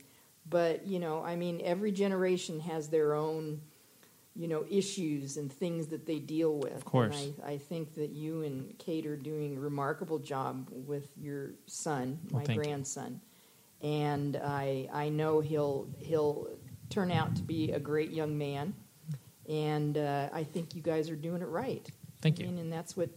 But 0.49 0.87
you 0.87 0.99
know, 0.99 1.23
I 1.23 1.37
mean, 1.37 1.61
every 1.65 1.91
generation 1.93 2.61
has 2.61 2.89
their 2.89 3.15
own, 3.15 3.63
you 4.37 4.47
know, 4.49 4.65
issues 4.71 5.37
and 5.37 5.51
things 5.53 5.87
that 5.89 6.07
they 6.07 6.19
deal 6.19 6.59
with. 6.59 6.75
Of 6.77 6.85
course. 6.85 7.23
And 7.23 7.35
I, 7.45 7.53
I 7.53 7.59
think 7.59 7.95
that 7.95 8.11
you 8.11 8.43
and 8.43 8.79
Kate 8.79 9.07
are 9.07 9.17
doing 9.17 9.57
a 9.57 9.61
remarkable 9.61 10.19
job 10.19 10.69
with 10.71 11.09
your 11.17 11.53
son, 11.67 12.19
Well, 12.31 12.41
my 12.41 12.47
thank 12.47 12.59
you. 12.59 12.65
grandson, 12.65 13.21
and 13.81 14.37
I 14.37 14.89
I 14.93 15.09
know 15.09 15.41
he'll 15.41 15.89
he'll 15.99 16.49
turn 16.91 17.11
out 17.11 17.35
to 17.37 17.43
be 17.43 17.73
a 17.73 17.81
great 17.81 18.11
young 18.11 18.37
man, 18.37 18.75
and 19.49 19.97
uh, 19.97 20.29
I 20.33 20.45
think 20.45 20.75
you 20.75 20.83
guys 20.83 21.09
are 21.11 21.17
doing 21.17 21.41
it 21.43 21.49
right. 21.49 21.89
Thank 22.21 22.39
I 22.41 22.43
you. 22.45 22.51
mean, 22.51 22.59
and 22.59 22.73
that's 22.73 22.97
what 22.97 23.09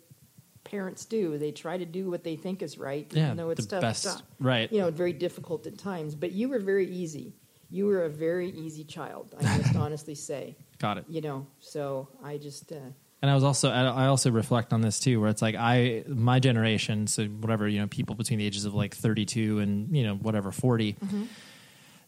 parents 0.72 1.06
do. 1.06 1.38
They 1.38 1.52
try 1.52 1.78
to 1.78 1.86
do 1.86 2.10
what 2.12 2.24
they 2.24 2.36
think 2.36 2.62
is 2.62 2.78
right, 2.78 3.08
Yeah, 3.12 3.26
even 3.26 3.38
though 3.38 3.50
it's 3.52 3.66
tough. 3.66 3.82
best- 3.82 4.02
stuff. 4.04 4.22
right. 4.40 4.72
You 4.72 4.80
know, 4.82 4.92
very 4.92 5.14
difficult 5.14 5.66
at 5.68 5.78
times. 5.78 6.14
But 6.16 6.32
you 6.34 6.50
were 6.50 6.60
very 6.60 6.88
easy. 6.88 7.36
You 7.70 7.86
were 7.88 8.04
a 8.04 8.10
very 8.10 8.50
easy 8.50 8.84
child. 8.84 9.34
I 9.40 9.58
must 9.58 9.76
honestly 9.86 10.16
say. 10.16 10.56
got 10.80 10.98
it 10.98 11.06
You 11.10 11.22
know, 11.22 11.48
so 11.60 12.08
I 12.24 12.38
just. 12.38 12.72
Uh, 12.72 12.78
and 13.22 13.32
I 13.32 13.34
was 13.36 13.44
also 13.44 13.72
I 13.72 14.06
also 14.06 14.30
reflect 14.30 14.72
on 14.74 14.82
this 14.82 15.00
too, 15.00 15.20
where 15.20 15.30
it's 15.30 15.42
like 15.42 15.56
I 15.56 16.04
my 16.08 16.40
generation, 16.40 17.08
so 17.08 17.26
whatever 17.26 17.68
you 17.68 17.80
know, 17.82 17.88
people 17.88 18.14
between 18.16 18.38
the 18.40 18.46
ages 18.46 18.66
of 18.66 18.74
like 18.76 18.94
thirty 18.96 19.26
two 19.26 19.58
and 19.60 19.96
you 19.98 20.04
know 20.04 20.16
whatever 20.16 20.52
40 20.52 20.94
Mm-hmm. 20.94 21.24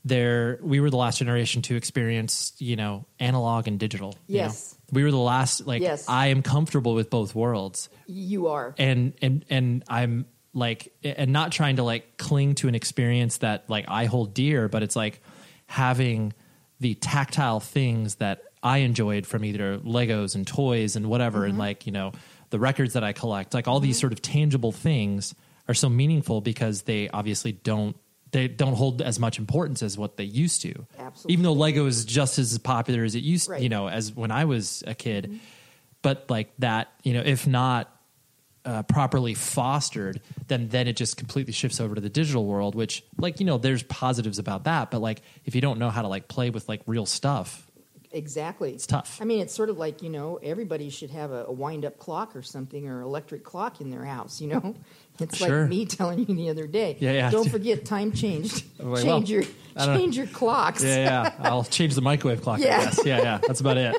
There, 0.06 0.60
we 0.64 0.80
were 0.80 0.90
the 0.90 0.96
last 0.98 1.18
generation 1.20 1.62
to 1.64 1.76
experience 1.76 2.54
you 2.60 2.76
know 2.78 3.06
analog 3.20 3.68
and 3.68 3.78
digital. 3.80 4.16
you 4.28 4.38
know? 4.38 4.44
Yes. 4.46 4.78
We 4.92 5.04
were 5.04 5.12
the 5.12 5.18
last. 5.18 5.66
Like 5.66 5.82
Yes. 5.82 6.06
I 6.08 6.28
am 6.28 6.42
comfortable 6.42 6.94
with 6.94 7.10
both 7.10 7.36
worlds, 7.36 7.90
you 8.08 8.48
are. 8.48 8.74
and 8.78 9.14
and 9.22 9.46
and 9.50 9.84
I'm 9.88 10.26
like 10.54 10.94
and 11.04 11.32
not 11.32 11.52
trying 11.52 11.78
to 11.78 11.84
like 11.84 12.18
cling 12.18 12.56
to 12.56 12.68
an 12.68 12.76
experience 12.76 13.38
that 13.38 13.70
like 13.70 13.86
I 13.88 14.06
hold 14.06 14.34
dear, 14.34 14.68
but 14.68 14.84
it's 14.84 14.96
like 14.96 15.22
having 15.68 16.34
the 16.80 16.96
tactile 16.96 17.60
things 17.60 18.16
that 18.16 18.44
I 18.62 18.80
enjoyed 18.80 19.26
from 19.26 19.46
either 19.46 19.78
Legos 19.80 20.36
and 20.36 20.46
toys 20.46 20.96
and 20.96 21.08
whatever, 21.08 21.44
and 21.44 21.54
mm-hmm. 21.54 21.62
like 21.62 21.86
you 21.86 21.92
know 21.92 22.14
the 22.50 22.60
records 22.60 22.94
that 22.94 23.04
I 23.04 23.14
collect, 23.14 23.54
like 23.54 23.68
all 23.68 23.80
these 23.80 23.98
mm-hmm. 23.98 24.02
sort 24.02 24.14
of 24.14 24.22
tangible 24.22 24.72
things 24.72 25.36
are 25.68 25.74
so 25.74 25.88
meaningful 25.88 26.42
because 26.42 26.82
they 26.84 27.10
obviously 27.10 27.52
don't 27.52 27.96
they 28.32 28.48
don't 28.48 28.76
hold 28.76 29.02
as 29.02 29.20
much 29.20 29.40
importance 29.40 29.82
as 29.82 29.98
what 29.98 30.18
they 30.18 30.24
used 30.24 30.62
to. 30.62 30.86
Absolutely. 30.98 31.34
Even 31.34 31.44
though 31.44 31.54
Lego 31.54 31.86
is 31.88 32.06
just 32.06 32.38
as 32.40 32.58
popular 32.60 33.04
as 33.04 33.16
it 33.16 33.24
used, 33.24 33.50
Right. 33.50 33.62
you 33.62 33.70
know, 33.70 33.88
as 33.90 34.14
when 34.16 34.32
I 34.32 34.46
was 34.46 34.84
a 34.86 34.94
kid. 34.94 35.40
But 36.02 36.30
like 36.30 36.52
that, 36.60 36.90
you 37.04 37.14
know, 37.14 37.22
if 37.26 37.46
not 37.48 37.94
uh, 38.66 38.84
properly 38.84 39.34
fostered, 39.34 40.22
then 40.48 40.68
then 40.70 40.88
it 40.88 40.96
just 40.96 41.18
completely 41.18 41.54
shifts 41.54 41.80
over 41.82 41.96
to 41.96 42.02
the 42.02 42.10
digital 42.10 42.46
world. 42.46 42.76
Which, 42.76 43.04
like, 43.18 43.40
you 43.40 43.46
know, 43.46 43.58
there's 43.58 43.84
positives 43.84 44.38
about 44.40 44.66
that, 44.66 44.92
but 44.92 45.00
like, 45.02 45.22
if 45.46 45.56
you 45.56 45.62
don't 45.62 45.80
know 45.80 45.90
how 45.90 46.02
to 46.02 46.08
like 46.08 46.28
play 46.28 46.50
with 46.52 46.70
like 46.70 46.82
real 46.86 47.06
stuff, 47.06 47.69
Exactly. 48.12 48.72
It's 48.74 48.88
tough. 48.88 49.20
I 49.22 49.26
mean, 49.26 49.40
it's 49.40 49.54
sort 49.54 49.70
of 49.70 49.78
like, 49.78 50.02
you 50.02 50.10
know, 50.10 50.40
everybody 50.42 50.90
should 50.90 51.12
have 51.12 51.32
a, 51.32 51.46
a 51.46 51.52
wind 51.52 51.86
up 51.86 52.00
clock 52.00 52.36
or 52.36 52.42
something 52.42 52.88
or 52.88 53.02
electric 53.02 53.44
clock 53.44 53.82
in 53.82 53.92
their 53.92 54.04
house, 54.04 54.42
you 54.42 54.48
know? 54.48 54.76
It's 55.22 55.36
Sure. 55.36 55.62
like 55.64 55.70
me 55.70 55.86
telling 55.98 56.20
you 56.20 56.34
the 56.34 56.50
other 56.50 56.66
day. 56.66 56.96
Yeah, 56.98 57.12
yeah. 57.12 57.30
Don't 57.30 57.50
forget 57.52 57.84
time 57.84 58.14
changed. 58.14 58.64
Like, 58.80 59.04
change 59.04 59.30
well, 59.30 59.44
your 59.44 59.44
change 59.98 60.16
your 60.16 60.28
clocks. 60.28 60.82
yeah, 60.82 60.96
yeah, 61.04 61.34
I'll 61.40 61.66
change 61.66 61.94
the 61.94 62.02
microwave 62.02 62.42
clock. 62.42 62.60
Yeah. 62.62 62.78
I 62.80 62.86
guess. 62.86 63.06
yeah, 63.06 63.18
yeah, 63.22 63.38
that's 63.46 63.60
about 63.60 63.76
it. 63.76 63.98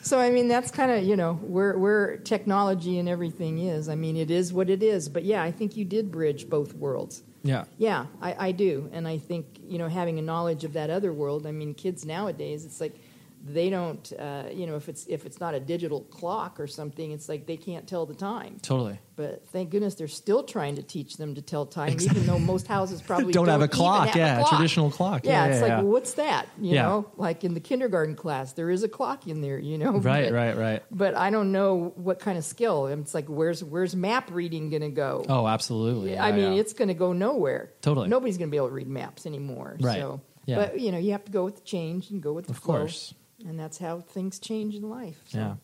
So 0.00 0.18
I 0.18 0.30
mean 0.30 0.48
that's 0.48 0.70
kind 0.70 0.90
of 0.90 1.04
you 1.04 1.14
know 1.14 1.34
where 1.34 1.76
where 1.78 2.16
technology 2.16 2.98
and 2.98 3.06
everything 3.06 3.58
is. 3.58 3.90
I 3.90 3.96
mean 3.96 4.16
it 4.16 4.30
is 4.30 4.50
what 4.50 4.70
it 4.70 4.82
is. 4.82 5.10
But 5.10 5.24
yeah, 5.24 5.42
I 5.42 5.52
think 5.52 5.76
you 5.76 5.84
did 5.84 6.10
bridge 6.10 6.48
both 6.48 6.72
worlds. 6.72 7.22
Yeah, 7.42 7.64
Yeah, 7.76 8.06
I, 8.22 8.48
I 8.48 8.52
do, 8.52 8.88
and 8.94 9.06
I 9.06 9.18
think 9.18 9.58
you 9.62 9.76
know 9.76 9.88
having 9.88 10.18
a 10.18 10.22
knowledge 10.22 10.64
of 10.64 10.72
that 10.72 10.88
other 10.88 11.12
world. 11.12 11.46
I 11.46 11.52
mean, 11.52 11.74
kids 11.74 12.06
nowadays, 12.06 12.64
it's 12.64 12.80
like 12.80 12.94
they 13.46 13.70
don't, 13.70 14.12
uh, 14.18 14.44
you 14.52 14.66
know, 14.66 14.76
if 14.76 14.88
it's 14.88 15.06
if 15.06 15.24
it's 15.26 15.40
not 15.40 15.54
a 15.54 15.60
digital 15.60 16.00
clock 16.02 16.58
or 16.60 16.66
something, 16.66 17.10
it's 17.12 17.28
like 17.28 17.46
they 17.46 17.56
can't 17.56 17.86
tell 17.86 18.06
the 18.06 18.14
time. 18.14 18.58
Totally. 18.62 18.98
But 19.16 19.48
thank 19.48 19.70
goodness 19.70 19.94
they're 19.94 20.08
still 20.08 20.42
trying 20.42 20.76
to 20.76 20.82
teach 20.82 21.16
them 21.16 21.36
to 21.36 21.42
tell 21.42 21.64
time, 21.64 21.96
even 22.00 22.26
though 22.26 22.38
most 22.38 22.66
houses 22.66 23.00
probably 23.00 23.32
Don't 23.32 23.48
have 23.48 23.62
a 23.62 23.68
clock, 23.68 24.08
have 24.08 24.16
yeah, 24.16 24.34
a 24.36 24.38
clock. 24.40 24.50
traditional 24.50 24.90
clock. 24.90 25.24
Yeah, 25.24 25.30
Yeah, 25.30 25.46
it's 25.46 25.56
yeah, 25.56 25.62
like, 25.76 25.82
well, 25.84 25.92
what's 25.92 26.14
that? 26.14 26.46
You 26.60 26.74
Yeah. 26.74 26.82
know, 26.82 27.10
like 27.16 27.42
in 27.42 27.54
the 27.54 27.60
kindergarten 27.60 28.14
class, 28.14 28.52
there 28.52 28.70
is 28.70 28.82
a 28.82 28.88
clock 28.88 29.26
in 29.26 29.40
there. 29.40 29.58
You 29.58 29.78
know, 29.78 29.92
Right, 29.92 30.24
but, 30.30 30.32
right, 30.34 30.56
right. 30.56 30.82
But 30.90 31.14
I 31.16 31.30
don't 31.30 31.50
know 31.52 31.92
what 31.96 32.18
kind 32.18 32.36
of 32.36 32.44
skill. 32.44 32.88
It's 32.88 33.14
like, 33.14 33.26
where's 33.28 33.64
where's 33.64 33.96
map 33.96 34.30
reading 34.32 34.68
going 34.68 34.82
to 34.82 34.90
go? 34.90 35.24
Oh, 35.28 35.46
absolutely. 35.46 36.18
I 36.18 36.32
mean, 36.32 36.52
yeah. 36.52 36.60
it's 36.60 36.74
going 36.74 36.88
to 36.88 36.94
go 36.94 37.12
nowhere. 37.14 37.72
Totally. 37.80 38.08
Nobody's 38.08 38.36
going 38.36 38.48
to 38.48 38.52
be 38.52 38.58
able 38.58 38.68
to 38.68 38.74
read 38.74 38.88
maps 38.88 39.24
anymore. 39.24 39.78
Right. 39.80 39.98
So, 39.98 40.20
Yeah. 40.44 40.56
but 40.56 40.78
you 40.78 40.92
know, 40.92 40.98
you 40.98 41.12
have 41.12 41.24
to 41.24 41.32
go 41.32 41.42
with 41.44 41.56
the 41.56 41.62
change 41.62 42.10
and 42.10 42.22
go 42.22 42.34
with 42.34 42.46
the 42.48 42.52
Of 42.52 42.58
flow. 42.58 42.76
course. 42.80 43.14
And 43.48 43.58
that's 43.58 43.78
how 43.78 44.00
things 44.00 44.38
change 44.38 44.74
in 44.74 44.88
life. 44.88 45.20
So 45.28 45.38
yeah. 45.38 45.54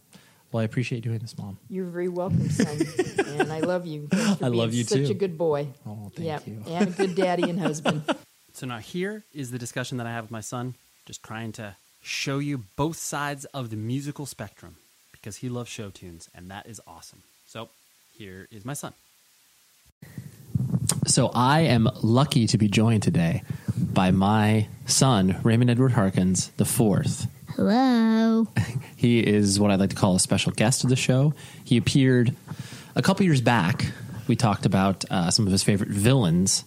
Well, 0.52 0.60
I 0.60 0.64
appreciate 0.64 1.02
doing 1.02 1.18
this, 1.18 1.36
mom. 1.38 1.56
You're 1.70 1.86
very 1.86 2.08
welcome, 2.08 2.50
son. 2.50 2.78
and 3.26 3.50
I 3.50 3.60
love 3.60 3.86
you. 3.86 4.06
For 4.10 4.16
I 4.16 4.34
being 4.34 4.52
love 4.52 4.74
you 4.74 4.84
such 4.84 4.98
too. 4.98 5.06
Such 5.06 5.10
a 5.12 5.18
good 5.18 5.38
boy. 5.38 5.68
Oh, 5.86 6.12
thank 6.14 6.26
yeah. 6.26 6.40
you. 6.44 6.62
And 6.68 6.88
a 6.88 6.92
good 6.92 7.14
daddy 7.14 7.48
and 7.48 7.58
husband. 7.58 8.02
So 8.54 8.66
now 8.66 8.78
here 8.78 9.24
is 9.32 9.50
the 9.50 9.58
discussion 9.58 9.96
that 9.96 10.06
I 10.06 10.10
have 10.10 10.24
with 10.24 10.30
my 10.30 10.42
son, 10.42 10.74
just 11.06 11.22
trying 11.22 11.52
to 11.52 11.74
show 12.02 12.38
you 12.38 12.64
both 12.76 12.98
sides 12.98 13.46
of 13.46 13.70
the 13.70 13.76
musical 13.76 14.26
spectrum 14.26 14.76
because 15.10 15.36
he 15.36 15.48
loves 15.48 15.70
show 15.70 15.88
tunes, 15.88 16.28
and 16.34 16.50
that 16.50 16.66
is 16.66 16.78
awesome. 16.86 17.22
So 17.46 17.70
here 18.12 18.48
is 18.50 18.66
my 18.66 18.74
son. 18.74 18.92
So 21.06 21.30
I 21.34 21.60
am 21.60 21.88
lucky 22.02 22.46
to 22.48 22.58
be 22.58 22.68
joined 22.68 23.02
today 23.02 23.42
by 23.76 24.10
my 24.10 24.68
son, 24.84 25.40
Raymond 25.42 25.70
Edward 25.70 25.92
Harkins 25.92 26.50
the 26.58 26.66
fourth. 26.66 27.26
Hello. 27.56 28.46
He 28.96 29.18
is 29.18 29.58
what 29.58 29.72
I'd 29.72 29.80
like 29.80 29.90
to 29.90 29.96
call 29.96 30.14
a 30.14 30.20
special 30.20 30.52
guest 30.52 30.84
of 30.84 30.90
the 30.90 30.94
show. 30.94 31.34
He 31.64 31.76
appeared 31.76 32.36
a 32.94 33.02
couple 33.02 33.26
years 33.26 33.40
back. 33.40 33.86
We 34.28 34.36
talked 34.36 34.64
about 34.64 35.04
uh, 35.10 35.32
some 35.32 35.44
of 35.44 35.50
his 35.50 35.64
favorite 35.64 35.88
villains 35.90 36.62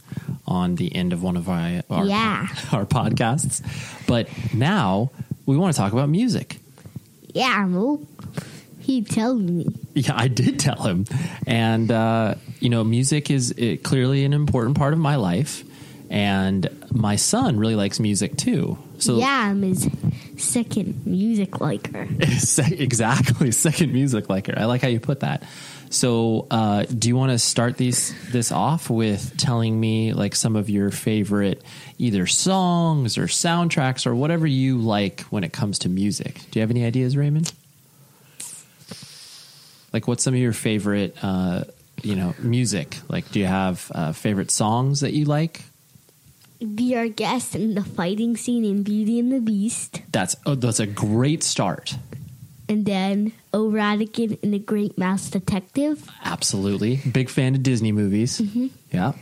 on 0.45 0.75
the 0.75 0.93
end 0.93 1.13
of 1.13 1.23
one 1.23 1.37
of 1.37 1.47
our 1.47 1.81
our, 1.89 2.03
Yeah. 2.05 2.47
our 2.73 2.85
podcasts, 2.85 3.61
but 4.05 4.27
now 4.53 5.11
we 5.45 5.55
want 5.55 5.73
to 5.73 5.79
talk 5.79 5.93
about 5.93 6.09
music. 6.09 6.57
Yeah, 7.33 7.63
Mo. 7.65 8.05
He 8.81 9.01
told 9.01 9.41
me. 9.41 9.67
Yeah, 9.93 10.13
I 10.17 10.27
did 10.27 10.59
tell 10.59 10.83
him, 10.83 11.05
and 11.47 11.89
uh, 11.89 12.35
you 12.59 12.67
know, 12.69 12.83
music 12.83 13.31
is 13.31 13.53
uh, 13.53 13.77
clearly 13.81 14.25
an 14.25 14.33
important 14.33 14.77
part 14.77 14.91
of 14.91 14.99
my 14.99 15.15
life, 15.15 15.63
and 16.09 16.69
my 16.91 17.15
son 17.15 17.57
really 17.57 17.75
likes 17.75 17.99
music 17.99 18.37
too. 18.37 18.77
So 18.99 19.17
yeah, 19.17 19.49
I'm 19.49 19.61
his 19.61 19.89
second 20.37 21.05
music 21.05 21.59
liker. 21.61 22.07
Exactly 22.85 23.51
second 23.51 23.93
music 23.93 24.29
liker. 24.29 24.53
I 24.57 24.65
like 24.65 24.81
how 24.81 24.87
you 24.87 24.99
put 24.99 25.21
that. 25.21 25.43
So 25.89 26.47
uh, 26.51 26.83
do 26.83 27.07
you 27.07 27.15
want 27.15 27.31
to 27.31 27.39
start 27.39 27.77
these 27.77 28.13
this 28.31 28.51
off 28.51 28.89
with 28.89 29.37
telling 29.37 29.79
me 29.79 30.13
like 30.13 30.35
some 30.35 30.55
of 30.55 30.69
your 30.69 30.91
favorite 30.91 31.61
either 31.97 32.25
songs 32.27 33.17
or 33.17 33.27
soundtracks 33.27 34.05
or 34.05 34.15
whatever 34.15 34.47
you 34.47 34.77
like 34.77 35.21
when 35.23 35.43
it 35.43 35.53
comes 35.53 35.79
to 35.79 35.89
music? 35.89 36.35
Do 36.51 36.59
you 36.59 36.61
have 36.61 36.71
any 36.71 36.85
ideas 36.85 37.15
raymond? 37.15 37.51
Like 39.93 40.07
what's 40.07 40.23
some 40.23 40.33
of 40.33 40.39
your 40.39 40.53
favorite 40.53 41.15
uh, 41.21 41.63
you 42.01 42.15
know 42.15 42.33
music? 42.39 42.97
Like 43.07 43.31
do 43.31 43.39
you 43.39 43.45
have 43.45 43.91
uh, 43.93 44.11
favorite 44.11 44.51
songs 44.51 45.01
that 45.01 45.13
you 45.13 45.25
like 45.25 45.61
Be 46.59 46.95
our 46.95 47.07
guest 47.07 47.55
in 47.55 47.75
the 47.75 47.83
fighting 47.83 48.37
scene 48.37 48.63
in 48.63 48.83
Beauty 48.83 49.19
and 49.19 49.31
the 49.31 49.39
Beast. 49.41 50.01
that's 50.11 50.35
oh, 50.45 50.55
that's 50.55 50.79
a 50.79 50.87
great 50.87 51.43
start 51.43 51.95
And 52.69 52.85
then 52.85 53.33
O'Ratigan 53.53 54.37
in 54.41 54.51
The 54.51 54.59
Great 54.59 54.97
Mouse 54.97 55.29
Detective. 55.29 56.09
absolutely 56.23 56.97
big 57.11 57.29
fan 57.29 57.55
of 57.55 57.63
disney 57.63 57.91
movies 57.91 58.39
mm-hmm. 58.41 58.67
yeah 58.91 59.13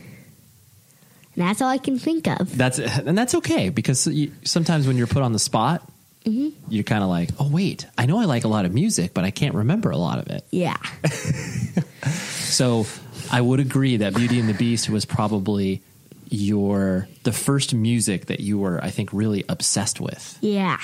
And 1.36 1.42
that's 1.44 1.60
all 1.60 1.68
I 1.68 1.78
can 1.78 1.98
think 1.98 2.28
of. 2.28 2.56
That's 2.56 2.78
and 2.78 3.18
that's 3.18 3.34
okay 3.34 3.68
because 3.68 4.06
you, 4.06 4.30
sometimes 4.44 4.86
when 4.86 4.96
you're 4.96 5.08
put 5.08 5.22
on 5.24 5.32
the 5.32 5.40
spot, 5.40 5.82
mm-hmm. 6.24 6.50
you're 6.70 6.84
kind 6.84 7.02
of 7.02 7.10
like, 7.10 7.30
oh 7.40 7.48
wait, 7.50 7.86
I 7.98 8.06
know 8.06 8.20
I 8.20 8.26
like 8.26 8.44
a 8.44 8.48
lot 8.48 8.64
of 8.66 8.72
music, 8.72 9.12
but 9.12 9.24
I 9.24 9.32
can't 9.32 9.56
remember 9.56 9.90
a 9.90 9.96
lot 9.96 10.20
of 10.20 10.28
it. 10.30 10.46
Yeah. 10.52 10.76
So 12.54 12.86
I 13.32 13.40
would 13.40 13.58
agree 13.58 13.96
that 13.96 14.14
Beauty 14.14 14.38
and 14.38 14.48
the 14.48 14.54
Beast 14.54 14.88
was 14.88 15.04
probably 15.04 15.82
your 16.30 17.08
the 17.24 17.32
first 17.32 17.74
music 17.74 18.26
that 18.26 18.40
you 18.40 18.58
were, 18.58 18.82
I 18.82 18.90
think, 18.90 19.12
really 19.12 19.44
obsessed 19.48 20.00
with. 20.00 20.38
Yeah. 20.40 20.78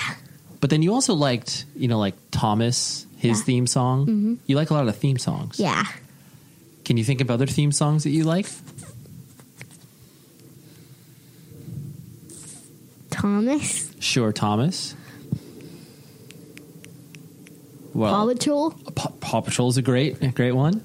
But 0.59 0.69
then 0.69 0.81
you 0.81 0.93
also 0.93 1.13
liked, 1.13 1.65
you 1.75 1.87
know, 1.87 1.97
like 1.99 2.15
Thomas, 2.31 3.05
his 3.17 3.39
Yeah. 3.39 3.45
theme 3.45 3.67
song. 3.67 4.05
Mm-hmm. 4.05 4.35
You 4.45 4.55
like 4.55 4.69
a 4.69 4.73
lot 4.73 4.87
of 4.87 4.95
theme 4.95 5.17
songs. 5.17 5.59
Yeah. 5.59 5.85
Can 6.85 6.97
you 6.97 7.03
think 7.03 7.21
of 7.21 7.29
other 7.31 7.47
theme 7.47 7.71
songs 7.71 8.03
that 8.03 8.09
you 8.11 8.23
like? 8.23 8.47
Thomas. 13.09 13.93
Sure, 13.99 14.31
Thomas. 14.31 14.95
Well, 17.93 18.13
Paw 18.13 18.33
Patrol. 18.33 18.71
Paw, 18.71 19.09
Paw 19.19 19.41
Patrol 19.41 19.69
is 19.69 19.77
a 19.77 19.81
great, 19.81 20.21
a 20.23 20.29
great 20.29 20.53
one. 20.53 20.83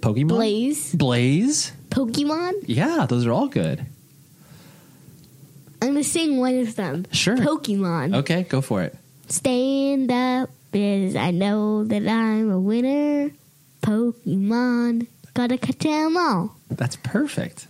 Pokemon, 0.00 0.28
Blaze. 0.28 0.94
Blaze. 0.94 1.72
Pokemon. 1.90 2.52
Yeah, 2.66 3.06
those 3.08 3.26
are 3.26 3.32
all 3.32 3.48
good. 3.48 3.84
I'm 5.82 5.94
to 5.94 6.04
sing 6.04 6.38
one 6.38 6.58
of 6.58 6.76
them. 6.76 7.06
Sure. 7.12 7.36
Pokemon. 7.36 8.14
Okay, 8.16 8.42
go 8.44 8.60
for 8.60 8.82
it. 8.82 8.96
Stand 9.28 10.10
up, 10.10 10.50
because 10.72 11.16
I 11.16 11.30
know 11.30 11.84
that 11.84 12.06
I'm 12.06 12.50
a 12.50 12.60
winner. 12.60 13.30
Pokemon, 13.82 15.06
gotta 15.34 15.56
catch 15.56 15.86
'em 15.86 16.16
all. 16.16 16.56
That's 16.70 16.96
perfect. 16.96 17.66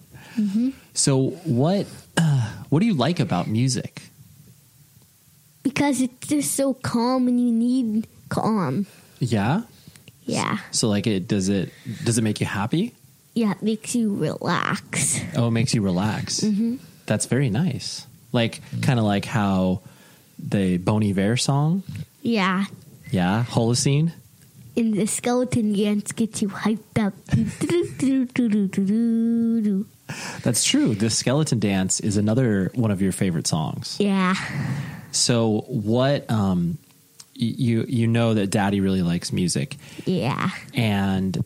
So, 0.94 1.30
what 1.44 1.86
uh, 2.16 2.50
what 2.68 2.80
do 2.80 2.86
you 2.86 2.94
like 2.94 3.20
about 3.20 3.46
music? 3.46 4.02
Because 5.62 6.00
it's 6.00 6.26
just 6.28 6.54
so 6.54 6.72
calm 6.74 7.28
and 7.28 7.38
you 7.38 7.52
need 7.52 8.06
calm. 8.28 8.86
Yeah. 9.18 9.62
Yeah. 10.24 10.58
So, 10.70 10.88
like, 10.88 11.06
it 11.06 11.28
does 11.28 11.48
it 11.48 11.70
does 12.04 12.16
it 12.18 12.22
make 12.22 12.40
you 12.40 12.46
happy? 12.46 12.94
Yeah, 13.34 13.52
it 13.52 13.62
makes 13.62 13.94
you 13.94 14.14
relax. 14.14 15.20
Oh, 15.36 15.48
it 15.48 15.50
makes 15.52 15.74
you 15.74 15.82
relax. 15.82 16.44
That's 17.06 17.26
very 17.26 17.48
nice. 17.50 18.06
Like, 18.32 18.60
kind 18.82 18.98
of 18.98 19.04
like 19.04 19.24
how 19.24 19.80
the 20.38 20.78
Bon 20.78 21.02
Iver 21.02 21.36
song. 21.36 21.82
Yeah. 22.22 22.64
Yeah, 23.10 23.44
Holocene. 23.48 24.12
And 24.76 24.94
the 24.94 25.06
skeleton 25.06 25.72
dance 25.72 26.12
gets 26.12 26.40
you 26.42 26.48
hyped 26.48 26.98
up. 26.98 27.12
That's 30.42 30.64
true. 30.64 30.94
The 30.94 31.10
Skeleton 31.10 31.58
Dance 31.60 32.00
is 32.00 32.16
another 32.16 32.70
one 32.74 32.90
of 32.90 33.00
your 33.02 33.12
favorite 33.12 33.46
songs. 33.46 33.96
yeah. 34.00 34.34
So 35.12 35.64
what 35.66 36.30
um 36.30 36.78
y- 37.40 37.54
you 37.58 37.84
you 37.88 38.06
know 38.06 38.34
that 38.34 38.48
daddy 38.50 38.80
really 38.80 39.02
likes 39.02 39.32
music 39.32 39.76
Yeah. 40.04 40.50
and 40.72 41.42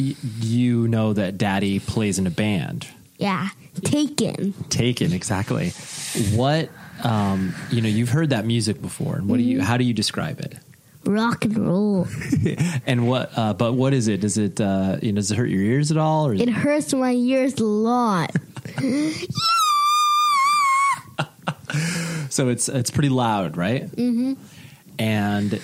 y- 0.00 0.16
you 0.40 0.88
know 0.88 1.12
that 1.12 1.36
daddy 1.38 1.78
plays 1.78 2.18
in 2.18 2.26
a 2.26 2.30
band. 2.30 2.86
Yeah. 3.18 3.48
Taken. 3.84 4.52
Taken 4.68 5.12
exactly. 5.12 5.70
What 6.34 6.70
um 7.04 7.54
you 7.70 7.80
know 7.80 7.88
you've 7.88 8.08
heard 8.10 8.30
that 8.30 8.44
music 8.46 8.80
before 8.82 9.16
and 9.16 9.28
what 9.28 9.36
do 9.38 9.42
you 9.42 9.60
how 9.62 9.76
do 9.76 9.84
you 9.84 9.94
describe 9.94 10.40
it? 10.40 10.54
Rock 11.04 11.44
and 11.44 11.56
roll. 11.58 12.06
And 12.86 13.06
what 13.08 13.30
uh 13.36 13.54
but 13.54 13.74
what 13.74 13.92
is 13.94 14.08
it? 14.08 14.20
Does 14.20 14.36
it 14.38 14.60
uh 14.60 14.96
you 15.02 15.12
know 15.12 15.16
does 15.16 15.30
it 15.30 15.36
hurt 15.36 15.48
your 15.48 15.62
ears 15.62 15.90
at 15.90 15.96
all 15.96 16.26
or 16.26 16.34
is 16.34 16.40
It 16.40 16.48
hurts 16.48 16.92
my 16.94 17.12
ears 17.12 17.54
a 17.60 17.64
lot. 17.64 18.32
so 22.28 22.48
it's 22.48 22.68
it's 22.68 22.90
pretty 22.90 23.08
loud, 23.08 23.56
right? 23.56 23.86
Mm-hmm. 23.86 24.34
And 24.98 25.60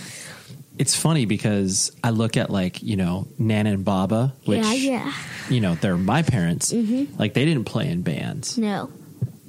it's 0.78 0.94
funny 0.94 1.24
because 1.26 1.92
I 2.04 2.10
look 2.10 2.36
at 2.36 2.50
like 2.50 2.82
you 2.82 2.96
know 2.96 3.26
Nana 3.38 3.70
and 3.70 3.84
Baba, 3.84 4.34
which 4.44 4.64
yeah, 4.64 4.72
yeah. 4.72 5.12
you 5.48 5.60
know 5.60 5.74
they're 5.76 5.96
my 5.96 6.22
parents. 6.22 6.72
Mm-hmm. 6.72 7.16
Like 7.18 7.34
they 7.34 7.44
didn't 7.44 7.64
play 7.64 7.88
in 7.88 8.02
bands, 8.02 8.58
No. 8.58 8.90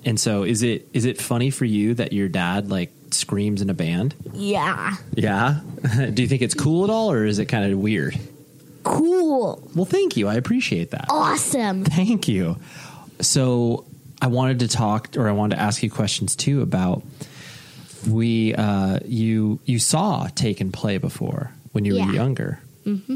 and 0.05 0.19
so 0.19 0.43
is 0.43 0.63
it 0.63 0.87
is 0.93 1.05
it 1.05 1.21
funny 1.21 1.49
for 1.49 1.65
you 1.65 1.93
that 1.95 2.13
your 2.13 2.27
dad 2.29 2.69
like 2.69 2.91
screams 3.11 3.61
in 3.61 3.69
a 3.69 3.73
band? 3.73 4.15
Yeah. 4.33 4.95
Yeah. 5.13 5.61
Do 6.13 6.21
you 6.21 6.27
think 6.27 6.41
it's 6.41 6.53
cool 6.55 6.83
at 6.83 6.89
all, 6.89 7.11
or 7.11 7.25
is 7.25 7.39
it 7.39 7.45
kind 7.45 7.71
of 7.71 7.77
weird? 7.79 8.17
Cool. 8.83 9.69
Well, 9.75 9.85
thank 9.85 10.15
you. 10.15 10.27
I 10.27 10.35
appreciate 10.35 10.91
that. 10.91 11.07
Awesome. 11.09 11.83
Thank 11.83 12.27
you. 12.27 12.57
So 13.19 13.85
I 14.21 14.27
wanted 14.27 14.59
to 14.59 14.67
talk, 14.67 15.09
or 15.17 15.27
I 15.27 15.31
wanted 15.31 15.55
to 15.57 15.61
ask 15.61 15.83
you 15.83 15.91
questions 15.91 16.35
too 16.35 16.61
about 16.61 17.03
we. 18.05 18.53
Uh, 18.53 18.99
you 19.05 19.59
you 19.65 19.79
saw 19.79 20.27
Taken 20.35 20.71
Play 20.71 20.97
before 20.97 21.51
when 21.71 21.85
you 21.85 21.95
Yeah. 21.95 22.07
were 22.07 22.13
younger, 22.13 22.59
mm-hmm. 22.85 23.15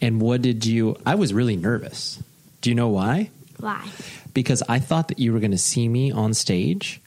and 0.00 0.20
what 0.20 0.42
did 0.42 0.66
you? 0.66 0.96
I 1.06 1.14
was 1.14 1.32
really 1.32 1.56
nervous. 1.56 2.22
Do 2.60 2.70
you 2.70 2.74
know 2.76 2.88
why? 2.88 3.30
Why? 3.58 3.86
Because 4.34 4.62
I 4.68 4.78
thought 4.78 5.08
that 5.08 5.18
you 5.18 5.32
were 5.32 5.40
going 5.40 5.50
to 5.52 5.58
see 5.58 5.88
me 5.88 6.10
on 6.12 6.34
stage, 6.34 7.00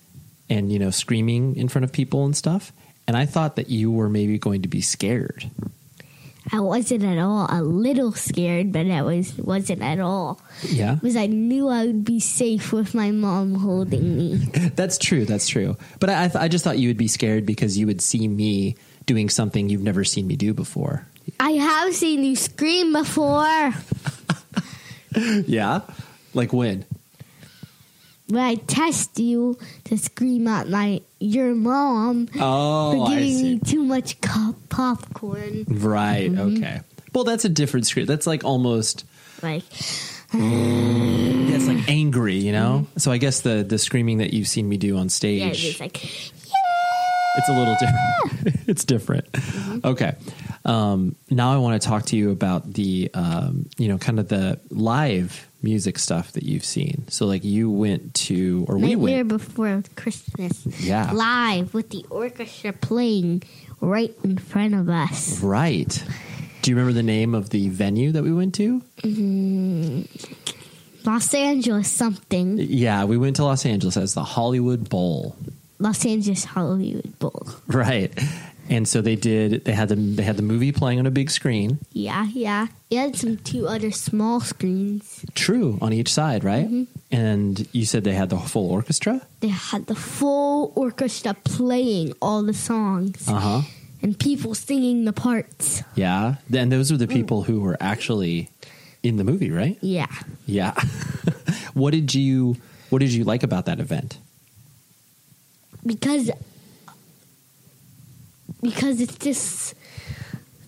and 0.49 0.71
you 0.71 0.79
know, 0.79 0.91
screaming 0.91 1.55
in 1.55 1.67
front 1.69 1.83
of 1.85 1.91
people 1.91 2.25
and 2.25 2.35
stuff, 2.35 2.71
and 3.07 3.15
I 3.15 3.25
thought 3.25 3.55
that 3.55 3.69
you 3.69 3.91
were 3.91 4.09
maybe 4.09 4.37
going 4.37 4.61
to 4.63 4.67
be 4.67 4.81
scared. 4.81 5.49
I 6.51 6.59
wasn't 6.59 7.03
at 7.03 7.17
all. 7.17 7.47
A 7.49 7.61
little 7.63 8.11
scared, 8.13 8.71
but 8.71 8.85
I 8.85 9.01
was 9.01 9.35
wasn't 9.37 9.81
at 9.81 9.99
all 9.99 10.39
Yeah, 10.61 10.95
because 10.95 11.15
I 11.15 11.25
knew 11.25 11.67
I 11.69 11.87
would 11.87 12.05
be 12.05 12.19
safe 12.19 12.71
with 12.71 12.93
my 12.93 13.11
mom 13.11 13.55
holding 13.55 14.15
me. 14.17 14.35
that's 14.75 14.97
true. 14.97 15.25
That's 15.25 15.47
true. 15.47 15.75
But 15.99 16.09
I, 16.11 16.25
I, 16.25 16.27
th- 16.27 16.35
I 16.43 16.47
just 16.47 16.63
thought 16.63 16.77
you 16.77 16.89
would 16.89 16.97
be 16.97 17.07
scared 17.07 17.45
because 17.45 17.77
you 17.77 17.87
would 17.87 18.01
see 18.01 18.27
me 18.27 18.75
doing 19.05 19.29
something 19.29 19.69
you've 19.69 19.81
never 19.83 20.03
seen 20.03 20.27
me 20.27 20.35
do 20.35 20.53
before. 20.53 21.07
I 21.39 21.51
have 21.51 21.93
seen 21.95 22.23
you 22.23 22.35
scream 22.35 22.93
before. 22.93 23.73
Yeah, 25.47 25.81
like 26.33 26.51
when? 26.51 26.83
When 28.27 28.41
I 28.41 28.55
test 28.55 29.19
you 29.19 29.57
to 29.85 29.97
scream 29.97 30.47
at 30.47 30.67
my 30.69 31.01
your 31.19 31.53
mom 31.53 32.27
Oh, 32.39 32.91
for 33.05 33.09
giving 33.11 33.41
me 33.41 33.59
too 33.59 33.83
much 33.83 34.19
co- 34.21 34.55
popcorn. 34.69 35.65
Right. 35.67 36.31
Mm-hmm. 36.31 36.57
Okay. 36.57 36.81
Well, 37.13 37.23
that's 37.23 37.45
a 37.45 37.49
different 37.49 37.85
scream. 37.87 38.05
That's 38.07 38.25
like 38.27 38.43
almost. 38.43 39.05
Like 39.43 39.63
It's 40.33 41.67
like 41.67 41.87
angry, 41.89 42.35
you 42.35 42.51
know. 42.51 42.87
So 42.97 43.11
I 43.11 43.17
guess 43.17 43.41
the 43.41 43.63
the 43.63 43.77
screaming 43.77 44.17
that 44.17 44.33
you've 44.33 44.47
seen 44.47 44.67
me 44.67 44.77
do 44.77 44.97
on 44.97 45.09
stage. 45.09 45.41
yeah, 45.63 45.69
it's 45.69 45.79
like 45.79 46.03
it's 46.03 47.49
a 47.49 47.53
little 47.53 47.75
different. 47.79 48.63
it's 48.67 48.83
different. 48.85 49.31
Mm-hmm. 49.31 49.87
Okay. 49.87 50.15
Um, 50.65 51.15
now 51.29 51.53
I 51.53 51.57
want 51.57 51.81
to 51.81 51.87
talk 51.87 52.05
to 52.07 52.15
you 52.17 52.31
about 52.31 52.73
the, 52.73 53.11
um, 53.13 53.69
you 53.77 53.87
know, 53.87 53.97
kind 53.97 54.19
of 54.19 54.27
the 54.29 54.59
live 54.69 55.47
music 55.65 55.99
stuff 55.99 56.31
that 56.33 56.43
you've 56.43 56.63
seen. 56.63 57.03
So, 57.09 57.25
like, 57.25 57.43
you 57.43 57.69
went 57.69 58.13
to, 58.29 58.65
or 58.69 58.75
we 58.77 58.95
Nightmare 58.95 59.25
went. 59.25 59.27
Before 59.27 59.83
Christmas. 59.97 60.65
Yeah. 60.79 61.11
Live 61.11 61.73
with 61.73 61.89
the 61.89 62.05
orchestra 62.09 62.71
playing 62.71 63.43
right 63.81 64.15
in 64.23 64.37
front 64.37 64.75
of 64.75 64.87
us. 64.87 65.41
Right. 65.41 66.03
Do 66.61 66.71
you 66.71 66.77
remember 66.77 66.93
the 66.93 67.03
name 67.03 67.35
of 67.35 67.49
the 67.49 67.67
venue 67.69 68.11
that 68.13 68.23
we 68.23 68.31
went 68.31 68.55
to? 68.55 68.81
Mm, 69.01 70.07
Los 71.05 71.33
Angeles 71.33 71.91
something. 71.91 72.57
Yeah, 72.57 73.03
we 73.05 73.17
went 73.17 73.35
to 73.35 73.43
Los 73.43 73.65
Angeles 73.65 73.97
as 73.97 74.13
the 74.13 74.23
Hollywood 74.23 74.89
Bowl. 74.89 75.35
Los 75.77 76.05
Angeles 76.05 76.45
Hollywood 76.45 77.19
Bowl. 77.19 77.47
Right. 77.67 78.17
And 78.67 78.87
so 78.87 79.01
they 79.01 79.15
did. 79.15 79.63
They 79.65 79.73
had 79.73 79.89
the 79.89 79.95
they 79.95 80.23
had 80.23 80.37
the 80.37 80.41
movie 80.43 80.71
playing 80.71 80.97
on 80.99 81.05
a 81.05 81.11
big 81.11 81.29
screen. 81.29 81.77
Yeah, 81.93 82.25
yeah. 82.33 82.67
It 82.89 82.97
had 82.97 83.15
some 83.15 83.37
two 83.37 83.67
other 83.67 83.91
small 83.91 84.39
screens. 84.41 85.23
True 85.35 85.77
on 85.81 85.93
each 85.93 86.11
side, 86.11 86.43
right? 86.43 86.67
And 87.11 87.67
you 87.73 87.85
said 87.85 88.03
they 88.03 88.13
had 88.15 88.29
the 88.29 88.37
full 88.39 88.71
orchestra. 88.71 89.21
They 89.41 89.49
had 89.49 89.85
the 89.85 89.93
full 89.95 90.71
orchestra 90.75 91.35
playing 91.43 92.13
all 92.21 92.41
the 92.41 92.53
songs 92.55 93.27
Uh 93.27 93.39
huh. 93.39 93.61
and 94.01 94.17
people 94.17 94.55
singing 94.55 95.05
the 95.05 95.13
parts. 95.13 95.83
Yeah. 95.93 96.35
And 96.51 96.71
those 96.71 96.91
are 96.91 96.97
the 96.97 97.07
people 97.07 97.43
who 97.43 97.59
were 97.61 97.77
actually 97.79 98.49
in 99.03 99.17
the 99.17 99.23
movie, 99.23 99.51
right? 99.51 99.77
Yeah. 99.81 100.07
Yeah. 100.47 100.73
what 101.75 101.91
did 101.91 102.15
you 102.15 102.57
What 102.89 102.99
did 102.99 103.11
you 103.13 103.23
like 103.25 103.43
about 103.43 103.65
that 103.67 103.79
event? 103.79 104.17
Because 105.85 106.31
because 108.61 109.01
it's 109.01 109.17
just 109.17 109.73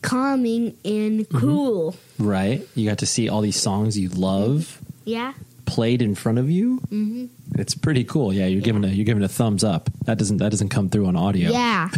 calming 0.01 0.75
and 0.85 1.27
cool. 1.29 1.95
Right. 2.19 2.65
You 2.75 2.87
got 2.87 2.99
to 2.99 3.05
see 3.05 3.29
all 3.29 3.41
these 3.41 3.59
songs 3.59 3.97
you 3.97 4.09
love 4.09 4.79
Yeah. 5.05 5.33
played 5.65 6.01
in 6.01 6.15
front 6.15 6.37
of 6.39 6.49
you. 6.49 6.79
Mm-hmm. 6.91 7.25
It's 7.59 7.73
pretty 7.75 8.03
cool. 8.03 8.31
Yeah, 8.33 8.45
you're 8.45 8.61
giving 8.61 8.83
a 8.83 8.87
you're 8.87 9.05
giving 9.05 9.23
a 9.23 9.27
thumbs 9.27 9.63
up. 9.63 9.89
That 10.05 10.17
doesn't 10.17 10.37
that 10.37 10.49
doesn't 10.51 10.69
come 10.69 10.89
through 10.89 11.07
on 11.07 11.15
audio. 11.15 11.49
Yeah. 11.51 11.89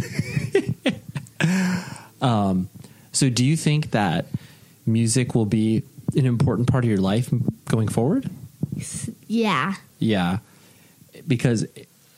um, 2.20 2.68
So, 3.12 3.28
do 3.28 3.44
you 3.44 3.56
think 3.56 3.90
that 3.90 4.26
music 4.86 5.34
will 5.34 5.46
be 5.46 5.82
an 6.16 6.26
important 6.26 6.68
part 6.68 6.84
of 6.84 6.90
your 6.90 7.00
life 7.00 7.28
going 7.66 7.88
forward? 7.88 8.30
Yeah. 9.26 9.74
Yeah, 9.98 10.38
because 11.26 11.66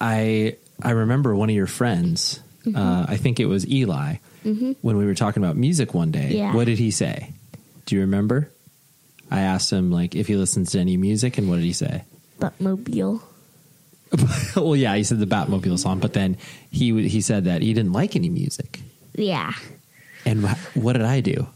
I 0.00 0.56
I 0.82 0.90
remember 0.90 1.34
one 1.34 1.48
of 1.50 1.56
your 1.56 1.66
friends. 1.66 2.40
Mm-hmm. 2.64 2.76
Uh, 2.76 3.06
I 3.08 3.16
think 3.16 3.40
it 3.40 3.46
was 3.46 3.66
Eli. 3.68 4.16
When 4.44 4.96
we 4.96 5.04
were 5.06 5.14
talking 5.14 5.42
about 5.42 5.56
music 5.56 5.94
one 5.94 6.10
day, 6.10 6.30
Yeah. 6.36 6.52
what 6.54 6.64
did 6.66 6.78
he 6.78 6.90
say? 6.90 7.32
Do 7.86 7.94
you 7.94 8.00
remember? 8.02 8.50
I 9.30 9.40
asked 9.42 9.72
him 9.72 9.90
like 9.92 10.14
if 10.16 10.26
he 10.26 10.34
listens 10.36 10.72
to 10.72 10.80
any 10.80 10.96
music, 10.96 11.38
and 11.38 11.48
what 11.48 11.56
did 11.56 11.64
he 11.64 11.72
say? 11.72 12.02
Buttmobile. 12.40 13.22
well, 14.56 14.76
yeah, 14.76 14.94
he 14.96 15.04
said 15.04 15.20
the 15.20 15.26
Batmobile 15.26 15.78
song, 15.78 16.00
but 16.00 16.12
then 16.12 16.36
he 16.70 17.08
he 17.08 17.20
said 17.20 17.44
that 17.44 17.62
he 17.62 17.72
didn't 17.72 17.92
like 17.92 18.14
any 18.16 18.28
music. 18.28 18.80
Yeah. 19.14 19.52
And 20.26 20.44
wh- 20.46 20.76
what 20.76 20.94
did 20.94 21.02
I 21.02 21.20
do? 21.20 21.46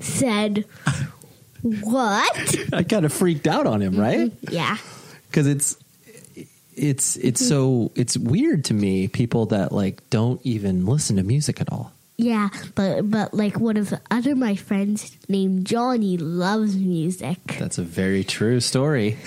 Said 0.00 0.64
what? 1.62 2.56
I 2.72 2.82
kind 2.82 3.04
of 3.04 3.12
freaked 3.12 3.46
out 3.46 3.66
on 3.66 3.82
him, 3.82 3.96
right? 3.96 4.32
Yeah. 4.50 4.78
because 5.28 5.46
it's 5.46 5.76
it's 6.80 7.16
it's 7.16 7.46
so 7.46 7.92
it's 7.94 8.16
weird 8.16 8.64
to 8.66 8.74
me 8.74 9.06
people 9.08 9.46
that 9.46 9.70
like 9.70 10.08
don't 10.10 10.40
even 10.44 10.86
listen 10.86 11.16
to 11.16 11.22
music 11.22 11.60
at 11.60 11.70
all. 11.70 11.92
Yeah, 12.16 12.48
but 12.74 13.10
but 13.10 13.32
like 13.34 13.60
one 13.60 13.76
of 13.76 13.90
the 13.90 14.00
other 14.10 14.34
my 14.34 14.54
friends 14.54 15.16
named 15.28 15.66
Johnny 15.66 16.16
loves 16.16 16.76
music. 16.76 17.38
that's 17.58 17.78
a 17.78 17.82
very 17.82 18.24
true 18.24 18.60
story. 18.60 19.16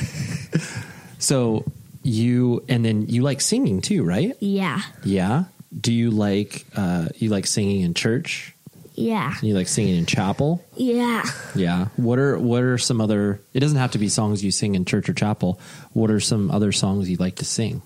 So 1.20 1.64
you 2.04 2.66
and 2.68 2.84
then 2.84 3.08
you 3.08 3.22
like 3.22 3.40
singing 3.40 3.80
too 3.80 4.04
right? 4.04 4.36
Yeah. 4.42 4.82
yeah? 5.06 5.46
Do 5.80 5.94
you 5.94 6.12
like 6.12 6.66
uh 6.76 7.08
you 7.16 7.30
like 7.30 7.48
singing 7.48 7.82
in 7.82 7.94
church 7.94 8.53
Yeah. 8.96 9.34
you 9.42 9.56
like 9.56 9.68
singing 9.68 9.96
in 9.96 10.06
chapel? 10.06 10.64
Yeah. 10.76 11.24
yeah. 11.56 11.88
What 11.96 12.20
are 12.20 12.38
what 12.38 12.62
are 12.62 12.78
some 12.78 13.02
other 13.02 13.42
it 13.54 13.60
doesn't 13.60 13.80
have 13.80 13.92
to 13.92 13.98
be 13.98 14.10
songs 14.10 14.44
you 14.44 14.52
sing 14.52 14.76
in 14.76 14.86
church 14.86 15.10
or 15.10 15.14
chapel. 15.14 15.60
What 15.94 16.12
are 16.12 16.20
some 16.20 16.52
other 16.52 16.72
songs 16.72 17.10
you 17.10 17.18
like 17.18 17.38
to 17.38 17.46
sing? 17.46 17.82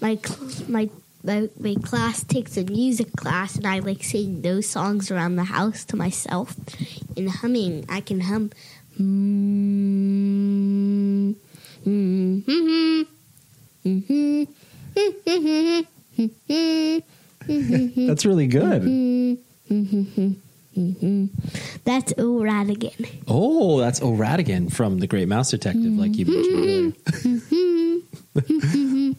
My 0.00 0.18
my 0.68 0.90
my, 1.24 1.48
my 1.58 1.74
class 1.82 2.22
takes 2.22 2.58
a 2.58 2.64
music 2.64 3.12
class 3.16 3.56
and 3.56 3.66
I 3.66 3.78
like 3.78 4.04
singing 4.04 4.42
those 4.42 4.68
songs 4.68 5.10
around 5.10 5.36
the 5.36 5.44
house 5.44 5.82
to 5.86 5.96
myself 5.96 6.54
and 7.16 7.30
humming. 7.30 7.86
I 7.88 8.02
can 8.02 8.20
hum. 8.20 8.50
Mm, 9.00 9.04
mm, 11.86 12.44
mm, 12.44 13.06
mm, 13.84 13.86
mm, 13.86 14.46
mm, 16.48 17.02
that's 18.06 18.24
really 18.24 18.46
good 18.46 19.38
That's 21.84 22.12
O 22.18 22.40
Ratigan. 22.40 23.22
Oh, 23.28 23.78
that's 23.78 24.02
O'Ratigan 24.02 24.70
from 24.70 24.98
The 24.98 25.06
Great 25.06 25.28
Mouse 25.28 25.50
Detective, 25.50 25.92
like 25.92 26.16
you 26.16 26.26
mentioned 26.26 26.96
earlier. 27.06 28.00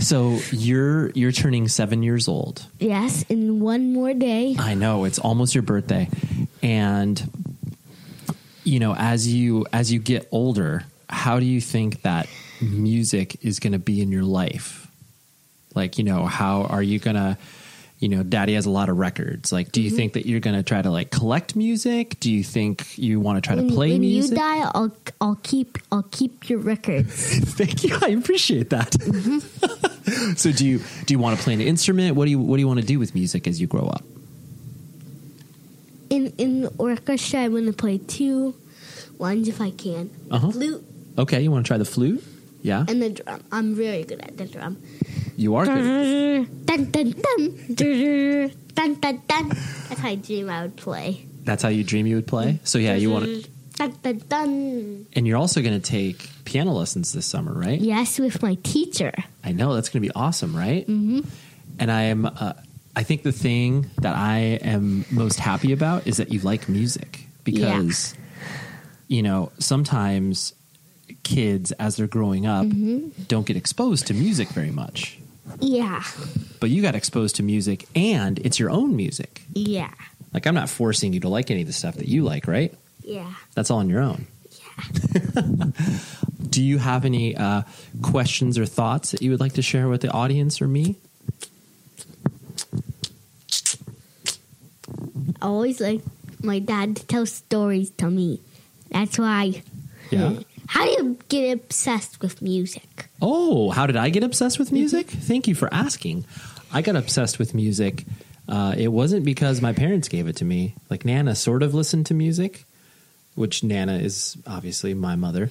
so 0.00 0.38
you're 0.50 1.10
you're 1.10 1.32
turning 1.32 1.68
seven 1.68 2.02
years 2.02 2.26
old. 2.26 2.66
Yes, 2.80 3.22
in 3.28 3.60
one 3.60 3.92
more 3.92 4.12
day. 4.12 4.56
I 4.58 4.74
know 4.74 5.04
it's 5.04 5.20
almost 5.20 5.54
your 5.54 5.62
birthday, 5.62 6.08
and 6.62 7.22
you 8.64 8.80
know 8.80 8.96
as 8.96 9.32
you 9.32 9.66
as 9.72 9.92
you 9.92 10.00
get 10.00 10.26
older, 10.32 10.82
how 11.08 11.38
do 11.38 11.46
you 11.46 11.60
think 11.60 12.02
that 12.02 12.28
music 12.60 13.44
is 13.44 13.60
going 13.60 13.74
to 13.74 13.78
be 13.78 14.02
in 14.02 14.10
your 14.10 14.24
life? 14.24 14.87
Like, 15.78 15.96
you 15.98 16.04
know, 16.04 16.26
how 16.26 16.64
are 16.64 16.82
you 16.82 16.98
going 16.98 17.16
to? 17.16 17.38
You 18.00 18.08
know, 18.08 18.22
Daddy 18.22 18.54
has 18.54 18.64
a 18.66 18.70
lot 18.70 18.88
of 18.90 18.96
records. 18.96 19.50
Like, 19.50 19.72
do 19.72 19.82
you 19.82 19.90
think 19.90 20.12
that 20.12 20.24
you're 20.24 20.38
going 20.38 20.54
to 20.54 20.62
try 20.62 20.80
to 20.80 20.88
like 20.90 21.10
collect 21.10 21.56
music? 21.56 22.20
Do 22.20 22.30
you 22.30 22.44
think 22.44 22.96
you 22.96 23.18
want 23.18 23.38
to 23.38 23.46
try 23.46 23.56
When, 23.56 23.66
to 23.68 23.74
play 23.74 23.90
when 23.90 24.02
music? 24.02 24.30
you 24.32 24.36
die, 24.36 24.70
I'll 24.72 24.94
I'll 25.20 25.40
keep 25.42 25.78
I'll 25.90 26.06
keep 26.12 26.48
your 26.48 26.60
records. 26.60 27.10
Thank 27.58 27.82
you. 27.82 27.98
I 28.00 28.10
appreciate 28.10 28.70
that. 28.70 28.92
Mm-hmm. 28.92 30.34
so 30.42 30.52
do 30.52 30.64
you 30.64 30.78
do 31.06 31.14
you 31.14 31.18
want 31.18 31.36
to 31.38 31.42
play 31.42 31.54
an 31.54 31.60
instrument? 31.60 32.14
What 32.14 32.26
do 32.26 32.30
you 32.30 32.38
what 32.38 32.56
do 32.56 32.60
you 32.60 32.68
want 32.68 32.78
to 32.78 32.86
do 32.86 33.00
with 33.00 33.16
music 33.16 33.48
as 33.48 33.60
you 33.60 33.66
grow 33.66 33.86
up? 33.88 34.04
in 36.10 36.32
in 36.38 36.62
the 36.62 36.72
orchestra, 36.78 37.40
I 37.40 37.48
want 37.48 37.66
to 37.66 37.72
play 37.72 37.98
two 37.98 38.54
ones 39.18 39.48
if 39.48 39.60
I 39.60 39.70
can. 39.70 40.10
Uh-huh. 40.30 40.50
Flute 40.50 40.84
Okay, 41.18 41.42
you 41.42 41.50
want 41.50 41.66
to 41.66 41.68
try 41.68 41.78
the 41.78 41.84
flute? 41.84 42.22
Yeah, 42.62 42.84
and 42.88 43.02
the 43.02 43.10
drum. 43.10 43.42
I'm 43.50 43.74
very 43.74 44.04
good 44.04 44.20
at 44.20 44.36
the 44.36 44.46
drum. 44.46 44.78
You 45.38 45.54
are 45.54 45.64
good. 45.64 46.66
Dun 46.66 46.84
dun 46.90 47.12
dun 47.12 47.74
dun 47.74 48.50
dun 48.74 49.22
dun. 49.26 49.48
That's 49.88 50.00
how 50.00 50.08
I 50.08 50.14
dream 50.16 50.50
I 50.50 50.62
would 50.62 50.76
play. 50.76 51.24
That's 51.44 51.62
how 51.62 51.70
you 51.70 51.84
dream 51.84 52.06
you 52.06 52.16
would 52.16 52.26
play. 52.26 52.58
So 52.64 52.78
yeah, 52.78 52.94
you 52.94 53.10
want 53.10 53.24
to, 53.24 53.48
Dun 53.78 53.94
dun 54.02 54.18
dun. 54.28 55.06
and 55.14 55.26
you're 55.26 55.38
also 55.38 55.62
going 55.62 55.80
to 55.80 55.90
take 55.90 56.28
piano 56.44 56.72
lessons 56.72 57.12
this 57.12 57.26
summer, 57.26 57.52
right? 57.52 57.80
Yes, 57.80 58.18
with 58.18 58.42
my 58.42 58.56
teacher. 58.64 59.12
I 59.44 59.52
know 59.52 59.74
that's 59.74 59.88
going 59.88 60.02
to 60.02 60.08
be 60.08 60.14
awesome, 60.14 60.54
right? 60.56 60.82
Mm-hmm. 60.86 61.20
And 61.78 61.90
I 61.90 62.02
am. 62.10 62.26
Uh, 62.26 62.54
I 62.96 63.04
think 63.04 63.22
the 63.22 63.30
thing 63.32 63.88
that 64.02 64.16
I 64.16 64.58
am 64.60 65.04
most 65.12 65.38
happy 65.38 65.72
about 65.72 66.08
is 66.08 66.16
that 66.16 66.32
you 66.32 66.40
like 66.40 66.68
music 66.68 67.20
because, 67.44 68.16
you 69.06 69.22
know, 69.22 69.52
sometimes 69.60 70.52
kids 71.22 71.70
as 71.72 71.96
they're 71.96 72.08
growing 72.08 72.46
up 72.46 72.66
don't 73.28 73.46
get 73.46 73.56
exposed 73.56 74.08
to 74.08 74.14
music 74.14 74.48
very 74.48 74.70
much, 74.72 75.20
Yeah. 75.60 76.02
But 76.60 76.70
you 76.70 76.82
got 76.82 76.94
exposed 76.94 77.36
to 77.36 77.42
music 77.42 77.86
and 77.94 78.38
it's 78.40 78.58
your 78.58 78.70
own 78.70 78.96
music. 78.96 79.42
Yeah. 79.52 79.90
Like 80.32 80.46
I'm 80.46 80.54
not 80.54 80.68
forcing 80.68 81.12
you 81.12 81.20
to 81.20 81.28
like 81.28 81.50
any 81.50 81.62
of 81.62 81.66
the 81.66 81.72
stuff 81.72 81.96
that 81.96 82.08
you 82.08 82.22
like, 82.24 82.46
right? 82.46 82.74
Yeah. 83.02 83.32
That's 83.54 83.70
all 83.70 83.78
on 83.78 83.88
your 83.88 84.02
own. 84.02 84.26
Yeah. 84.60 85.64
Do 86.50 86.62
you 86.62 86.78
have 86.78 87.04
any 87.04 87.36
uh, 87.36 87.62
questions 88.02 88.58
or 88.58 88.66
thoughts 88.66 89.12
that 89.12 89.22
you 89.22 89.30
would 89.30 89.40
like 89.40 89.54
to 89.54 89.62
share 89.62 89.88
with 89.88 90.00
the 90.00 90.10
audience 90.10 90.60
or 90.60 90.68
me? 90.68 90.96
I 95.40 95.46
always 95.46 95.80
like 95.80 96.02
my 96.42 96.58
dad 96.58 96.96
to 96.96 97.06
tell 97.06 97.26
stories 97.26 97.90
to 97.90 98.10
me. 98.10 98.40
That's 98.90 99.18
why. 99.18 99.62
Yeah. 100.10 100.40
How 100.68 100.84
do 100.84 100.90
you 100.92 101.18
get 101.28 101.52
obsessed 101.52 102.20
with 102.20 102.40
music? 102.42 103.08
Oh, 103.22 103.70
how 103.70 103.86
did 103.86 103.96
I 103.96 104.10
get 104.10 104.22
obsessed 104.22 104.58
with 104.58 104.70
music? 104.70 105.06
Thank 105.08 105.48
you 105.48 105.54
for 105.54 105.72
asking. 105.72 106.24
I 106.72 106.82
got 106.82 106.94
obsessed 106.94 107.38
with 107.38 107.54
music. 107.54 108.04
Uh, 108.48 108.74
it 108.76 108.88
wasn't 108.88 109.24
because 109.24 109.60
my 109.62 109.72
parents 109.72 110.08
gave 110.08 110.28
it 110.28 110.36
to 110.36 110.44
me. 110.44 110.74
Like 110.90 111.04
Nana 111.04 111.34
sort 111.34 111.62
of 111.62 111.74
listened 111.74 112.06
to 112.06 112.14
music, 112.14 112.64
which 113.34 113.64
Nana 113.64 113.94
is 113.98 114.36
obviously 114.46 114.92
my 114.94 115.16
mother. 115.16 115.50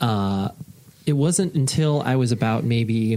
Uh, 0.00 0.48
it 1.06 1.14
wasn't 1.14 1.54
until 1.54 2.02
I 2.02 2.16
was 2.16 2.30
about 2.32 2.64
maybe, 2.64 3.16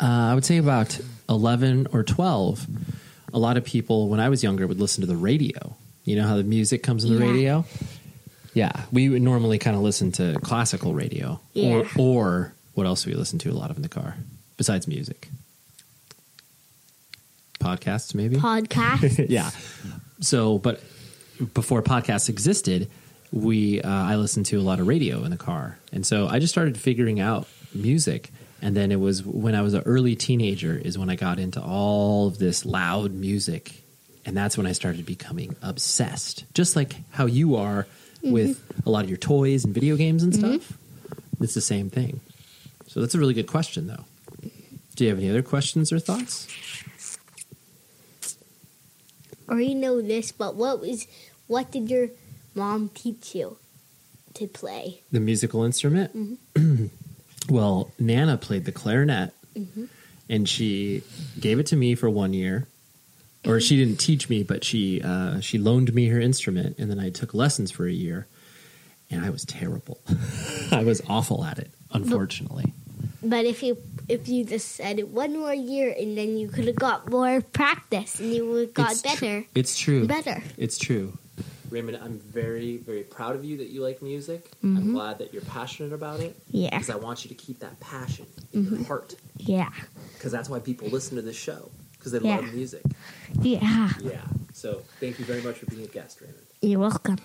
uh, 0.00 0.06
I 0.30 0.34
would 0.34 0.44
say 0.44 0.56
about 0.56 0.98
11 1.28 1.88
or 1.92 2.02
12. 2.02 2.66
A 3.34 3.38
lot 3.38 3.56
of 3.58 3.64
people, 3.64 4.08
when 4.08 4.20
I 4.20 4.30
was 4.30 4.42
younger, 4.42 4.66
would 4.66 4.80
listen 4.80 5.02
to 5.02 5.06
the 5.06 5.16
radio. 5.16 5.76
You 6.04 6.16
know 6.16 6.26
how 6.26 6.36
the 6.36 6.44
music 6.44 6.82
comes 6.82 7.04
in 7.04 7.14
the 7.14 7.20
Yeah. 7.24 7.30
radio? 7.30 7.64
Yeah, 8.58 8.72
we 8.90 9.08
would 9.08 9.22
normally 9.22 9.58
kind 9.58 9.76
of 9.76 9.82
listen 9.82 10.10
to 10.12 10.36
classical 10.42 10.92
radio, 10.94 11.38
Yeah. 11.54 11.68
or 11.68 11.86
or 11.96 12.52
what 12.74 12.86
else 12.86 13.04
do 13.04 13.10
we 13.10 13.16
listen 13.16 13.38
to 13.40 13.50
a 13.50 13.56
lot 13.60 13.70
of 13.70 13.76
in 13.76 13.82
the 13.82 13.88
car 13.88 14.16
besides 14.56 14.88
music? 14.88 15.28
Podcasts, 17.60 18.14
maybe. 18.14 18.36
Podcast? 18.36 19.26
yeah. 19.28 19.50
So, 20.20 20.58
but 20.58 20.80
before 21.54 21.82
podcasts 21.82 22.28
existed, 22.28 22.88
we 23.32 23.80
uh, 23.82 23.88
I 24.12 24.16
listened 24.16 24.46
to 24.46 24.56
a 24.58 24.62
lot 24.62 24.80
of 24.80 24.86
radio 24.86 25.24
in 25.24 25.30
the 25.30 25.36
car, 25.36 25.78
and 25.92 26.06
so 26.06 26.28
I 26.28 26.38
just 26.38 26.52
started 26.52 26.76
figuring 26.78 27.20
out 27.20 27.46
music. 27.74 28.30
And 28.60 28.76
then 28.76 28.90
it 28.90 28.98
was 28.98 29.24
when 29.24 29.54
I 29.54 29.62
was 29.62 29.74
an 29.74 29.82
early 29.86 30.16
teenager 30.16 30.74
is 30.76 30.98
when 30.98 31.08
I 31.10 31.14
got 31.14 31.38
into 31.38 31.62
all 31.62 32.26
of 32.26 32.38
this 32.38 32.64
loud 32.64 33.12
music, 33.12 33.84
and 34.26 34.36
that's 34.36 34.56
when 34.58 34.66
I 34.66 34.72
started 34.72 35.06
becoming 35.06 35.54
obsessed. 35.62 36.44
Just 36.54 36.74
like 36.74 36.96
how 37.10 37.26
you 37.26 37.54
are 37.54 37.86
Mm-hmm. 38.18 38.32
with 38.32 38.82
a 38.84 38.90
lot 38.90 39.04
of 39.04 39.10
your 39.10 39.18
toys 39.18 39.64
and 39.64 39.72
video 39.72 39.96
games 39.96 40.24
and 40.24 40.32
mm-hmm. 40.32 40.56
stuff. 40.56 40.78
It's 41.40 41.54
the 41.54 41.60
same 41.60 41.88
thing. 41.88 42.20
So 42.88 43.00
that's 43.00 43.14
a 43.14 43.18
really 43.18 43.34
good 43.34 43.46
question, 43.46 43.86
though. 43.86 44.04
Do 44.96 45.04
you 45.04 45.10
have 45.10 45.18
any 45.18 45.30
other 45.30 45.42
questions 45.42 45.92
or 45.92 46.00
thoughts? 46.00 46.48
or 49.48 49.60
you 49.60 49.74
know 49.74 50.00
this, 50.00 50.30
but 50.30 50.54
what 50.54 50.80
was 50.80 51.06
what 51.46 51.70
did 51.70 51.90
your 51.90 52.08
mom 52.54 52.90
teach 52.94 53.34
you 53.34 53.56
to 54.34 54.46
play? 54.46 55.02
The 55.10 55.20
musical 55.20 55.64
instrument? 55.64 56.16
Mm-hmm. 56.16 56.86
well, 57.48 57.92
Nana 57.98 58.36
played 58.36 58.66
the 58.66 58.72
clarinet 58.72 59.32
and 60.28 60.48
she 60.48 61.02
gave 61.40 61.58
it 61.58 61.66
to 61.66 61.76
me 61.76 61.94
for 61.94 62.08
one 62.08 62.34
year. 62.34 62.68
Or 63.46 63.60
she 63.60 63.76
didn't 63.76 63.98
teach 64.00 64.28
me, 64.28 64.42
but 64.42 64.64
she 64.64 65.00
uh, 65.02 65.40
she 65.40 65.58
loaned 65.58 65.94
me 65.94 66.08
her 66.08 66.20
instrument, 66.20 66.76
and 66.78 66.90
then 66.90 66.98
I 66.98 67.10
took 67.10 67.34
lessons 67.34 67.70
for 67.70 67.86
a 67.86 67.92
year, 67.92 68.26
and 69.10 69.24
I 69.24 69.30
was 69.30 69.44
terrible. 69.44 70.00
I 70.72 70.82
was 70.84 71.00
awful 71.08 71.44
at 71.44 71.58
it, 71.58 71.70
unfortunately. 71.92 72.72
But 73.22 73.44
if 73.46 73.62
you 73.62 73.78
if 74.08 74.28
you 74.28 74.44
just 74.44 74.72
said 74.72 74.98
it 74.98 75.08
one 75.08 75.38
more 75.38 75.54
year 75.54 75.94
and 75.98 76.16
then 76.16 76.36
you 76.36 76.48
could 76.48 76.66
have 76.66 76.76
got 76.76 77.10
more 77.10 77.40
practice 77.40 78.18
and 78.20 78.32
you 78.32 78.48
would 78.50 78.60
have 78.68 78.74
got 78.74 78.92
It's 78.92 79.02
tr- 79.02 79.08
better. 79.08 79.44
it's 79.54 79.78
true. 79.78 80.06
Better. 80.06 80.42
It's 80.56 80.78
true. 80.78 81.16
Raymond, 81.70 81.98
I'm 82.02 82.18
very, 82.18 82.78
very 82.78 83.02
proud 83.02 83.36
of 83.36 83.44
you 83.44 83.58
that 83.58 83.68
you 83.68 83.82
like 83.82 84.00
music. 84.00 84.50
I'm 84.62 84.94
glad 84.94 85.18
that 85.18 85.34
you're 85.34 85.42
passionate 85.42 85.92
about 85.92 86.20
it. 86.20 86.34
Yeah. 86.50 86.70
Because 86.70 86.88
I 86.88 86.96
want 86.96 87.24
you 87.24 87.28
to 87.28 87.34
keep 87.34 87.58
that 87.58 87.78
passion 87.80 88.24
in 88.54 88.64
your 88.64 88.84
heart. 88.84 89.14
Yeah. 89.36 89.68
Because 90.14 90.32
that's 90.32 90.48
why 90.48 90.60
people 90.60 90.88
listen 90.88 91.16
to 91.16 91.22
this 91.22 91.36
show. 91.36 91.70
Because 91.98 92.12
they 92.12 92.18
Yeah. 92.20 92.36
love 92.36 92.54
music. 92.54 92.82
Yeah. 93.42 93.90
Yeah. 94.02 94.22
So 94.52 94.82
thank 95.00 95.18
you 95.18 95.24
very 95.24 95.42
much 95.42 95.56
for 95.56 95.66
being 95.66 95.84
a 95.84 95.86
guest, 95.88 96.20
Raymond. 96.20 96.46
You're 96.62 96.80
welcome. 96.80 97.18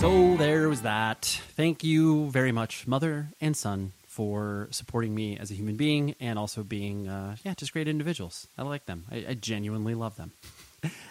So 0.00 0.36
there 0.36 0.68
was 0.68 0.82
that. 0.82 1.24
Thank 1.56 1.84
you 1.84 2.28
very 2.30 2.50
much, 2.50 2.88
mother 2.88 3.28
and 3.40 3.56
son, 3.56 3.92
for 4.04 4.66
supporting 4.72 5.14
me 5.14 5.38
as 5.38 5.52
a 5.52 5.54
human 5.54 5.76
being 5.76 6.16
and 6.18 6.40
also 6.40 6.64
being, 6.64 7.06
uh, 7.06 7.36
yeah, 7.44 7.54
just 7.54 7.72
great 7.72 7.86
individuals. 7.86 8.48
I 8.58 8.62
like 8.62 8.86
them. 8.86 9.04
I, 9.12 9.24
I 9.28 9.34
genuinely 9.34 9.94
love 9.94 10.16
them. 10.16 10.32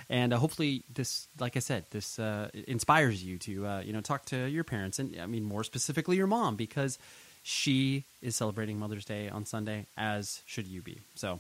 And 0.10 0.34
uh, 0.34 0.38
hopefully, 0.38 0.84
this, 0.94 1.28
like 1.40 1.56
I 1.56 1.60
said, 1.60 1.86
this 1.92 2.20
uh, 2.20 2.50
inspires 2.68 3.24
you 3.24 3.38
to, 3.40 3.66
uh, 3.66 3.82
you 3.82 3.94
know, 3.94 4.02
talk 4.02 4.26
to 4.26 4.46
your 4.50 4.66
parents 4.66 5.00
and, 5.00 5.18
I 5.20 5.26
mean, 5.26 5.44
more 5.44 5.64
specifically, 5.64 6.18
your 6.18 6.28
mom 6.28 6.58
because 6.58 7.00
she 7.44 8.04
is 8.22 8.36
celebrating 8.36 8.78
Mother's 8.78 9.06
Day 9.06 9.30
on 9.30 9.46
Sunday, 9.46 9.86
as 9.98 10.42
should 10.46 10.68
you 10.68 10.82
be. 10.82 11.00
So, 11.16 11.40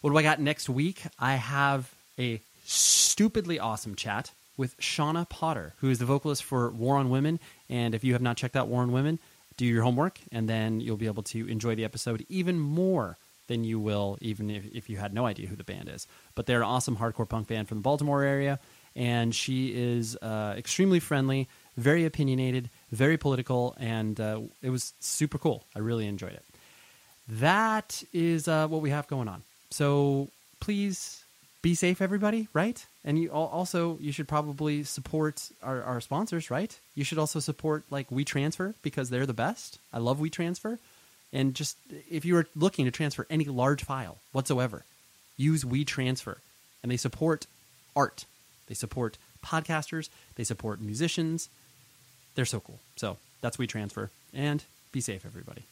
what 0.00 0.10
do 0.10 0.16
I 0.16 0.22
got 0.22 0.40
next 0.40 0.68
week? 0.68 1.02
I 1.18 1.34
have 1.34 1.92
a 2.18 2.40
stupidly 2.64 3.58
awesome 3.58 3.94
chat 3.94 4.32
with 4.56 4.76
Shawna 4.78 5.28
Potter, 5.28 5.74
who 5.78 5.90
is 5.90 5.98
the 5.98 6.04
vocalist 6.04 6.42
for 6.44 6.70
War 6.70 6.96
on 6.96 7.10
Women. 7.10 7.38
And 7.68 7.94
if 7.94 8.04
you 8.04 8.12
have 8.14 8.22
not 8.22 8.36
checked 8.36 8.56
out 8.56 8.68
War 8.68 8.82
on 8.82 8.92
Women, 8.92 9.18
do 9.56 9.66
your 9.66 9.82
homework, 9.82 10.18
and 10.32 10.48
then 10.48 10.80
you'll 10.80 10.96
be 10.96 11.06
able 11.06 11.22
to 11.24 11.48
enjoy 11.48 11.74
the 11.74 11.84
episode 11.84 12.24
even 12.28 12.58
more 12.58 13.16
than 13.48 13.64
you 13.64 13.80
will 13.80 14.16
even 14.20 14.50
if, 14.50 14.64
if 14.72 14.88
you 14.88 14.96
had 14.96 15.12
no 15.12 15.26
idea 15.26 15.48
who 15.48 15.56
the 15.56 15.64
band 15.64 15.90
is. 15.92 16.06
But 16.34 16.46
they're 16.46 16.62
an 16.62 16.68
awesome 16.68 16.96
hardcore 16.96 17.28
punk 17.28 17.48
band 17.48 17.68
from 17.68 17.78
the 17.78 17.82
Baltimore 17.82 18.22
area, 18.22 18.60
and 18.94 19.34
she 19.34 19.68
is 19.74 20.16
uh, 20.16 20.54
extremely 20.56 21.00
friendly, 21.00 21.48
very 21.76 22.04
opinionated, 22.04 22.70
very 22.92 23.16
political, 23.16 23.76
and 23.78 24.18
uh, 24.20 24.40
it 24.62 24.70
was 24.70 24.92
super 25.00 25.38
cool. 25.38 25.64
I 25.74 25.80
really 25.80 26.06
enjoyed 26.06 26.32
it. 26.32 26.44
That 27.28 28.02
is 28.12 28.48
uh, 28.48 28.68
what 28.68 28.80
we 28.80 28.90
have 28.90 29.06
going 29.08 29.28
on. 29.28 29.42
So 29.70 30.28
please 30.60 31.22
be 31.60 31.74
safe, 31.74 32.00
everybody, 32.00 32.48
right? 32.52 32.84
And 33.04 33.18
you 33.18 33.30
al- 33.30 33.50
also 33.52 33.98
you 34.00 34.12
should 34.12 34.28
probably 34.28 34.84
support 34.84 35.50
our, 35.62 35.82
our 35.82 36.00
sponsors, 36.00 36.50
right? 36.50 36.78
You 36.94 37.04
should 37.04 37.18
also 37.18 37.40
support 37.40 37.84
like 37.90 38.08
WeTransfer 38.10 38.74
because 38.82 39.10
they're 39.10 39.26
the 39.26 39.34
best. 39.34 39.78
I 39.92 39.98
love 39.98 40.18
WeTransfer, 40.18 40.78
and 41.32 41.54
just 41.54 41.76
if 42.10 42.24
you 42.24 42.36
are 42.36 42.46
looking 42.54 42.84
to 42.84 42.90
transfer 42.90 43.26
any 43.30 43.44
large 43.44 43.84
file 43.84 44.18
whatsoever, 44.32 44.84
use 45.36 45.64
WeTransfer, 45.64 46.36
and 46.82 46.90
they 46.90 46.96
support 46.96 47.46
art, 47.94 48.24
they 48.66 48.74
support 48.74 49.18
podcasters, 49.44 50.08
they 50.36 50.44
support 50.44 50.80
musicians. 50.80 51.48
They're 52.34 52.44
so 52.44 52.60
cool. 52.60 52.78
So 52.96 53.18
that's 53.40 53.56
WeTransfer, 53.56 54.10
and 54.32 54.64
be 54.92 55.00
safe, 55.00 55.24
everybody. 55.26 55.62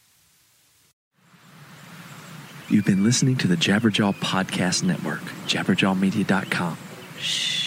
You've 2.69 2.85
been 2.85 3.03
listening 3.03 3.37
to 3.37 3.47
the 3.47 3.55
Jabberjaw 3.55 4.15
Podcast 4.15 4.83
Network, 4.83 5.21
jabberjawmedia.com. 5.47 6.77
Shh. 7.17 7.66